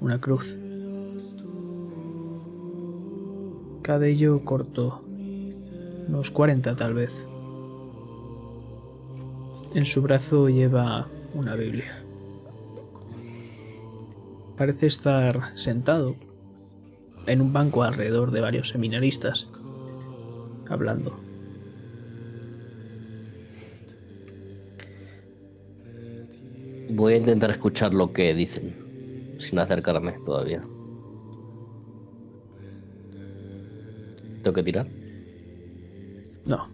una 0.00 0.18
cruz. 0.22 0.56
Cabello 3.82 4.42
corto, 4.42 5.02
unos 6.08 6.30
40 6.30 6.76
tal 6.76 6.94
vez. 6.94 7.12
En 9.74 9.86
su 9.86 10.02
brazo 10.02 10.50
lleva 10.50 11.08
una 11.34 11.54
Biblia. 11.54 12.02
Parece 14.56 14.86
estar 14.86 15.56
sentado 15.56 16.14
en 17.26 17.40
un 17.40 17.54
banco 17.54 17.82
alrededor 17.82 18.32
de 18.32 18.42
varios 18.42 18.68
seminaristas, 18.68 19.48
hablando. 20.68 21.18
Voy 26.90 27.14
a 27.14 27.16
intentar 27.16 27.50
escuchar 27.50 27.94
lo 27.94 28.12
que 28.12 28.34
dicen, 28.34 29.36
sin 29.38 29.58
acercarme 29.58 30.12
todavía. 30.26 30.62
¿Tengo 34.42 34.52
que 34.52 34.62
tirar? 34.62 34.86
No. 36.44 36.71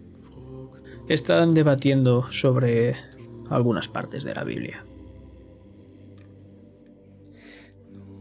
Están 1.09 1.55
debatiendo 1.55 2.31
sobre 2.31 2.95
algunas 3.49 3.87
partes 3.87 4.23
de 4.23 4.35
la 4.35 4.43
Biblia. 4.43 4.85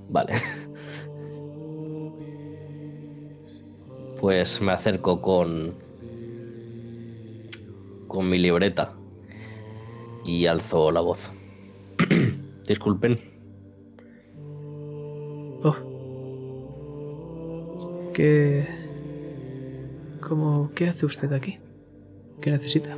Vale. 0.09 0.33
Pues 4.19 4.61
me 4.61 4.73
acerco 4.73 5.21
con. 5.21 5.75
con 8.09 8.29
mi 8.29 8.39
libreta. 8.39 8.95
Y 10.25 10.47
alzo 10.47 10.91
la 10.91 11.01
voz. 11.01 11.31
Disculpen. 12.67 13.19
Oh. 15.63 15.77
¿Qué. 18.15 18.67
¿Cómo. 20.21 20.71
¿Qué 20.75 20.89
hace 20.89 21.07
usted 21.07 21.33
aquí? 21.35 21.61
¿Qué 22.41 22.51
necesita? 22.51 22.97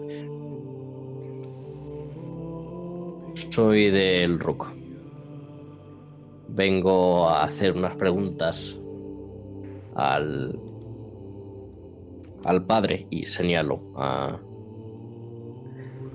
Soy 3.51 3.91
del 3.91 4.39
RUC. 4.39 4.69
Vengo 6.49 7.29
a 7.29 7.45
hacer 7.45 7.73
unas 7.73 7.95
preguntas 7.97 8.77
al. 9.95 10.59
al 12.45 12.65
padre 12.65 13.07
y 13.11 13.25
señalo 13.27 13.81
a. 13.97 14.39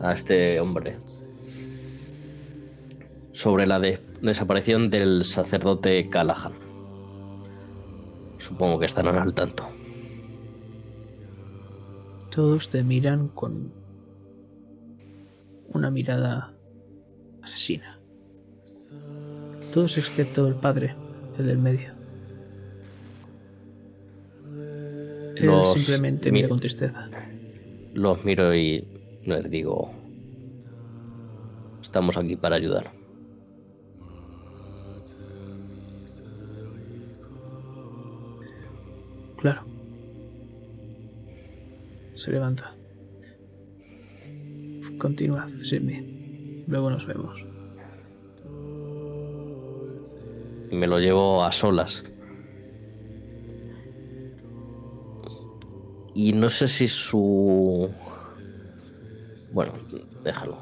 a 0.01 0.13
este 0.13 0.59
hombre. 0.59 0.97
Sobre 3.31 3.67
la 3.67 3.79
de- 3.79 3.99
desaparición 4.21 4.89
del 4.89 5.25
sacerdote 5.25 6.09
Callahan. 6.09 6.53
Supongo 8.37 8.79
que 8.79 8.85
estarán 8.85 9.17
al 9.17 9.33
tanto. 9.33 9.67
Todos 12.35 12.67
te 12.69 12.83
miran 12.83 13.29
con 13.29 13.71
una 15.69 15.89
mirada 15.89 16.53
asesina. 17.41 17.97
Todos 19.73 19.97
excepto 19.97 20.47
el 20.47 20.55
padre, 20.55 20.95
el 21.39 21.45
del 21.47 21.57
medio. 21.57 21.93
Él 25.37 25.45
Los 25.45 25.73
simplemente 25.73 26.31
mi- 26.31 26.39
mira 26.39 26.49
con 26.49 26.59
tristeza. 26.59 27.09
Los 27.93 28.23
miro 28.25 28.53
y 28.55 28.85
les 29.23 29.49
digo. 29.49 29.91
Estamos 31.81 32.17
aquí 32.17 32.35
para 32.35 32.55
ayudar. 32.55 32.91
Se 42.15 42.31
levanta. 42.31 42.75
Continuad, 44.97 45.47
Sidney. 45.47 46.63
Luego 46.67 46.89
nos 46.89 47.05
vemos. 47.05 47.45
me 50.75 50.87
lo 50.87 50.99
llevo 50.99 51.43
a 51.43 51.51
solas. 51.51 52.03
Y 56.13 56.33
no 56.33 56.49
sé 56.49 56.67
si 56.67 56.87
su... 56.87 57.89
Bueno, 59.51 59.73
déjalo. 60.23 60.57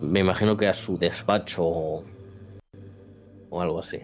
Me 0.00 0.20
imagino 0.20 0.56
que 0.56 0.68
a 0.68 0.74
su 0.74 0.98
despacho 0.98 1.64
o, 1.64 2.04
o 3.50 3.60
algo 3.60 3.80
así. 3.80 3.98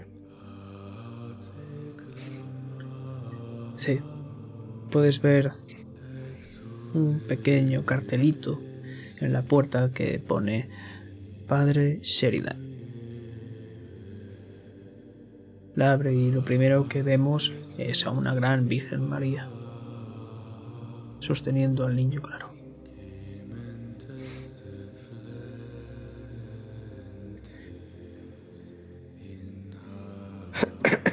Sí. 3.77 4.01
Puedes 4.91 5.21
ver 5.21 5.53
un 6.95 7.21
pequeño 7.21 7.85
cartelito 7.85 8.61
en 9.21 9.33
la 9.33 9.43
puerta 9.43 9.93
que 9.93 10.19
pone 10.19 10.69
Padre 11.47 12.01
Sheridan. 12.03 12.69
La 15.75 15.93
abre 15.93 16.13
y 16.15 16.31
lo 16.31 16.45
primero 16.45 16.89
que 16.89 17.03
vemos 17.03 17.53
es 17.79 18.05
a 18.07 18.11
una 18.11 18.35
gran 18.35 18.69
Virgen 18.69 19.09
María 19.09 19.49
sosteniendo 21.21 21.87
al 21.87 21.97
niño 21.97 22.23
claro. 22.23 22.49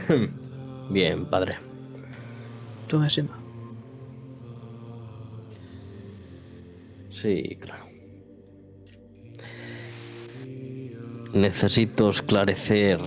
Bien, 0.89 1.25
padre. 1.25 1.57
Tome 2.87 3.07
asiento. 3.07 3.44
Sí, 7.25 7.57
claro. 7.59 7.85
Necesito 11.33 12.09
esclarecer 12.09 12.99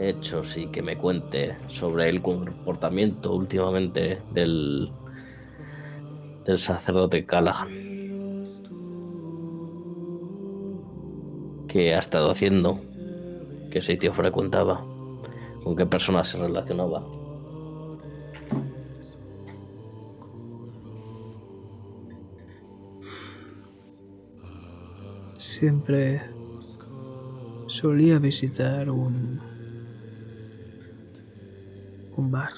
hechos 0.00 0.56
y 0.56 0.66
que 0.66 0.82
me 0.82 0.98
cuente 0.98 1.54
sobre 1.68 2.08
el 2.08 2.20
comportamiento 2.20 3.32
últimamente 3.32 4.20
del 4.32 4.90
del 6.44 6.58
sacerdote 6.58 7.24
Callahan. 7.24 7.70
¿Qué 11.68 11.94
ha 11.94 12.00
estado 12.00 12.32
haciendo? 12.32 12.80
¿Qué 13.70 13.80
sitio 13.80 14.12
frecuentaba? 14.12 14.84
¿Con 15.62 15.76
qué 15.76 15.86
personas 15.86 16.26
se 16.26 16.38
relacionaba? 16.38 17.06
Siempre 25.42 26.22
solía 27.66 28.20
visitar 28.20 28.88
un 28.88 29.40
un 32.16 32.30
bar. 32.30 32.52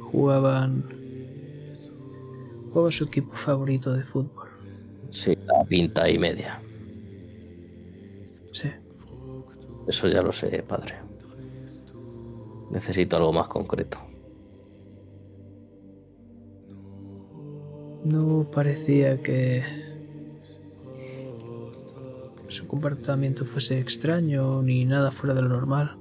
Jugaban 0.00 0.82
jugaba 2.64 2.90
su 2.90 3.04
equipo 3.04 3.32
favorito 3.32 3.92
de 3.92 4.02
fútbol. 4.02 4.48
Sí, 5.12 5.38
la 5.46 5.64
pinta 5.64 6.10
y 6.10 6.18
media. 6.18 6.60
Sí. 8.50 8.70
Eso 9.86 10.08
ya 10.08 10.20
lo 10.20 10.32
sé, 10.32 10.64
padre. 10.64 10.96
Necesito 12.72 13.16
algo 13.16 13.32
más 13.32 13.46
concreto. 13.46 13.98
No 18.04 18.50
parecía 18.50 19.22
que 19.22 19.87
su 22.48 22.66
comportamiento 22.66 23.44
fuese 23.44 23.78
extraño 23.78 24.62
ni 24.62 24.84
nada 24.84 25.10
fuera 25.10 25.34
de 25.34 25.42
lo 25.42 25.48
normal. 25.48 25.96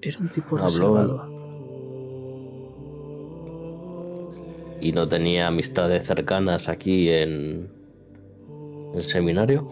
Era 0.00 0.18
un 0.18 0.28
tipo 0.30 0.56
Habló- 0.56 0.66
reservado. 0.66 1.32
¿Y 4.80 4.90
no 4.92 5.06
tenía 5.08 5.46
amistades 5.46 6.06
cercanas 6.08 6.68
aquí 6.68 7.08
en 7.08 7.70
el 8.96 9.04
seminario? 9.04 9.70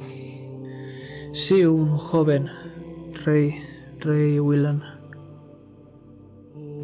Sí, 1.32 1.64
un 1.64 1.96
joven, 1.96 2.46
Rey, 3.24 3.56
Rey 3.98 4.38
Willan, 4.38 4.82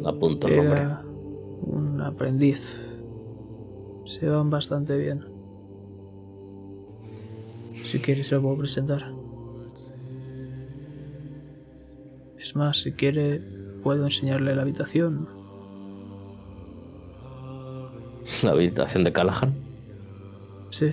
Apunto 0.05 0.47
el 0.49 0.57
nombre. 0.57 0.87
un 1.61 2.01
aprendiz. 2.01 2.81
Se 4.07 4.27
van 4.27 4.49
bastante 4.49 4.97
bien. 4.97 5.23
Si 7.75 7.99
quieres, 7.99 8.27
se 8.27 8.35
lo 8.35 8.41
puedo 8.41 8.57
presentar. 8.57 9.11
Es 12.39 12.55
más, 12.55 12.81
si 12.81 12.93
quiere, 12.93 13.39
puedo 13.83 14.03
enseñarle 14.05 14.55
la 14.55 14.63
habitación. 14.63 15.27
La 18.43 18.51
habitación 18.51 19.03
de 19.03 19.11
Callahan. 19.13 19.53
Sí, 20.69 20.91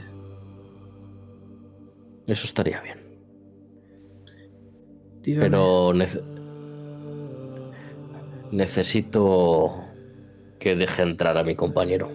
Eso 2.27 2.47
estaría 2.47 2.81
bien. 2.81 2.99
Dígame. 5.23 5.45
Pero 5.51 5.93
nece- 5.93 6.23
necesito 8.53 9.74
que 10.61 10.77
deje 10.77 11.03
entrar 11.03 11.36
a 11.36 11.43
mi 11.45 11.55
compañero. 11.57 12.09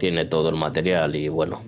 Tiene 0.00 0.24
todo 0.24 0.48
el 0.48 0.56
material 0.56 1.14
y 1.14 1.28
bueno. 1.28 1.62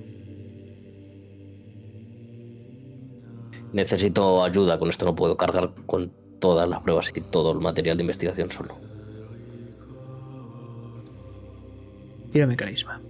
Necesito 3.74 4.42
ayuda, 4.42 4.78
con 4.78 4.88
esto 4.88 5.04
no 5.04 5.14
puedo 5.14 5.36
cargar 5.36 5.74
con 5.84 6.10
todas 6.38 6.66
las 6.66 6.80
pruebas 6.80 7.12
y 7.14 7.20
todo 7.20 7.52
el 7.52 7.58
material 7.60 7.98
de 7.98 8.04
investigación 8.04 8.50
solo. 8.50 8.74
Tírame 12.32 12.56
carisma. 12.56 13.02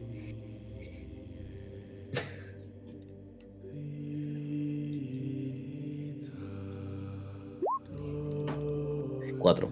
Cuatro. 9.38 9.70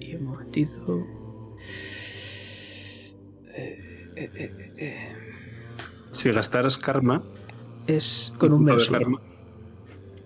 Y 0.00 0.16
un 0.16 0.24
momentito. 0.24 1.19
Eh, 4.22 4.72
eh. 4.76 5.16
Si 6.12 6.30
gastaras 6.30 6.76
karma. 6.76 7.22
Es 7.86 8.32
con 8.38 8.52
un 8.52 8.66
karma- 8.66 9.20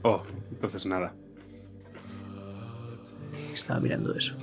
Oh, 0.02 0.22
entonces 0.50 0.84
nada. 0.86 1.14
Estaba 3.52 3.80
mirando 3.80 4.14
eso. 4.14 4.36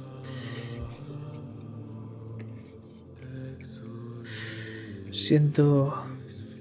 Siento 5.11 5.93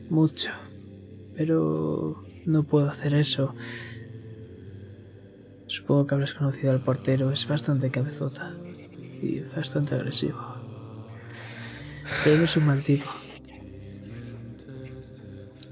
mucho, 0.08 0.50
pero 1.36 2.22
no 2.46 2.64
puedo 2.64 2.88
hacer 2.88 3.14
eso. 3.14 3.54
Supongo 5.66 6.06
que 6.06 6.14
habrás 6.14 6.34
conocido 6.34 6.72
al 6.72 6.80
portero, 6.82 7.30
es 7.30 7.46
bastante 7.46 7.90
cabezota 7.90 8.52
y 9.22 9.40
bastante 9.54 9.94
agresivo. 9.94 10.49
Pero 12.22 12.36
no 12.36 12.44
es 12.44 12.56
un 12.56 12.66
mal 12.66 12.82
tipo. 12.82 13.06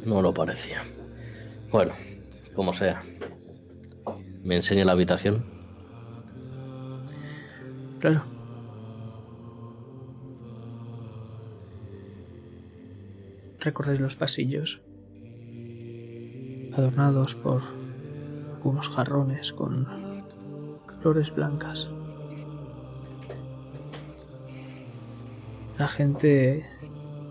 No 0.04 0.22
lo 0.22 0.32
parecía. 0.32 0.82
Bueno, 1.70 1.92
como 2.54 2.72
sea. 2.72 3.02
¿Me 4.42 4.56
enseña 4.56 4.84
la 4.84 4.92
habitación? 4.92 5.44
Claro. 7.98 8.24
Recorréis 13.60 14.00
los 14.00 14.16
pasillos, 14.16 14.80
adornados 16.72 17.34
por 17.34 17.60
algunos 18.54 18.88
jarrones 18.88 19.52
con 19.52 19.86
flores 21.02 21.34
blancas. 21.34 21.90
La 25.78 25.86
gente 25.86 26.66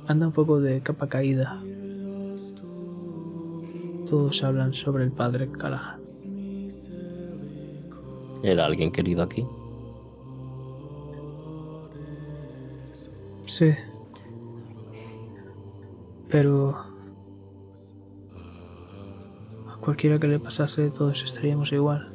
anda 0.07 0.25
un 0.25 0.31
poco 0.31 0.61
de 0.61 0.79
capa 0.81 1.09
caída. 1.09 1.61
Todos 4.07 4.41
hablan 4.41 4.73
sobre 4.73 5.03
el 5.03 5.11
padre 5.11 5.51
Callahan. 5.51 5.99
¿Era 8.43 8.65
alguien 8.65 8.91
querido 8.93 9.23
aquí? 9.23 9.45
Sí. 13.47 13.73
Pero... 16.29 16.77
A 19.67 19.77
cualquiera 19.81 20.19
que 20.19 20.27
le 20.27 20.39
pasase, 20.39 20.89
todos 20.89 21.21
estaríamos 21.23 21.73
igual. 21.73 22.13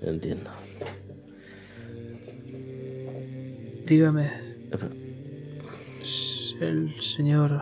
Entiendo. 0.00 0.59
Dígame, 3.90 4.30
el 6.60 7.00
señor 7.00 7.60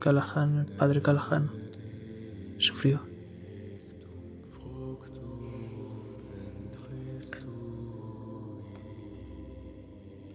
Callahan, 0.00 0.66
el 0.66 0.76
padre 0.76 1.00
Callahan, 1.00 1.48
sufrió. 2.58 3.00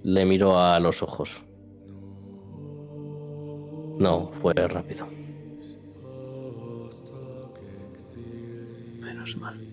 Le 0.03 0.25
miró 0.25 0.57
a 0.57 0.79
los 0.79 1.03
ojos. 1.03 1.41
No, 3.99 4.31
fue 4.41 4.53
rápido. 4.53 5.05
Menos 9.01 9.35
mal. 9.35 9.68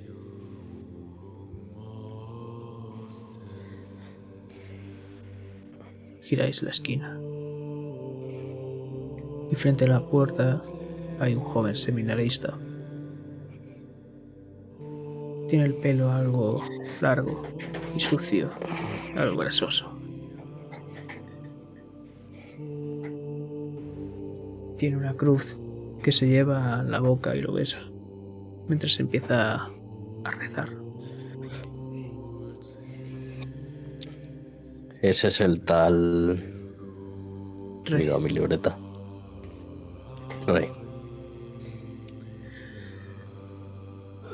Giráis 6.27 6.61
la 6.65 6.71
esquina. 6.71 7.17
Y 9.49 9.55
frente 9.55 9.85
a 9.85 9.89
la 9.89 10.01
puerta 10.01 10.61
hay 11.21 11.37
un 11.37 11.45
joven 11.45 11.77
seminarista. 11.77 12.59
Tiene 15.49 15.67
el 15.67 15.75
pelo 15.75 16.11
algo 16.11 16.65
largo 17.01 17.45
y 17.97 18.01
sucio, 18.01 18.49
algo 19.17 19.37
grasoso. 19.37 19.97
Tiene 24.79 24.97
una 24.97 25.15
cruz 25.15 25.57
que 26.03 26.11
se 26.11 26.27
lleva 26.27 26.81
a 26.81 26.83
la 26.83 26.99
boca 26.99 27.37
y 27.37 27.41
lo 27.41 27.53
besa, 27.53 27.79
mientras 28.67 28.99
empieza 28.99 29.69
a 30.25 30.31
rezar. 30.33 30.86
Ese 35.07 35.29
es 35.29 35.41
el 35.41 35.61
tal... 35.61 36.37
Rey. 37.85 38.03
Miro 38.03 38.17
a 38.17 38.19
mi 38.19 38.29
libreta. 38.29 38.77
Rey. 40.49 40.69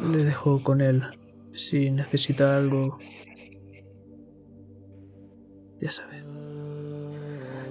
Le 0.00 0.24
dejo 0.24 0.62
con 0.62 0.80
él. 0.80 1.02
Si 1.52 1.90
necesita 1.90 2.56
algo, 2.56 2.98
ya 5.78 5.90
sabe. 5.90 6.24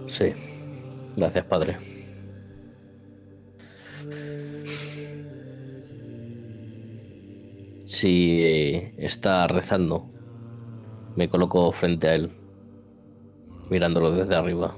Sí. 0.06 0.34
Gracias, 1.18 1.46
padre. 1.46 1.78
Si 7.86 8.44
eh, 8.44 8.94
está 9.00 9.48
rezando, 9.48 10.08
me 11.16 11.28
coloco 11.30 11.72
frente 11.72 12.08
a 12.08 12.14
él, 12.14 12.41
mirándolo 13.72 14.12
desde 14.12 14.36
arriba. 14.36 14.76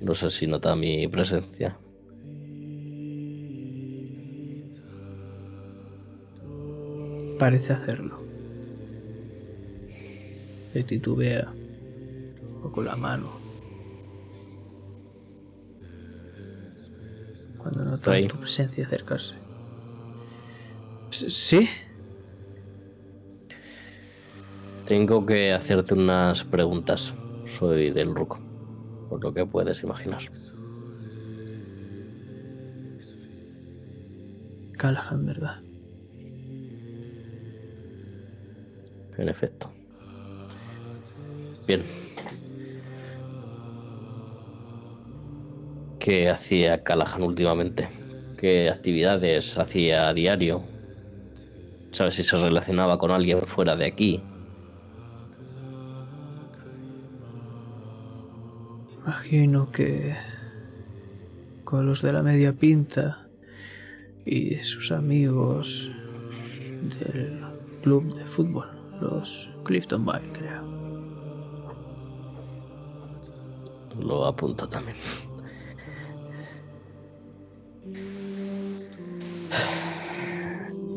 No 0.00 0.14
sé 0.14 0.30
si 0.30 0.46
nota 0.46 0.76
mi 0.76 1.08
presencia. 1.08 1.78
Parece 7.38 7.72
hacerlo. 7.72 8.20
Le 10.74 10.82
titubea 10.82 11.50
un 11.50 12.60
poco 12.60 12.82
la 12.82 12.96
mano. 12.96 13.30
Cuando 17.56 17.84
nota 17.84 18.20
tu 18.28 18.38
presencia 18.38 18.84
acercarse. 18.84 19.36
¿Sí? 21.10 21.66
Tengo 24.90 25.24
que 25.24 25.52
hacerte 25.52 25.94
unas 25.94 26.42
preguntas. 26.42 27.14
Soy 27.46 27.92
del 27.92 28.12
Ruco, 28.12 28.40
por 29.08 29.22
lo 29.22 29.32
que 29.32 29.46
puedes 29.46 29.84
imaginar. 29.84 30.20
Callahan, 34.76 35.24
¿verdad? 35.24 35.62
En 39.16 39.28
efecto. 39.28 39.70
Bien. 41.68 41.84
¿Qué 46.00 46.28
hacía 46.28 46.82
Callahan 46.82 47.22
últimamente? 47.22 47.88
¿Qué 48.36 48.68
actividades 48.68 49.56
hacía 49.56 50.08
a 50.08 50.14
diario? 50.14 50.64
¿Sabes 51.92 52.14
si 52.14 52.24
se 52.24 52.36
relacionaba 52.36 52.98
con 52.98 53.12
alguien 53.12 53.42
fuera 53.42 53.76
de 53.76 53.86
aquí? 53.86 54.29
Imagino 59.30 59.70
que 59.70 60.16
con 61.62 61.86
los 61.86 62.02
de 62.02 62.12
la 62.12 62.20
media 62.20 62.52
pinta 62.52 63.28
y 64.26 64.56
sus 64.56 64.90
amigos 64.90 65.88
del 66.98 67.40
club 67.80 68.12
de 68.12 68.24
fútbol, 68.24 68.66
los 69.00 69.48
Clifton 69.62 70.04
Vale, 70.04 70.26
creo. 70.32 70.64
Lo 74.00 74.26
apunto 74.26 74.66
también. 74.66 74.96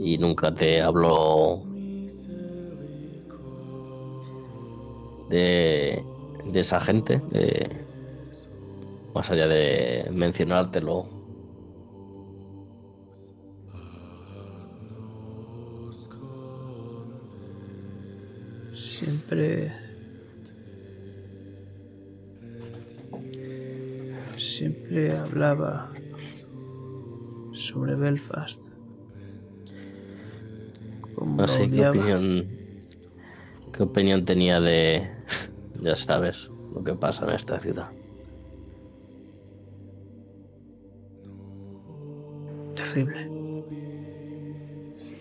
Y 0.01 0.17
nunca 0.17 0.51
te 0.51 0.81
hablo 0.81 1.61
de, 5.29 6.03
de 6.51 6.59
esa 6.59 6.81
gente, 6.81 7.21
de, 7.29 7.82
más 9.13 9.29
allá 9.29 9.47
de 9.47 10.09
mencionártelo. 10.11 11.07
Siempre... 18.71 19.71
Siempre 24.35 25.15
hablaba 25.15 25.93
sobre 27.51 27.95
Belfast. 27.95 28.73
Como 31.15 31.37
lo 31.37 31.43
Así, 31.43 31.69
¿qué 31.69 31.87
odiaba. 31.87 31.91
opinión, 31.91 32.47
¿qué 33.71 33.83
opinión 33.83 34.25
tenía 34.25 34.59
de, 34.59 35.09
ya 35.81 35.95
sabes, 35.95 36.49
lo 36.73 36.83
que 36.83 36.93
pasa 36.93 37.25
en 37.25 37.35
esta 37.35 37.59
ciudad? 37.59 37.91
Terrible. 42.93 43.27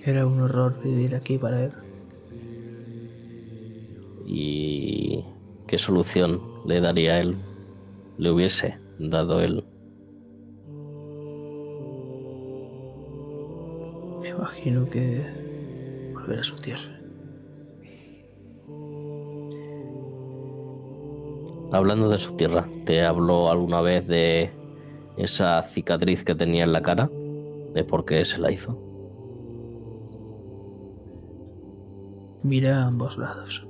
Era 0.05 0.27
un 0.27 0.43
horror 0.43 0.78
vivir 0.85 1.15
aquí 1.15 1.39
para 1.39 1.65
él. 1.65 1.73
¿Y 4.27 5.24
qué 5.66 5.78
solución 5.78 6.43
le 6.66 6.82
daría 6.82 7.19
él? 7.19 7.35
Le 8.19 8.31
hubiese 8.31 8.78
dado 8.99 9.40
él. 9.40 9.65
Me 14.20 14.28
imagino 14.28 14.90
que 14.90 15.24
volver 16.12 16.40
a 16.40 16.43
su 16.43 16.57
tierra. 16.57 17.01
Hablando 21.73 22.11
de 22.11 22.19
su 22.19 22.36
tierra, 22.36 22.69
¿te 22.85 23.03
habló 23.03 23.51
alguna 23.51 23.81
vez 23.81 24.07
de 24.07 24.51
esa 25.16 25.62
cicatriz 25.62 26.23
que 26.23 26.35
tenía 26.35 26.65
en 26.65 26.73
la 26.74 26.82
cara? 26.82 27.09
¿De 27.74 27.85
por 27.85 28.05
qué 28.05 28.24
se 28.24 28.39
la 28.39 28.53
hizo? 28.53 28.78
Mira 32.43 32.82
a 32.82 32.86
ambos 32.89 33.16
lados. 33.16 33.66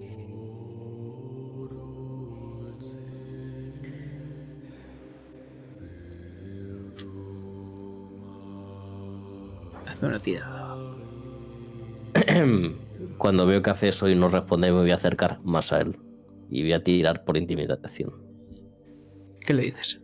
Hazme 9.86 10.08
una 10.08 10.18
tirada. 10.18 10.76
Cuando 13.18 13.46
veo 13.46 13.62
que 13.62 13.70
hace 13.70 13.88
eso 13.88 14.08
y 14.08 14.14
no 14.14 14.28
responde, 14.28 14.72
me 14.72 14.80
voy 14.80 14.90
a 14.90 14.96
acercar 14.96 15.40
más 15.44 15.72
a 15.72 15.80
él. 15.80 15.98
Y 16.50 16.62
voy 16.62 16.72
a 16.72 16.82
tirar 16.82 17.24
por 17.24 17.36
intimidación. 17.36 18.10
¿Qué 19.40 19.54
le 19.54 19.62
dices? 19.62 20.00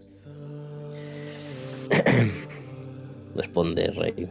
Responde 3.34 3.90
Rey. 3.92 4.30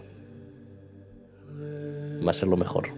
Va 2.25 2.31
a 2.31 2.33
ser 2.33 2.47
lo 2.47 2.57
mejor. 2.57 2.89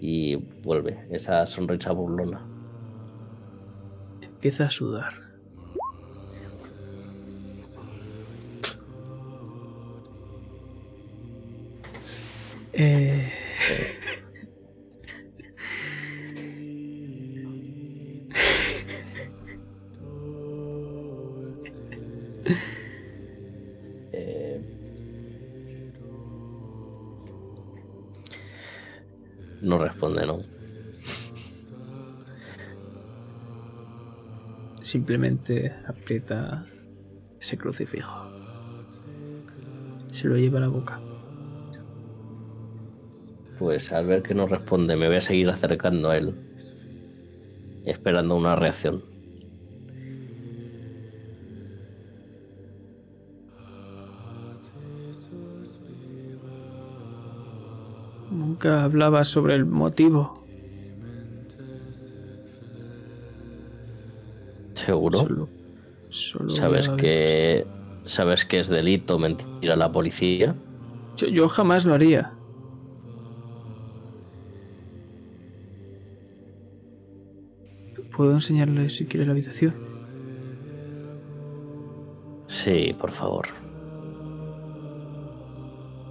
Y 0.00 0.36
vuelve 0.62 1.06
esa 1.10 1.46
sonrisa 1.46 1.92
burlona. 1.92 2.46
Empieza 4.22 4.64
a 4.66 4.70
sudar. 4.70 5.12
Eh, 12.72 13.32
Eh, 13.70 13.99
responde, 30.00 30.26
¿no? 30.26 30.38
simplemente 34.80 35.72
aprieta 35.86 36.66
ese 37.38 37.58
crucifijo. 37.58 38.32
Se 40.10 40.26
lo 40.26 40.36
lleva 40.36 40.58
a 40.58 40.62
la 40.62 40.68
boca. 40.68 41.00
Pues 43.58 43.92
al 43.92 44.06
ver 44.06 44.22
que 44.22 44.34
no 44.34 44.46
responde, 44.46 44.96
me 44.96 45.06
voy 45.06 45.16
a 45.16 45.20
seguir 45.20 45.50
acercando 45.50 46.08
a 46.10 46.16
él. 46.16 46.34
Esperando 47.84 48.34
una 48.36 48.56
reacción. 48.56 49.04
Nunca 58.62 58.84
hablaba 58.84 59.24
sobre 59.24 59.54
el 59.54 59.64
motivo. 59.64 60.46
¿Seguro? 64.74 65.18
Solo, 65.18 65.48
solo 66.10 66.50
¿Sabes 66.50 66.90
que, 66.90 67.66
¿Sabes 68.04 68.44
que 68.44 68.60
es 68.60 68.68
delito 68.68 69.18
mentir 69.18 69.70
a 69.70 69.76
la 69.76 69.90
policía? 69.90 70.54
Yo, 71.16 71.28
yo 71.28 71.48
jamás 71.48 71.86
lo 71.86 71.94
haría. 71.94 72.34
¿Puedo 78.14 78.32
enseñarle 78.32 78.90
si 78.90 79.06
quiere 79.06 79.24
la 79.24 79.32
habitación? 79.32 79.74
Sí, 82.46 82.94
por 83.00 83.12
favor. 83.12 83.46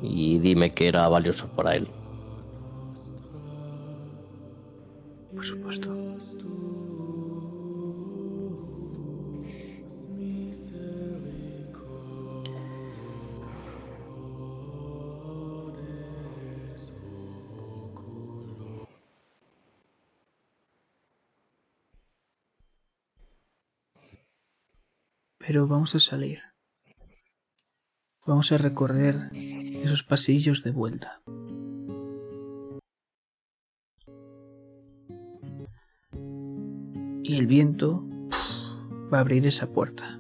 Y 0.02 0.40
dime 0.40 0.74
que 0.74 0.88
era 0.88 1.08
valioso 1.08 1.48
para 1.56 1.76
él. 1.76 1.88
Por 5.40 5.46
supuesto. 5.46 5.94
Pero 25.38 25.68
vamos 25.68 25.96
a 25.96 26.00
salir. 26.00 26.42
Vamos 28.26 28.52
a 28.52 28.58
recorrer 28.58 29.30
esos 29.32 30.04
pasillos 30.04 30.64
de 30.64 30.72
vuelta. 30.72 31.22
Y 37.30 37.38
el 37.38 37.46
viento 37.46 38.04
va 39.14 39.20
a 39.20 39.22
abrir 39.22 39.46
esa 39.46 39.68
puerta. 39.68 40.20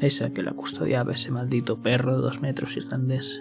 Esa 0.00 0.30
que 0.30 0.42
la 0.42 0.50
custodiaba 0.50 1.12
ese 1.12 1.30
maldito 1.30 1.80
perro 1.80 2.16
de 2.16 2.22
dos 2.22 2.40
metros 2.40 2.76
irlandés. 2.76 3.40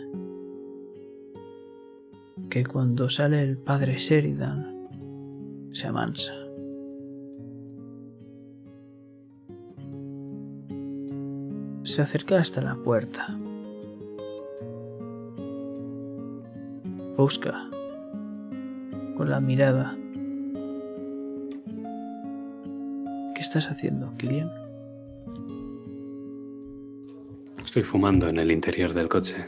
Que 2.51 2.63
cuando 2.67 3.09
sale 3.09 3.41
el 3.41 3.57
padre 3.57 3.97
Sheridan 3.97 4.89
se 5.71 5.87
amansa. 5.87 6.35
Se 11.81 12.03
acerca 12.03 12.37
hasta 12.37 12.61
la 12.61 12.75
puerta. 12.75 13.35
Busca 17.17 17.71
con 19.17 19.31
la 19.31 19.39
mirada. 19.39 19.97
Estás 23.57 23.71
haciendo, 23.71 24.13
Kilian? 24.17 24.49
Estoy 27.63 27.83
fumando 27.83 28.27
en 28.27 28.37
el 28.37 28.51
interior 28.51 28.93
del 28.93 29.07
coche, 29.07 29.47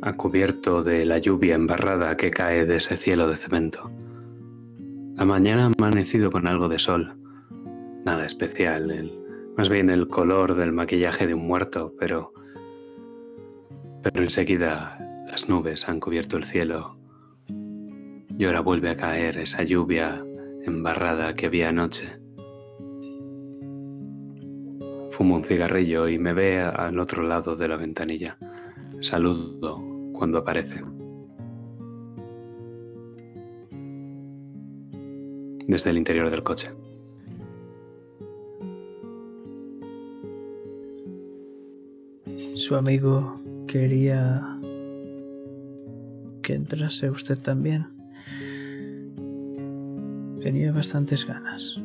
a 0.00 0.12
cubierto 0.14 0.82
de 0.82 1.04
la 1.04 1.18
lluvia 1.18 1.54
embarrada 1.56 2.16
que 2.16 2.30
cae 2.30 2.64
de 2.66 2.76
ese 2.76 2.96
cielo 2.96 3.28
de 3.28 3.36
cemento. 3.36 3.90
La 5.16 5.24
mañana 5.24 5.66
ha 5.66 5.72
amanecido 5.76 6.30
con 6.30 6.46
algo 6.46 6.68
de 6.68 6.78
sol. 6.78 7.16
Nada 8.04 8.26
especial, 8.26 8.90
el- 8.90 9.18
más 9.56 9.68
bien 9.68 9.90
el 9.90 10.06
color 10.08 10.54
del 10.54 10.72
maquillaje 10.72 11.26
de 11.26 11.34
un 11.34 11.46
muerto, 11.46 11.94
pero... 11.98 12.32
Pero 14.02 14.22
enseguida 14.22 14.98
las 15.30 15.48
nubes 15.48 15.88
han 15.88 16.00
cubierto 16.00 16.36
el 16.36 16.44
cielo 16.44 16.96
y 18.38 18.44
ahora 18.44 18.60
vuelve 18.60 18.90
a 18.90 18.96
caer 18.96 19.38
esa 19.38 19.62
lluvia 19.62 20.24
embarrada 20.64 21.34
que 21.34 21.46
había 21.46 21.68
anoche. 21.68 22.21
Fumo 25.12 25.36
un 25.36 25.44
cigarrillo 25.44 26.08
y 26.08 26.18
me 26.18 26.32
ve 26.32 26.60
al 26.60 26.98
otro 26.98 27.22
lado 27.22 27.54
de 27.54 27.68
la 27.68 27.76
ventanilla. 27.76 28.38
Saludo 29.02 29.76
cuando 30.14 30.38
aparece. 30.38 30.82
Desde 35.66 35.90
el 35.90 35.98
interior 35.98 36.30
del 36.30 36.42
coche. 36.42 36.70
Su 42.56 42.74
amigo 42.76 43.38
quería 43.66 44.58
que 46.42 46.54
entrase 46.54 47.10
usted 47.10 47.36
también. 47.36 47.86
Tenía 50.40 50.72
bastantes 50.72 51.26
ganas. 51.26 51.78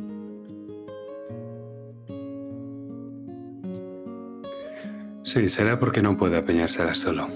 Sí, 5.28 5.50
será 5.50 5.78
porque 5.78 6.02
no 6.02 6.16
puede 6.16 6.38
apañársela 6.38 6.96
solo. 6.96 7.28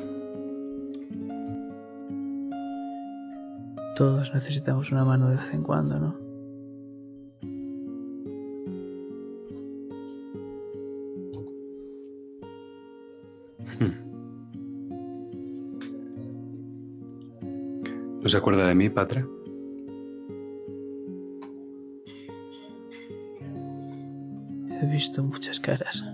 Todos 3.97 4.33
necesitamos 4.33 4.93
una 4.93 5.03
mano 5.03 5.27
de 5.27 5.35
vez 5.35 5.53
en 5.53 5.61
cuando, 5.61 5.99
¿no? 5.99 6.15
¿No 18.21 18.29
se 18.29 18.37
acuerda 18.37 18.65
de 18.67 18.75
mí, 18.75 18.89
padre? 18.89 19.25
He 24.81 24.85
visto 24.85 25.21
muchas 25.23 25.59
caras. 25.59 26.05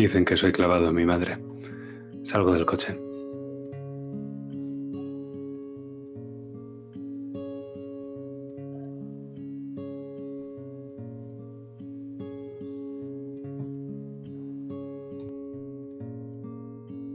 Dicen 0.00 0.24
que 0.24 0.38
soy 0.38 0.50
clavado 0.50 0.88
en 0.88 0.94
mi 0.94 1.04
madre. 1.04 1.36
Salgo 2.24 2.54
del 2.54 2.64
coche. 2.64 2.98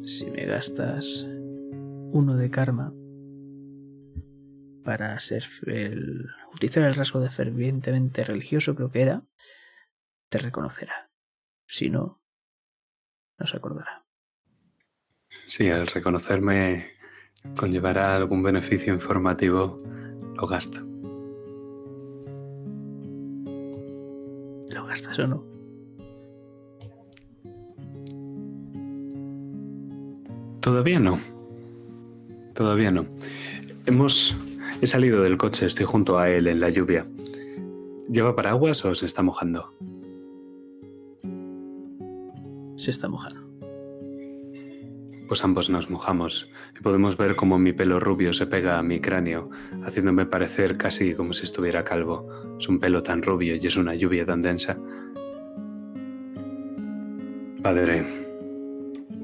Si 0.06 0.30
me 0.30 0.46
gastas 0.46 1.26
uno 2.12 2.38
de 2.38 2.52
karma 2.52 2.94
para 4.84 5.18
ser 5.18 5.44
el, 5.66 6.28
utilizar 6.54 6.84
el 6.84 6.94
rasgo 6.94 7.20
de 7.20 7.32
fervientemente 7.32 8.24
religioso, 8.24 8.76
creo 8.76 8.92
que 8.92 9.02
era, 9.02 9.26
te 10.30 10.38
reconocerá. 10.38 11.10
Si 11.66 11.90
no, 11.90 12.22
no 13.38 13.48
se 13.48 13.58
acordará. 13.58 14.06
Sí, 15.48 15.70
al 15.70 15.88
reconocerme 15.88 16.88
conllevará 17.56 18.16
algún 18.16 18.42
beneficio 18.42 18.94
informativo, 18.94 19.82
lo 20.36 20.48
gasto. 20.48 20.80
¿Lo 24.70 24.86
gastas 24.86 25.20
o 25.20 25.28
no? 25.28 25.44
Todavía 30.62 31.00
no. 31.00 31.20
Todavía 32.56 32.92
no. 32.92 33.06
Hemos... 33.86 34.36
He 34.82 34.88
salido 34.88 35.22
del 35.22 35.38
coche, 35.38 35.68
estoy 35.68 35.86
junto 35.86 36.18
a 36.18 36.30
él 36.30 36.48
en 36.48 36.60
la 36.60 36.70
lluvia. 36.70 37.06
¿Lleva 38.10 38.36
paraguas 38.36 38.84
o 38.84 38.94
se 38.94 39.06
está 39.06 39.22
mojando? 39.22 39.74
Se 42.78 42.92
está 42.92 43.08
mojando. 43.08 43.46
Pues 45.28 45.44
ambos 45.44 45.70
nos 45.70 45.90
mojamos 45.90 46.52
y 46.78 46.84
podemos 46.84 47.18
ver 47.18 47.36
cómo 47.36 47.58
mi 47.58 47.74
pelo 47.74 48.00
rubio 48.00 48.34
se 48.34 48.46
pega 48.46 48.78
a 48.78 48.84
mi 48.84 49.00
cráneo, 49.00 49.50
haciéndome 49.84 50.26
parecer 50.26 50.78
casi 50.78 51.16
como 51.16 51.34
si 51.34 51.46
estuviera 51.46 51.84
calvo. 51.84 52.30
Es 52.60 52.70
un 52.70 52.80
pelo 52.80 53.02
tan 53.02 53.24
rubio 53.24 53.56
y 53.56 53.66
es 53.66 53.76
una 53.76 53.96
lluvia 53.96 54.26
tan 54.26 54.42
densa. 54.42 54.78
Padre, 57.64 58.06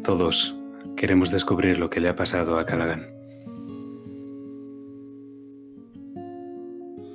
todos 0.04 0.58
queremos 0.96 1.30
descubrir 1.30 1.78
lo 1.78 1.90
que 1.92 2.00
le 2.00 2.10
ha 2.10 2.16
pasado 2.16 2.58
a 2.58 2.66
Callaghan. 2.66 3.08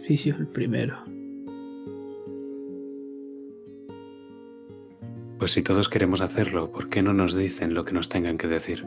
Y 0.09 0.17
yo 0.17 0.37
el 0.37 0.47
primero. 0.47 1.16
Pues 5.39 5.53
si 5.53 5.63
todos 5.63 5.89
queremos 5.89 6.23
hacerlo, 6.23 6.73
¿por 6.73 6.89
qué 6.89 7.03
no 7.03 7.13
nos 7.13 7.35
dicen 7.35 7.75
lo 7.75 7.85
que 7.85 7.93
nos 7.93 8.09
tengan 8.09 8.39
que 8.39 8.49
decir? 8.49 8.87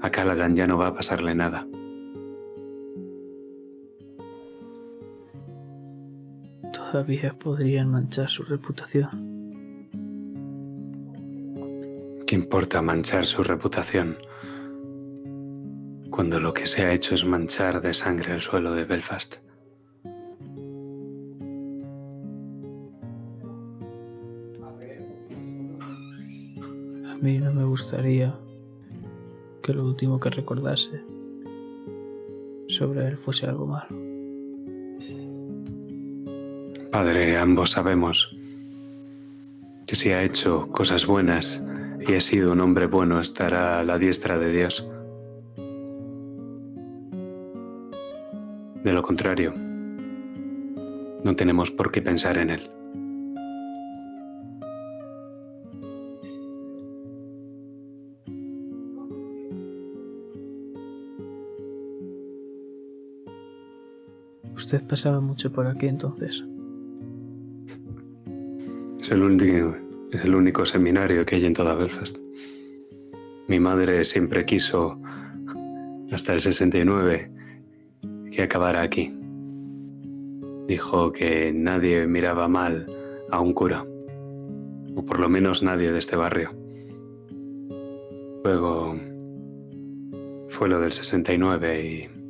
A 0.00 0.10
Callaghan 0.10 0.54
ya 0.54 0.66
no 0.66 0.78
va 0.78 0.88
a 0.88 0.94
pasarle 0.94 1.34
nada. 1.34 1.66
Todavía 6.72 7.34
podrían 7.38 7.90
manchar 7.90 8.28
su 8.28 8.44
reputación. 8.44 9.32
¿Qué 12.26 12.36
importa 12.36 12.80
manchar 12.80 13.26
su 13.26 13.42
reputación? 13.42 14.16
Cuando 16.10 16.38
lo 16.38 16.54
que 16.54 16.66
se 16.66 16.84
ha 16.84 16.92
hecho 16.92 17.14
es 17.14 17.24
manchar 17.24 17.80
de 17.80 17.94
sangre 17.94 18.34
el 18.34 18.40
suelo 18.40 18.72
de 18.74 18.84
Belfast. 18.84 19.36
Mí 27.22 27.38
no 27.38 27.52
me 27.52 27.64
gustaría 27.64 28.34
que 29.62 29.72
lo 29.72 29.84
último 29.84 30.18
que 30.18 30.28
recordase 30.28 31.04
sobre 32.66 33.06
él 33.06 33.16
fuese 33.16 33.46
algo 33.46 33.66
malo. 33.66 33.86
Padre, 36.90 37.36
ambos 37.38 37.70
sabemos 37.70 38.36
que 39.86 39.94
si 39.94 40.10
ha 40.10 40.24
hecho 40.24 40.68
cosas 40.72 41.06
buenas 41.06 41.62
y 42.00 42.12
ha 42.14 42.20
sido 42.20 42.52
un 42.52 42.60
hombre 42.60 42.86
bueno, 42.86 43.20
estará 43.20 43.78
a 43.78 43.84
la 43.84 43.98
diestra 43.98 44.36
de 44.36 44.52
Dios. 44.52 44.88
De 48.82 48.92
lo 48.92 49.02
contrario, 49.02 49.54
no 51.22 51.36
tenemos 51.36 51.70
por 51.70 51.92
qué 51.92 52.02
pensar 52.02 52.36
en 52.38 52.50
él. 52.50 52.81
Pasaba 64.80 65.20
mucho 65.20 65.52
por 65.52 65.66
aquí 65.66 65.86
entonces. 65.86 66.44
Es 69.00 69.10
el 69.10 69.22
único, 69.22 69.76
es 70.12 70.24
el 70.24 70.34
único 70.34 70.64
seminario 70.64 71.24
que 71.26 71.36
hay 71.36 71.44
en 71.44 71.54
toda 71.54 71.74
Belfast. 71.74 72.18
Mi 73.48 73.58
madre 73.58 74.04
siempre 74.04 74.44
quiso, 74.44 75.00
hasta 76.12 76.32
el 76.32 76.40
69, 76.40 77.30
que 78.30 78.42
acabara 78.42 78.82
aquí. 78.82 79.14
Dijo 80.68 81.12
que 81.12 81.52
nadie 81.52 82.06
miraba 82.06 82.48
mal 82.48 82.86
a 83.30 83.40
un 83.40 83.52
cura, 83.52 83.84
o 84.94 85.04
por 85.04 85.18
lo 85.18 85.28
menos 85.28 85.62
nadie 85.62 85.90
de 85.90 85.98
este 85.98 86.16
barrio. 86.16 86.50
Luego 88.44 88.96
fue 90.48 90.68
lo 90.68 90.80
del 90.80 90.92
69 90.92 91.84
y 91.84 92.21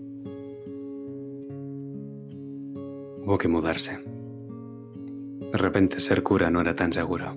hubo 3.25 3.39
que 3.39 3.49
mudarse. 3.49 3.99
De 3.99 5.59
repente 5.59 6.01
ser 6.01 6.23
cura 6.23 6.51
no 6.51 6.61
era 6.61 6.75
tan 6.75 6.93
seguro. 6.93 7.35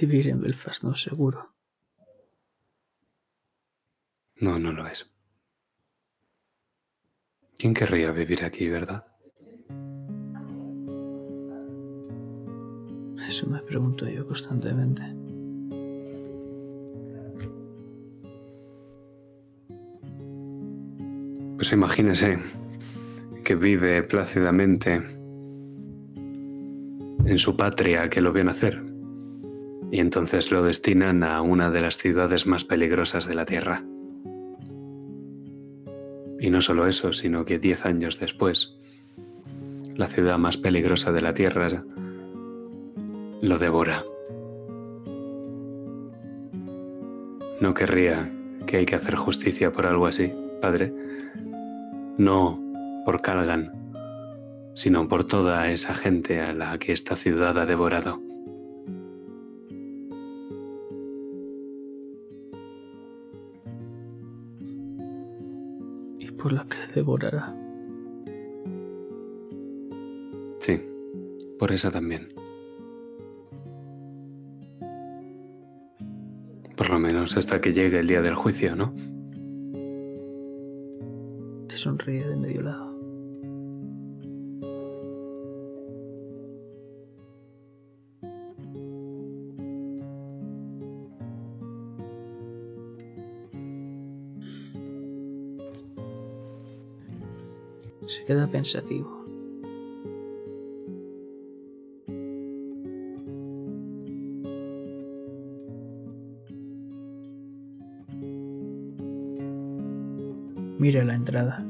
Vivir 0.00 0.28
en 0.28 0.40
Belfast 0.40 0.82
no 0.82 0.92
es 0.92 1.02
seguro. 1.02 1.54
No, 4.36 4.58
no 4.58 4.72
lo 4.72 4.86
es. 4.86 5.10
¿Quién 7.58 7.74
querría 7.74 8.10
vivir 8.12 8.44
aquí, 8.44 8.68
verdad? 8.68 9.04
Eso 13.28 13.46
me 13.46 13.60
pregunto 13.60 14.08
yo 14.08 14.26
constantemente. 14.26 15.19
Pues 21.60 21.72
imagínese 21.74 22.38
que 23.44 23.54
vive 23.54 24.02
plácidamente 24.02 25.02
en 27.26 27.38
su 27.38 27.54
patria 27.54 28.08
que 28.08 28.22
lo 28.22 28.32
vio 28.32 28.44
nacer 28.44 28.82
y 29.90 30.00
entonces 30.00 30.50
lo 30.52 30.62
destinan 30.62 31.22
a 31.22 31.42
una 31.42 31.70
de 31.70 31.82
las 31.82 31.98
ciudades 31.98 32.46
más 32.46 32.64
peligrosas 32.64 33.28
de 33.28 33.34
la 33.34 33.44
Tierra. 33.44 33.84
Y 36.40 36.48
no 36.48 36.62
solo 36.62 36.86
eso, 36.86 37.12
sino 37.12 37.44
que 37.44 37.58
diez 37.58 37.84
años 37.84 38.18
después 38.18 38.78
la 39.96 40.08
ciudad 40.08 40.38
más 40.38 40.56
peligrosa 40.56 41.12
de 41.12 41.20
la 41.20 41.34
Tierra, 41.34 41.84
lo 43.42 43.58
devora. 43.58 44.02
No 47.60 47.74
querría 47.74 48.32
que 48.66 48.78
hay 48.78 48.86
que 48.86 48.96
hacer 48.96 49.14
justicia 49.14 49.70
por 49.70 49.84
algo 49.84 50.06
así, 50.06 50.32
padre. 50.62 51.10
No 52.20 52.60
por 53.06 53.22
Calgan, 53.22 53.72
sino 54.74 55.08
por 55.08 55.24
toda 55.24 55.70
esa 55.70 55.94
gente 55.94 56.42
a 56.42 56.52
la 56.52 56.78
que 56.78 56.92
esta 56.92 57.16
ciudad 57.16 57.56
ha 57.56 57.64
devorado. 57.64 58.20
Y 66.18 66.30
por 66.32 66.52
la 66.52 66.66
que 66.66 66.76
devorará. 66.94 67.56
Sí, 70.58 70.78
por 71.58 71.72
esa 71.72 71.90
también. 71.90 72.34
Por 76.76 76.90
lo 76.90 76.98
menos 76.98 77.38
hasta 77.38 77.62
que 77.62 77.72
llegue 77.72 78.00
el 78.00 78.08
día 78.08 78.20
del 78.20 78.34
juicio, 78.34 78.76
¿no? 78.76 78.92
Te 81.70 81.76
sonríe 81.76 82.26
de 82.26 82.34
medio 82.34 82.62
lado. 82.62 82.90
Se 98.08 98.24
queda 98.24 98.48
pensativo. 98.48 99.19
Mira 110.80 111.04
la 111.04 111.14
entrada. 111.14 111.62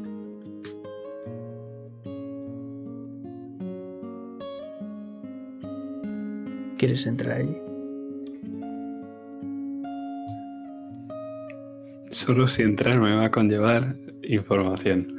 ¿Quieres 6.79 7.05
entrar 7.07 7.39
allí? 7.39 7.57
Solo 12.11 12.47
si 12.47 12.63
entrar 12.63 13.01
me 13.01 13.17
va 13.17 13.25
a 13.25 13.31
conllevar 13.33 13.97
información. 14.23 15.17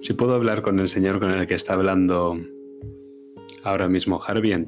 Si 0.00 0.14
puedo 0.14 0.34
hablar 0.34 0.62
con 0.62 0.80
el 0.80 0.88
señor 0.88 1.20
con 1.20 1.30
el 1.30 1.46
que 1.46 1.54
está 1.54 1.74
hablando 1.74 2.36
ahora 3.64 3.86
mismo 3.86 4.18
Harvey, 4.26 4.66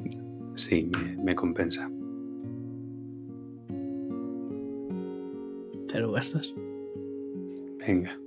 sí, 0.53 0.89
me, 0.93 1.23
me 1.23 1.35
compensa. 1.35 1.89
Te 5.87 5.99
lo 5.99 6.11
gastas. 6.11 6.53
Venga, 7.85 8.17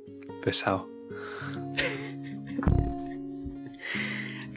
pesado. 0.45 0.89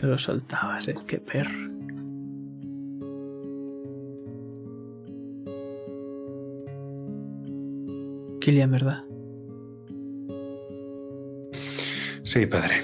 No 0.02 0.08
lo 0.10 0.18
soltabas, 0.20 0.88
¿eh? 0.88 0.96
Qué 1.08 1.20
perro. 1.20 1.72
Kilian, 8.40 8.72
¿verdad? 8.72 9.04
Sí, 12.24 12.46
padre. 12.46 12.76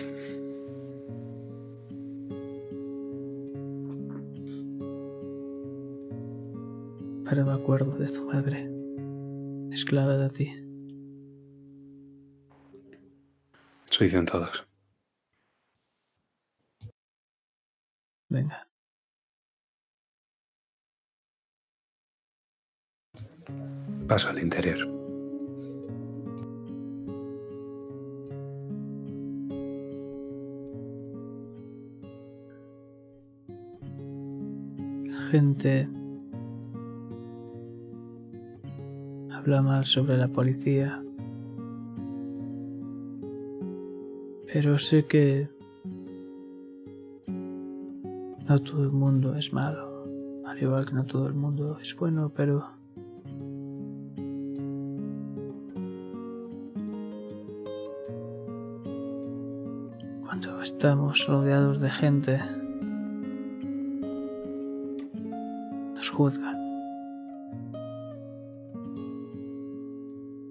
Pero 7.29 7.45
me 7.45 7.51
acuerdo 7.51 7.97
de 7.97 8.07
tu 8.07 8.25
madre, 8.25 8.69
esclava 9.71 10.17
de 10.17 10.29
ti. 10.29 10.66
Eso 13.97 14.03
dicen 14.03 14.25
todos. 14.27 14.63
Venga, 18.29 18.67
Paso 24.07 24.29
al 24.29 24.37
interior. 24.37 24.77
la 35.07 35.21
gente 35.31 35.89
habla 39.31 39.63
mal 39.63 39.85
sobre 39.85 40.17
la 40.17 40.27
policía. 40.27 41.03
Pero 44.59 44.79
sé 44.79 45.05
que 45.05 45.47
no 48.47 48.59
todo 48.59 48.81
el 48.81 48.91
mundo 48.91 49.35
es 49.35 49.53
malo. 49.53 50.07
Al 50.47 50.59
igual 50.59 50.83
que 50.83 50.93
no 50.95 51.05
todo 51.05 51.27
el 51.27 51.35
mundo 51.35 51.77
es 51.79 51.95
bueno, 51.95 52.31
pero 52.35 52.67
cuando 60.25 60.59
estamos 60.63 61.27
rodeados 61.27 61.79
de 61.79 61.91
gente, 61.91 62.41
nos 65.93 66.09
juzgan. 66.09 66.57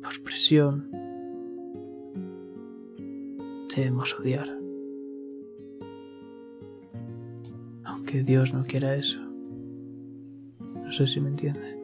Por 0.01 0.23
presión, 0.23 0.95
debemos 3.76 4.18
odiar. 4.18 4.48
Aunque 7.84 8.22
Dios 8.22 8.52
no 8.55 8.64
quiera 8.64 8.96
eso. 8.96 9.20
No 10.60 10.90
sé 10.90 11.06
si 11.06 11.20
me 11.20 11.28
entiende. 11.28 11.76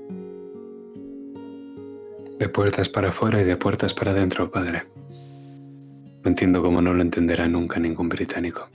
De 2.38 2.48
puertas 2.48 2.88
para 2.88 3.10
afuera 3.10 3.40
y 3.40 3.44
de 3.44 3.56
puertas 3.56 3.94
para 3.94 4.12
adentro, 4.12 4.50
padre. 4.50 4.84
No 6.22 6.30
entiendo 6.30 6.62
cómo 6.62 6.80
no 6.80 6.94
lo 6.94 7.02
entenderá 7.02 7.46
nunca 7.46 7.78
ningún 7.78 8.08
británico. 8.08 8.68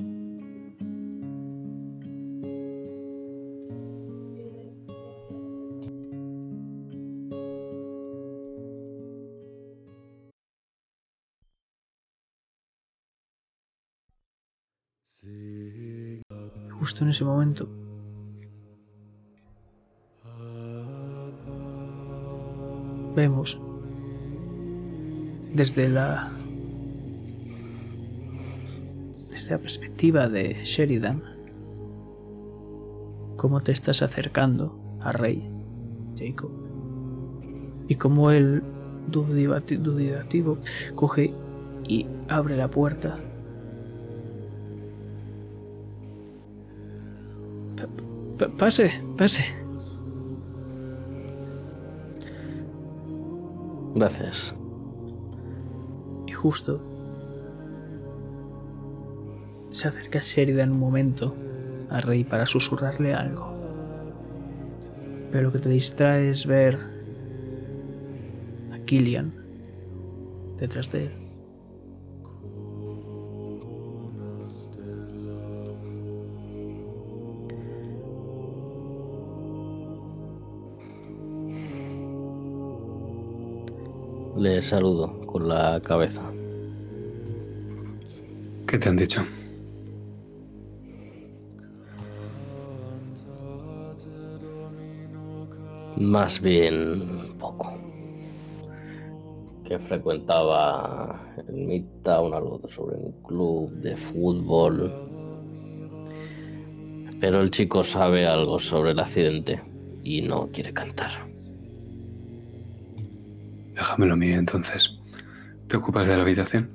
En 17.00 17.10
ese 17.10 17.24
momento, 17.24 17.70
vemos 23.16 23.62
desde 25.54 25.90
la 25.90 26.32
desde 29.30 29.52
la 29.52 29.58
perspectiva 29.60 30.28
de 30.28 30.56
Sheridan 30.64 31.22
cómo 33.38 33.62
te 33.62 33.74
estás 33.74 34.02
acercando 34.02 34.80
a 35.00 35.12
Rey 35.12 35.48
Jacob 36.18 36.52
y 37.88 37.96
cómo 37.96 38.32
él 38.32 38.64
dubitativo 39.08 40.58
coge 40.96 41.32
y 41.88 42.08
abre 42.28 42.58
la 42.58 42.70
puerta 42.70 43.20
Pa- 48.38 48.48
pa- 48.48 48.58
pase 48.58 48.92
pase 49.18 49.44
Gracias. 53.96 54.54
Y 56.28 56.32
justo 56.32 56.80
se 59.72 59.88
acerca 59.88 60.20
Sheridan 60.20 60.72
un 60.74 60.80
momento 60.80 61.36
a 61.90 62.00
Rey 62.02 62.24
para 62.24 62.46
susurrarle 62.46 63.16
algo. 63.16 63.48
Pero 65.32 65.44
lo 65.46 65.52
que 65.52 65.58
te 65.60 65.70
distrae 65.70 66.30
es 66.30 66.46
ver 66.46 66.78
a 68.72 68.78
Killian 68.86 69.34
detrás 70.60 70.92
de 70.92 71.06
él. 71.06 71.12
saludo 84.62 85.26
con 85.26 85.48
la 85.48 85.80
cabeza. 85.82 86.22
¿Qué 88.68 88.78
te 88.78 88.90
han 88.90 88.98
dicho? 88.98 89.26
Más 95.96 96.42
bien 96.42 97.34
poco. 97.40 97.74
Que 99.66 99.80
frecuentaba 99.80 101.20
en 101.48 101.68
Midtown, 101.68 102.34
algo 102.34 102.62
sobre 102.70 102.98
un 102.98 103.14
club 103.24 103.72
de 103.72 103.96
fútbol. 103.96 104.94
Pero 107.20 107.42
el 107.42 107.52
chico 107.52 107.84
sabe 107.84 108.28
algo 108.28 108.60
sobre 108.60 108.92
el 108.92 109.00
accidente 109.00 109.62
y 110.04 110.22
no 110.22 110.50
quiere 110.52 110.72
cantar. 110.72 111.28
Déjamelo 113.98 114.14
a 114.14 114.18
mí 114.18 114.30
entonces. 114.32 114.92
¿Te 115.68 115.76
ocupas 115.76 116.08
de 116.08 116.16
la 116.16 116.22
habitación? 116.22 116.70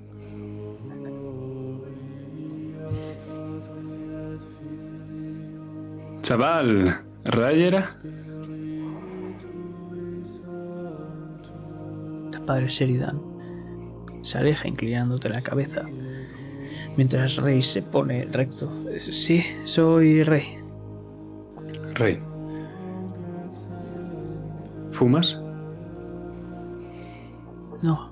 Chaval, 6.23 6.93
¿rayera? 7.25 7.97
El 12.33 12.41
padre 12.45 12.67
Sheridan 12.67 13.21
se 14.23 14.39
aleja 14.39 14.67
inclinándote 14.67 15.29
la 15.29 15.43
cabeza, 15.43 15.85
mientras 16.97 17.37
Rey 17.37 17.63
se 17.63 17.83
pone 17.83 18.25
recto. 18.25 18.69
Sí, 18.97 19.45
soy 19.65 20.25
Rey. 20.25 20.59
Rey. 21.95 22.21
¿Fumas? 24.91 25.39
No. 27.83 28.11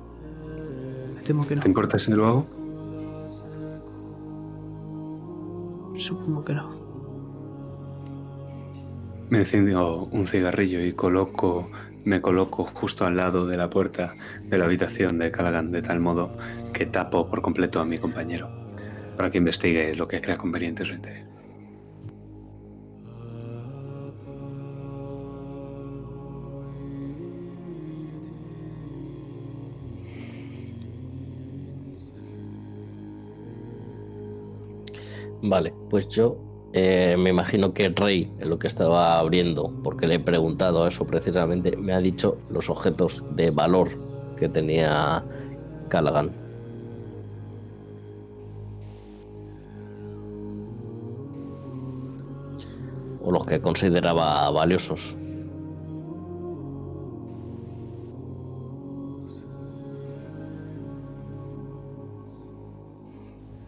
Me 1.15 1.23
temo 1.23 1.47
que 1.47 1.57
no. 1.57 1.63
¿Te 1.63 1.69
importa 1.69 1.99
si 1.99 2.13
lo 2.13 2.27
hago? 2.27 2.47
Supongo 5.97 6.45
que 6.45 6.55
no. 6.55 6.71
Me 9.29 9.39
enciendo 9.39 10.09
un 10.11 10.27
cigarrillo 10.27 10.85
y 10.85 10.93
coloco, 10.93 11.71
me 12.05 12.21
coloco 12.21 12.65
justo 12.75 13.05
al 13.05 13.17
lado 13.17 13.47
de 13.47 13.57
la 13.57 13.71
puerta 13.71 14.15
de 14.43 14.59
la 14.59 14.65
habitación 14.65 15.19
de 15.19 15.31
Callaghan 15.31 15.71
de 15.71 15.83
tal 15.83 16.01
modo 16.01 16.33
que 16.73 16.87
tapo 16.87 17.29
por 17.29 17.41
completo 17.43 17.81
a 17.81 17.85
mi 17.85 17.97
compañero 17.99 18.51
para 19.17 19.31
que 19.31 19.39
investigue 19.39 19.95
lo 19.95 20.09
que 20.09 20.21
crea 20.21 20.37
conveniente 20.37 20.83
en 20.83 20.89
su 20.89 20.95
interés. 20.95 21.30
Vale, 35.51 35.75
pues 35.91 36.07
yo 36.07 36.37
eh, 36.73 37.17
me 37.19 37.31
imagino 37.31 37.75
que 37.75 37.89
Rey, 37.89 38.33
en 38.39 38.51
lo 38.51 38.61
que 38.61 38.69
estaba 38.69 39.19
abriendo, 39.19 39.73
porque 39.83 40.07
le 40.07 40.15
he 40.15 40.21
preguntado 40.21 40.87
eso 40.87 41.05
precisamente, 41.09 41.77
me 41.77 41.93
ha 41.93 41.99
dicho 41.99 42.39
los 42.51 42.71
objetos 42.71 43.25
de 43.35 43.51
valor 43.51 43.89
que 44.37 44.49
tenía 44.49 45.25
Callaghan. 45.89 46.31
O 53.25 53.33
los 53.33 53.45
que 53.45 53.61
consideraba 53.61 54.49
valiosos. 54.51 55.17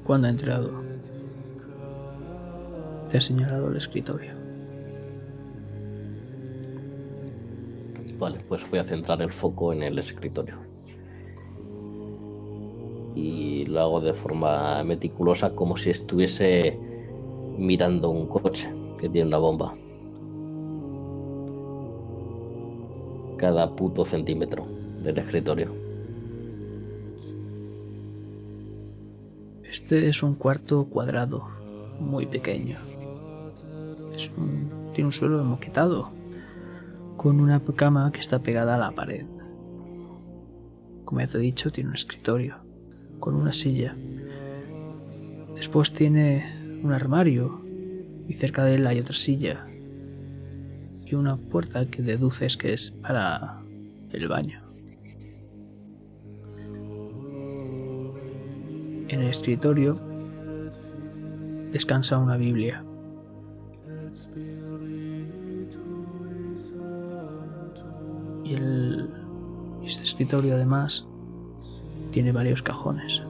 Cuando 0.05 0.29
ha 0.29 0.31
entrado, 0.31 0.92
te 3.13 3.19
ha 3.19 3.21
señalado 3.21 3.69
el 3.69 3.77
escritorio. 3.77 4.33
Vale, 8.19 8.39
pues 8.49 8.63
voy 8.71 8.79
a 8.79 8.85
centrar 8.85 9.21
el 9.21 9.31
foco 9.31 9.75
en 9.75 9.83
el 9.83 9.99
escritorio. 9.99 10.57
Y 13.15 13.67
lo 13.67 13.81
hago 13.81 14.01
de 14.01 14.15
forma 14.15 14.83
meticulosa, 14.85 15.51
como 15.51 15.77
si 15.77 15.91
estuviese 15.91 16.79
mirando 17.59 18.09
un 18.09 18.27
coche 18.29 18.73
que 18.99 19.11
tiene 19.11 19.29
una 19.29 19.37
bomba. 19.37 19.75
Cada 23.37 23.77
puto 23.77 24.07
centímetro 24.07 24.65
del 25.03 25.19
escritorio. 25.19 25.71
Este 29.71 30.09
es 30.09 30.23
un 30.23 30.35
cuarto 30.35 30.87
cuadrado, 30.87 31.47
muy 32.01 32.25
pequeño. 32.25 32.79
Es 34.15 34.31
un- 34.37 34.91
tiene 34.93 35.07
un 35.07 35.13
suelo 35.13 35.43
moquetado, 35.45 36.11
con 37.17 37.41
una 37.41 37.61
cama 37.77 38.11
que 38.13 38.21
está 38.21 38.41
pegada 38.43 38.75
a 38.75 38.79
la 38.79 38.91
pared. 38.91 39.25
Como 41.05 41.21
ya 41.21 41.27
te 41.27 41.39
he 41.39 41.41
dicho, 41.41 41.71
tiene 41.71 41.91
un 41.91 41.95
escritorio, 41.95 42.57
con 43.21 43.35
una 43.35 43.53
silla. 43.53 43.97
Después 45.55 45.93
tiene 45.93 46.79
un 46.83 46.93
armario, 46.93 47.61
y 48.29 48.33
cerca 48.35 48.65
de 48.65 48.77
él 48.77 48.87
hay 48.87 49.01
otra 49.01 49.15
silla. 49.15 49.67
Y 51.05 51.15
una 51.15 51.37
puerta 51.37 51.87
que 51.87 52.03
deduces 52.03 52.57
que 52.57 52.73
es 52.73 52.91
para 52.91 53.61
el 54.11 54.29
baño. 54.29 54.61
En 59.09 59.21
el 59.21 59.29
escritorio 59.29 60.01
descansa 61.71 62.19
una 62.19 62.37
Biblia. 62.37 62.83
Este 68.55 70.05
escritorio 70.05 70.55
además 70.55 71.07
tiene 72.11 72.33
varios 72.33 72.63
cajones. 72.63 73.23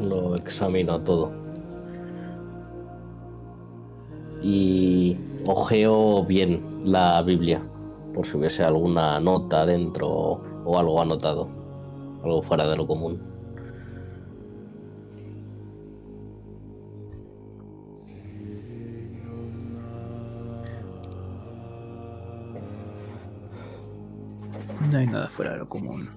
Lo 0.00 0.34
examino 0.36 1.00
todo. 1.00 1.32
Y 4.42 5.16
ojeo 5.46 6.24
bien 6.24 6.82
la 6.84 7.22
Biblia, 7.22 7.62
por 8.14 8.26
si 8.26 8.36
hubiese 8.36 8.62
alguna 8.62 9.18
nota 9.18 9.66
dentro 9.66 10.08
o 10.64 10.78
algo 10.78 11.00
anotado, 11.00 11.48
algo 12.22 12.42
fuera 12.42 12.68
de 12.68 12.76
lo 12.76 12.86
común. 12.86 13.35
No 24.96 25.00
hay 25.00 25.08
nada 25.08 25.28
fuera 25.28 25.52
de 25.52 25.58
lo 25.58 25.68
común. 25.68 26.08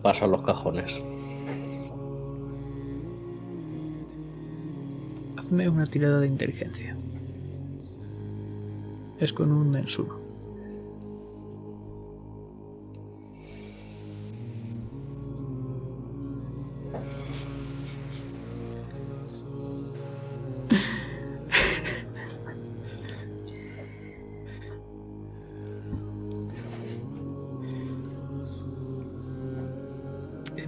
Paso 0.00 0.26
a 0.26 0.28
los 0.28 0.42
cajones. 0.42 1.04
Hazme 5.36 5.68
una 5.68 5.86
tirada 5.86 6.20
de 6.20 6.28
inteligencia. 6.28 6.96
Es 9.18 9.32
con 9.32 9.50
un 9.50 9.70
menos 9.70 9.98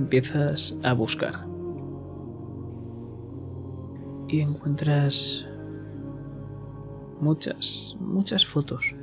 Empiezas 0.06 0.78
a 0.84 0.92
buscar 0.92 1.34
y 4.28 4.40
encuentras 4.40 5.44
muchas, 7.20 7.96
muchas 7.98 8.46
fotos. 8.46 8.94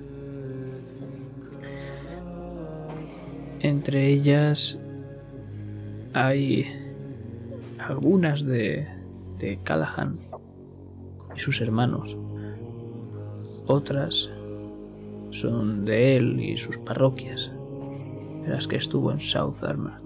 Entre 3.59 4.07
ellas 4.07 4.79
hay 6.13 6.67
algunas 7.85 8.45
de, 8.45 8.87
de 9.39 9.59
Callahan 9.61 10.17
y 11.35 11.39
sus 11.39 11.59
hermanos. 11.59 12.15
Otras 13.67 14.29
son 15.31 15.83
de 15.83 16.15
él 16.15 16.39
y 16.39 16.55
sus 16.55 16.77
parroquias, 16.77 17.51
de 18.43 18.51
las 18.51 18.69
que 18.69 18.77
estuvo 18.77 19.11
en 19.11 19.19
South 19.19 19.61
Armor. 19.63 20.02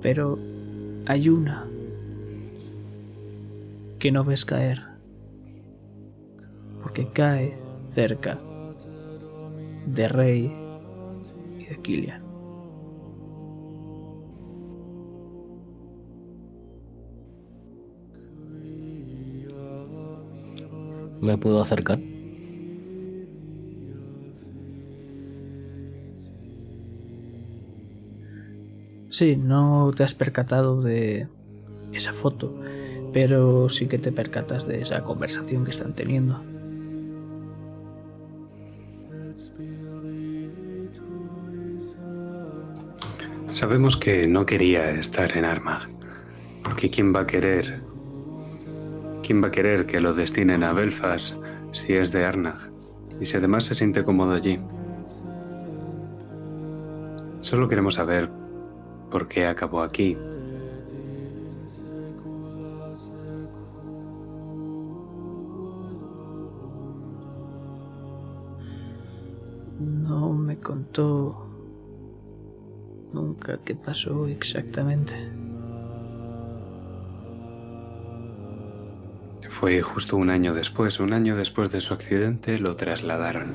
Pero 0.00 0.38
hay 1.06 1.28
una 1.28 1.66
que 3.98 4.12
no 4.12 4.24
ves 4.24 4.44
caer, 4.44 4.80
porque 6.82 7.08
cae 7.12 7.58
cerca 7.84 8.38
de 9.86 10.08
Rey 10.08 10.52
y 11.58 11.64
de 11.64 11.82
Killian. 11.82 12.22
¿Me 21.20 21.36
puedo 21.36 21.60
acercar? 21.60 21.98
Sí, 29.18 29.36
no 29.36 29.90
te 29.96 30.04
has 30.04 30.14
percatado 30.14 30.80
de 30.80 31.26
esa 31.92 32.12
foto, 32.12 32.54
pero 33.12 33.68
sí 33.68 33.88
que 33.88 33.98
te 33.98 34.12
percatas 34.12 34.68
de 34.68 34.80
esa 34.80 35.02
conversación 35.02 35.64
que 35.64 35.72
están 35.72 35.92
teniendo. 35.92 36.40
Sabemos 43.50 43.96
que 43.96 44.28
no 44.28 44.46
quería 44.46 44.88
estar 44.90 45.36
en 45.36 45.44
Armagh, 45.44 45.88
porque 46.62 46.88
¿quién 46.88 47.12
va 47.12 47.22
a 47.22 47.26
querer? 47.26 47.80
¿Quién 49.24 49.42
va 49.42 49.48
a 49.48 49.50
querer 49.50 49.86
que 49.86 50.00
lo 50.00 50.14
destinen 50.14 50.62
a 50.62 50.72
Belfast 50.72 51.34
si 51.72 51.94
es 51.94 52.12
de 52.12 52.24
Arnag? 52.24 52.70
Y 53.20 53.26
si 53.26 53.36
además 53.36 53.64
se 53.64 53.74
siente 53.74 54.04
cómodo 54.04 54.34
allí. 54.34 54.60
Solo 57.40 57.66
queremos 57.66 57.94
saber 57.94 58.37
por 59.10 59.28
qué 59.28 59.46
acabó 59.46 59.82
aquí. 59.82 60.16
No 69.80 70.32
me 70.32 70.58
contó 70.58 71.46
nunca 73.12 73.58
qué 73.64 73.74
pasó 73.74 74.26
exactamente. 74.26 75.14
Fue 79.48 79.82
justo 79.82 80.16
un 80.16 80.30
año 80.30 80.54
después, 80.54 81.00
un 81.00 81.12
año 81.12 81.36
después 81.36 81.72
de 81.72 81.80
su 81.80 81.94
accidente 81.94 82.58
lo 82.58 82.76
trasladaron. 82.76 83.54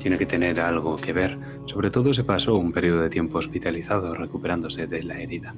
Tiene 0.00 0.16
que 0.16 0.24
tener 0.24 0.58
algo 0.60 0.96
que 0.96 1.12
ver. 1.12 1.38
Sobre 1.66 1.90
todo 1.90 2.14
se 2.14 2.24
pasó 2.24 2.56
un 2.56 2.72
periodo 2.72 3.02
de 3.02 3.10
tiempo 3.10 3.36
hospitalizado 3.36 4.14
recuperándose 4.14 4.86
de 4.86 5.02
la 5.02 5.20
herida. 5.20 5.54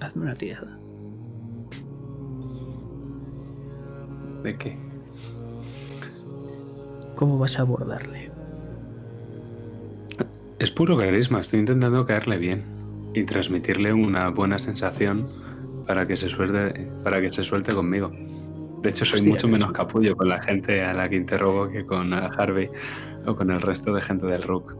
Hazme 0.00 0.22
una 0.22 0.34
tirada. 0.34 0.78
¿De 4.42 4.56
qué? 4.56 4.78
¿Cómo 7.14 7.38
vas 7.38 7.58
a 7.58 7.62
abordarle? 7.62 8.30
Es 10.58 10.70
puro 10.70 10.96
carisma, 10.96 11.42
estoy 11.42 11.60
intentando 11.60 12.06
caerle 12.06 12.38
bien 12.38 12.64
y 13.12 13.24
transmitirle 13.24 13.92
una 13.92 14.30
buena 14.30 14.58
sensación 14.58 15.26
para 15.88 16.06
que 16.06 16.18
se 16.18 16.28
suelte, 16.28 16.86
para 17.02 17.18
que 17.18 17.32
se 17.32 17.42
suelte 17.42 17.72
conmigo. 17.72 18.12
De 18.82 18.90
hecho, 18.90 19.06
soy 19.06 19.20
Hostia, 19.20 19.32
mucho 19.32 19.48
menos 19.48 19.72
capullo 19.72 20.14
con 20.14 20.28
la 20.28 20.40
gente 20.40 20.84
a 20.84 20.92
la 20.92 21.08
que 21.08 21.16
interrogo 21.16 21.70
que 21.70 21.86
con 21.86 22.12
Harvey 22.12 22.68
o 23.26 23.34
con 23.34 23.50
el 23.50 23.60
resto 23.60 23.94
de 23.94 24.02
gente 24.02 24.26
del 24.26 24.42
Rook. 24.42 24.76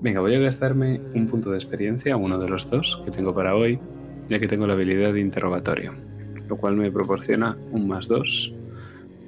Venga, 0.00 0.20
voy 0.20 0.36
a 0.36 0.38
gastarme 0.38 1.00
un 1.14 1.26
punto 1.26 1.50
de 1.50 1.56
experiencia, 1.56 2.16
uno 2.16 2.38
de 2.38 2.48
los 2.48 2.70
dos 2.70 3.02
que 3.04 3.10
tengo 3.10 3.34
para 3.34 3.56
hoy, 3.56 3.80
ya 4.28 4.38
que 4.38 4.46
tengo 4.46 4.68
la 4.68 4.74
habilidad 4.74 5.12
de 5.12 5.20
interrogatorio, 5.20 5.94
lo 6.48 6.56
cual 6.56 6.76
me 6.76 6.92
proporciona 6.92 7.58
un 7.72 7.88
más 7.88 8.06
dos 8.06 8.54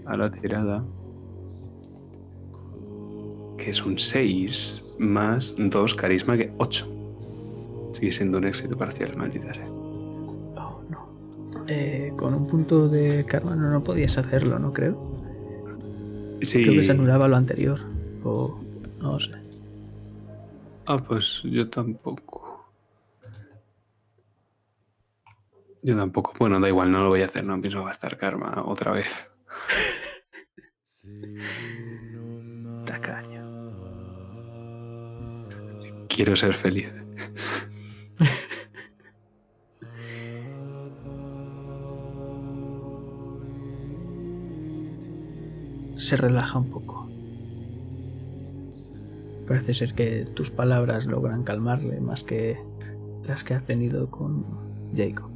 a 0.07 0.16
la 0.16 0.31
tirada, 0.31 0.84
que 3.58 3.70
es 3.70 3.84
un 3.84 3.99
6 3.99 4.84
más 5.00 5.57
2 5.58 5.94
carisma, 5.97 6.36
que 6.36 6.52
8. 6.58 7.90
Sigue 7.92 8.12
siendo 8.12 8.39
un 8.39 8.44
éxito 8.44 8.78
parcial, 8.78 9.16
maldita 9.16 9.52
sea. 9.52 9.80
Eh, 11.73 12.12
con 12.16 12.34
un 12.34 12.49
punto 12.49 12.89
de 12.89 13.24
karma 13.24 13.55
no, 13.55 13.70
no 13.70 13.84
podías 13.84 14.18
hacerlo, 14.18 14.58
¿no 14.58 14.73
creo? 14.73 14.99
Sí. 16.42 16.65
Creo 16.65 16.74
que 16.74 16.82
se 16.82 16.90
anulaba 16.90 17.28
lo 17.28 17.36
anterior. 17.36 17.78
O 18.24 18.58
no 18.99 19.20
sé. 19.20 19.31
Ah, 20.86 20.99
pues 20.99 21.42
yo 21.44 21.70
tampoco. 21.70 22.68
Yo 25.82 25.97
tampoco. 25.97 26.32
Bueno, 26.40 26.58
da 26.58 26.66
igual, 26.66 26.90
no 26.90 27.05
lo 27.05 27.10
voy 27.10 27.23
a 27.23 27.26
hacer, 27.26 27.47
no 27.47 27.60
pienso 27.60 27.84
gastar 27.84 28.18
karma 28.18 28.65
otra 28.66 28.90
vez. 28.90 29.31
Tacaño. 32.84 33.47
Quiero 36.08 36.34
ser 36.34 36.52
feliz. 36.52 36.92
Se 46.11 46.17
relaja 46.17 46.59
un 46.59 46.69
poco. 46.69 47.09
Parece 49.47 49.75
ser 49.75 49.95
que 49.95 50.25
tus 50.25 50.51
palabras 50.51 51.07
logran 51.07 51.45
calmarle 51.45 52.01
más 52.01 52.25
que 52.25 52.59
las 53.23 53.45
que 53.45 53.55
has 53.55 53.65
tenido 53.65 54.11
con 54.11 54.45
Jacob. 54.93 55.31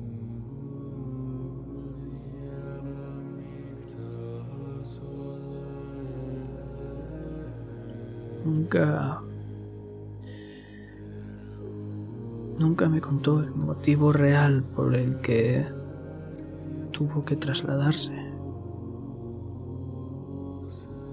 Nunca... 8.44 9.22
Nunca 12.58 12.88
me 12.88 13.00
contó 13.00 13.44
el 13.44 13.54
motivo 13.54 14.12
real 14.12 14.64
por 14.64 14.96
el 14.96 15.20
que 15.20 15.64
tuvo 16.90 17.24
que 17.24 17.36
trasladarse. 17.36 18.23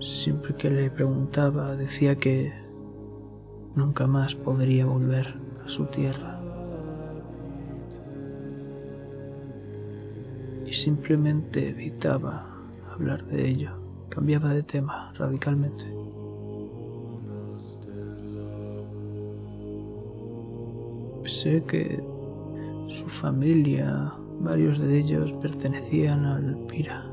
Siempre 0.01 0.55
que 0.55 0.71
le 0.71 0.89
preguntaba 0.89 1.75
decía 1.75 2.15
que 2.15 2.51
nunca 3.75 4.07
más 4.07 4.33
podría 4.33 4.87
volver 4.87 5.35
a 5.63 5.69
su 5.69 5.85
tierra. 5.85 6.41
Y 10.65 10.73
simplemente 10.73 11.69
evitaba 11.69 12.47
hablar 12.91 13.23
de 13.25 13.47
ello. 13.47 13.71
Cambiaba 14.09 14.55
de 14.55 14.63
tema 14.63 15.13
radicalmente. 15.13 15.85
Sé 21.25 21.63
que 21.63 22.03
su 22.87 23.07
familia, 23.07 24.13
varios 24.39 24.79
de 24.79 24.97
ellos 24.97 25.31
pertenecían 25.33 26.25
al 26.25 26.57
Pira. 26.67 27.10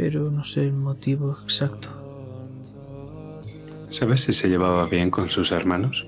Pero 0.00 0.30
no 0.30 0.44
sé 0.44 0.64
el 0.64 0.72
motivo 0.72 1.36
exacto. 1.42 1.90
¿Sabes 3.90 4.22
si 4.22 4.32
se 4.32 4.48
llevaba 4.48 4.86
bien 4.86 5.10
con 5.10 5.28
sus 5.28 5.52
hermanos? 5.52 6.06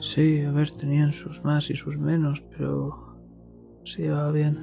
Sí, 0.00 0.40
a 0.40 0.50
ver, 0.50 0.70
tenían 0.70 1.12
sus 1.12 1.44
más 1.44 1.68
y 1.68 1.76
sus 1.76 1.98
menos, 1.98 2.42
pero 2.56 3.18
se 3.84 4.04
llevaba 4.04 4.32
bien. 4.32 4.56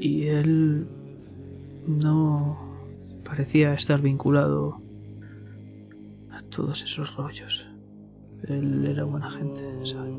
Y 0.00 0.22
él 0.28 0.88
no 1.86 2.56
parecía 3.24 3.74
estar 3.74 4.00
vinculado 4.00 4.80
a 6.30 6.40
todos 6.48 6.82
esos 6.82 7.14
rollos. 7.14 7.66
Él 8.48 8.86
era 8.86 9.04
buena 9.04 9.28
gente, 9.28 9.62
¿sabes? 9.84 10.14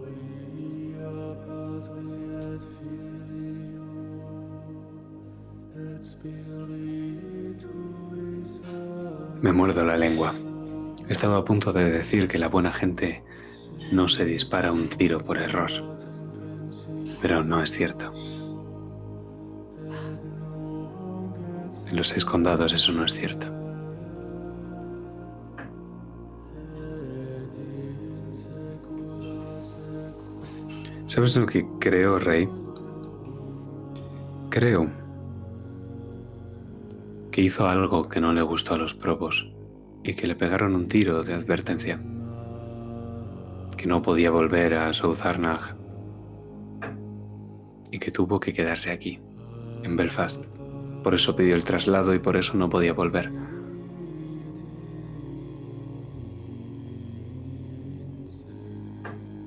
Me 9.41 9.53
muerdo 9.53 9.85
la 9.85 9.97
lengua. 9.97 10.33
He 11.07 11.11
estado 11.11 11.35
a 11.35 11.45
punto 11.45 11.71
de 11.71 11.89
decir 11.89 12.27
que 12.27 12.37
la 12.37 12.49
buena 12.49 12.71
gente 12.73 13.23
no 13.91 14.07
se 14.07 14.25
dispara 14.25 14.71
un 14.71 14.89
tiro 14.89 15.23
por 15.23 15.37
error. 15.37 15.71
Pero 17.21 17.43
no 17.43 17.61
es 17.61 17.71
cierto. 17.71 18.11
En 21.87 21.95
los 21.95 22.09
seis 22.09 22.25
condados 22.25 22.73
eso 22.73 22.91
no 22.91 23.05
es 23.05 23.13
cierto. 23.13 23.47
¿Sabes 31.05 31.37
lo 31.37 31.45
que 31.45 31.65
creo, 31.79 32.19
Rey? 32.19 32.49
Creo 34.49 35.06
que 37.37 37.43
hizo 37.43 37.67
algo 37.67 38.09
que 38.09 38.19
no 38.19 38.33
le 38.33 38.41
gustó 38.41 38.73
a 38.73 38.79
los 38.79 38.95
probos 38.95 39.53
y 40.03 40.15
que 40.15 40.25
le 40.25 40.35
pegaron 40.35 40.73
un 40.73 40.87
tiro 40.87 41.21
de 41.21 41.35
advertencia. 41.35 42.01
Que 43.77 43.85
no 43.85 44.01
podía 44.01 44.31
volver 44.31 44.73
a 44.73 44.91
Southarnag 44.91 45.77
y 47.91 47.99
que 47.99 48.09
tuvo 48.09 48.39
que 48.39 48.53
quedarse 48.53 48.89
aquí, 48.89 49.19
en 49.83 49.95
Belfast, 49.95 50.45
por 51.03 51.13
eso 51.13 51.35
pidió 51.35 51.53
el 51.53 51.63
traslado 51.63 52.15
y 52.15 52.17
por 52.17 52.37
eso 52.37 52.57
no 52.57 52.71
podía 52.71 52.93
volver. 52.93 53.31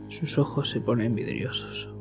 Sus 0.07 0.39
ojos 0.39 0.71
se 0.71 0.81
ponen 0.81 1.17
vidriosos. 1.17 1.93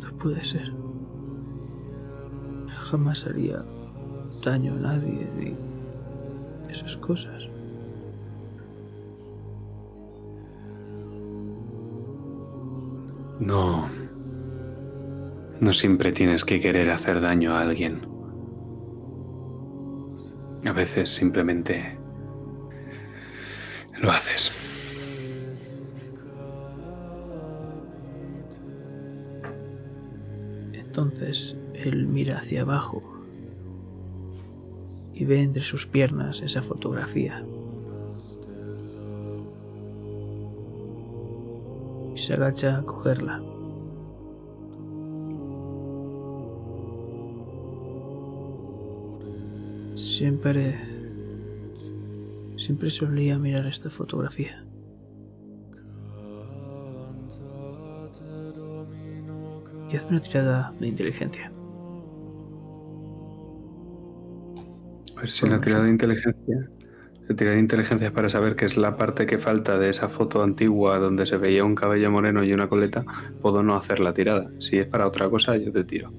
No 0.00 0.18
puede 0.18 0.42
ser. 0.42 0.72
Jamás 2.90 3.26
haría 3.26 3.64
daño 4.44 4.74
a 4.74 4.76
nadie 4.76 5.26
ni 5.38 5.56
esas 6.70 6.96
cosas. 6.98 7.48
No. 13.40 13.88
No 15.60 15.72
siempre 15.72 16.12
tienes 16.12 16.44
que 16.44 16.60
querer 16.60 16.90
hacer 16.90 17.20
daño 17.20 17.56
a 17.56 17.60
alguien. 17.60 18.06
A 20.66 20.72
veces 20.72 21.08
simplemente 21.08 21.98
lo 24.00 24.10
haces. 24.10 24.52
Entonces 30.72 31.56
él 31.88 32.06
mira 32.06 32.38
hacia 32.38 32.62
abajo 32.62 33.02
y 35.14 35.24
ve 35.24 35.42
entre 35.42 35.62
sus 35.62 35.86
piernas 35.86 36.42
esa 36.42 36.60
fotografía. 36.60 37.44
Y 42.14 42.18
se 42.18 42.34
agacha 42.34 42.78
a 42.78 42.82
cogerla. 42.82 43.42
Siempre... 49.94 50.92
Siempre 52.56 52.90
solía 52.90 53.38
mirar 53.38 53.66
esta 53.66 53.90
fotografía. 53.90 54.64
Y 59.90 59.96
hazme 59.96 60.10
una 60.10 60.20
tirada 60.20 60.74
de 60.80 60.88
inteligencia. 60.88 61.53
Ver 65.24 65.30
si 65.30 65.48
la 65.48 65.58
tirada 65.58 65.84
de 65.84 65.90
inteligencia. 65.90 66.68
La 67.26 67.34
tirada 67.34 67.54
de 67.54 67.60
inteligencia 67.62 68.08
es 68.08 68.12
para 68.12 68.28
saber 68.28 68.56
qué 68.56 68.66
es 68.66 68.76
la 68.76 68.98
parte 68.98 69.24
que 69.24 69.38
falta 69.38 69.78
de 69.78 69.88
esa 69.88 70.10
foto 70.10 70.42
antigua 70.42 70.98
donde 70.98 71.24
se 71.24 71.38
veía 71.38 71.64
un 71.64 71.74
cabello 71.74 72.10
moreno 72.10 72.44
y 72.44 72.52
una 72.52 72.68
coleta. 72.68 73.06
Puedo 73.40 73.62
no 73.62 73.74
hacer 73.74 74.00
la 74.00 74.12
tirada. 74.12 74.50
Si 74.58 74.76
es 74.76 74.86
para 74.86 75.06
otra 75.06 75.30
cosa, 75.30 75.56
yo 75.56 75.72
te 75.72 75.84
tiro. 75.84 76.12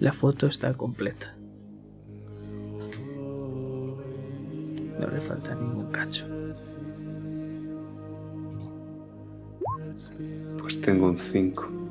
La 0.00 0.12
foto 0.12 0.48
está 0.48 0.74
completa. 0.74 1.36
No 4.98 5.06
le 5.06 5.20
falta 5.20 5.54
ningún 5.54 5.92
cacho. 5.92 6.26
Pues 10.58 10.80
tengo 10.80 11.10
un 11.10 11.16
5. 11.16 11.89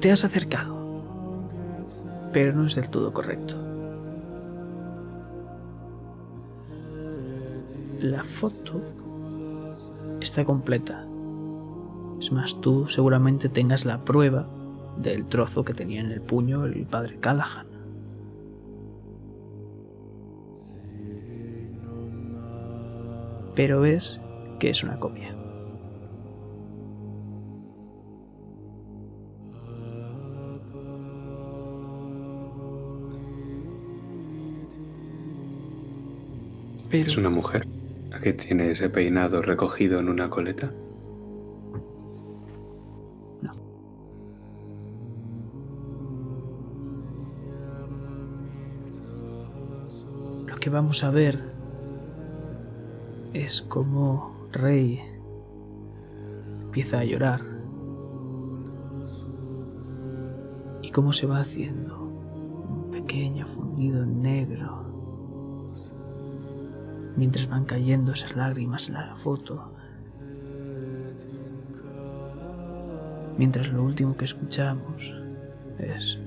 Te 0.00 0.10
has 0.10 0.24
acercado, 0.24 0.74
pero 2.32 2.54
no 2.54 2.64
es 2.64 2.74
del 2.74 2.88
todo 2.88 3.12
correcto. 3.12 3.54
La 8.00 8.24
foto 8.24 8.80
está 10.22 10.46
completa. 10.46 11.06
Es 12.18 12.32
más, 12.32 12.58
tú 12.62 12.88
seguramente 12.88 13.50
tengas 13.50 13.84
la 13.84 14.02
prueba 14.02 14.48
del 14.96 15.26
trozo 15.26 15.64
que 15.64 15.74
tenía 15.74 16.00
en 16.00 16.10
el 16.12 16.22
puño 16.22 16.64
el 16.64 16.86
padre 16.86 17.18
Callahan. 17.20 17.66
Pero 23.54 23.82
ves 23.82 24.18
que 24.58 24.70
es 24.70 24.82
una 24.82 24.98
copia. 24.98 25.39
Pero 36.90 37.06
¿Es 37.06 37.16
una 37.16 37.30
mujer? 37.30 37.68
¿La 38.10 38.20
que 38.20 38.32
tiene 38.32 38.72
ese 38.72 38.90
peinado 38.90 39.40
recogido 39.42 40.00
en 40.00 40.08
una 40.08 40.28
coleta? 40.28 40.72
no. 43.40 43.52
Lo 50.48 50.56
que 50.56 50.68
vamos 50.68 51.04
a 51.04 51.10
ver 51.10 51.38
es 53.34 53.62
cómo 53.62 54.48
Rey 54.50 55.00
empieza 56.62 56.98
a 56.98 57.04
llorar 57.04 57.40
y 60.82 60.90
cómo 60.90 61.12
se 61.12 61.26
va 61.26 61.38
haciendo 61.38 62.00
un 62.00 62.90
pequeño 62.90 63.46
fundido 63.46 64.02
en 64.02 64.22
negro 64.22 64.89
mientras 67.20 67.46
van 67.50 67.66
cayendo 67.66 68.12
esas 68.12 68.34
lágrimas 68.34 68.88
en 68.88 68.94
la 68.94 69.14
foto. 69.14 69.74
Mientras 73.36 73.68
lo 73.68 73.84
último 73.84 74.16
que 74.16 74.24
escuchamos 74.24 75.12
es... 75.78 76.18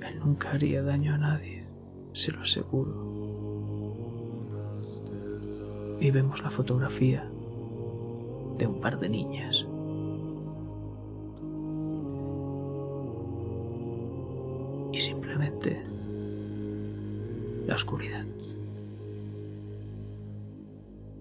Él 0.00 0.18
nunca 0.18 0.50
haría 0.50 0.82
daño 0.82 1.14
a 1.14 1.18
nadie, 1.18 1.68
se 2.14 2.32
lo 2.32 2.40
aseguro. 2.40 3.14
Y 6.00 6.10
vemos 6.10 6.42
la 6.42 6.50
fotografía 6.50 7.30
de 8.58 8.66
un 8.66 8.80
par 8.80 8.98
de 8.98 9.08
niñas. 9.08 9.64
Y 14.92 14.98
simplemente 14.98 15.95
la 17.66 17.74
oscuridad. 17.74 18.24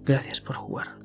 Gracias 0.06 0.40
por 0.40 0.56
jugar. 0.56 1.05